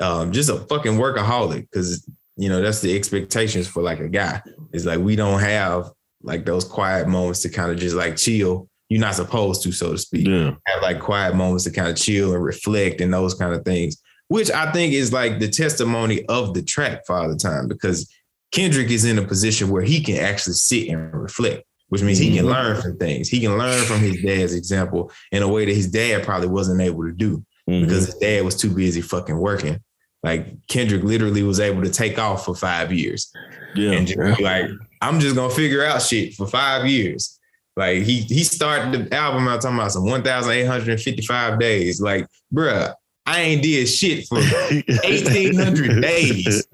um, 0.00 0.32
just 0.32 0.50
a 0.50 0.56
fucking 0.56 0.92
workaholic 0.92 1.68
because 1.70 2.08
you 2.36 2.48
know 2.48 2.60
that's 2.60 2.80
the 2.80 2.94
expectations 2.94 3.66
for 3.66 3.82
like 3.82 4.00
a 4.00 4.08
guy. 4.08 4.42
It's 4.72 4.84
like 4.84 5.00
we 5.00 5.16
don't 5.16 5.40
have 5.40 5.90
like 6.22 6.44
those 6.44 6.64
quiet 6.64 7.08
moments 7.08 7.42
to 7.42 7.48
kind 7.48 7.70
of 7.70 7.78
just 7.78 7.96
like 7.96 8.16
chill. 8.16 8.68
You're 8.88 9.00
not 9.00 9.14
supposed 9.16 9.62
to, 9.64 9.72
so 9.72 9.92
to 9.92 9.98
speak. 9.98 10.26
Yeah. 10.28 10.52
Have 10.66 10.82
like 10.82 11.00
quiet 11.00 11.34
moments 11.34 11.64
to 11.64 11.70
kind 11.70 11.88
of 11.88 11.96
chill 11.96 12.32
and 12.34 12.42
reflect 12.44 13.00
and 13.00 13.12
those 13.12 13.34
kind 13.34 13.52
of 13.54 13.64
things, 13.64 13.96
which 14.28 14.50
I 14.50 14.70
think 14.72 14.92
is 14.92 15.12
like 15.12 15.40
the 15.40 15.48
testimony 15.48 16.24
of 16.26 16.54
the 16.54 16.62
track 16.62 17.04
Father 17.06 17.34
Time 17.36 17.66
because 17.68 18.08
Kendrick 18.52 18.90
is 18.90 19.04
in 19.04 19.18
a 19.18 19.22
position 19.26 19.70
where 19.70 19.82
he 19.82 20.00
can 20.00 20.18
actually 20.18 20.54
sit 20.54 20.88
and 20.88 21.12
reflect, 21.12 21.64
which 21.88 22.02
means 22.02 22.18
he 22.18 22.34
can 22.36 22.44
Mhm. 22.46 22.50
learn 22.52 22.80
from 22.80 22.96
things. 22.96 23.28
He 23.28 23.40
can 23.40 23.58
learn 23.58 23.84
from 23.86 23.98
his 23.98 24.22
dad's 24.22 24.54
example 24.54 25.10
in 25.32 25.42
a 25.42 25.48
way 25.48 25.64
that 25.64 25.74
his 25.74 25.88
dad 25.88 26.22
probably 26.22 26.48
wasn't 26.48 26.80
able 26.80 27.02
to 27.04 27.12
do 27.12 27.44
Mhm. 27.68 27.82
because 27.82 28.06
his 28.06 28.14
dad 28.14 28.44
was 28.44 28.54
too 28.54 28.70
busy 28.70 29.00
fucking 29.00 29.36
working. 29.36 29.80
Like 30.22 30.46
Kendrick 30.68 31.02
literally 31.02 31.42
was 31.42 31.58
able 31.58 31.82
to 31.82 31.90
take 31.90 32.18
off 32.20 32.44
for 32.44 32.54
five 32.54 32.92
years 32.92 33.30
yeah. 33.74 33.90
and 33.92 34.06
just 34.06 34.38
be 34.38 34.44
like, 34.44 34.66
I'm 35.02 35.18
just 35.20 35.34
gonna 35.34 35.52
figure 35.52 35.84
out 35.84 36.02
shit 36.02 36.34
for 36.34 36.46
five 36.46 36.86
years. 36.86 37.35
Like 37.76 38.02
he 38.04 38.20
he 38.22 38.42
started 38.44 39.10
the 39.10 39.14
album 39.14 39.46
out 39.48 39.60
talking 39.60 39.76
about 39.78 39.92
some 39.92 40.06
1,855 40.06 41.58
days. 41.58 42.00
Like, 42.00 42.26
bruh, 42.52 42.94
I 43.26 43.40
ain't 43.40 43.62
did 43.62 43.86
shit 43.86 44.26
for 44.26 44.36
1,800 44.40 46.00
days. 46.00 46.66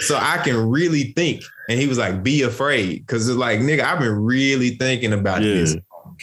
So 0.00 0.16
I 0.16 0.38
can 0.44 0.68
really 0.68 1.12
think. 1.12 1.42
And 1.68 1.80
he 1.80 1.86
was 1.86 1.98
like, 1.98 2.22
be 2.22 2.42
afraid. 2.42 3.06
Cause 3.06 3.28
it's 3.28 3.38
like, 3.38 3.60
nigga, 3.60 3.80
I've 3.80 4.00
been 4.00 4.16
really 4.16 4.70
thinking 4.70 5.12
about 5.12 5.42
Yeah. 5.42 5.54
this 5.54 5.76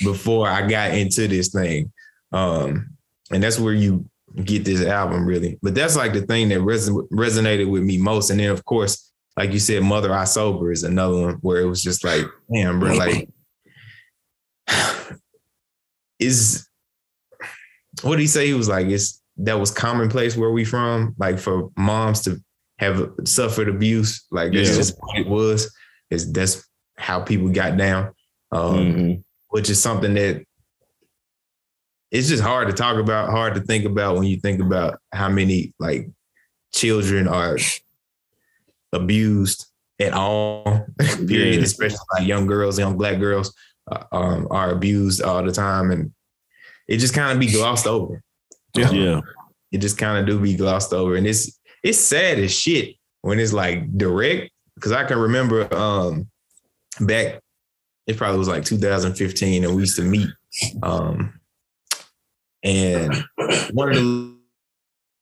before 0.03 0.47
I 0.47 0.67
got 0.67 0.91
into 0.93 1.27
this 1.27 1.49
thing. 1.49 1.91
Um, 2.31 2.89
and 3.31 3.41
that's 3.41 3.59
where 3.59 3.73
you 3.73 4.05
get 4.43 4.65
this 4.65 4.81
album 4.85 5.25
really. 5.25 5.57
But 5.61 5.73
that's 5.73 5.95
like 5.95 6.13
the 6.13 6.21
thing 6.21 6.49
that 6.49 6.61
res- 6.61 6.89
resonated 6.89 7.69
with 7.69 7.83
me 7.83 7.97
most. 7.97 8.29
And 8.29 8.39
then 8.39 8.49
of 8.51 8.65
course, 8.65 9.11
like 9.37 9.51
you 9.53 9.59
said, 9.59 9.83
Mother 9.83 10.13
I 10.13 10.25
Sober 10.25 10.71
is 10.71 10.83
another 10.83 11.15
one 11.19 11.33
where 11.41 11.61
it 11.61 11.65
was 11.65 11.81
just 11.81 12.03
like, 12.03 12.25
damn, 12.53 12.79
bro, 12.79 12.93
like 12.93 13.29
is 16.19 16.67
what 18.01 18.15
did 18.17 18.21
he 18.21 18.27
say? 18.27 18.47
He 18.47 18.53
was 18.53 18.67
like, 18.67 18.87
it's 18.87 19.21
that 19.37 19.59
was 19.59 19.71
commonplace 19.71 20.35
where 20.37 20.51
we 20.51 20.65
from, 20.65 21.15
like 21.17 21.39
for 21.39 21.69
moms 21.77 22.21
to 22.23 22.41
have 22.79 23.09
suffered 23.25 23.69
abuse. 23.69 24.25
Like 24.31 24.53
that's 24.53 24.69
Yeah. 24.71 24.75
just 24.75 24.95
what 24.99 25.17
it 25.17 25.27
was. 25.27 25.73
Is 26.09 26.31
that's 26.31 26.65
how 26.97 27.21
people 27.21 27.49
got 27.49 27.77
down. 27.77 28.13
Um, 28.51 28.75
Mhm. 28.75 29.23
which 29.49 29.69
is 29.69 29.81
something 29.81 30.13
that 30.13 30.43
it's 32.11 32.27
just 32.29 32.43
hard 32.43 32.67
to 32.67 32.73
talk 32.73 32.97
about, 32.97 33.29
hard 33.29 33.55
to 33.55 33.61
think 33.61 33.85
about 33.85 34.15
when 34.15 34.23
you 34.25 34.39
think 34.39 34.61
about 34.61 34.99
how 35.11 35.27
many 35.29 35.73
like 35.79 36.09
children 36.73 37.27
are 37.27 37.57
abused 38.93 39.65
at 39.99 40.13
all. 40.13 40.85
period, 41.27 41.55
Yeah. 41.55 41.61
especially 41.61 41.97
like 42.17 42.27
young 42.27 42.45
girls, 42.45 42.77
young 42.79 42.97
black 42.97 43.19
girls 43.19 43.53
um, 44.11 44.47
are 44.51 44.71
abused 44.71 45.21
all 45.21 45.43
the 45.43 45.51
time, 45.51 45.91
and 45.91 46.11
it 46.87 46.97
just 46.97 47.13
kind 47.13 47.31
of 47.31 47.39
be 47.39 47.51
glossed 47.51 47.87
over. 47.87 48.21
Yeah. 48.75 48.89
Um, 48.89 48.95
Yeah. 48.95 49.21
it 49.71 49.77
just 49.79 49.97
kind 49.97 50.17
of 50.19 50.25
do 50.25 50.39
be 50.39 50.55
glossed 50.55 50.93
over, 50.93 51.15
and 51.15 51.27
it's 51.27 51.59
it's 51.83 51.97
sad 51.99 52.39
as 52.39 52.53
shit 52.53 52.95
when 53.21 53.39
it's 53.39 53.53
like 53.53 53.97
direct. 53.97 54.51
Because 54.75 54.91
I 54.91 55.03
can 55.05 55.17
remember 55.17 55.73
um 55.73 56.27
back, 56.99 57.39
it 58.07 58.17
probably 58.17 58.39
was 58.39 58.47
like 58.47 58.65
2015, 58.65 59.63
and 59.63 59.75
we 59.75 59.81
used 59.81 59.95
to 59.97 60.03
meet. 60.03 60.29
Um, 60.83 61.39
and 62.63 63.13
one 63.71 63.89
of 63.89 63.95
the 63.95 64.35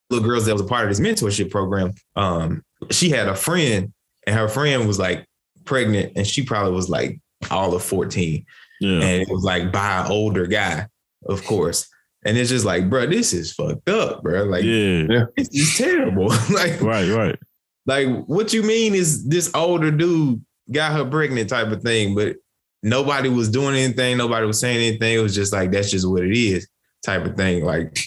little 0.10 0.28
girls 0.28 0.46
that 0.46 0.54
was 0.54 0.62
a 0.62 0.66
part 0.66 0.84
of 0.84 0.90
this 0.96 1.00
mentorship 1.00 1.52
program, 1.52 1.94
um, 2.16 2.64
she 2.92 3.10
had 3.10 3.28
a 3.28 3.36
friend, 3.36 3.92
and 4.26 4.36
her 4.36 4.48
friend 4.48 4.88
was 4.88 4.98
like 5.00 5.26
pregnant, 5.66 6.14
and 6.16 6.26
she 6.26 6.44
probably 6.44 6.72
was 6.74 6.90
like 6.90 7.20
all 7.52 7.74
of 7.74 7.84
14 7.84 8.46
Yeah. 8.82 8.90
and 9.02 9.22
it 9.22 9.30
was 9.30 9.44
like 9.44 9.72
by 9.72 10.02
an 10.06 10.12
older 10.12 10.48
guy, 10.48 10.88
of 11.28 11.44
course. 11.46 11.88
And 12.26 12.38
it's 12.38 12.50
just 12.50 12.66
like, 12.66 12.90
bro, 12.90 13.06
this 13.06 13.34
is 13.34 13.54
fucked 13.54 13.90
up, 13.90 14.24
bro. 14.24 14.44
Like, 14.44 14.64
yeah. 14.64 15.26
this 15.36 15.50
is 15.52 15.78
terrible. 15.78 16.28
like, 16.54 16.80
Right. 16.82 17.10
Right. 17.10 17.38
like 17.86 18.08
what 18.28 18.54
you 18.54 18.64
mean 18.64 18.96
is 18.96 19.26
this 19.28 19.52
older 19.54 19.92
dude 19.92 20.44
got 20.72 20.94
her 20.94 21.06
pregnant 21.06 21.50
type 21.50 21.68
of 21.68 21.82
thing, 21.82 22.16
but 22.16 22.38
nobody 22.82 23.28
was 23.30 23.50
doing 23.50 23.76
anything, 23.76 24.18
nobody 24.18 24.46
was 24.46 24.60
saying 24.60 24.78
anything. 24.78 25.16
It 25.16 25.20
was 25.22 25.36
just 25.36 25.52
like 25.54 25.72
that's 25.72 25.92
just 25.92 26.08
what 26.10 26.24
it 26.24 26.36
is, 26.36 26.68
type 27.06 27.26
of 27.26 27.36
thing. 27.36 27.66
Like, 27.66 27.98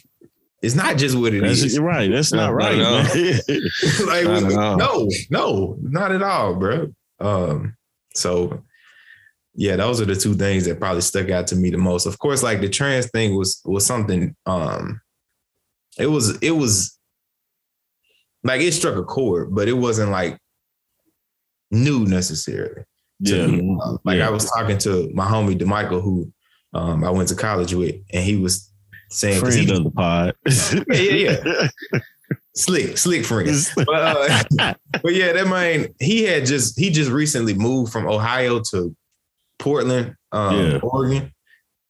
it's 0.62 0.74
not 0.74 0.96
just 0.96 1.16
what 1.16 1.34
it 1.34 1.42
That's 1.42 1.62
is. 1.62 1.74
you're 1.74 1.84
right. 1.84 2.10
That's 2.10 2.32
not 2.32 2.46
not 2.46 2.54
right. 2.54 2.78
at 2.78 2.84
all. 2.86 4.06
like, 4.06 4.42
Not 4.54 4.78
no, 4.78 5.08
no, 5.30 5.76
not 5.82 6.10
at 6.12 6.22
all, 6.22 6.54
bro. 6.54 6.88
Um, 7.20 7.76
so 8.14 8.62
yeah, 9.56 9.76
those 9.76 10.00
are 10.00 10.04
the 10.04 10.14
two 10.14 10.34
things 10.34 10.66
that 10.66 10.78
probably 10.78 11.00
stuck 11.00 11.30
out 11.30 11.46
to 11.48 11.56
me 11.56 11.70
the 11.70 11.78
most. 11.78 12.06
Of 12.06 12.18
course, 12.18 12.42
like 12.42 12.60
the 12.60 12.68
trans 12.68 13.10
thing 13.10 13.34
was 13.36 13.62
was 13.64 13.86
something. 13.86 14.36
Um, 14.44 15.00
it 15.98 16.06
was 16.06 16.38
it 16.42 16.50
was 16.50 16.98
like 18.44 18.60
it 18.60 18.72
struck 18.72 18.96
a 18.96 19.02
chord, 19.02 19.54
but 19.54 19.66
it 19.66 19.72
wasn't 19.72 20.10
like 20.10 20.38
new 21.70 22.04
necessarily. 22.04 22.82
to 23.24 23.36
yeah. 23.36 23.46
me. 23.46 23.78
Um, 23.82 23.98
like 24.04 24.18
Yeah. 24.18 24.28
I 24.28 24.30
was 24.30 24.44
talking 24.50 24.78
to 24.78 25.10
my 25.14 25.26
homie 25.26 25.58
DeMichael, 25.58 26.02
who 26.02 26.30
um, 26.74 27.02
I 27.02 27.10
went 27.10 27.30
to 27.30 27.34
college 27.34 27.72
with, 27.72 27.96
and 28.12 28.22
he 28.22 28.36
was 28.36 28.70
saying 29.10 29.40
Friend 29.40 29.54
he, 29.54 29.74
of 29.74 29.84
the 29.84 29.90
pod. 29.90 30.34
Yeah, 30.92 31.38
yeah, 31.42 31.68
slick, 32.54 32.98
slick 32.98 33.24
friends. 33.24 33.72
But, 33.74 33.88
uh, 33.88 34.44
but 35.02 35.14
yeah, 35.14 35.32
that 35.32 35.46
man, 35.46 35.94
he 35.98 36.24
had 36.24 36.44
just 36.44 36.78
he 36.78 36.90
just 36.90 37.10
recently 37.10 37.54
moved 37.54 37.90
from 37.90 38.06
Ohio 38.06 38.60
to 38.70 38.94
Portland, 39.58 40.14
um, 40.32 40.56
Yeah. 40.58 40.78
Oregon, 40.82 41.32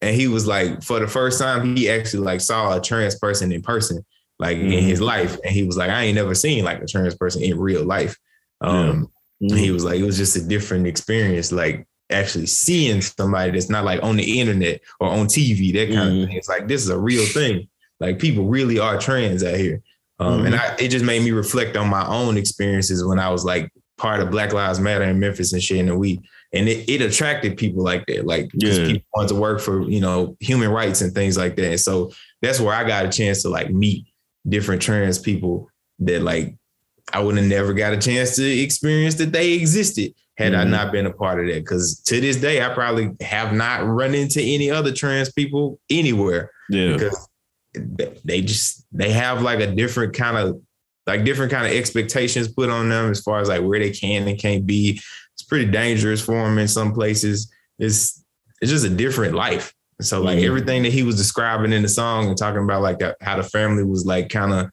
and 0.01 0.15
he 0.15 0.27
was 0.27 0.45
like, 0.47 0.83
for 0.83 0.99
the 0.99 1.07
first 1.07 1.39
time, 1.39 1.75
he 1.75 1.89
actually 1.89 2.23
like 2.23 2.41
saw 2.41 2.77
a 2.77 2.81
trans 2.81 3.17
person 3.19 3.51
in 3.51 3.61
person, 3.61 4.05
like 4.39 4.57
in 4.57 4.67
Mhm. 4.71 4.81
his 4.81 5.01
life, 5.01 5.37
and 5.43 5.53
he 5.53 5.63
was 5.63 5.77
like, 5.77 5.89
I 5.89 6.03
ain't 6.03 6.15
never 6.15 6.35
seen 6.35 6.63
like 6.63 6.81
a 6.81 6.85
trans 6.87 7.15
person 7.15 7.41
in 7.43 7.57
real 7.59 7.83
life. 7.83 8.15
Um, 8.61 9.09
Mhm. 9.41 9.57
he 9.57 9.71
was 9.71 9.83
like, 9.83 9.99
it 9.99 10.03
was 10.03 10.17
just 10.17 10.35
a 10.35 10.41
different 10.41 10.87
experience, 10.87 11.51
like 11.51 11.85
actually 12.09 12.45
seeing 12.45 13.01
somebody 13.01 13.51
that's 13.51 13.69
not 13.69 13.83
like 13.83 14.01
on 14.01 14.15
the 14.15 14.39
internet 14.39 14.79
or 14.99 15.09
on 15.09 15.27
TV, 15.27 15.71
that 15.73 15.93
kind 15.93 16.11
Mhm. 16.11 16.23
of 16.23 16.29
thing. 16.29 16.37
It's 16.37 16.49
like 16.49 16.67
this 16.67 16.81
is 16.81 16.89
a 16.89 16.97
real 16.97 17.25
thing. 17.25 17.67
Like 17.99 18.17
people 18.19 18.45
really 18.45 18.79
are 18.79 18.97
trans 18.99 19.43
out 19.43 19.55
here. 19.57 19.81
Um, 20.19 20.45
And 20.45 20.55
I, 20.55 20.75
it 20.79 20.87
just 20.87 21.05
made 21.05 21.21
me 21.21 21.31
reflect 21.31 21.75
on 21.77 21.89
my 21.89 22.05
own 22.07 22.37
experiences 22.37 23.03
when 23.03 23.19
I 23.19 23.29
was 23.29 23.43
like 23.45 23.69
part 23.97 24.19
of 24.19 24.31
Black 24.31 24.53
Lives 24.53 24.79
Matter 24.79 25.03
in 25.03 25.19
Memphis 25.19 25.53
and 25.53 25.61
shit. 25.61 25.79
And 25.79 25.99
we 25.99 26.21
and 26.53 26.69
it, 26.69 26.89
it 26.89 27.01
attracted 27.01 27.57
people 27.57 27.83
like 27.83 28.05
that, 28.07 28.25
like 28.25 28.49
Yeah. 28.53 28.85
people 28.87 29.07
wanted 29.15 29.29
to 29.29 29.35
work 29.35 29.59
for 29.61 29.81
you 29.89 29.99
know 29.99 30.35
human 30.39 30.69
rights 30.69 31.01
and 31.01 31.13
things 31.13 31.37
like 31.37 31.55
that. 31.57 31.71
And 31.71 31.79
so 31.79 32.11
that's 32.41 32.59
where 32.59 32.73
I 32.73 32.83
got 32.87 33.05
a 33.05 33.09
chance 33.09 33.41
to 33.43 33.49
like 33.49 33.69
meet 33.71 34.05
different 34.47 34.81
trans 34.81 35.19
people 35.19 35.69
that 35.99 36.21
like 36.21 36.55
I 37.13 37.19
would 37.21 37.37
have 37.37 37.45
never 37.47 37.73
got 37.73 37.93
a 37.93 37.97
chance 37.97 38.35
to 38.35 38.43
experience 38.45 39.15
that 39.15 39.31
they 39.31 39.53
existed 39.53 40.13
had 40.37 40.53
I 40.53 40.63
Mhm. 40.65 40.69
not 40.69 40.91
been 40.91 41.05
a 41.05 41.11
part 41.13 41.39
of 41.39 41.47
that. 41.47 41.63
Because 41.63 41.99
to 42.01 42.21
this 42.21 42.37
day, 42.37 42.61
I 42.63 42.69
probably 42.73 43.11
have 43.21 43.53
not 43.53 43.85
run 43.87 44.13
into 44.13 44.41
any 44.41 44.69
other 44.69 44.91
trans 44.91 45.31
people 45.31 45.79
anywhere 45.89 46.51
yeah. 46.69 46.93
because 46.93 47.27
they 48.23 48.41
just 48.41 48.85
they 48.91 49.11
have 49.11 49.41
like 49.41 49.59
a 49.59 49.67
different 49.73 50.13
kind 50.13 50.37
of 50.37 50.61
like 51.07 51.23
different 51.23 51.51
kind 51.51 51.65
of 51.65 51.71
expectations 51.73 52.47
put 52.49 52.69
on 52.69 52.89
them 52.89 53.09
as 53.11 53.21
far 53.21 53.39
as 53.39 53.47
like 53.47 53.63
where 53.63 53.79
they 53.79 53.91
can 53.91 54.27
and 54.27 54.37
can't 54.39 54.65
be. 54.65 54.99
It's 55.47 55.49
pretty 55.49 55.71
dangerous 55.71 56.19
for 56.19 56.45
him 56.45 56.57
in 56.57 56.67
some 56.67 56.91
places. 56.93 57.49
It's 57.79 58.21
it's 58.59 58.69
just 58.69 58.85
a 58.85 58.89
different 58.89 59.33
life. 59.33 59.73
So 60.01 60.21
like 60.21 60.39
Mhm. 60.39 60.45
everything 60.45 60.83
that 60.83 60.91
he 60.91 61.03
was 61.03 61.15
describing 61.15 61.71
in 61.71 61.83
the 61.83 61.87
song 61.87 62.27
and 62.27 62.37
talking 62.37 62.63
about 62.63 62.81
like 62.81 62.99
that, 62.99 63.15
how 63.21 63.37
the 63.37 63.43
family 63.43 63.85
was 63.85 64.05
like 64.05 64.27
kind 64.29 64.51
of 64.51 64.69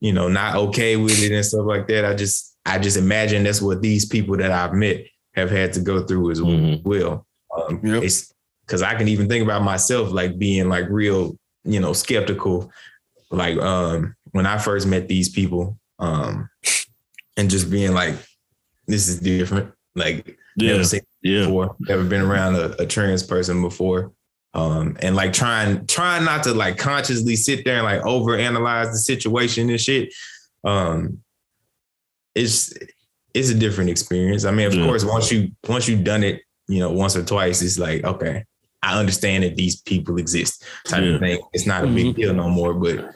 you 0.00 0.14
know 0.14 0.28
not 0.28 0.56
okay 0.56 0.96
with 0.96 1.22
it 1.22 1.32
and 1.32 1.44
stuff 1.44 1.66
like 1.66 1.86
that. 1.88 2.06
I 2.06 2.14
just 2.14 2.56
I 2.64 2.78
just 2.78 2.96
imagine 2.96 3.44
that's 3.44 3.60
what 3.60 3.82
these 3.82 4.06
people 4.06 4.38
that 4.38 4.50
I've 4.50 4.72
met 4.72 5.04
have 5.34 5.50
had 5.50 5.74
to 5.74 5.80
go 5.80 6.02
through 6.06 6.30
as 6.30 6.40
Mhm. 6.40 6.82
well. 6.82 7.26
Um, 7.54 7.80
Yep. 7.84 8.02
It's 8.02 8.32
because 8.64 8.80
I 8.80 8.94
can 8.94 9.08
even 9.08 9.28
think 9.28 9.44
about 9.44 9.62
myself 9.64 10.10
like 10.12 10.38
being 10.38 10.70
like 10.70 10.86
real, 10.88 11.36
you 11.64 11.78
know, 11.78 11.92
skeptical. 11.92 12.70
Like 13.30 13.58
um, 13.58 14.14
when 14.30 14.46
I 14.46 14.56
first 14.56 14.86
met 14.86 15.08
these 15.08 15.28
people, 15.28 15.78
um, 15.98 16.48
and 17.36 17.50
just 17.50 17.70
being 17.70 17.92
like, 17.92 18.14
this 18.86 19.08
is 19.08 19.20
different. 19.20 19.72
Like 19.96 20.38
Yeah. 20.56 20.72
never 20.72 20.84
seen 20.84 21.00
Yeah. 21.22 21.46
before, 21.46 21.74
never 21.80 22.04
been 22.04 22.20
around 22.20 22.54
a, 22.56 22.82
a 22.82 22.86
trans 22.86 23.22
person 23.22 23.62
before. 23.62 24.12
Um, 24.54 24.96
and 25.00 25.16
like 25.16 25.32
trying 25.32 25.86
trying 25.86 26.24
not 26.24 26.42
to 26.44 26.54
like 26.54 26.78
consciously 26.78 27.36
sit 27.36 27.64
there 27.64 27.76
and 27.76 27.84
like 27.84 28.02
overanalyze 28.02 28.92
the 28.92 28.98
situation 28.98 29.68
and 29.70 29.80
shit. 29.80 30.14
Um, 30.64 31.18
it's 32.34 32.72
it's 33.34 33.50
a 33.50 33.54
different 33.54 33.90
experience. 33.90 34.44
I 34.44 34.50
mean, 34.50 34.66
of 34.66 34.74
Yeah. 34.74 34.86
course, 34.86 35.04
once 35.04 35.30
you 35.32 35.50
once 35.68 35.88
you've 35.88 36.04
done 36.04 36.22
it, 36.22 36.42
you 36.68 36.78
know, 36.78 36.90
once 36.90 37.16
or 37.16 37.22
twice, 37.24 37.60
it's 37.62 37.78
like, 37.78 38.04
okay, 38.04 38.44
I 38.82 38.98
understand 38.98 39.44
that 39.44 39.56
these 39.56 39.80
people 39.82 40.16
exist, 40.18 40.64
type 40.84 41.02
Yeah. 41.02 41.14
of 41.14 41.20
thing. 41.20 41.40
It's 41.52 41.66
not 41.66 41.84
a 41.84 41.86
big 41.86 42.16
deal 42.16 42.32
no 42.34 42.48
more. 42.48 42.72
But 42.74 43.10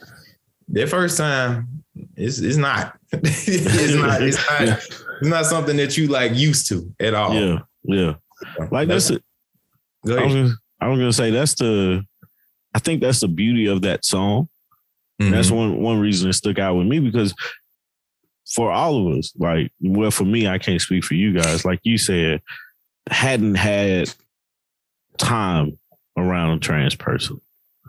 the 0.68 0.86
first 0.86 1.16
time, 1.16 1.84
it's 2.16 2.38
it's 2.38 2.56
not. 2.58 2.98
it's 3.12 3.94
not. 3.94 4.22
It's 4.22 4.36
not. 4.36 4.78
It's 5.20 5.28
not 5.28 5.46
something 5.46 5.76
that 5.76 5.96
you 5.96 6.08
like 6.08 6.34
used 6.34 6.68
to 6.68 6.92
at 7.00 7.14
all. 7.14 7.34
Yeah, 7.34 7.58
yeah. 7.84 8.14
Like 8.70 8.88
that's 8.88 9.10
it. 9.10 9.22
I 10.06 10.08
was, 10.24 10.34
gonna, 10.34 10.54
I 10.80 10.88
was 10.88 10.98
gonna 10.98 11.12
say 11.12 11.30
that's 11.30 11.54
the. 11.54 12.04
I 12.74 12.78
think 12.78 13.00
that's 13.00 13.20
the 13.20 13.28
beauty 13.28 13.66
of 13.66 13.82
that 13.82 14.04
song. 14.04 14.48
That's 15.18 15.50
Mhm. 15.50 15.56
one 15.56 15.76
one 15.82 16.00
reason 16.00 16.30
it 16.30 16.34
stuck 16.34 16.58
out 16.58 16.76
with 16.76 16.86
me 16.86 17.00
because 17.00 17.34
for 18.54 18.72
all 18.72 19.06
of 19.12 19.18
us, 19.18 19.32
like, 19.36 19.70
well, 19.80 20.10
for 20.10 20.24
me, 20.24 20.48
I 20.48 20.58
can't 20.58 20.80
speak 20.80 21.04
for 21.04 21.14
you 21.14 21.34
guys. 21.34 21.64
Like 21.64 21.80
you 21.82 21.98
said, 21.98 22.40
hadn't 23.10 23.56
had 23.56 24.12
time 25.18 25.78
around 26.16 26.50
a 26.50 26.58
trans 26.58 26.94
person. 26.94 27.40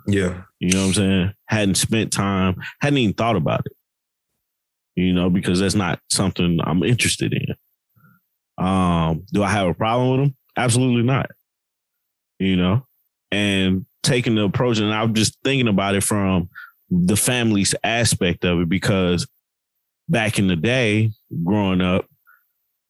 yeah. 0.08 0.42
You 0.60 0.72
know 0.74 0.82
what 0.82 0.88
I'm 0.88 0.94
saying? 0.94 1.34
Hadn't 1.46 1.76
spent 1.76 2.12
time, 2.12 2.56
hadn't 2.82 2.98
even 2.98 3.14
thought 3.16 3.36
about 3.36 3.62
it. 3.66 3.72
You 4.96 5.14
know, 5.14 5.30
because 5.30 5.60
that's 5.60 5.76
not 5.76 6.00
something 6.10 6.60
I'm 6.64 6.84
interested 6.84 7.34
in. 7.34 8.64
Um, 8.64 9.26
do 9.32 9.44
I 9.44 9.50
have 9.50 9.68
a 9.68 9.74
problem 9.74 10.12
with 10.12 10.20
them? 10.20 10.38
Absolutely 10.58 11.04
not. 11.04 11.30
You 12.40 12.56
know, 12.58 12.86
and 13.32 13.86
taking 14.04 14.36
the 14.36 14.44
approach, 14.44 14.80
and 14.80 14.94
I'm 14.94 15.14
just 15.14 15.38
thinking 15.44 15.68
about 15.68 15.96
it 15.96 16.04
from 16.04 16.50
the 16.90 17.16
family's 17.16 17.74
aspect 17.84 18.44
of 18.44 18.60
it 18.60 18.70
because 18.70 19.28
back 20.10 20.38
in 20.38 20.48
the 20.48 20.56
day, 20.56 21.12
growing 21.44 21.82
up, 21.82 22.06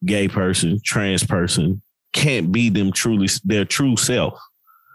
gay 0.03 0.27
person, 0.27 0.79
trans 0.83 1.23
person 1.23 1.81
can't 2.13 2.51
be 2.51 2.69
them 2.69 2.91
truly 2.91 3.27
their 3.43 3.65
true 3.65 3.95
self. 3.95 4.39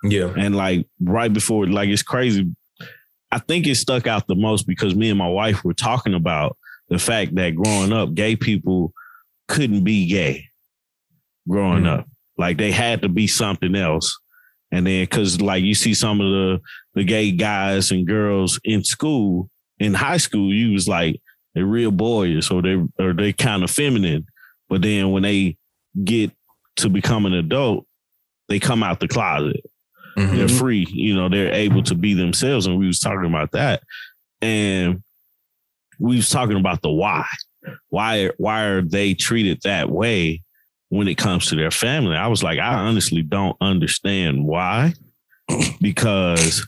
Yeah. 0.02 0.32
And 0.36 0.54
like 0.54 0.86
right 1.00 1.32
before, 1.32 1.66
like 1.66 1.88
it's 1.88 2.02
crazy. 2.02 2.54
I 3.30 3.38
think 3.38 3.66
it 3.66 3.76
stuck 3.76 4.06
out 4.06 4.26
the 4.26 4.34
most 4.34 4.66
because 4.66 4.94
me 4.94 5.10
and 5.10 5.18
my 5.18 5.28
wife 5.28 5.64
were 5.64 5.74
talking 5.74 6.14
about 6.14 6.56
the 6.88 6.98
fact 6.98 7.34
that 7.34 7.54
growing 7.56 7.92
up, 7.92 8.14
gay 8.14 8.36
people 8.36 8.92
couldn't 9.48 9.84
be 9.84 10.06
gay 10.06 10.44
growing 11.48 11.84
Mhm. 11.84 11.98
up. 12.00 12.08
Like 12.38 12.58
they 12.58 12.70
had 12.72 13.02
to 13.02 13.08
be 13.08 13.26
something 13.26 13.74
else. 13.74 14.18
And 14.72 14.86
then 14.86 15.06
cause 15.06 15.40
like 15.40 15.62
you 15.64 15.74
see 15.74 15.94
some 15.94 16.20
of 16.20 16.30
the 16.30 16.60
the 16.94 17.04
gay 17.04 17.30
guys 17.30 17.90
and 17.90 18.06
girls 18.06 18.58
in 18.64 18.82
school, 18.84 19.48
in 19.78 19.94
high 19.94 20.16
school, 20.16 20.52
you 20.52 20.72
was 20.72 20.88
like 20.88 21.20
they're 21.54 21.64
real 21.66 21.90
boyish 21.92 22.50
or 22.50 22.62
they 22.62 22.76
or 22.98 23.12
they 23.12 23.32
kind 23.32 23.62
of 23.62 23.70
feminine. 23.70 24.26
But 24.68 24.82
then 24.82 25.12
when 25.12 25.22
they 25.22 25.56
get 26.04 26.32
to 26.76 26.88
become 26.88 27.26
an 27.26 27.32
adult, 27.32 27.86
they 28.48 28.58
come 28.58 28.82
out 28.82 29.00
the 29.00 29.08
closet 29.08 29.60
Mhm. 30.16 30.36
they're 30.36 30.48
free 30.48 30.86
you 30.90 31.14
know 31.14 31.28
they're 31.28 31.52
able 31.52 31.82
to 31.82 31.94
be 31.94 32.14
themselves 32.14 32.66
and 32.66 32.78
we 32.78 32.86
was 32.86 32.98
talking 33.00 33.26
about 33.28 33.52
that 33.52 33.82
and 34.40 35.02
we 35.98 36.16
was 36.16 36.28
talking 36.28 36.56
about 36.56 36.82
the 36.82 36.90
why. 36.90 37.26
Why 37.88 38.30
why 38.38 38.64
are 38.64 38.82
they 38.82 39.14
treated 39.14 39.60
that 39.64 39.90
way 39.90 40.42
when 40.88 41.08
it 41.08 41.18
comes 41.18 41.46
to 41.48 41.56
their 41.56 41.70
family? 41.70 42.16
I 42.16 42.28
was 42.28 42.42
like 42.42 42.58
i 42.58 42.74
honestly 42.74 43.22
don't 43.22 43.56
understand 43.60 44.44
why. 44.44 44.94
Because 45.80 46.66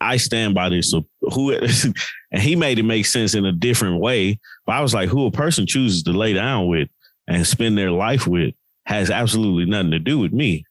i 0.00 0.16
stand 0.16 0.54
by 0.54 0.68
this. 0.68 0.90
So 0.90 1.06
who 1.32 1.52
and 1.52 2.42
he 2.42 2.56
made 2.56 2.78
it 2.78 2.84
make 2.84 3.06
sense 3.06 3.34
in 3.34 3.44
a 3.44 3.52
different 3.52 4.00
way 4.00 4.38
but 4.66 4.72
i 4.72 4.80
was 4.80 4.94
like 4.94 5.08
who 5.08 5.26
a 5.26 5.30
person 5.30 5.66
chooses 5.66 6.02
to 6.04 6.12
lay 6.12 6.32
down 6.32 6.68
with 6.68 6.88
and 7.28 7.46
spend 7.46 7.78
their 7.78 7.90
life 7.90 8.26
with 8.26 8.54
has 8.90 9.10
absolutely 9.10 9.64
nothing 9.66 9.92
to 9.92 9.98
do 10.00 10.18
with 10.18 10.32
me. 10.32 10.64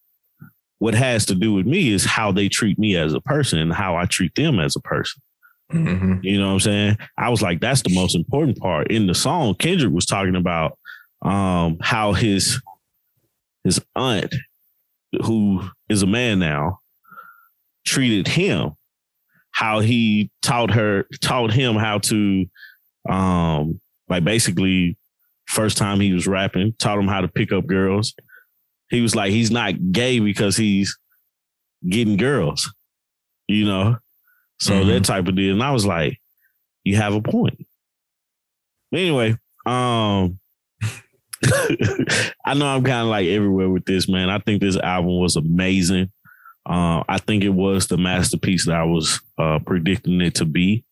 What 0.80 0.94
has 0.94 1.26
to 1.28 1.36
do 1.36 1.54
with 1.54 1.66
me 1.66 1.92
is 1.92 2.06
how 2.06 2.32
they 2.32 2.50
treat 2.50 2.78
me 2.78 2.96
as 2.98 3.14
a 3.14 3.22
person 3.22 3.60
and 3.60 3.74
how 3.74 3.96
I 3.96 4.06
treat 4.06 4.36
them 4.36 4.60
as 4.60 4.76
a 4.76 4.82
person. 4.82 5.22
Mhm. 5.72 6.20
You 6.24 6.40
know 6.40 6.48
what 6.48 6.54
I'm 6.54 6.60
saying? 6.62 6.98
I 7.18 7.30
was 7.30 7.42
like, 7.42 7.60
that's 7.60 7.84
the 7.84 7.94
most 7.94 8.16
important 8.16 8.58
part. 8.58 8.92
In 8.92 9.06
the 9.08 9.14
song, 9.14 9.54
Kendrick 9.56 9.94
was 9.94 10.06
talking 10.06 10.36
about 10.36 10.78
um, 11.22 11.78
how 11.82 12.14
his 12.14 12.62
his 13.64 13.82
aunt, 13.96 14.34
who 15.26 15.64
is 15.90 16.04
a 16.04 16.08
man 16.08 16.40
now, 16.40 16.80
treated 17.86 18.28
him, 18.28 18.72
how 19.52 19.80
he 19.80 20.32
taught 20.42 20.72
her, 20.72 21.06
taught 21.22 21.52
him 21.54 21.76
how 21.76 22.00
to 22.00 22.46
um 23.10 23.80
like 24.10 24.24
basically 24.24 24.98
first 25.48 25.78
time 25.78 26.00
he 26.00 26.14
was 26.14 26.28
rapping, 26.28 26.74
taught 26.80 27.00
him 27.00 27.08
how 27.08 27.22
to 27.22 27.28
pick 27.28 27.52
up 27.52 27.68
girls. 27.68 28.16
He 28.90 29.02
was 29.02 29.16
like, 29.16 29.32
he's 29.32 29.52
not 29.52 29.92
gay 29.92 30.20
because 30.20 30.58
he's 30.58 30.98
getting 31.90 32.18
girls, 32.18 32.74
you 33.48 33.66
know? 33.66 33.98
So 34.60 34.74
Mhm. 34.74 34.88
that 34.88 35.04
type 35.06 35.28
of 35.28 35.36
deal. 35.36 35.54
And 35.54 35.64
I 35.64 35.72
was 35.72 35.86
like, 35.86 36.20
you 36.84 36.96
have 36.98 37.14
a 37.14 37.22
point. 37.22 37.66
Anyway, 38.94 39.38
um 39.66 40.40
I 42.46 42.54
know 42.56 42.66
I'm 42.68 42.84
kind 42.84 43.02
of 43.04 43.08
like 43.08 43.28
everywhere 43.28 43.70
with 43.70 43.86
this, 43.86 44.10
man. 44.10 44.30
I 44.30 44.40
think 44.40 44.62
this 44.62 44.76
album 44.78 45.20
was 45.20 45.36
amazing. 45.36 46.12
Uh, 46.66 47.04
I 47.08 47.18
think 47.18 47.44
it 47.44 47.50
was 47.50 47.88
the 47.88 47.98
masterpiece 47.98 48.66
that 48.66 48.76
I 48.76 48.84
was 48.84 49.22
uh, 49.38 49.60
predicting 49.66 50.20
it 50.22 50.36
to 50.36 50.46
be 50.46 50.84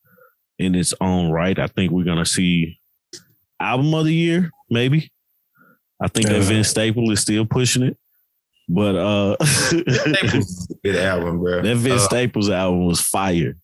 in 0.57 0.73
its 0.73 0.93
own 1.01 1.31
right. 1.31 1.57
I 1.59 1.67
think 1.67 1.91
we're 1.91 2.05
gonna 2.05 2.25
see 2.25 2.79
album 3.59 3.93
of 3.93 4.05
the 4.05 4.13
year, 4.13 4.49
maybe. 4.69 5.11
I 6.01 6.07
think 6.07 6.27
that 6.27 6.43
Vince 6.43 6.69
Staple 6.69 7.11
is 7.11 7.19
still 7.21 7.45
pushing 7.45 7.83
it, 7.83 7.97
but 8.69 8.95
uh, 8.95 9.35
good 10.83 10.95
album, 10.97 11.39
bro. 11.39 11.61
that 11.61 11.75
Vince 11.77 12.01
Uh, 12.03 12.05
Staples 12.05 12.49
album 12.49 12.85
was 12.85 12.99
fire. 13.01 13.55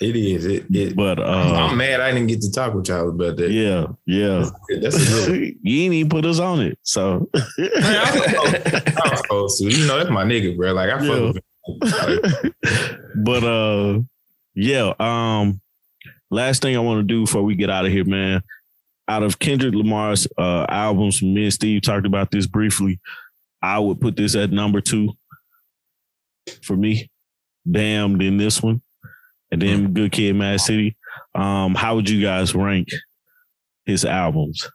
it 0.00 0.16
is. 0.16 0.44
It. 0.46 0.66
it 0.74 0.96
But 0.96 1.18
uh, 1.18 1.22
I'm 1.68 1.76
mad 1.76 2.00
I 2.00 2.12
didn't 2.12 2.28
get 2.28 2.40
to 2.42 2.50
talk 2.52 2.74
with 2.74 2.88
y'all 2.88 3.08
about 3.10 3.36
that. 3.36 3.50
yeah, 3.50 3.86
yeah, 4.06 4.48
That's 4.80 4.96
a 4.96 5.26
good 5.30 5.54
you 5.62 5.82
ain't 5.82 5.94
even 5.94 6.08
put 6.10 6.24
us 6.24 6.38
on 6.38 6.60
it, 6.60 6.78
so 6.82 7.28
I 7.36 8.92
was 9.10 9.18
supposed 9.20 9.58
to. 9.58 9.64
You 9.64 9.86
know, 9.86 9.98
that's 9.98 10.10
my 10.10 10.24
nigga, 10.24 10.56
bro. 10.56 10.72
Like 10.72 10.90
I 10.90 11.32
Yeah. 11.68 12.50
but 13.16 13.44
uh 13.44 14.00
yeah 14.54 14.94
um 14.98 15.60
last 16.30 16.62
thing 16.62 16.74
i 16.74 16.78
want 16.80 16.98
to 16.98 17.02
do 17.02 17.26
before 17.26 17.42
we 17.42 17.54
get 17.54 17.68
out 17.68 17.84
of 17.84 17.92
here 17.92 18.06
man 18.06 18.42
out 19.06 19.22
of 19.22 19.38
kendrick 19.38 19.74
lamar's 19.74 20.26
uh 20.38 20.64
albums 20.70 21.22
me 21.22 21.44
and 21.44 21.52
steve 21.52 21.82
talked 21.82 22.06
about 22.06 22.30
this 22.30 22.46
briefly 22.46 22.98
i 23.62 23.78
would 23.78 24.00
put 24.00 24.16
this 24.16 24.34
at 24.36 24.50
number 24.50 24.80
two 24.80 25.12
for 26.62 26.76
me. 26.76 27.10
Damn 27.70 28.16
then 28.18 28.36
this 28.38 28.62
one. 28.62 28.80
And 29.50 29.60
then 29.62 29.92
good 29.92 30.12
kid 30.12 30.34
mad 30.36 30.60
city. 30.60 30.96
Um 31.34 31.74
how 31.74 31.94
would 31.96 32.08
you 32.08 32.22
guys 32.22 32.54
rank 32.54 32.88
his 33.84 34.04
albums? 34.04 34.66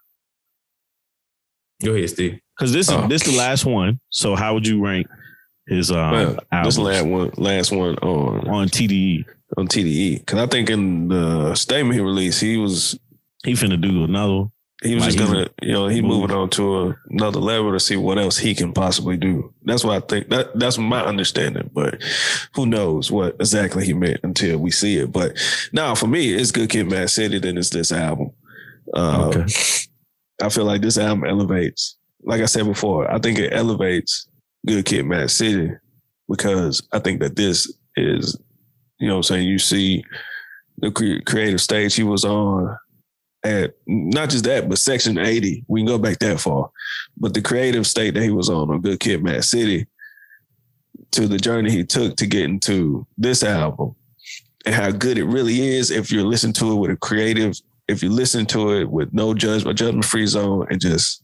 Go 1.83 1.93
ahead, 1.95 2.09
Steve. 2.09 2.39
because 2.57 2.71
this 2.73 2.87
is 2.89 2.93
Oh. 2.93 3.07
this 3.07 3.23
the 3.23 3.35
last 3.35 3.65
one. 3.65 3.99
So 4.09 4.35
how 4.35 4.53
would 4.53 4.65
you 4.67 4.83
rank 4.83 5.07
his 5.67 5.91
um 5.91 6.11
Well, 6.11 6.37
albums? 6.51 6.75
this 6.75 6.83
last 6.83 7.05
one, 7.05 7.31
last 7.37 7.71
one 7.71 7.95
on 7.97 8.47
on 8.47 8.67
tde 8.69 9.25
on 9.57 9.67
TDE 9.67 10.19
because 10.19 10.39
I 10.39 10.47
think 10.47 10.69
in 10.69 11.07
the 11.07 11.55
statement 11.55 11.95
he 11.95 12.01
released, 12.01 12.41
he 12.41 12.57
was 12.57 12.97
he 13.43 13.53
finna 13.53 13.79
do 13.81 14.03
another 14.03 14.33
one. 14.35 14.51
He 14.81 14.95
was 14.95 15.03
Like 15.05 15.13
just 15.15 15.23
gonna 15.31 15.47
you 15.61 15.71
know 15.71 15.87
he 15.87 16.01
moving. 16.01 16.35
on 16.35 16.49
to 16.51 16.93
another 17.09 17.39
level 17.39 17.71
to 17.71 17.79
see 17.79 17.95
what 17.95 18.17
else 18.17 18.37
he 18.37 18.53
can 18.55 18.73
possibly 18.73 19.15
do. 19.17 19.53
That's 19.63 19.83
what 19.83 20.03
I 20.03 20.05
think. 20.05 20.29
That 20.29 20.57
that's 20.59 20.77
my 20.77 21.01
understanding, 21.05 21.69
but 21.73 22.01
who 22.55 22.65
knows 22.65 23.11
what 23.11 23.35
exactly 23.39 23.85
he 23.85 23.93
meant 23.93 24.19
until 24.23 24.57
we 24.57 24.71
see 24.71 24.97
it. 24.97 25.11
But 25.11 25.37
now 25.71 25.95
for 25.95 26.07
me, 26.07 26.33
it's 26.33 26.51
Good 26.51 26.69
Kid, 26.69 26.89
Mad 26.89 27.09
City. 27.09 27.39
Then 27.39 27.57
it's 27.57 27.69
this 27.69 27.91
album. 27.91 28.31
Uh, 28.93 29.31
Okay. 29.35 29.45
I 30.41 30.49
feel 30.49 30.65
like 30.65 30.81
this 30.81 30.97
album 30.97 31.25
elevates. 31.25 31.95
Like 32.23 32.41
I 32.41 32.45
said 32.45 32.65
before, 32.65 33.09
I 33.09 33.19
think 33.19 33.37
it 33.39 33.53
elevates 33.53 34.27
Good 34.65 34.85
Kid, 34.85 35.05
Mad 35.05 35.29
City 35.31 35.71
because 36.27 36.81
I 36.91 36.99
think 36.99 37.19
that 37.21 37.35
this 37.35 37.71
is, 37.95 38.37
you 38.99 39.07
know, 39.07 39.15
what 39.15 39.19
I'm 39.19 39.23
saying 39.23 39.47
you 39.47 39.59
see 39.59 40.03
the 40.79 40.91
creative 41.25 41.61
stage 41.61 41.95
he 41.95 42.03
was 42.03 42.25
on 42.25 42.75
at 43.43 43.75
not 43.87 44.29
just 44.29 44.45
that, 44.45 44.69
but 44.69 44.77
Section 44.77 45.17
80. 45.17 45.65
We 45.67 45.81
can 45.81 45.87
go 45.87 45.97
back 45.97 46.19
that 46.19 46.39
far, 46.39 46.71
but 47.17 47.33
the 47.33 47.41
creative 47.41 47.85
state 47.85 48.13
that 48.13 48.23
he 48.23 48.31
was 48.31 48.49
on 48.49 48.69
on 48.69 48.81
Good 48.81 48.99
Kid, 48.99 49.23
Mad 49.23 49.43
City 49.43 49.87
to 51.11 51.27
the 51.27 51.37
journey 51.37 51.71
he 51.71 51.83
took 51.83 52.15
to 52.17 52.25
get 52.25 52.45
into 52.45 53.05
this 53.17 53.43
album 53.43 53.95
and 54.65 54.73
how 54.73 54.89
good 54.89 55.17
it 55.17 55.25
really 55.25 55.59
is 55.59 55.91
if 55.91 56.11
you're 56.11 56.23
listening 56.23 56.53
to 56.53 56.71
it 56.71 56.75
with 56.75 56.91
a 56.91 56.95
creative 56.95 57.53
if 57.87 58.01
you 58.01 58.09
listen 58.09 58.45
to 58.47 58.73
it 58.73 58.89
with 58.89 59.13
no 59.13 59.33
judgment, 59.33 59.77
judgment 59.77 60.05
free 60.05 60.25
zone, 60.25 60.67
and 60.69 60.79
just 60.79 61.23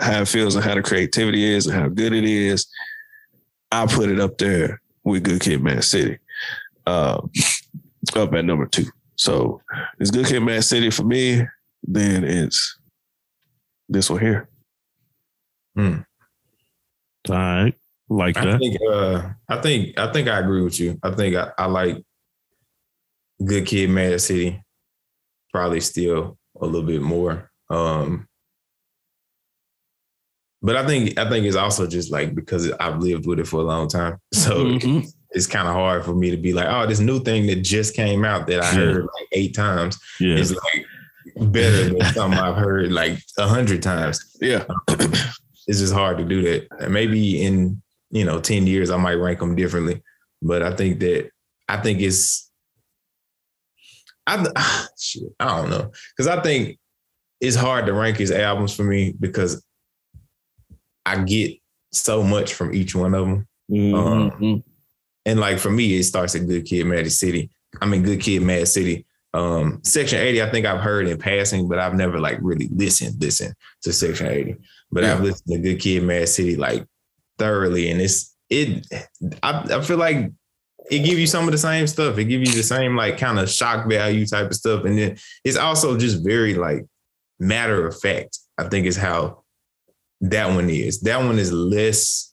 how 0.00 0.22
it 0.22 0.28
feels 0.28 0.54
and 0.54 0.64
how 0.64 0.74
the 0.74 0.82
creativity 0.82 1.44
is 1.44 1.66
and 1.66 1.76
how 1.76 1.88
good 1.88 2.12
it 2.12 2.24
is, 2.24 2.66
I 3.70 3.86
put 3.86 4.10
it 4.10 4.20
up 4.20 4.38
there 4.38 4.80
with 5.04 5.22
Good 5.22 5.40
Kid, 5.40 5.62
Mad 5.62 5.84
City, 5.84 6.18
uh, 6.86 7.20
up 8.14 8.34
at 8.34 8.44
number 8.44 8.66
two. 8.66 8.86
So 9.16 9.60
it's 9.98 10.10
Good 10.10 10.26
Kid, 10.26 10.40
Mad 10.40 10.62
City 10.64 10.90
for 10.90 11.04
me. 11.04 11.42
Then 11.82 12.24
it's 12.24 12.78
this 13.88 14.10
one 14.10 14.20
here. 14.20 14.48
All 17.28 17.34
right. 17.34 17.74
Like 18.08 18.36
I 18.36 18.44
that. 18.44 18.58
think 18.60 18.76
uh 18.88 19.30
I 19.48 19.60
think 19.60 19.98
I 19.98 20.12
think 20.12 20.28
I 20.28 20.38
agree 20.38 20.62
with 20.62 20.78
you. 20.78 20.98
I 21.02 21.10
think 21.10 21.34
I, 21.36 21.50
I 21.58 21.66
like 21.66 21.96
Good 23.44 23.66
Kid 23.66 23.90
Mad 23.90 24.20
City. 24.20 24.62
probably 25.52 25.80
still 25.80 26.38
a 26.60 26.66
little 26.66 26.86
bit 26.86 27.02
more. 27.02 27.50
Um, 27.70 28.28
but 30.62 30.76
I 30.76 30.86
think 30.86 31.18
I 31.18 31.28
think 31.28 31.46
it's 31.46 31.56
also 31.56 31.86
just 31.86 32.10
like 32.12 32.34
because 32.34 32.70
I've 32.72 32.98
lived 32.98 33.26
with 33.26 33.40
it 33.40 33.46
for 33.48 33.60
a 33.60 33.64
long 33.64 33.88
time, 33.88 34.18
so 34.32 34.64
Mhm. 34.64 35.06
It's 35.36 35.46
kind 35.46 35.68
of 35.68 35.74
hard 35.74 36.02
for 36.02 36.14
me 36.14 36.30
to 36.30 36.36
be 36.38 36.54
like, 36.54 36.66
oh, 36.68 36.86
this 36.86 36.98
new 36.98 37.20
thing 37.22 37.46
that 37.46 37.56
just 37.56 37.94
came 37.94 38.24
out 38.24 38.46
that 38.46 38.62
I 38.64 38.70
Yeah. 38.72 38.76
heard 38.86 39.02
like 39.04 39.28
eight 39.32 39.54
times 39.54 39.98
Yeah. 40.18 40.36
is 40.36 40.52
like 40.54 40.86
better 41.52 41.90
than 41.90 42.00
something 42.14 42.38
I've 42.40 42.56
heard 42.56 42.90
like 42.90 43.18
a 43.38 43.46
hundred 43.46 43.82
times. 43.82 44.18
Yeah. 44.40 44.64
It's 45.68 45.80
just 45.80 45.92
hard 45.92 46.16
to 46.18 46.24
do 46.24 46.40
that. 46.42 46.68
And 46.80 46.92
maybe 46.94 47.42
in 47.44 47.82
you 48.10 48.24
know 48.24 48.40
ten 48.40 48.66
years 48.66 48.88
I 48.90 48.96
might 48.96 49.14
rank 49.16 49.40
them 49.40 49.54
differently, 49.56 50.02
but 50.40 50.62
I 50.62 50.74
think 50.74 51.00
that 51.00 51.30
I 51.68 51.76
think 51.76 52.00
it's 52.00 52.50
I 54.26 54.46
shit, 54.98 55.24
I 55.38 55.56
don't 55.60 55.68
know 55.70 55.90
because 56.16 56.28
I 56.28 56.40
think 56.40 56.78
it's 57.42 57.56
hard 57.56 57.84
to 57.86 57.92
rank 57.92 58.16
his 58.16 58.30
albums 58.30 58.74
for 58.74 58.84
me 58.84 59.12
because 59.20 59.62
I 61.04 61.22
get 61.24 61.58
so 61.92 62.22
much 62.22 62.54
from 62.54 62.72
each 62.74 62.94
one 62.94 63.14
of 63.14 63.26
them. 63.26 63.46
Mhm. 63.70 64.38
Mhm. 64.40 64.62
And 65.26 65.40
like 65.40 65.58
for 65.58 65.70
me, 65.70 65.98
it 65.98 66.04
starts 66.04 66.34
at 66.34 66.46
Good 66.46 66.64
Kid, 66.64 66.86
Mad 66.86 67.10
City. 67.12 67.50
I 67.82 67.86
mean, 67.86 68.02
Good 68.02 68.20
Kid, 68.20 68.42
Mad 68.42 68.66
City. 68.68 69.04
Um, 69.34 69.80
Section 69.82 70.18
80, 70.18 70.42
I 70.42 70.50
think 70.50 70.64
I've 70.64 70.80
heard 70.80 71.06
in 71.08 71.18
passing, 71.18 71.68
but 71.68 71.78
I've 71.78 71.94
never 71.94 72.18
like 72.18 72.38
really 72.40 72.68
listened, 72.72 73.20
listened 73.20 73.54
to 73.82 73.92
Section 73.92 74.28
80. 74.28 74.56
But 74.90 75.04
I've 75.04 75.20
listened 75.20 75.52
to 75.52 75.58
Good 75.58 75.80
Kid, 75.80 76.04
Mad 76.04 76.28
City 76.28 76.56
like 76.56 76.86
thoroughly. 77.36 77.90
And 77.90 78.00
it's 78.00 78.34
it 78.48 78.86
I, 79.42 79.66
I 79.70 79.80
feel 79.82 79.98
like 79.98 80.30
it 80.90 81.00
give 81.00 81.18
you 81.18 81.26
some 81.26 81.44
of 81.44 81.52
the 81.52 81.58
same 81.58 81.86
stuff. 81.86 82.16
It 82.16 82.24
give 82.24 82.40
you 82.40 82.52
the 82.52 82.62
same 82.62 82.96
like 82.96 83.18
kind 83.18 83.38
of 83.38 83.50
shock 83.50 83.88
value 83.88 84.24
type 84.24 84.46
of 84.46 84.54
stuff. 84.54 84.84
And 84.84 84.96
then 84.96 85.16
it's 85.44 85.56
also 85.56 85.98
just 85.98 86.24
very 86.24 86.54
like 86.54 86.84
matter 87.38 87.86
of 87.86 87.98
fact. 88.00 88.38
I 88.58 88.68
think 88.68 88.86
is 88.86 88.96
how 88.96 89.42
that 90.22 90.46
one 90.54 90.70
is. 90.70 91.00
That 91.00 91.18
one 91.18 91.38
is 91.38 91.52
less 91.52 92.32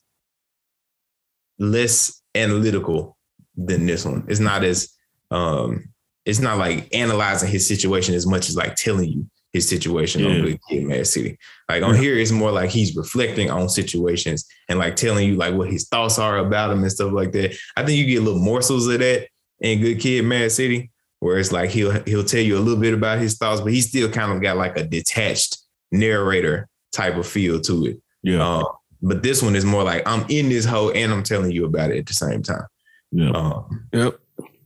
less 1.58 2.22
analytical 2.34 3.16
than 3.56 3.86
this 3.86 4.04
one. 4.04 4.24
It's 4.28 4.40
not 4.40 4.64
as 4.64 4.90
um 5.30 5.84
it's 6.24 6.40
not 6.40 6.58
like 6.58 6.94
analyzing 6.94 7.50
his 7.50 7.66
situation 7.68 8.14
as 8.14 8.26
much 8.26 8.48
as 8.48 8.56
like 8.56 8.76
telling 8.76 9.10
you 9.10 9.26
his 9.52 9.68
situation 9.68 10.24
on 10.24 10.32
Yeah. 10.32 10.40
Good 10.42 10.58
Kid, 10.68 10.84
Mad 10.84 11.06
City. 11.06 11.38
Like 11.68 11.82
on 11.82 11.94
Yeah. 11.94 12.00
here, 12.00 12.16
it's 12.18 12.32
more 12.32 12.50
like 12.50 12.70
he's 12.70 12.96
reflecting 12.96 13.50
on 13.50 13.68
situations 13.68 14.46
and 14.68 14.78
like 14.78 14.96
telling 14.96 15.28
you 15.28 15.36
like 15.36 15.54
what 15.54 15.70
his 15.70 15.86
thoughts 15.88 16.18
are 16.18 16.38
about 16.38 16.72
him 16.72 16.82
and 16.82 16.90
stuff 16.90 17.12
like 17.12 17.32
that. 17.32 17.54
I 17.76 17.84
think 17.84 17.98
you 17.98 18.06
get 18.06 18.22
little 18.22 18.40
morsels 18.40 18.86
of 18.88 18.98
that 18.98 19.28
in 19.60 19.80
Good 19.80 20.00
Kid, 20.00 20.24
Mad 20.24 20.50
City, 20.50 20.90
where 21.20 21.38
it's 21.38 21.52
like 21.52 21.70
he'll 21.70 22.02
he'll 22.04 22.24
tell 22.24 22.40
you 22.40 22.56
a 22.56 22.60
little 22.60 22.80
bit 22.80 22.94
about 22.94 23.18
his 23.20 23.36
thoughts, 23.36 23.60
but 23.60 23.72
he 23.72 23.80
still 23.80 24.10
kind 24.10 24.32
of 24.32 24.42
got 24.42 24.56
like 24.56 24.76
a 24.76 24.84
detached 24.84 25.58
narrator 25.92 26.68
type 26.92 27.16
of 27.16 27.26
feel 27.26 27.60
to 27.60 27.86
it. 27.86 28.00
Yeah. 28.22 28.44
Um, 28.56 28.64
but 29.04 29.22
this 29.22 29.42
one 29.42 29.54
is 29.56 29.64
more 29.64 29.84
like 29.84 30.02
I'm 30.06 30.24
in 30.28 30.48
this 30.48 30.64
hole 30.64 30.90
and 30.94 31.12
I'm 31.12 31.22
telling 31.22 31.50
you 31.52 31.64
about 31.66 31.90
it 31.90 31.98
at 31.98 32.06
the 32.06 32.14
same 32.14 32.42
time. 32.42 32.66
Yeah. 33.12 33.30
Um, 33.30 33.88
Yep. 33.92 34.18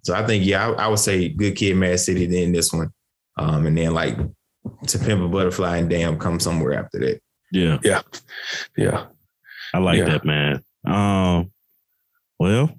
so 0.02 0.14
I 0.14 0.26
think 0.26 0.44
yeah, 0.46 0.68
I, 0.70 0.84
I 0.84 0.88
would 0.88 0.98
say 0.98 1.28
Good 1.28 1.56
Kid, 1.56 1.76
Mad 1.76 2.00
City, 2.00 2.26
then 2.26 2.52
this 2.52 2.72
one, 2.72 2.90
um, 3.36 3.66
and 3.66 3.76
then 3.76 3.92
like 3.92 4.16
To 4.86 4.98
Pimp 4.98 5.22
a 5.22 5.28
Butterfly 5.28 5.76
and 5.78 5.90
Damn 5.90 6.18
come 6.18 6.40
somewhere 6.40 6.74
after 6.82 6.98
that. 7.00 7.20
Yeah. 7.52 7.78
Yeah. 7.82 8.02
Yeah. 8.76 9.06
I 9.74 9.78
like 9.78 9.98
Yeah. 9.98 10.04
that, 10.10 10.24
man. 10.24 10.62
Um, 10.86 11.50
well, 12.38 12.70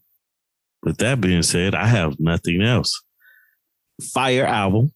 with 0.83 0.97
that 0.97 1.19
being 1.21 1.43
said, 1.43 1.75
I 1.75 1.85
have 1.87 2.19
nothing 2.19 2.61
else. 2.61 3.01
Fire 4.13 4.45
album. 4.45 4.91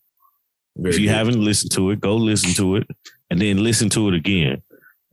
Very 0.77 0.95
if 0.95 0.99
you 1.01 1.07
good. 1.07 1.15
haven't 1.15 1.41
listened 1.43 1.71
to 1.73 1.91
it, 1.91 1.99
go 1.99 2.15
listen 2.15 2.53
to 2.53 2.77
it 2.77 2.87
and 3.29 3.39
then 3.41 3.63
listen 3.63 3.89
to 3.89 4.07
it 4.07 4.15
again. 4.15 4.61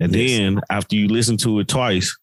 And 0.01 0.15
Yes. 0.15 0.39
then 0.39 0.61
after 0.71 0.97
you 0.97 1.09
listen 1.09 1.37
to 1.39 1.61
it 1.61 1.69
twice, 1.69 2.17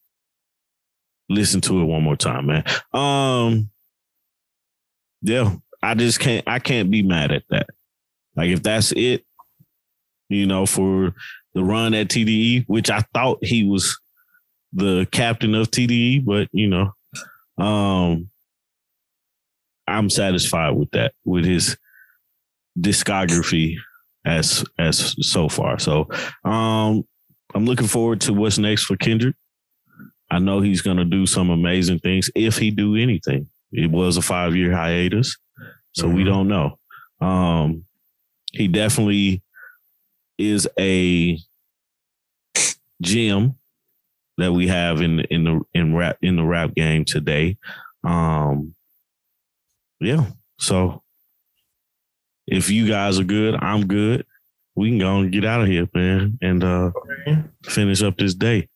listen 1.30 1.62
to 1.62 1.82
it 1.82 1.86
one 1.86 2.04
more 2.04 2.16
time, 2.18 2.48
man. 2.48 2.64
Um 2.94 3.70
yeah, 5.22 5.56
I 5.82 5.94
just 5.96 6.20
can't 6.20 6.44
I 6.48 6.60
can't 6.60 6.90
be 6.92 7.04
mad 7.04 7.32
at 7.32 7.44
that. 7.50 7.68
Like 8.36 8.50
if 8.50 8.64
that's 8.64 8.92
it, 8.94 9.26
you 10.30 10.46
know, 10.46 10.66
for 10.66 11.14
the 11.54 11.64
run 11.64 11.94
at 11.94 12.08
TDE, 12.10 12.66
which 12.68 12.90
I 12.90 13.02
thought 13.14 13.44
he 13.44 13.64
was 13.64 13.98
the 14.74 15.08
captain 15.12 15.56
of 15.56 15.72
TDE, 15.72 16.26
but 16.26 16.48
you 16.52 16.68
know, 16.68 16.94
um 17.64 18.30
I'm 19.88 20.10
satisfied 20.10 20.72
with 20.72 20.92
that, 20.92 21.14
with 21.24 21.46
his 21.46 21.78
discography 22.80 23.76
as 24.26 24.66
as 24.78 25.16
so 25.22 25.50
far. 25.50 25.80
So 25.80 26.08
um 26.44 27.04
I'm 27.56 27.66
looking 27.66 27.88
forward 27.88 28.22
to 28.22 28.34
what's 28.34 28.58
next 28.58 28.84
for 28.86 28.98
Kendrick. 28.98 29.36
I 30.30 30.40
know 30.40 30.60
he's 30.62 30.82
gonna 30.82 31.06
do 31.06 31.26
some 31.26 31.50
amazing 31.50 32.00
things 32.00 32.30
if 32.36 32.58
he 32.58 32.72
do 32.72 32.96
anything. 32.96 33.48
It 33.72 33.90
was 33.92 34.18
a 34.18 34.22
five 34.22 34.56
year 34.56 34.72
hiatus, 34.76 35.38
so 35.94 36.08
we 36.08 36.24
Mhm. 36.24 36.26
don't 36.26 36.48
know. 36.48 36.80
Um 37.22 37.86
he 38.54 38.68
definitely 38.68 39.42
is 40.38 40.68
a 40.80 41.38
gem 43.02 43.56
that 44.38 44.54
we 44.54 44.68
have 44.68 45.02
in 45.02 45.22
in 45.22 45.44
the 45.44 45.62
in 45.74 45.96
rap 45.96 46.18
in 46.22 46.36
the 46.36 46.44
rap 46.44 46.76
game 46.76 47.06
today. 47.06 47.58
Um 48.04 48.76
yeah. 50.00 50.30
So 50.60 51.04
if 52.46 52.70
you 52.70 52.88
guys 52.88 53.20
are 53.20 53.24
good, 53.24 53.56
I'm 53.56 53.88
good. 53.88 54.26
We 54.78 54.90
can 54.92 55.00
go 55.00 55.18
and 55.18 55.32
get 55.32 55.44
out 55.44 55.62
of 55.62 55.68
here, 55.68 55.88
man, 55.94 56.38
and 56.42 56.64
uh 56.64 56.92
finish 57.66 58.04
up 58.04 58.16
this 58.18 58.36
day. 58.36 58.70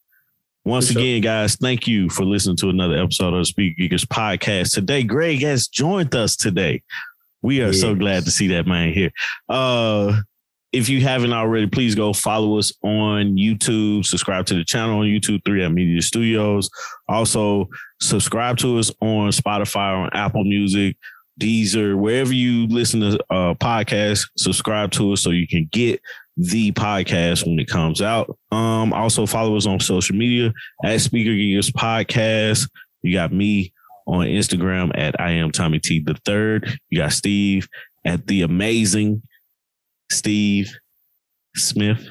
Once 0.65 0.87
For 0.87 0.93
sure. 0.93 1.01
again, 1.01 1.21
guys, 1.21 1.55
thank 1.55 1.87
you 1.87 2.09
for 2.09 2.25
listening 2.25 2.57
to 2.57 2.69
another 2.69 2.97
episode 2.97 3.33
of 3.33 3.39
the 3.41 3.45
Speaker 3.45 3.81
Geekers 3.81 4.05
podcast. 4.05 4.73
Today, 4.73 5.03
Greg 5.03 5.41
has 5.41 5.67
joined 5.67 6.13
us 6.15 6.35
today. 6.35 6.81
We 7.43 7.61
are 7.61 7.73
so 7.73 7.95
glad 7.95 8.25
to 8.25 8.31
see 8.31 8.47
that 8.49 8.67
man 8.67 8.93
here. 8.93 9.11
Uh 9.47 10.21
if 10.71 10.87
you 10.87 11.01
haven't 11.01 11.33
already, 11.33 11.67
please 11.67 11.95
go 11.95 12.13
follow 12.13 12.57
us 12.57 12.71
on 12.81 13.35
YouTube. 13.35 14.05
Subscribe 14.05 14.45
to 14.47 14.53
the 14.55 14.63
channel 14.63 14.99
on 14.99 15.05
YouTube, 15.05 15.43
3 15.45 15.65
at 15.65 15.71
Media 15.71 16.01
Studios. 16.01 16.69
Also, 17.09 17.67
subscribe 17.99 18.57
to 18.59 18.79
us 18.79 18.89
on 19.01 19.31
Spotify, 19.31 20.01
on 20.01 20.09
Apple 20.13 20.45
Music, 20.45 20.95
Deezer, 21.41 21.97
wherever 21.97 22.31
you 22.31 22.67
listen 22.67 22.99
to 23.01 23.19
uh, 23.31 23.55
podcasts. 23.55 24.29
Subscribe 24.37 24.91
to 24.91 25.13
us 25.13 25.21
so 25.21 25.31
you 25.31 25.47
can 25.47 25.67
get 25.71 25.99
the 26.37 26.71
podcast 26.73 27.45
when 27.45 27.59
it 27.59 27.67
comes 27.67 28.01
out. 28.01 28.37
Um, 28.51 28.93
also 28.93 29.25
follow 29.25 29.57
us 29.57 29.65
on 29.65 29.79
social 29.79 30.15
media 30.15 30.53
at 30.85 31.01
Speaker 31.01 31.31
Geekers 31.31 31.71
Podcast. 31.71 32.69
You 33.01 33.13
got 33.13 33.33
me 33.33 33.73
on 34.05 34.27
Instagram 34.27 34.91
at 34.93 35.19
I 35.19 35.31
am 35.31 35.51
Tommy 35.51 35.79
T 35.79 35.99
the 35.99 36.13
third. 36.25 36.77
You 36.89 36.99
got 36.99 37.11
Steve 37.11 37.67
at 38.05 38.27
the 38.27 38.43
amazing 38.43 39.23
Steve 40.11 40.71
Smith. 41.55 42.07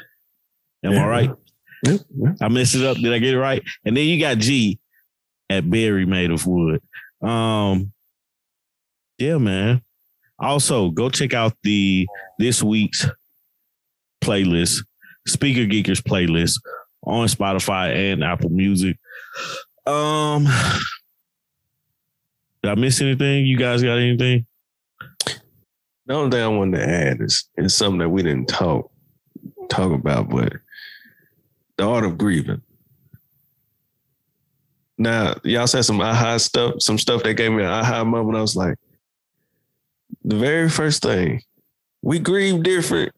Am 0.84 0.92
I 0.92 1.06
right? 1.06 1.30
Yep. 1.86 2.00
Yep. 2.16 2.36
I 2.40 2.48
messed 2.48 2.74
it 2.74 2.84
up. 2.84 2.96
Did 2.96 3.12
I 3.12 3.18
get 3.18 3.34
it 3.34 3.38
right? 3.38 3.62
And 3.84 3.96
then 3.96 4.06
you 4.06 4.18
got 4.18 4.38
G 4.38 4.80
at 5.48 5.68
Berry 5.70 6.04
Made 6.04 6.30
of 6.30 6.46
Wood. 6.46 6.82
Um, 7.22 7.92
yeah, 9.20 9.38
man. 9.38 9.82
Also, 10.38 10.90
go 10.90 11.10
check 11.10 11.34
out 11.34 11.54
the 11.62 12.06
this 12.38 12.62
week's 12.62 13.06
playlist, 14.22 14.82
Speaker 15.26 15.70
Geekers 15.70 16.00
playlist 16.00 16.60
on 17.04 17.28
Spotify 17.28 18.12
and 18.12 18.24
Apple 18.24 18.50
Music. 18.50 18.96
Um, 19.86 20.44
did 22.62 22.70
I 22.70 22.74
miss 22.74 23.00
anything? 23.00 23.44
You 23.44 23.58
guys 23.58 23.82
got 23.82 23.98
anything? 23.98 24.46
The 26.06 26.14
only 26.14 26.30
thing 26.30 26.42
I 26.42 26.48
wanted 26.48 26.78
to 26.78 26.88
add 26.88 27.20
is, 27.20 27.48
is 27.56 27.74
something 27.74 27.98
that 27.98 28.08
we 28.08 28.22
didn't 28.22 28.48
talk 28.48 28.90
talk 29.68 29.92
about, 29.92 30.28
but 30.28 30.54
the 31.76 31.86
art 31.86 32.04
of 32.04 32.18
grieving. 32.18 32.62
Now, 34.98 35.36
y'all 35.44 35.66
said 35.66 35.84
some 35.84 36.00
aha 36.00 36.36
stuff, 36.38 36.74
some 36.78 36.98
stuff 36.98 37.22
that 37.22 37.34
gave 37.34 37.52
me 37.52 37.62
an 37.62 37.70
aha 37.70 38.04
moment. 38.04 38.36
I 38.36 38.40
was 38.40 38.56
like, 38.56 38.76
the 40.24 40.36
very 40.36 40.68
first 40.68 41.02
thing, 41.02 41.42
we 42.02 42.18
grieve 42.18 42.62
different. 42.62 43.12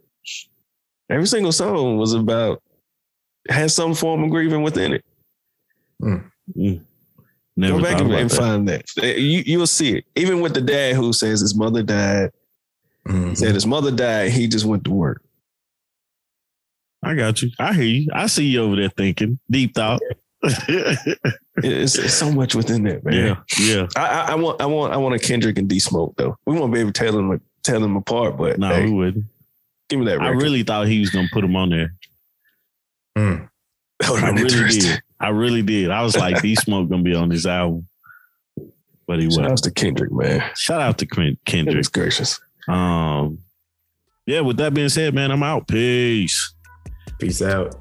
Every 1.10 1.26
single 1.26 1.52
song 1.52 1.98
was 1.98 2.12
about 2.14 2.62
had 3.48 3.70
some 3.70 3.94
form 3.94 4.24
of 4.24 4.30
grieving 4.30 4.62
within 4.62 4.92
it. 4.94 5.04
Never 7.56 7.76
Go 7.78 7.82
back 7.82 8.00
and, 8.00 8.12
and 8.12 8.30
that. 8.30 8.36
find 8.36 8.68
that. 8.68 8.84
You 9.18 9.42
you'll 9.44 9.66
see 9.66 9.98
it. 9.98 10.04
Even 10.16 10.40
with 10.40 10.54
the 10.54 10.60
dad 10.62 10.96
who 10.96 11.12
says 11.12 11.40
his 11.40 11.54
mother 11.54 11.82
died, 11.82 12.30
Mhm. 13.06 13.36
said 13.36 13.54
his 13.54 13.66
mother 13.66 13.90
died, 13.90 14.30
he 14.30 14.46
just 14.46 14.64
went 14.64 14.84
to 14.84 14.90
work. 14.90 15.22
I 17.02 17.14
got 17.14 17.42
you. 17.42 17.50
I 17.58 17.72
hear 17.74 17.84
you. 17.84 18.08
I 18.14 18.26
see 18.28 18.46
you 18.46 18.62
over 18.62 18.76
there 18.76 18.88
thinking 18.88 19.38
deep 19.50 19.74
thought. 19.74 20.00
It's, 21.56 21.96
it's 21.96 22.14
so 22.14 22.32
much 22.32 22.54
within 22.54 22.82
that, 22.84 23.04
man. 23.04 23.14
yeah, 23.14 23.36
yeah. 23.60 23.86
I, 23.94 24.06
I, 24.06 24.32
I 24.32 24.34
want, 24.34 24.60
I 24.60 24.66
want, 24.66 24.92
I 24.92 24.96
want 24.96 25.14
a 25.14 25.18
Kendrick 25.18 25.58
and 25.58 25.68
D 25.68 25.78
Smoke 25.78 26.14
though. 26.16 26.36
We 26.46 26.58
won't 26.58 26.72
be 26.72 26.80
able 26.80 26.92
to 26.92 27.04
tell 27.04 27.12
them, 27.12 27.40
tell 27.62 27.78
them 27.78 27.94
apart, 27.94 28.36
but 28.38 28.58
No, 28.58 28.68
hey, 28.68 28.86
we 28.86 28.90
wouldn't. 28.92 29.26
Give 29.88 30.00
me 30.00 30.06
that 30.06 30.20
I 30.20 30.28
really 30.30 30.62
thought 30.62 30.88
he 30.88 30.98
was 31.00 31.10
gonna 31.10 31.28
put 31.30 31.44
him 31.44 31.54
on 31.54 31.68
there. 31.70 31.94
Mm. 33.16 33.48
that 34.00 34.10
would 34.10 34.24
I 34.24 34.30
really 34.30 34.78
did. 34.78 35.02
I 35.20 35.28
really 35.28 35.62
did. 35.62 35.90
I 35.90 36.02
was 36.02 36.16
like, 36.16 36.40
D 36.40 36.54
Smoke 36.56 36.88
gonna 36.88 37.02
be 37.02 37.14
on 37.14 37.28
this 37.28 37.46
album, 37.46 37.86
but 39.06 39.20
he 39.20 39.26
wasn't. 39.26 39.48
out 39.48 39.58
to 39.58 39.70
Kendrick, 39.70 40.10
man. 40.10 40.42
Shout 40.56 40.80
out 40.80 40.98
to 40.98 41.06
Ken- 41.06 41.38
Kendrick. 41.44 41.74
Goodness 41.74 41.88
gracious. 41.88 42.40
Um, 42.66 43.38
yeah. 44.26 44.40
With 44.40 44.56
that 44.56 44.72
being 44.74 44.88
said, 44.88 45.14
man, 45.14 45.30
I'm 45.30 45.42
out. 45.42 45.68
Peace. 45.68 46.54
Peace 47.20 47.42
out. 47.42 47.76